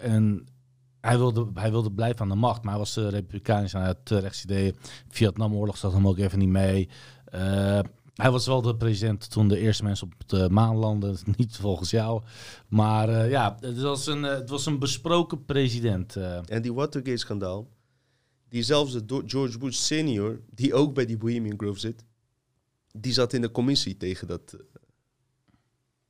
en 0.00 0.46
hij 1.00 1.18
wilde, 1.18 1.50
hij 1.54 1.70
wilde 1.70 1.92
blijven 1.92 2.20
aan 2.20 2.28
de 2.28 2.34
macht, 2.34 2.62
maar 2.62 2.70
hij 2.72 2.78
was 2.78 2.96
uh, 2.96 3.08
republikeins 3.08 3.74
aan 3.74 3.82
het 3.82 4.10
rechtsidee. 4.10 4.74
Vietnamoorlog 5.08 5.76
zat 5.76 5.92
hem 5.92 6.08
ook 6.08 6.18
even 6.18 6.38
niet 6.38 6.48
mee. 6.48 6.88
Uh, 7.34 7.80
hij 8.14 8.30
was 8.30 8.46
wel 8.46 8.62
de 8.62 8.76
president 8.76 9.30
toen 9.30 9.48
de 9.48 9.58
eerste 9.58 9.84
mensen 9.84 10.06
op 10.06 10.28
de 10.28 10.48
maan 10.50 10.76
landden. 10.76 11.16
Niet 11.36 11.56
volgens 11.56 11.90
jou. 11.90 12.22
Maar 12.68 13.08
uh, 13.08 13.30
ja, 13.30 13.56
het 13.60 13.80
was, 13.80 14.06
een, 14.06 14.22
het 14.22 14.50
was 14.50 14.66
een 14.66 14.78
besproken 14.78 15.44
president. 15.44 16.16
En 16.46 16.62
die 16.62 16.74
Watergate-schandaal, 16.74 17.68
die 18.48 18.62
zelfs 18.62 18.92
de 18.92 19.22
George 19.26 19.58
Bush 19.58 19.76
senior, 19.76 20.40
die 20.50 20.74
ook 20.74 20.94
bij 20.94 21.06
die 21.06 21.16
Bohemian 21.16 21.58
Grove 21.58 21.78
zit, 21.78 22.04
die 22.92 23.12
zat 23.12 23.32
in 23.32 23.40
de 23.40 23.50
commissie 23.50 23.96
tegen 23.96 24.26
dat 24.26 24.56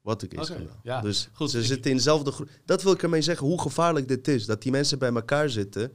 Watergate 0.09 0.53
okay, 0.53 0.69
ja. 0.83 1.01
Dus 1.01 1.29
Goed, 1.33 1.51
ze 1.51 1.63
zitten 1.63 1.91
in 1.91 1.97
dezelfde 1.97 2.31
groep. 2.31 2.49
Dat 2.65 2.83
wil 2.83 2.93
ik 2.93 3.03
ermee 3.03 3.23
zeggen, 3.23 3.47
hoe 3.47 3.61
gevaarlijk 3.61 4.09
dit 4.09 4.29
is. 4.29 4.47
Dat 4.47 4.63
die 4.63 4.73
mensen 4.73 4.99
bij 4.99 5.13
elkaar 5.13 5.51
zitten. 5.51 5.93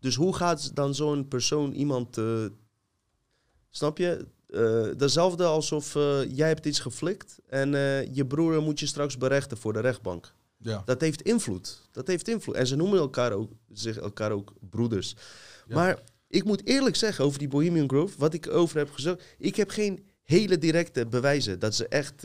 Dus 0.00 0.14
hoe 0.14 0.34
gaat 0.34 0.74
dan 0.74 0.94
zo'n 0.94 1.28
persoon 1.28 1.72
iemand... 1.72 2.18
Uh, 2.18 2.46
snap 3.70 3.98
je? 3.98 4.26
Uh, 4.48 4.86
dezelfde 4.96 5.44
alsof 5.44 5.94
uh, 5.94 6.36
jij 6.36 6.48
hebt 6.48 6.66
iets 6.66 6.80
geflikt 6.80 7.38
en 7.46 7.70
je 8.12 8.24
broer 8.26 8.62
moet 8.62 8.80
je 8.80 8.86
straks 8.86 9.16
berechten 9.18 9.56
voor 9.56 9.72
de 9.72 9.80
rechtbank. 9.80 10.34
Ja. 10.56 10.82
Dat 10.84 11.00
heeft 11.00 11.22
invloed. 11.22 11.88
Dat 11.92 12.06
heeft 12.06 12.28
invloed. 12.28 12.54
En 12.54 12.66
ze 12.66 12.76
noemen 12.76 12.98
elkaar 12.98 13.32
ook, 13.32 13.50
zich 13.72 13.96
elkaar 13.96 14.30
ook 14.30 14.52
broeders. 14.70 15.16
Ja. 15.66 15.74
Maar 15.74 16.02
ik 16.28 16.44
moet 16.44 16.66
eerlijk 16.66 16.96
zeggen 16.96 17.24
over 17.24 17.38
die 17.38 17.48
Bohemian 17.48 17.88
Grove, 17.88 18.18
wat 18.18 18.34
ik 18.34 18.48
over 18.50 18.78
heb 18.78 18.90
gezegd, 18.90 19.22
ik 19.38 19.56
heb 19.56 19.70
geen 19.70 20.04
hele 20.22 20.58
directe 20.58 21.06
bewijzen 21.06 21.58
dat 21.58 21.74
ze 21.74 21.88
echt 21.88 22.24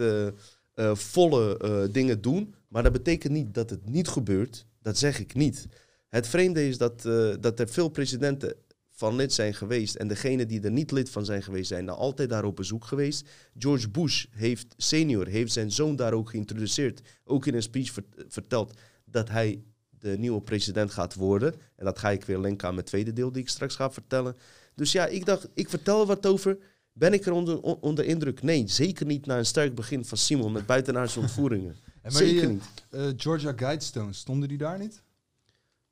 uh, 0.76 0.96
volle 0.96 1.60
uh, 1.64 1.94
dingen 1.94 2.22
doen. 2.22 2.56
Maar 2.68 2.84
dat 2.84 2.92
betekent 2.92 3.34
niet 3.34 3.54
dat 3.54 3.70
het 3.70 3.90
niet 3.90 4.08
gebeurt. 4.08 4.66
Dat 4.82 4.98
zeg 4.98 5.20
ik 5.20 5.34
niet. 5.34 5.68
Het 6.10 6.28
vreemde 6.28 6.68
is 6.68 6.78
dat, 6.78 7.06
uh, 7.06 7.36
dat 7.40 7.60
er 7.60 7.70
veel 7.70 7.90
presidenten 7.90 8.56
van 8.90 9.16
lid 9.16 9.34
zijn 9.34 9.54
geweest. 9.54 9.96
En 9.96 10.08
degene 10.08 10.46
die 10.46 10.62
er 10.62 10.72
niet 10.72 10.92
lid 10.92 11.10
van 11.10 11.26
zijn 11.26 11.44
geweest, 11.44 11.68
zijn 11.68 11.86
daar 11.86 11.96
altijd 11.96 12.30
daar 12.30 12.46
op 12.46 12.56
bezoek 12.56 12.86
geweest. 12.86 13.30
George 13.58 13.90
Bush 13.90 14.26
heeft, 14.32 14.74
senior 14.78 15.28
heeft 15.28 15.52
zijn 15.52 15.72
zoon 15.72 15.96
daar 15.96 16.14
ook 16.14 16.30
geïntroduceerd. 16.30 17.02
Ook 17.24 17.46
in 17.46 17.54
een 17.54 17.62
speech 17.62 17.94
verteld 18.28 18.74
dat 19.06 19.30
hij 19.30 19.64
de 19.90 20.18
nieuwe 20.18 20.42
president 20.42 20.92
gaat 20.92 21.14
worden. 21.14 21.54
En 21.76 21.86
dat 21.86 22.00
ga 22.00 22.12
ik 22.12 22.24
weer 22.24 22.40
linken 22.40 22.68
aan 22.68 22.74
mijn 22.74 22.86
tweede 22.86 23.14
deel 23.14 23.32
die 23.32 23.42
ik 23.42 23.50
straks 23.50 23.76
ga 23.76 23.92
vertellen. 23.92 24.36
Dus 24.76 24.92
ja, 24.92 25.06
ik 25.08 25.26
dacht, 25.26 25.48
ik 25.54 25.70
vertel 25.70 26.06
wat 26.06 26.26
over. 26.26 26.58
Ben 26.94 27.14
ik 27.14 27.26
er 27.26 27.32
onder, 27.32 27.62
onder 27.62 28.06
indruk? 28.06 28.42
Nee, 28.42 28.64
zeker 28.68 29.06
niet 29.06 29.26
na 29.26 29.38
een 29.38 29.46
sterk 29.46 29.76
begin 29.76 30.06
van 30.06 30.18
Simon 30.18 30.52
met 30.52 30.66
buitenaardse 30.66 31.20
ontvoeringen. 31.26 31.76
zeker 32.04 32.50
niet. 32.50 32.64
Uh, 32.92 33.02
Georgia 33.18 33.54
Guidestones, 33.56 34.18
stonden 34.18 34.50
die 34.50 34.58
daar 34.58 34.80
niet? 34.80 35.02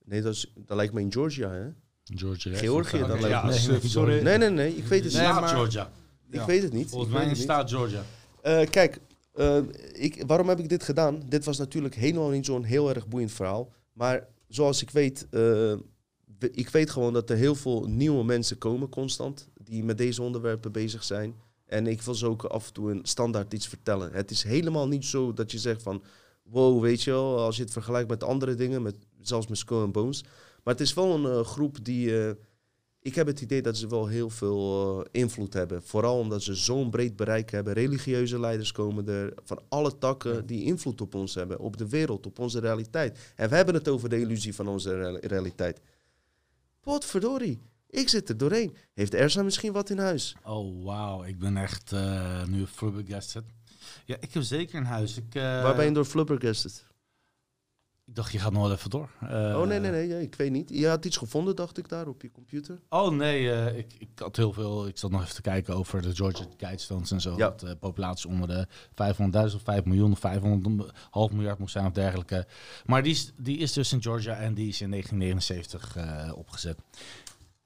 Nee, 0.04 0.22
dat, 0.22 0.34
is, 0.34 0.54
dat 0.56 0.78
lijkt 0.78 0.94
me 0.94 1.02
in 1.02 1.12
Georgia, 1.12 1.52
hè? 1.52 1.68
Georgia. 2.04 2.56
Georgië, 2.56 2.98
dat 2.98 3.08
lijkt 3.08 3.28
ja, 3.28 3.46
nee, 3.46 3.80
sorry. 3.84 4.22
Nee, 4.22 4.38
nee, 4.38 4.50
nee, 4.50 4.76
ik 4.76 4.86
weet 4.86 5.04
het 5.04 5.14
nee, 5.14 5.28
niet. 5.28 5.40
Maar, 5.40 5.50
Georgia. 5.50 5.92
Ik 6.30 6.40
ja. 6.40 6.46
weet 6.46 6.64
het 6.64 6.74
niet. 6.74 6.90
Volgens 6.90 7.14
mij 7.14 7.36
staat 7.36 7.70
Georgia. 7.70 8.04
Uh, 8.46 8.70
kijk, 8.70 9.00
uh, 9.36 9.58
ik, 9.94 10.24
waarom 10.28 10.50
heb 10.50 10.60
ik 10.60 10.70
dit 10.70 10.84
gedaan? 10.84 11.24
Dit 11.30 11.46
was 11.46 11.58
natuurlijk 11.58 11.96
helemaal 11.96 12.30
niet 12.30 12.46
zo'n 12.46 12.64
heel 12.64 12.90
erg 12.90 13.08
boeiend 13.08 13.32
verhaal. 13.32 13.72
Maar 13.94 14.28
zoals 14.48 14.82
ik 14.82 14.90
weet, 14.90 15.28
uh, 15.32 15.74
ik 16.52 16.70
weet 16.70 16.90
gewoon 16.90 17.14
dat 17.14 17.30
er 17.30 17.38
heel 17.38 17.56
veel 17.56 17.86
nieuwe 17.88 18.24
mensen 18.24 18.58
komen 18.58 18.90
constant 18.90 19.48
die 19.72 19.84
met 19.84 19.98
deze 19.98 20.22
onderwerpen 20.22 20.72
bezig 20.72 21.04
zijn. 21.04 21.36
En 21.66 21.88
ik 21.88 22.02
wil 22.02 22.16
ze 22.16 22.28
ook 22.28 22.44
af 22.44 22.68
en 22.68 22.74
toe 22.74 22.92
een 22.92 23.00
standaard 23.04 23.54
iets 23.54 23.68
vertellen. 23.68 24.14
Het 24.14 24.32
is 24.32 24.44
helemaal 24.44 24.88
niet 24.88 25.06
zo 25.06 25.34
dat 25.34 25.52
je 25.52 25.60
zegt 25.60 25.84
van... 25.84 26.04
Wow, 26.44 26.82
weet 26.82 27.04
je 27.04 27.12
wel, 27.12 27.40
als 27.40 27.56
je 27.56 27.64
het 27.64 27.72
vergelijkt 27.72 28.10
met 28.10 28.24
andere 28.24 28.56
dingen, 28.56 28.82
met, 28.82 28.96
zelfs 29.22 29.48
met 29.48 29.58
Skull 29.58 29.82
and 29.82 29.92
Bones. 29.92 30.24
Maar 30.64 30.74
het 30.74 30.84
is 30.84 30.94
wel 30.94 31.14
een 31.14 31.24
uh, 31.24 31.46
groep 31.46 31.86
die, 31.86 32.08
uh, 32.08 32.30
ik 33.00 33.16
heb 33.16 33.28
het 33.28 33.42
idee 33.42 33.62
dat 33.62 33.78
ze 33.78 33.88
wel 33.88 34.08
heel 34.08 34.30
veel 34.30 35.00
eh, 35.00 35.22
invloed 35.22 35.54
hebben. 35.54 35.84
Vooral 35.84 36.20
omdat 36.20 36.44
ze 36.44 36.56
zo'n 36.56 36.90
breed 36.90 37.16
bereik 37.16 37.52
hebben. 37.52 37.74
Religieuze 37.74 38.40
leiders 38.40 38.72
komen 38.72 39.08
er 39.08 39.34
van 39.44 39.62
alle 39.70 39.98
takken 39.98 40.46
die 40.46 40.64
invloed 40.64 41.02
op 41.02 41.16
ons 41.16 41.36
hebben. 41.36 41.60
Op 41.60 41.78
de 41.78 41.90
wereld, 41.90 42.26
op 42.26 42.40
onze 42.40 42.60
realiteit. 42.60 43.34
En 43.36 43.50
we 43.50 43.56
hebben 43.56 43.74
het 43.74 43.88
over 43.88 44.10
de 44.10 44.20
illusie 44.20 44.56
van 44.56 44.68
onze 44.68 44.96
real- 44.96 45.20
realiteit. 45.20 45.82
Potverdorie, 46.82 47.60
ik 47.92 48.10
zit 48.10 48.30
er 48.30 48.38
doorheen. 48.38 48.78
Heeft 48.94 49.14
Ersa 49.14 49.44
misschien 49.44 49.74
wat 49.74 49.90
in 49.90 49.98
huis? 49.98 50.36
Oh, 50.44 50.84
wauw. 50.86 51.24
Ik 51.24 51.40
ben 51.40 51.58
echt 51.58 51.92
eh, 51.92 52.44
nu 52.46 52.66
flabbergasted. 52.66 53.44
Ja, 54.06 54.16
ik 54.20 54.34
heb 54.34 54.44
zeker 54.44 54.80
een 54.80 54.86
huis. 54.86 55.18
Ik, 55.18 55.36
eh, 55.36 55.42
Waar 55.42 55.76
ben 55.76 55.86
je 55.86 55.92
door 55.92 56.06
flubbergasted? 56.06 56.90
ik 58.06 58.18
dacht, 58.18 58.32
je 58.32 58.40
gaat 58.40 58.52
nog 58.52 58.62
wel 58.62 58.72
even 58.72 58.90
door. 58.90 59.10
Eh, 59.20 59.30
oh 59.30 59.68
nee, 59.68 59.80
nee, 59.80 59.92
nee, 59.92 60.22
ik 60.22 60.36
weet 60.36 60.52
niet. 60.52 60.70
Je 60.70 60.88
had 60.88 61.06
iets 61.06 61.18
gevonden, 61.18 61.56
dacht 61.56 61.78
ik, 61.78 61.90
daar 61.90 62.08
op 62.08 62.22
je 62.22 62.32
computer. 62.32 62.80
Oh 62.90 63.12
nee, 63.12 63.76
ik, 63.78 63.94
ik 63.98 64.10
had 64.16 64.36
heel 64.36 64.54
veel. 64.54 64.88
Ik 64.88 64.98
zat 64.98 65.12
nog 65.12 65.22
even 65.22 65.36
te 65.36 65.42
kijken 65.42 65.76
over 65.76 66.02
de 66.02 66.16
Georgia 66.16 66.46
Guidestones 66.58 67.12
en 67.12 67.22
zo. 67.22 67.32
Ja. 67.32 67.38
Dat 67.38 67.60
de 67.60 67.76
populatie 67.76 68.30
onder 68.30 68.48
de 68.48 68.68
500.000 69.50 69.56
of 69.56 69.62
5 69.64 69.86
miljoen 69.86 70.12
of 70.12 70.20
500 70.20 70.92
half 71.10 71.32
miljard 71.32 71.60
moest 71.60 71.72
zijn 71.72 71.86
of 71.86 71.92
dergelijke. 71.92 72.48
Maar 72.86 73.04
die 73.04 73.12
is, 73.12 73.32
die 73.38 73.58
is 73.58 73.74
dus 73.74 73.94
in 73.94 74.02
Georgia 74.02 74.36
en 74.36 74.54
die 74.54 74.68
is 74.68 74.82
in 74.82 74.90
1979 74.90 75.96
eh, 75.96 76.38
opgezet. 76.38 76.78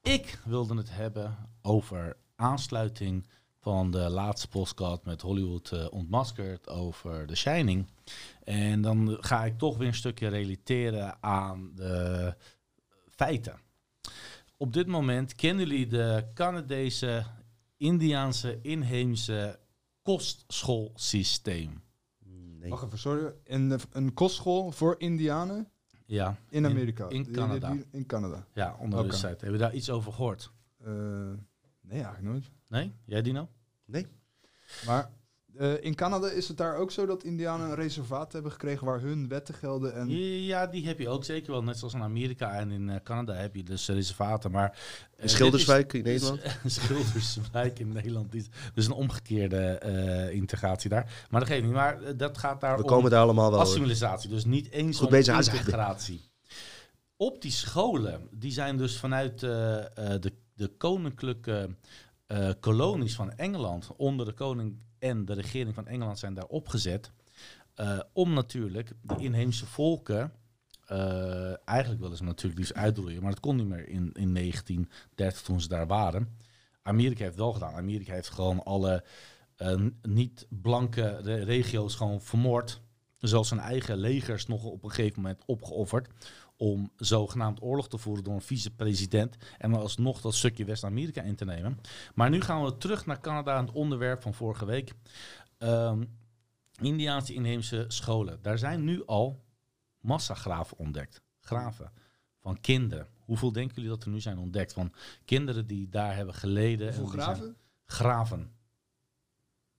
Ik 0.06 0.40
wilde 0.44 0.76
het 0.76 0.90
hebben 0.92 1.38
over 1.62 2.18
aansluiting 2.36 3.28
van 3.60 3.92
de 3.92 4.10
laatste 4.10 4.48
podcast 4.48 5.06
met 5.06 5.22
Hollywood 5.22 5.72
eh, 5.72 5.88
ontmaskerd 5.90 6.70
over 6.70 7.28
The 7.28 7.36
Shining. 7.36 7.88
En 8.44 8.82
dan 8.82 9.18
ga 9.20 9.46
ik 9.46 9.58
toch 9.58 9.78
weer 9.78 9.88
een 9.88 9.94
stukje 9.94 10.28
relateren 10.28 11.24
aan 11.24 11.72
de 11.76 12.36
feiten. 13.10 13.60
Op 14.58 14.74
dit 14.74 14.88
moment 14.88 15.36
kennen 15.36 15.68
jullie 15.68 15.88
de 15.88 16.32
Canadese, 16.34 17.26
Indiaanse, 17.78 18.60
inheemse 18.62 19.60
kostschoolsysteem. 20.02 21.82
Nee. 22.60 22.70
Wacht 22.70 22.86
even, 22.86 23.00
sorry. 23.00 23.34
Een, 23.44 23.80
een 23.92 24.14
kostschool 24.14 24.72
voor 24.72 24.96
indianen 24.98 25.70
Ja, 26.06 26.38
in 26.50 26.66
Amerika. 26.66 27.10
In, 27.10 27.32
Canada. 27.32 27.72
die- 27.72 27.86
in 27.92 28.06
Canada. 28.06 28.46
Ja, 28.54 28.76
onder 28.80 29.00
de 29.00 29.06
Oké. 29.06 29.16
site. 29.16 29.28
Hebben 29.28 29.52
we 29.52 29.58
daar 29.58 29.74
iets 29.74 29.90
over 29.90 30.14
gehoord? 30.14 30.52
Eh, 30.84 30.92
nee, 31.82 32.02
eigenlijk 32.04 32.22
nooit. 32.24 32.52
Nee? 32.68 32.94
Jij 33.06 33.22
Dino? 33.22 33.50
Nee. 33.86 34.08
Maar 34.86 35.10
eh, 35.58 35.84
in 35.84 35.96
Canada 35.96 36.28
is 36.30 36.48
het 36.48 36.58
daar 36.58 36.76
ook 36.76 36.92
zo 36.92 37.06
dat 37.06 37.24
indianen 37.24 37.70
een 37.70 37.76
reservaat 37.76 38.34
hebben 38.34 38.52
gekregen 38.52 38.86
waar 38.86 39.00
hun 39.02 39.28
wetten 39.28 39.54
gelden. 39.54 39.94
En 39.96 40.10
Ja, 40.46 40.68
die 40.68 40.88
heb 40.88 41.00
je 41.00 41.10
ook 41.10 41.24
zeker 41.24 41.52
wel. 41.52 41.64
Net 41.64 41.78
zoals 41.78 41.94
in 41.94 42.02
Amerika 42.02 42.52
en 42.54 42.72
in 42.72 42.90
eh, 42.90 42.96
Canada 43.04 43.34
heb 43.34 43.56
je 43.56 43.64
dus 43.64 43.88
reservaten. 43.88 44.52
Maar, 44.52 44.70
eh, 45.16 45.24
In 45.24 45.30
Schilderswijk 45.36 45.94
in 45.94 46.04
Nederland? 46.04 46.42
is- 46.64 46.74
Schilderswijk 46.74 47.80
in 47.80 47.92
Nederland. 47.92 48.34
is 48.36 48.46
Dus 48.74 48.86
een 48.86 48.92
omgekeerde 48.92 49.58
eh, 49.58 50.34
integratie 50.36 50.90
daar. 50.90 51.26
Maar 51.30 51.40
dat 51.40 51.50
geeft 51.50 51.64
niet. 51.64 51.74
Maar 51.74 52.18
dat 52.18 52.38
gaat 52.38 52.62
daar 52.62 52.78
We 52.78 52.84
om 52.84 52.90
komen 52.90 53.12
daar 53.12 53.22
allemaal 53.22 53.50
wel. 53.52 53.60
hoor. 53.60 53.68
assimilatie. 53.68 54.30
Dus 54.30 54.46
niet 54.46 54.70
eens 54.72 54.98
Goed 54.98 55.06
om 55.06 55.12
bezig, 55.12 55.54
integratie. 55.54 56.22
Op 57.18 57.42
die 57.42 57.52
scholen, 57.52 58.28
die 58.32 58.52
zijn 58.52 58.78
dus 58.78 58.98
vanuit 58.98 59.40
de, 59.40 60.32
de 60.56 60.68
koninklijke 60.78 61.70
eh, 62.28 62.50
kolonies 62.60 63.16
van 63.16 63.32
Engeland, 63.38 63.88
onder 63.98 64.26
de 64.26 64.32
koning 64.34 64.78
en 65.10 65.26
de 65.26 65.34
regering 65.34 65.74
van 65.76 65.88
Engeland 65.88 66.20
zijn 66.20 66.34
daar 66.34 66.46
opgezet. 66.46 67.12
eh, 67.76 68.00
om 68.14 68.34
natuurlijk 68.34 68.92
de 69.02 69.16
inheemse 69.18 69.66
volken, 69.66 70.32
eh, 70.86 71.68
eigenlijk 71.68 72.02
willen 72.02 72.18
ze 72.18 72.24
natuurlijk 72.24 72.58
liefst 72.60 72.74
uitroeien, 72.74 73.22
maar 73.22 73.32
dat 73.32 73.40
kon 73.40 73.56
niet 73.56 73.68
meer 73.68 73.88
in, 73.88 74.12
in 74.14 74.34
1930 74.34 75.42
toen 75.42 75.62
ze 75.62 75.68
daar 75.68 75.88
waren. 75.88 76.38
Amerika 76.82 77.24
heeft 77.24 77.36
wel 77.36 77.54
gedaan. 77.54 77.74
Amerika 77.74 78.14
heeft 78.14 78.30
gewoon 78.30 78.64
alle 78.64 79.04
eh, 79.56 79.82
niet-blanke 80.02 81.20
re- 81.24 81.44
regio's 81.44 81.96
gewoon 81.96 82.22
vermoord. 82.22 82.82
Zelfs 83.20 83.48
zijn 83.48 83.60
eigen 83.60 83.98
legers 83.98 84.48
nog 84.48 84.64
op 84.64 84.84
een 84.84 84.90
gegeven 84.92 85.22
moment 85.22 85.44
opgeofferd. 85.46 86.08
Om 86.58 86.92
zogenaamd 86.96 87.62
oorlog 87.62 87.90
te 87.90 87.98
voeren 87.98 88.24
door 88.24 88.34
een 88.34 88.42
vicepresident. 88.42 89.36
En 89.58 89.72
dan 89.72 89.80
alsnog 89.82 90.22
dat 90.22 90.36
stukje 90.36 90.66
West-Amerika 90.66 91.22
in 91.22 91.36
te 91.36 91.46
nemen. 91.46 91.80
Maar 92.16 92.30
nu 92.30 92.42
gaan 92.42 92.64
we 92.64 92.78
terug 92.78 93.06
naar 93.06 93.22
Canada, 93.22 93.62
het 93.62 93.72
onderwerp 93.72 94.22
van 94.22 94.34
vorige 94.34 94.66
week. 94.66 94.94
Ehm, 95.58 96.04
Indiaanse 96.82 97.34
inheemse 97.34 97.86
scholen. 97.88 98.40
Daar 98.42 98.58
zijn 98.58 98.84
nu 98.84 99.06
al 99.06 99.44
massagraven 100.00 100.78
ontdekt. 100.78 101.22
Graven 101.40 101.92
van 102.46 102.60
kinderen. 102.62 103.08
Hoeveel 103.20 103.52
denken 103.52 103.76
jullie 103.76 103.90
dat 103.90 104.04
er 104.04 104.10
nu 104.10 104.20
zijn 104.20 104.38
ontdekt? 104.38 104.74
Van 104.74 104.94
kinderen 105.26 105.68
die 105.68 105.90
daar 105.90 106.16
hebben 106.16 106.36
geleden. 106.36 106.96
hoeveel 106.96 107.20
en 107.20 107.24
graven? 107.24 107.56
Graven. 107.86 108.52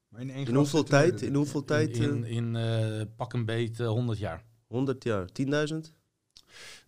Maar 0.09 0.20
in, 0.20 0.31
één 0.31 0.39
In 0.39 0.47
graf 0.47 0.57
hoeveel 0.57 0.83
tijd? 0.83 1.22
In 1.22 1.35
hoeveel 1.35 1.64
tijd? 1.64 1.97
In, 1.97 2.24
eh, 2.24 2.31
in 2.31 2.57
eh, 2.57 3.03
pak 3.16 3.33
een 3.33 3.45
beet 3.45 3.81
eh, 3.81 3.89
100 3.89 4.18
jaar. 4.18 4.45
100 4.66 5.05
jaar. 5.05 5.29
10.000? 5.33 5.93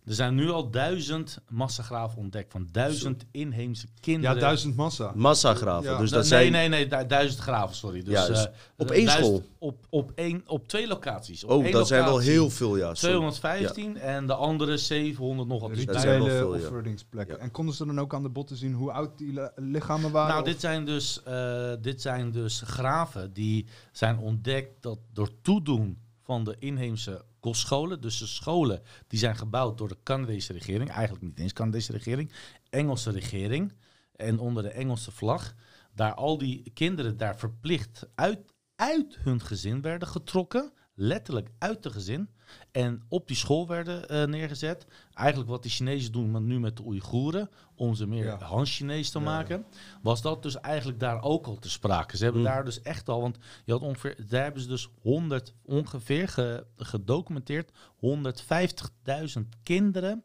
Er 0.09 0.15
zijn 0.15 0.35
nu 0.35 0.49
al 0.49 0.69
duizend 0.69 1.39
massagraven 1.49 2.17
ontdekt 2.17 2.51
van 2.51 2.67
duizend 2.71 3.25
inheemse 3.31 3.87
kinderen. 3.99 4.35
Ja, 4.35 4.41
duizend 4.41 4.75
massa. 4.75 5.11
Massagraven. 5.15 5.91
Ja. 5.91 5.97
Dus 5.97 6.09
Nee, 6.09 6.19
dat 6.19 6.27
zijn... 6.27 6.51
nee, 6.51 6.67
nee, 6.67 6.87
du- 6.87 7.05
duizend 7.05 7.41
graven, 7.41 7.75
sorry. 7.75 8.03
Dus, 8.03 8.13
Juist. 8.13 8.45
eh, 8.45 8.51
Op 8.77 8.91
één 8.91 9.05
duizend- 9.05 9.25
school? 9.25 9.43
Op, 9.57 9.85
op, 9.89 10.11
één, 10.15 10.43
op 10.45 10.67
twee 10.67 10.87
locaties. 10.87 11.43
Op 11.43 11.49
Oh, 11.49 11.63
één 11.63 11.71
dat 11.71 11.87
zijn 11.87 12.03
wel 12.03 12.17
heel 12.17 12.49
veel, 12.49 12.77
ja. 12.77 12.93
sorry. 12.95 12.95
215 13.15 13.97
en 13.97 14.27
de 14.27 14.33
andere 14.33 14.77
700 14.77 15.49
nog 15.49 15.61
wat. 15.61 15.69
Dus 15.75 15.85
Dat 15.85 16.01
zijn 16.01 16.19
wel 16.23 16.27
veel, 16.27 16.57
ja. 16.57 17.25
Ja. 17.27 17.35
En 17.35 17.51
konden 17.51 17.75
ze 17.75 17.85
dan 17.85 17.99
ook 17.99 18.13
aan 18.13 18.23
de 18.23 18.29
botten 18.29 18.55
zien 18.57 18.73
hoe 18.73 18.91
oud 18.91 19.17
die 19.17 19.33
li- 19.33 19.49
lichamen 19.55 20.11
waren? 20.11 20.29
Nou, 20.29 20.41
Of- 20.41 20.47
dit 20.47 20.59
zijn, 20.59 20.85
dus, 20.85 21.23
eh, 21.23 21.71
dit 21.81 22.01
zijn 22.01 22.31
dus 22.31 22.61
graven 22.65 23.33
die 23.33 23.65
zijn 23.91 24.17
ontdekt 24.19 24.81
dat 24.81 24.99
door 25.13 25.29
toedoen 25.41 25.97
van 26.23 26.43
de 26.43 26.55
inheemse 26.59 27.21
kostscholen, 27.39 28.01
dus 28.01 28.17
de 28.17 28.27
scholen 28.27 28.81
die 29.07 29.19
zijn 29.19 29.35
gebouwd 29.35 29.77
door 29.77 29.87
de 29.87 29.97
Canadese 30.03 30.53
regering, 30.53 30.89
eigenlijk 30.89 31.25
niet 31.25 31.39
eens 31.39 31.53
Canadese 31.53 31.91
regering, 31.91 32.31
Engelse 32.69 33.11
regering. 33.11 33.73
En 34.15 34.39
onder 34.39 34.63
de 34.63 34.69
Engelse 34.69 35.11
vlag, 35.11 35.55
daar 35.93 36.13
al 36.13 36.37
die 36.37 36.71
kinderen 36.73 37.17
daar 37.17 37.37
verplicht 37.37 38.09
uit, 38.15 38.53
uit 38.75 39.17
hun 39.19 39.41
gezin 39.41 39.81
werden 39.81 40.07
getrokken, 40.07 40.73
letterlijk 40.93 41.49
uit 41.57 41.83
de 41.83 41.91
gezin, 41.91 42.29
en 42.71 43.03
op 43.09 43.27
die 43.27 43.35
school 43.37 43.67
werden 43.67 44.09
eh, 44.09 44.23
neergezet. 44.25 44.85
Eigenlijk 45.13 45.49
wat 45.49 45.63
de 45.63 45.69
Chinezen 45.69 46.11
doen 46.11 46.31
maar 46.31 46.41
nu 46.41 46.59
met 46.59 46.77
de 46.77 46.83
Oeigoeren, 46.85 47.49
om 47.75 47.95
ze 47.95 48.07
meer 48.07 48.25
Ja. 48.25 48.37
Han-Chinees 48.39 49.09
te 49.09 49.19
Ja. 49.19 49.25
maken, 49.25 49.65
was 50.01 50.21
dat 50.21 50.43
dus 50.43 50.59
eigenlijk 50.59 50.99
daar 50.99 51.21
ook 51.23 51.45
al 51.47 51.55
te 51.59 51.69
sprake. 51.69 52.17
Ze 52.17 52.23
hebben 52.23 52.41
Mm. 52.41 52.47
daar 52.47 52.65
dus 52.65 52.81
echt 52.81 53.09
al, 53.09 53.21
want 53.21 53.37
je 53.65 53.71
had 53.71 53.81
ongeveer, 53.81 54.15
daar 54.27 54.43
hebben 54.43 54.61
ze 54.61 54.67
dus 54.67 54.89
100, 55.01 55.53
ongeveer 55.63 56.27
ge- 56.27 56.65
gedocumenteerd, 56.77 57.71
150.000 57.95 59.49
kinderen 59.63 60.23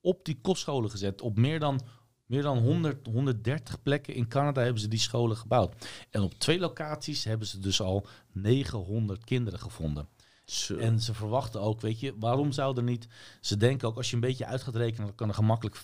op 0.00 0.24
die 0.24 0.38
kostscholen 0.40 0.90
gezet. 0.90 1.22
Op 1.22 1.36
meer 1.38 1.60
dan, 1.60 1.80
meer 2.26 2.42
dan 2.42 2.58
100, 2.58 3.06
130 3.06 3.82
plekken 3.82 4.14
in 4.14 4.28
Canada 4.28 4.62
hebben 4.62 4.80
ze 4.80 4.88
die 4.88 4.98
scholen 4.98 5.36
gebouwd. 5.36 5.88
En 6.10 6.22
op 6.22 6.34
twee 6.34 6.58
locaties 6.58 7.24
hebben 7.24 7.46
ze 7.46 7.58
dus 7.58 7.80
al 7.80 8.06
900 8.32 9.24
kinderen 9.24 9.58
gevonden. 9.60 10.08
Zo. 10.46 10.76
En 10.76 11.00
ze 11.00 11.14
verwachten 11.14 11.60
ook, 11.60 11.80
weet 11.80 12.00
je, 12.00 12.14
waarom 12.18 12.52
zou 12.52 12.76
er 12.76 12.82
niet... 12.82 13.08
Ze 13.40 13.56
denken 13.56 13.88
ook, 13.88 13.96
als 13.96 14.08
je 14.08 14.14
een 14.14 14.20
beetje 14.20 14.46
uit 14.46 14.62
gaat 14.62 14.76
rekenen... 14.76 15.06
dan 15.06 15.14
kan 15.14 15.28
er 15.28 15.34
gemakkelijk 15.34 15.76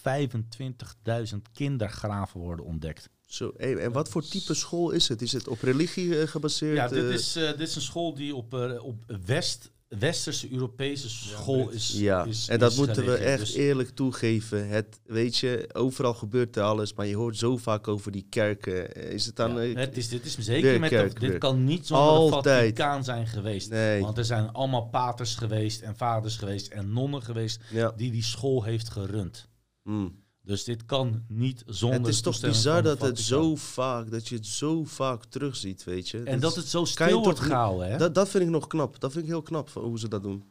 25.000 1.33 1.37
kindergraven 1.53 2.41
worden 2.41 2.65
ontdekt. 2.65 3.11
Zo. 3.27 3.53
Hey, 3.57 3.77
en 3.77 3.93
wat 3.93 4.09
voor 4.09 4.23
type 4.23 4.55
school 4.55 4.91
is 4.91 5.09
het? 5.09 5.23
Is 5.23 5.33
het 5.33 5.49
op 5.49 5.63
religie 5.63 6.21
eh, 6.21 6.29
gebaseerd? 6.29 6.77
Ja, 6.77 6.89
dit 6.89 7.05
eh? 7.05 7.11
is, 7.11 7.37
eh, 7.37 7.49
dit 7.49 7.69
is 7.69 7.75
een 7.75 7.83
school 7.83 8.15
die 8.15 8.35
op, 8.35 8.55
op 8.83 9.19
West, 9.27 9.71
Westerse 9.99 10.53
Europese 10.53 11.09
school 11.11 11.69
is 11.71 11.93
Ja, 11.99 12.25
is- 12.25 12.49
en 12.49 12.59
dat 12.59 12.73
is 12.73 12.79
moeten 12.79 13.05
we 13.05 13.15
echt 13.15 13.39
Dus- 13.39 13.55
eerlijk 13.55 13.89
toegeven. 13.89 14.69
Het, 14.69 15.01
weet 15.05 15.37
je, 15.37 15.69
overal 15.73 16.15
gebeurt 16.15 16.57
er 16.57 16.63
alles, 16.63 16.95
maar 16.95 17.07
je 17.07 17.17
hoort 17.17 17.37
zo 17.37 17.57
vaak 17.57 17.89
over 17.89 18.13
die 18.13 18.27
kerken. 18.29 18.95
Is 19.13 19.27
het 19.27 19.37
dan... 19.37 19.55
Ja, 19.55 19.61
eh, 19.61 19.75
het 19.77 19.97
is, 19.97 20.09
dit 20.09 20.25
is 20.25 20.39
zeker 20.39 20.81
met 20.81 20.91
de, 20.91 21.11
dit 21.19 21.39
kan 21.39 21.65
niet 21.65 21.87
zonder 21.87 22.43
de 22.43 22.51
Vaticaan 22.51 23.05
zijn 23.05 23.27
geweest. 23.27 23.71
nee, 23.71 24.01
Want 24.01 24.19
er 24.19 24.25
zijn 24.25 24.53
allemaal 24.53 24.87
paters 24.89 25.35
geweest 25.35 25.81
en 25.81 25.97
vaders 25.97 26.37
geweest 26.37 26.67
en 26.69 26.93
nonnen 26.93 27.23
geweest 27.23 27.61
ja. 27.71 27.93
die 27.97 28.11
die 28.11 28.23
school 28.23 28.63
heeft 28.63 28.89
gerund. 28.91 29.49
mm. 29.83 30.21
Dus 30.45 30.65
dit 30.65 30.85
kan 30.85 31.25
niet 31.29 31.63
zonder 31.67 31.99
Het 31.99 32.09
is 32.09 32.21
toch 32.21 32.41
bizar 32.41 32.83
dat 32.83 33.01
het 33.01 33.19
zo 33.19 33.57
vaak, 33.57 34.11
dat 34.11 34.29
je 34.29 34.35
het 34.35 34.47
zo 34.47 34.85
vaak 34.85 35.25
terugziet, 35.25 35.85
weet 35.85 36.09
je. 36.09 36.23
En 36.23 36.41
dat 36.41 36.57
het 36.57 36.67
zo 36.67 36.85
stil 36.85 37.23
wordt 37.23 37.41
gehouden, 37.41 37.91
hè? 37.91 37.99
dat, 37.99 38.15
dat 38.15 38.29
vind 38.29 38.45
ik 38.45 38.51
nog 38.51 38.67
knap. 38.67 39.01
Dat 39.01 39.13
vind 39.13 39.25
ik 39.25 39.31
heel 39.31 39.43
knap, 39.43 39.69
van 39.69 39.83
hoe 39.83 39.99
ze 39.99 40.09
dat 40.09 40.23
doen. 40.23 40.45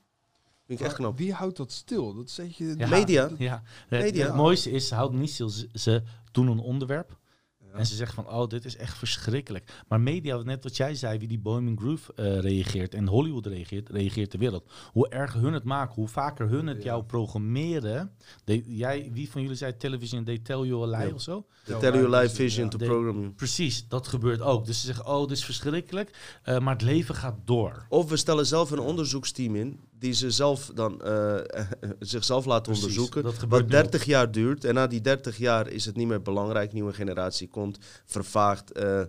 Vind 0.66 0.80
ik 0.80 0.86
echt 0.86 0.96
knap. 0.96 1.18
Wie 1.18 1.34
houdt 1.34 1.58
dat 1.58 1.72
stil? 1.72 2.14
Dat 2.14 2.30
zeg 2.30 2.58
je. 2.58 2.76
Ja. 2.78 2.88
Media. 2.88 3.30
Ja, 3.38 3.64
het, 3.88 4.02
Media. 4.02 4.26
het 4.26 4.36
mooiste 4.36 4.72
is, 4.72 4.88
ze 4.88 4.96
houden 4.96 5.20
niet 5.20 5.30
stil. 5.30 5.50
Ze, 5.50 5.70
ze 5.74 6.04
doen 6.32 6.48
een 6.48 6.60
onderwerp. 6.60 7.20
En 7.74 7.86
ze 7.86 7.96
zeggen 7.96 8.24
van, 8.24 8.34
oh, 8.34 8.48
dit 8.48 8.66
is 8.66 8.76
echt 8.78 8.98
verschrikkelijk. 8.98 9.84
Maar 9.88 10.02
media, 10.02 10.38
net 10.38 10.64
wat 10.64 10.78
jij 10.78 10.96
zei, 10.96 11.18
wie 11.20 11.28
die 11.28 11.40
Bohemian 11.40 11.78
Groove 11.78 12.14
eh, 12.16 12.40
reageert 12.40 12.94
en 12.94 13.08
Hollywood 13.08 13.46
reageert, 13.46 13.90
reageert 13.90 14.32
de 14.32 14.38
wereld. 14.38 14.72
Hoe 14.92 15.10
erger 15.10 15.42
hun 15.42 15.54
het 15.54 15.64
maken, 15.64 15.96
hoe 15.96 16.08
vaker 16.08 16.50
hun 16.50 16.68
het 16.68 16.84
jou 16.84 17.04
programmeren. 17.04 18.12
De, 18.44 18.76
jij, 18.76 19.10
wie 19.14 19.30
van 19.32 19.42
jullie 19.42 19.58
zei 19.58 19.78
television, 19.78 20.24
they 20.24 20.38
tell 20.40 20.60
you 20.60 20.84
a 20.84 20.98
lie 20.98 21.08
Ja. 21.08 21.14
of 21.14 21.22
zo? 21.22 21.46
They 21.66 21.80
tell 21.80 21.92
you 21.94 22.10
live 22.10 22.36
vision 22.36 22.64
Ja. 22.64 22.70
to 22.70 22.78
program 22.78 23.20
you. 23.20 23.30
Precies, 23.32 23.88
dat 23.88 24.08
gebeurt 24.08 24.42
ook. 24.42 24.66
Dus 24.66 24.80
ze 24.80 24.86
zeggen, 24.86 25.06
oh, 25.06 25.22
dit 25.28 25.38
is 25.38 25.46
verschrikkelijk, 25.46 26.40
eh, 26.44 26.60
maar 26.60 26.74
het 26.74 26.82
leven 26.84 27.16
gaat 27.16 27.38
door. 27.46 27.86
Of 27.90 28.10
we 28.10 28.18
stellen 28.18 28.46
zelf 28.46 28.72
een 28.72 28.80
onderzoeksteam 28.80 29.56
in, 29.56 29.80
die 30.02 30.14
ze 30.14 30.32
zelf 30.32 30.72
dan 30.76 31.02
eh, 31.02 31.38
zichzelf 32.00 32.46
laten 32.46 32.64
Precies, 32.64 32.84
onderzoeken. 32.84 33.24
Wat 33.24 33.60
nu 33.60 33.64
ook. 33.66 33.70
30 33.72 34.04
jaar 34.04 34.32
duurt. 34.32 34.64
En 34.66 34.74
na 34.74 34.88
die 34.88 35.02
30 35.02 35.38
jaar 35.38 35.68
is 35.68 35.86
het 35.86 35.96
niet 35.96 36.08
meer 36.08 36.22
belangrijk. 36.22 36.74
Nieuwe 36.74 36.94
generatie 36.94 37.48
komt, 37.48 37.78
vervaagt. 38.06 38.72
eh. 38.72 39.02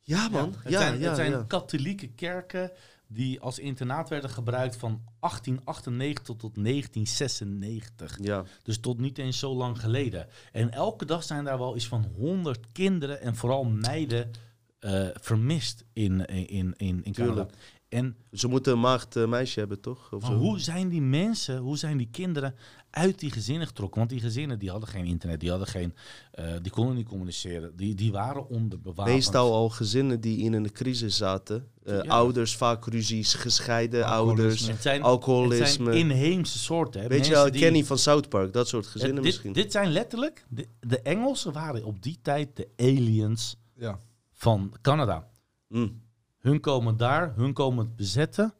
ja, 0.00 0.28
man. 0.28 0.54
het 0.58 0.72
Ja, 0.72 0.80
zijn, 0.80 0.98
ja, 0.98 1.06
het 1.06 1.16
zijn 1.16 1.30
ja. 1.30 1.44
katholieke 1.46 2.08
kerken 2.08 2.70
die 3.06 3.40
als 3.40 3.58
internaat 3.58 4.08
werden 4.08 4.30
gebruikt 4.30 4.76
van 4.76 5.00
1898 5.20 6.36
tot 6.36 6.54
1996. 6.54 8.18
ja. 8.20 8.44
Dus 8.62 8.78
tot 8.80 8.98
niet 9.00 9.18
eens 9.18 9.38
zo 9.38 9.54
lang 9.54 9.80
geleden. 9.80 10.26
En 10.52 10.70
elke 10.70 11.04
dag 11.04 11.22
zijn 11.22 11.44
daar 11.44 11.58
wel 11.58 11.76
iets 11.76 11.88
van 11.88 12.06
100 12.16 12.72
kinderen 12.72 13.20
en 13.20 13.36
vooral 13.36 13.64
meiden 13.64 14.30
eh, 14.78 15.06
vermist 15.12 15.84
in, 15.92 16.26
in, 16.26 16.46
in, 16.48 16.74
in, 16.76 17.04
in 17.04 17.12
Canada. 17.12 17.48
En 17.92 18.16
Ze 18.32 18.48
moeten 18.48 18.72
een 18.72 18.80
maagd 18.80 19.16
eh, 19.16 19.26
meisje 19.26 19.58
hebben, 19.58 19.80
toch? 19.80 20.12
Of 20.12 20.22
maar 20.22 20.30
zo. 20.30 20.36
hoe 20.36 20.58
zijn 20.60 20.88
die 20.88 21.00
mensen, 21.02 21.58
hoe 21.58 21.76
zijn 21.76 21.96
die 21.96 22.08
kinderen 22.10 22.54
uit 22.90 23.18
die 23.18 23.30
gezinnen 23.30 23.66
getrokken? 23.66 23.98
Want 23.98 24.10
die 24.10 24.20
gezinnen 24.20 24.58
die 24.58 24.70
hadden 24.70 24.88
geen 24.88 25.04
internet, 25.04 25.40
die, 25.40 25.50
hadden 25.50 25.68
geen, 25.68 25.94
eh, 26.32 26.52
die 26.62 26.72
konden 26.72 26.94
niet 26.94 27.08
communiceren. 27.08 27.76
Die, 27.76 27.94
die 27.94 28.12
waren 28.12 28.48
onderbewapend. 28.48 29.14
Meestal 29.14 29.52
al 29.52 29.68
gezinnen 29.68 30.20
die 30.20 30.38
in 30.38 30.52
een 30.52 30.72
crisis 30.72 31.16
zaten. 31.16 31.68
Eh, 31.84 31.94
Ja. 32.02 32.10
Ouders, 32.10 32.56
vaak 32.56 32.86
ruzies, 32.86 33.34
gescheiden 33.34 34.04
Alcoholisme. 34.04 34.42
ouders. 34.42 34.66
Het 34.66 34.82
zijn, 34.82 35.02
alcoholisme. 35.02 35.84
Het 35.84 35.94
zijn 35.94 36.10
inheemse 36.10 36.58
soorten. 36.58 37.00
Hè? 37.00 37.08
Weet 37.08 37.26
je 37.26 37.32
wel, 37.32 37.50
die- 37.50 37.60
Kenny 37.60 37.84
van 37.84 37.98
South 37.98 38.28
Park, 38.28 38.52
dat 38.52 38.68
soort 38.68 38.84
Ja, 38.84 38.90
gezinnen 38.90 39.16
dit, 39.16 39.24
misschien. 39.24 39.52
dit 39.52 39.72
zijn 39.72 39.88
letterlijk, 39.90 40.44
de, 40.48 40.68
de 40.80 41.00
Engelsen 41.00 41.52
waren 41.52 41.84
op 41.84 42.02
die 42.02 42.18
tijd 42.22 42.56
de 42.56 42.68
aliens 42.76 43.56
Ja. 43.76 44.00
van 44.32 44.74
Canada. 44.80 45.28
Mm. 45.68 46.00
Hun 46.42 46.60
komen 46.60 46.96
daar, 46.96 47.34
hun 47.36 47.52
komen 47.52 47.84
het 47.84 47.96
bezetten, 47.96 48.54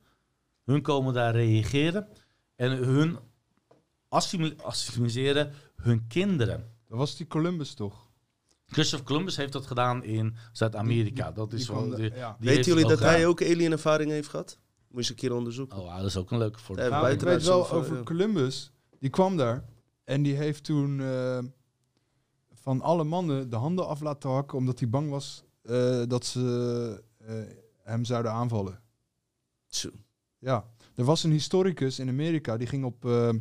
hun 0.65 0.83
komen 0.83 1.15
daar 1.15 1.35
reageren 1.35 2.09
en 2.57 2.71
hun 2.71 3.19
assimi- 4.09 4.55
assimileren 4.63 5.53
hun 5.77 6.07
kinderen. 6.07 6.71
Dat 6.89 6.99
was 6.99 7.17
die 7.17 7.27
Columbus 7.27 7.75
toch? 7.75 8.11
Christopher 8.67 9.07
Columbus 9.07 9.37
heeft 9.37 9.53
dat 9.53 9.67
gedaan 9.67 10.05
in 10.05 10.37
Zuid-Amerika. 10.53 11.33
Dat 11.33 11.53
is 11.53 11.69
wel. 11.69 12.01
ja. 12.01 12.37
die 12.41 12.49
Weten 12.49 12.65
jullie 12.73 12.89
dat 12.89 12.99
hij 12.99 13.27
ook 13.27 13.43
alien-ervaring 13.43 14.11
heeft 14.11 14.29
gehad? 14.29 14.59
Moet 14.89 15.05
je 15.05 15.11
een 15.11 15.17
keer 15.17 15.35
onderzoeken. 15.35 15.79
Oh, 15.79 15.97
dat 15.97 16.07
is 16.07 16.17
ook 16.17 16.31
een 16.31 16.39
leuke 16.39 16.59
voor. 16.59 16.79
Ja, 16.79 16.89
Nou, 16.89 17.11
ik 17.11 17.21
weet 17.21 17.43
wel 17.43 17.71
over 17.71 17.97
ja. 17.97 18.03
Columbus. 18.03 18.73
Die 18.99 19.11
kwam 19.11 19.37
daar 19.37 19.65
en 20.05 20.23
die 20.23 20.35
heeft 20.35 20.65
toen 20.65 21.01
eh, 21.01 21.39
van 22.53 22.81
alle 22.81 23.05
mannen 23.05 23.51
de 23.51 23.57
handen 23.57 23.87
af 23.87 24.01
laten 24.01 24.31
hakken 24.31 24.59
omdat 24.59 24.79
hij 24.79 24.89
bang 24.89 25.11
was 25.11 25.45
eh, 25.63 26.03
dat 26.09 26.27
ze 26.27 27.03
eh, 27.19 27.35
hem 27.85 28.05
zouden 28.05 28.33
aanvallen. 28.33 28.81
Tjoe. 29.69 29.93
Ja, 30.39 30.65
er 30.95 31.05
was 31.05 31.25
een 31.25 31.31
historicus 31.31 31.99
in 31.99 32.09
Amerika 32.09 32.57
die 32.57 32.67
ging 32.67 32.85
op 32.85 33.05
eh, 33.05 33.29
eh, 33.29 33.35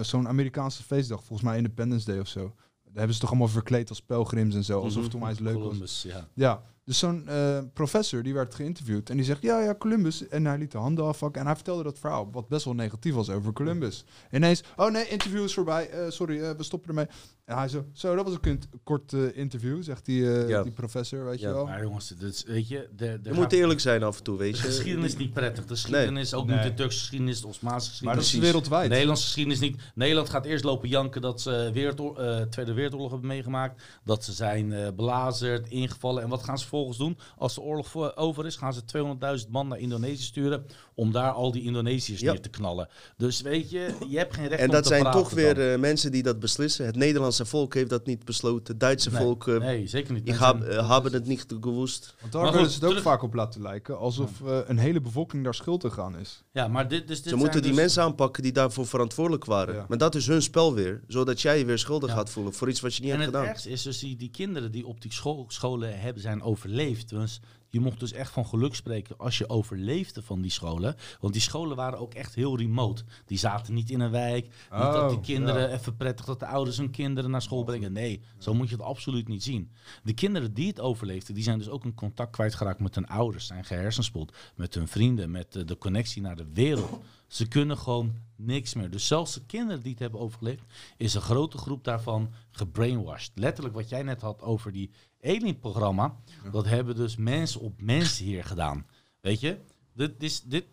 zo'n 0.00 0.28
Amerikaanse 0.28 0.82
feestdag, 0.82 1.18
volgens 1.24 1.48
mij 1.48 1.56
Independence 1.56 2.04
Day 2.10 2.18
of 2.20 2.28
zo. 2.28 2.54
Daar 2.84 2.98
hebben 2.98 3.14
ze 3.14 3.20
toch 3.20 3.30
allemaal 3.30 3.48
verkleed 3.48 3.88
als 3.88 4.02
pelgrims 4.02 4.54
en 4.54 4.64
zo, 4.64 4.80
alsof 4.80 4.94
Mhm. 4.96 5.04
het 5.04 5.14
onwijs 5.14 5.38
leuk 5.38 5.54
was. 5.54 5.62
Columbus, 5.62 6.02
ja. 6.02 6.28
Ja, 6.34 6.62
dus 6.84 6.98
zo'n 6.98 7.28
eh, 7.28 7.58
professor 7.72 8.22
die 8.22 8.34
werd 8.34 8.54
geïnterviewd 8.54 9.10
en 9.10 9.16
die 9.16 9.24
zegt 9.24 9.42
ja, 9.42 9.60
ja, 9.60 9.74
Columbus. 9.74 10.28
En 10.28 10.44
hij 10.44 10.58
liet 10.58 10.70
de 10.72 10.78
handen 10.78 11.04
afhakken 11.04 11.40
en 11.40 11.46
hij 11.46 11.56
vertelde 11.56 11.82
dat 11.82 11.98
verhaal, 11.98 12.30
wat 12.30 12.48
best 12.48 12.64
wel 12.64 12.74
negatief 12.74 13.14
was 13.14 13.30
over 13.30 13.52
Columbus. 13.52 14.04
Ineens, 14.30 14.62
oh 14.76 14.90
nee, 14.90 15.08
interview 15.08 15.44
is 15.44 15.54
voorbij, 15.54 15.90
sorry, 16.10 16.56
we 16.56 16.62
stoppen 16.62 16.88
ermee. 16.88 17.06
En 17.50 17.56
hij 17.56 17.68
zo, 17.68 17.84
zo, 17.92 18.14
dat 18.16 18.24
was 18.24 18.36
een 18.42 18.60
kort 18.84 19.12
eh, 19.12 19.36
interview, 19.36 19.82
zegt 19.82 20.04
die, 20.04 20.32
eh, 20.32 20.48
Ja. 20.48 20.62
die 20.62 20.72
professor, 20.72 21.24
weet 21.24 21.40
Ja. 21.40 21.48
je 21.48 21.54
wel. 21.54 21.66
Maar 21.66 21.82
jongens, 21.82 22.08
dit 22.08 22.32
is, 22.34 22.44
weet 22.46 22.68
je, 22.68 22.88
de, 22.96 23.18
de 23.22 23.28
Je 23.28 23.34
moet 23.34 23.52
eerlijk 23.52 23.80
zijn 23.80 24.02
af 24.02 24.16
en 24.18 24.22
toe, 24.22 24.38
weet 24.38 24.52
De 24.56 24.58
je. 24.62 24.64
geschiedenis 24.66 25.12
is 25.12 25.16
niet 25.18 25.32
prettig. 25.32 25.64
De 25.64 25.74
geschiedenis, 25.74 26.34
ook 26.34 26.46
Nee. 26.46 26.56
niet 26.56 26.64
de 26.66 26.74
Turkse 26.74 26.98
geschiedenis, 26.98 27.40
de 27.40 27.46
Osmaanse 27.46 28.04
maar 28.04 28.14
geschiedenis. 28.14 28.32
dat 28.32 28.42
is 28.42 28.50
wereldwijd. 28.52 28.82
De 28.82 28.88
Nederlandse 28.90 29.24
geschiedenis 29.24 29.60
niet. 29.60 29.76
Nederland 29.94 30.28
gaat 30.28 30.44
eerst 30.44 30.64
lopen 30.64 30.88
janken 30.88 31.20
dat 31.20 31.40
ze 31.40 31.70
wereldoor, 31.72 32.18
eh, 32.18 32.40
Tweede 32.42 32.72
Wereldoorlog 32.72 33.10
hebben 33.10 33.28
meegemaakt. 33.28 33.82
Dat 34.04 34.24
ze 34.24 34.32
zijn 34.32 34.72
eh, 34.72 34.88
belazerd, 34.96 35.68
ingevallen. 35.68 36.22
En 36.22 36.28
wat 36.28 36.42
gaan 36.42 36.58
ze 36.58 36.66
vervolgens 36.66 36.98
doen? 36.98 37.18
Als 37.38 37.54
de 37.54 37.60
oorlog 37.60 37.88
voor, 37.88 38.12
over 38.14 38.46
is, 38.46 38.56
gaan 38.56 38.74
ze 38.74 38.84
200.000 38.84 39.50
man 39.50 39.68
naar 39.68 39.78
Indonesië 39.78 40.22
sturen. 40.22 40.64
Om 41.00 41.12
daar 41.12 41.30
al 41.30 41.50
die 41.52 41.62
Indonesiërs 41.62 42.20
Ja. 42.20 42.32
neer 42.32 42.40
te 42.40 42.48
knallen. 42.48 42.88
Dus 43.16 43.40
weet 43.40 43.70
je, 43.70 43.94
je 44.08 44.18
hebt 44.18 44.34
geen 44.34 44.46
recht 44.48 44.60
En 44.60 44.66
om 44.66 44.72
dat 44.74 44.82
te 44.82 44.88
zijn 44.88 45.10
toch 45.10 45.30
weer 45.30 45.72
eh, 45.72 45.78
mensen 45.78 46.12
die 46.12 46.22
dat 46.22 46.40
beslissen. 46.40 46.86
Het 46.86 46.96
Nederlandse 46.96 47.44
volk 47.44 47.74
heeft 47.74 47.90
dat 47.90 48.06
niet 48.06 48.24
besloten. 48.24 48.72
Het 48.72 48.80
Duitse 48.80 49.10
Nee, 49.10 49.22
volk, 49.22 49.48
eh 49.48 49.56
nee, 49.58 49.86
zeker 49.86 50.12
niet. 50.14 50.24
die 50.26 50.34
hab- 50.34 50.62
eh, 50.62 50.90
hebben 50.90 51.12
het 51.12 51.26
niet 51.26 51.44
gewoest. 51.60 52.14
Want 52.20 52.32
daar 52.32 52.52
willen 52.52 52.68
ze 52.68 52.74
het 52.74 52.84
ook 52.84 52.88
terug- 52.90 53.04
vaak 53.04 53.22
op 53.22 53.34
laten 53.34 53.62
lijken, 53.62 53.98
alsof 53.98 54.30
een 54.66 54.78
hele 54.78 55.00
bevolking 55.00 55.44
daar 55.44 55.54
schuld 55.54 55.80
te 55.80 55.90
gaan 55.90 56.18
is. 56.18 56.42
ja, 56.52 56.68
maar 56.68 56.88
dit, 56.88 57.08
dus 57.08 57.22
dit 57.22 57.28
Ze 57.32 57.36
moeten 57.36 57.62
die 57.62 57.70
dus- 57.70 57.80
mensen 57.80 58.02
aanpakken 58.02 58.42
die 58.42 58.52
daarvoor 58.52 58.86
verantwoordelijk 58.86 59.44
waren. 59.44 59.74
Ja. 59.74 59.84
Maar 59.88 59.98
dat 59.98 60.14
is 60.14 60.26
hun 60.26 60.42
spel 60.42 60.74
weer. 60.74 61.00
Zodat 61.06 61.40
jij 61.40 61.58
je 61.58 61.64
weer 61.64 61.78
schuldig 61.78 62.08
Ja. 62.10 62.16
gaat 62.16 62.30
voelen 62.30 62.52
voor 62.52 62.68
iets 62.68 62.80
wat 62.80 62.94
je 62.94 63.02
niet 63.02 63.10
En 63.12 63.16
hebt 63.20 63.26
het 63.26 63.36
gedaan. 63.40 63.54
ergste 63.54 63.70
is 63.70 63.82
dus 63.82 63.98
die, 63.98 64.16
die 64.16 64.30
kinderen 64.30 64.72
die 64.72 64.86
op 64.86 65.00
die 65.02 65.12
school, 65.12 65.44
scholen 65.48 66.00
hebben 66.00 66.22
zijn 66.22 66.42
overleefd. 66.42 67.08
Dus 67.08 67.40
je 67.70 67.80
mocht 67.80 68.00
dus 68.00 68.12
echt 68.12 68.32
van 68.32 68.46
geluk 68.46 68.74
spreken 68.74 69.18
als 69.18 69.38
je 69.38 69.48
overleefde 69.48 70.22
van 70.22 70.40
die 70.40 70.50
scholen. 70.50 70.96
Want 71.20 71.32
die 71.32 71.42
scholen 71.42 71.76
waren 71.76 71.98
ook 71.98 72.14
echt 72.14 72.34
heel 72.34 72.58
remote. 72.58 73.04
Die 73.26 73.38
zaten 73.38 73.74
niet 73.74 73.90
in 73.90 74.00
een 74.00 74.10
wijk. 74.10 74.44
niet 74.44 74.52
dat 74.70 75.08
die 75.08 75.18
Oh, 75.18 75.24
kinderen 75.24 75.68
ja. 75.68 75.76
even 75.76 75.96
prettig 75.96 76.26
dat 76.26 76.40
de 76.40 76.46
ouders 76.46 76.76
hun 76.76 76.90
kinderen 76.90 77.30
naar 77.30 77.42
school 77.42 77.64
brengen. 77.64 77.92
Nee, 77.92 78.20
zo 78.38 78.54
moet 78.54 78.68
je 78.68 78.74
het 78.74 78.84
absoluut 78.84 79.28
niet 79.28 79.42
zien. 79.42 79.70
De 80.02 80.14
kinderen 80.14 80.54
die 80.54 80.68
het 80.68 80.80
overleefden, 80.80 81.34
die 81.34 81.42
zijn 81.44 81.58
dus 81.58 81.68
ook 81.68 81.84
een 81.84 81.94
contact 81.94 82.30
kwijtgeraakt 82.30 82.80
met 82.80 82.94
hun 82.94 83.06
ouders. 83.06 83.46
Zijn 83.46 83.64
gehersenspoeld 83.64 84.36
met 84.56 84.74
hun 84.74 84.88
vrienden, 84.88 85.30
met 85.30 85.56
eh, 85.56 85.66
de 85.66 85.78
connectie 85.78 86.22
naar 86.22 86.36
de 86.36 86.46
wereld. 86.52 87.00
Ze 87.30 87.48
kunnen 87.48 87.78
gewoon 87.78 88.14
niks 88.36 88.74
meer. 88.74 88.90
Dus 88.90 89.06
zelfs 89.06 89.34
de 89.34 89.46
kinderen 89.46 89.82
die 89.82 89.90
het 89.90 90.00
hebben 90.00 90.20
overleefd, 90.20 90.62
is 90.96 91.14
een 91.14 91.20
grote 91.20 91.58
groep 91.58 91.84
daarvan 91.84 92.30
gebrainwashed. 92.50 93.30
Letterlijk 93.34 93.74
wat 93.74 93.88
jij 93.88 94.02
net 94.02 94.20
had 94.20 94.42
over 94.42 94.72
die 94.72 94.90
Alien-programma. 95.22 96.16
Dat 96.52 96.66
hebben 96.66 96.96
dus 96.96 97.16
mensen 97.16 97.60
op 97.60 97.82
mensen 97.82 98.24
hier 98.24 98.44
gedaan. 98.44 98.86
Weet 99.20 99.40
je? 99.40 99.58
Dit 99.94 100.22
is 100.22 100.42
dit. 100.42 100.64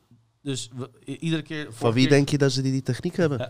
Dus 0.42 0.70
we, 0.76 0.90
iedere 1.06 1.42
keer. 1.42 1.74
Van 1.74 1.94
wie 1.94 2.02
keer- 2.08 2.12
denk 2.12 2.30
je 2.30 2.38
dat 2.38 2.52
ze 2.52 2.62
die, 2.62 2.72
die 2.72 2.82
techniek 2.82 3.16
hebben? 3.16 3.50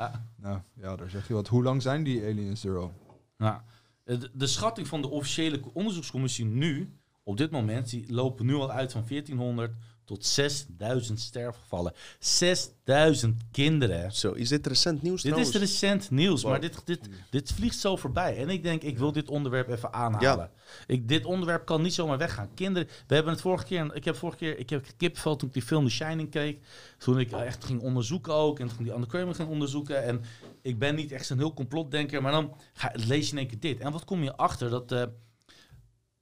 Nou 0.36 0.60
ja, 0.74 0.96
daar 0.96 1.10
zeg 1.10 1.28
je 1.28 1.34
wat. 1.34 1.48
Hoe 1.48 1.62
lang 1.62 1.82
zijn 1.82 2.02
die 2.02 2.22
aliens 2.24 2.64
er 2.64 2.78
al? 2.78 2.92
Nou, 3.36 3.60
de, 4.04 4.30
de 4.34 4.46
schatting 4.46 4.86
van 4.86 5.02
de 5.02 5.08
officiële 5.08 5.60
onderzoekscommissie 5.72 6.44
nu, 6.44 6.92
op 7.22 7.36
dit 7.36 7.50
moment, 7.50 7.90
die 7.90 8.12
lopen 8.12 8.46
nu 8.46 8.54
al 8.54 8.70
uit 8.70 8.92
van 8.92 9.04
1400 9.08 9.74
tot 10.08 10.26
6000 10.26 11.20
sterfgevallen. 11.20 11.92
6000 12.18 13.42
kinderen. 13.52 14.12
Zo, 14.12 14.32
is 14.32 14.48
dit 14.48 14.66
recent 14.66 15.02
nieuws 15.02 15.22
Dit 15.22 15.36
is 15.36 15.50
recent 15.54 16.10
nieuws, 16.10 16.42
Wow. 16.42 16.50
maar 16.50 16.60
dit, 16.60 16.80
dit, 16.84 17.08
dit 17.30 17.52
vliegt 17.52 17.78
zo 17.78 17.96
voorbij. 17.96 18.36
En 18.36 18.48
ik 18.48 18.62
denk, 18.62 18.82
ik 18.82 18.98
wil 18.98 19.12
dit 19.12 19.28
onderwerp 19.28 19.68
even 19.68 19.92
aanhalen. 19.92 20.50
Ik, 20.86 21.08
dit 21.08 21.24
onderwerp 21.24 21.66
kan 21.66 21.82
niet 21.82 21.94
zomaar 21.94 22.18
weggaan. 22.18 22.48
Kinderen, 22.54 22.88
we 23.06 23.14
hebben 23.14 23.32
het 23.32 23.42
vorige 23.42 23.64
keer, 23.64 23.94
ik 23.94 24.04
heb 24.04 24.16
vorige 24.16 24.38
keer, 24.38 24.58
ik 24.58 24.70
heb 24.70 24.86
kipvel 24.96 25.36
toen 25.36 25.48
ik 25.48 25.54
die 25.54 25.62
film 25.62 25.84
The 25.84 25.90
Shining 25.90 26.30
keek. 26.30 26.64
Toen 26.98 27.18
ik 27.18 27.32
echt 27.32 27.64
ging 27.64 27.80
onderzoeken 27.80 28.34
ook 28.34 28.58
en 28.58 28.68
toen 28.68 28.84
die 28.84 28.92
undercover 28.92 29.34
ging 29.34 29.48
onderzoeken. 29.48 30.04
En 30.04 30.20
ik 30.62 30.78
ben 30.78 30.94
niet 30.94 31.12
echt 31.12 31.26
zo'n 31.26 31.38
heel 31.38 31.54
complotdenker, 31.54 32.22
maar 32.22 32.32
dan 32.32 32.54
ga, 32.72 32.92
lees 32.94 33.26
je 33.26 33.32
in 33.32 33.38
één 33.38 33.48
keer 33.48 33.60
dit. 33.60 33.80
En 33.80 33.92
wat 33.92 34.04
kom 34.04 34.22
je 34.22 34.36
achter? 34.36 34.70
Dat 34.70 34.92
eh, 34.92 35.02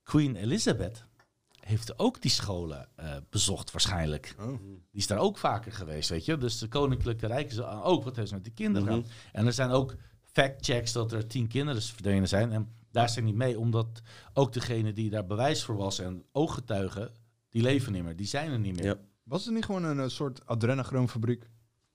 Queen 0.02 0.36
Elizabeth 0.36 1.05
heeft 1.66 1.98
ook 1.98 2.22
die 2.22 2.30
scholen 2.30 2.88
eh, 2.96 3.16
bezocht 3.30 3.70
waarschijnlijk. 3.70 4.34
Oh. 4.38 4.46
Die 4.90 5.00
is 5.00 5.06
daar 5.06 5.18
ook 5.18 5.38
vaker 5.38 5.72
geweest, 5.72 6.08
weet 6.08 6.24
je. 6.24 6.36
Dus 6.36 6.58
de 6.58 6.68
Koninklijke 6.68 7.26
Rijk 7.26 7.50
is 7.50 7.60
ook, 7.62 8.04
wat 8.04 8.16
heeft 8.16 8.28
ze 8.28 8.34
met 8.34 8.44
die 8.44 8.52
kinderen 8.52 8.88
Mhm. 8.88 8.96
gedaan? 8.96 9.12
En 9.32 9.46
er 9.46 9.52
zijn 9.52 9.70
ook 9.70 9.94
fact-checks 10.32 10.92
dat 10.92 11.12
er 11.12 11.26
tien 11.26 11.48
kinderen 11.48 11.82
verdwenen 11.82 12.28
zijn. 12.28 12.52
En 12.52 12.68
daar 12.90 13.08
zijn 13.08 13.24
niet 13.24 13.34
mee, 13.34 13.58
omdat 13.58 14.02
ook 14.32 14.52
degene 14.52 14.92
die 14.92 15.10
daar 15.10 15.26
bewijs 15.26 15.64
voor 15.64 15.76
was 15.76 15.98
en 15.98 16.24
ooggetuigen, 16.32 17.10
die 17.48 17.62
leven 17.62 17.92
niet 17.92 18.02
meer. 18.04 18.16
Die 18.16 18.26
zijn 18.26 18.50
er 18.52 18.58
niet 18.58 18.76
meer. 18.76 18.84
Ja. 18.84 18.96
Was 19.22 19.44
het 19.44 19.54
niet 19.54 19.64
gewoon 19.64 19.84
een 19.84 20.00
eh, 20.00 20.08
soort 20.08 20.46
adrenochroomfabriek? 20.46 21.50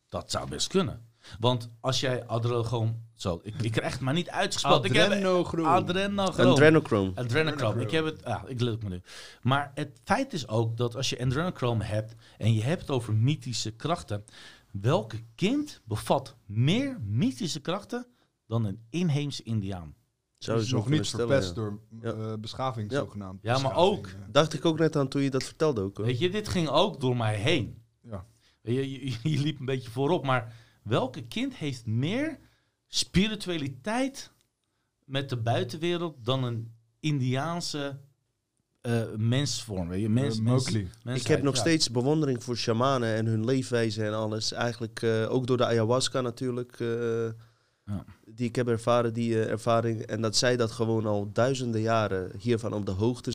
Dat 0.09 0.31
zou 0.31 0.49
best 0.49 0.67
kunnen. 0.67 1.09
Want 1.39 1.69
als 1.79 1.99
jij 1.99 2.25
adrenaline... 2.25 2.93
Zo, 3.13 3.39
ik, 3.43 3.61
ik 3.61 3.71
krijg 3.71 3.91
het 3.93 4.01
maar 4.01 4.13
niet 4.13 4.29
uitgespeld. 4.29 4.85
Ik 4.85 4.93
heb 4.93 5.05
Adrenochroom. 5.11 5.65
adrenochrome. 5.65 6.51
Adrenochrome. 6.51 7.11
Adrenochrome. 7.15 7.81
Ik 7.81 7.91
heb 7.91 8.05
het, 8.05 8.23
ah, 8.25 8.43
ik 8.49 8.61
lukt 8.61 8.83
me 8.83 8.89
nu. 8.89 9.01
Maar 9.41 9.71
het 9.75 9.99
feit 10.03 10.33
is 10.33 10.47
ook 10.47 10.77
dat 10.77 10.95
als 10.95 11.09
je 11.09 11.19
adrenochrome 11.19 11.83
hebt 11.83 12.15
en 12.37 12.53
je 12.53 12.63
hebt 12.63 12.81
het 12.81 12.89
over 12.89 13.13
mythische 13.13 13.71
krachten, 13.71 14.23
welke 14.71 15.23
kind 15.35 15.81
bevat 15.85 16.35
meer 16.45 16.97
mythische 17.05 17.59
krachten 17.59 18.07
dan 18.47 18.65
een 18.65 18.85
inheemse 18.89 19.43
Indiaan? 19.43 19.95
Zou 20.37 20.57
je 20.57 20.63
is 20.63 20.69
zo 20.69 20.75
nog 20.75 20.89
niet 20.89 21.05
stellen, 21.05 21.27
verpest 21.27 21.47
ja. 21.49 21.53
door 21.55 21.79
eh, 22.01 22.33
beschaving 22.39 22.91
Ja. 22.91 22.97
zogenaamd. 22.99 23.39
Ja, 23.43 23.57
maar 23.57 23.75
ook- 23.75 24.07
eh. 24.07 24.13
Dacht 24.31 24.53
ik 24.53 24.65
ook 24.65 24.79
net 24.79 24.95
aan 24.95 25.07
toen 25.07 25.21
je 25.21 25.29
dat 25.29 25.43
vertelde 25.43 25.81
ook. 25.81 25.97
hoor. 25.97 26.05
Weet 26.05 26.19
je, 26.19 26.29
dit 26.29 26.47
ging 26.47 26.67
ook 26.69 26.99
door 27.01 27.17
mij 27.17 27.35
heen. 27.35 27.83
Ja. 28.03 28.25
Je, 28.61 28.91
je, 28.91 29.17
je 29.23 29.39
liep 29.39 29.59
een 29.59 29.65
beetje 29.65 29.89
voorop, 29.89 30.25
maar 30.25 30.53
welke 30.83 31.27
kind 31.27 31.55
heeft 31.55 31.85
meer 31.85 32.39
spiritualiteit 32.87 34.31
met 35.05 35.29
de 35.29 35.37
buitenwereld 35.37 36.15
dan 36.25 36.43
een 36.43 36.71
Indiaanse 36.99 37.99
eh, 38.81 39.01
mensvorm? 39.17 39.87
Weet 39.87 40.01
je? 40.01 40.09
Mens, 40.09 40.37
Eh, 40.37 40.43
mens-. 40.43 41.21
Ik 41.21 41.27
heb 41.27 41.41
nog 41.41 41.53
ja. 41.55 41.59
steeds 41.59 41.91
bewondering 41.91 42.43
voor 42.43 42.57
shamanen 42.57 43.15
en 43.15 43.25
hun 43.25 43.45
leefwijze 43.45 44.05
en 44.05 44.13
alles. 44.13 44.51
Eigenlijk 44.51 45.01
eh, 45.01 45.31
ook 45.31 45.47
door 45.47 45.57
de 45.57 45.65
ayahuasca 45.65 46.21
natuurlijk. 46.21 46.79
eh, 46.79 47.25
Ja. 47.85 48.05
Die 48.25 48.47
ik 48.47 48.55
heb 48.55 48.67
ervaren, 48.67 49.13
die 49.13 49.43
ervaring. 49.45 50.01
En 50.01 50.21
dat 50.21 50.35
zij 50.35 50.57
dat 50.57 50.71
gewoon 50.71 51.05
al 51.05 51.31
duizenden 51.31 51.81
jaren 51.81 52.31
hiervan 52.39 52.73
op 52.73 52.85
de 52.85 52.91
hoogte 52.91 53.29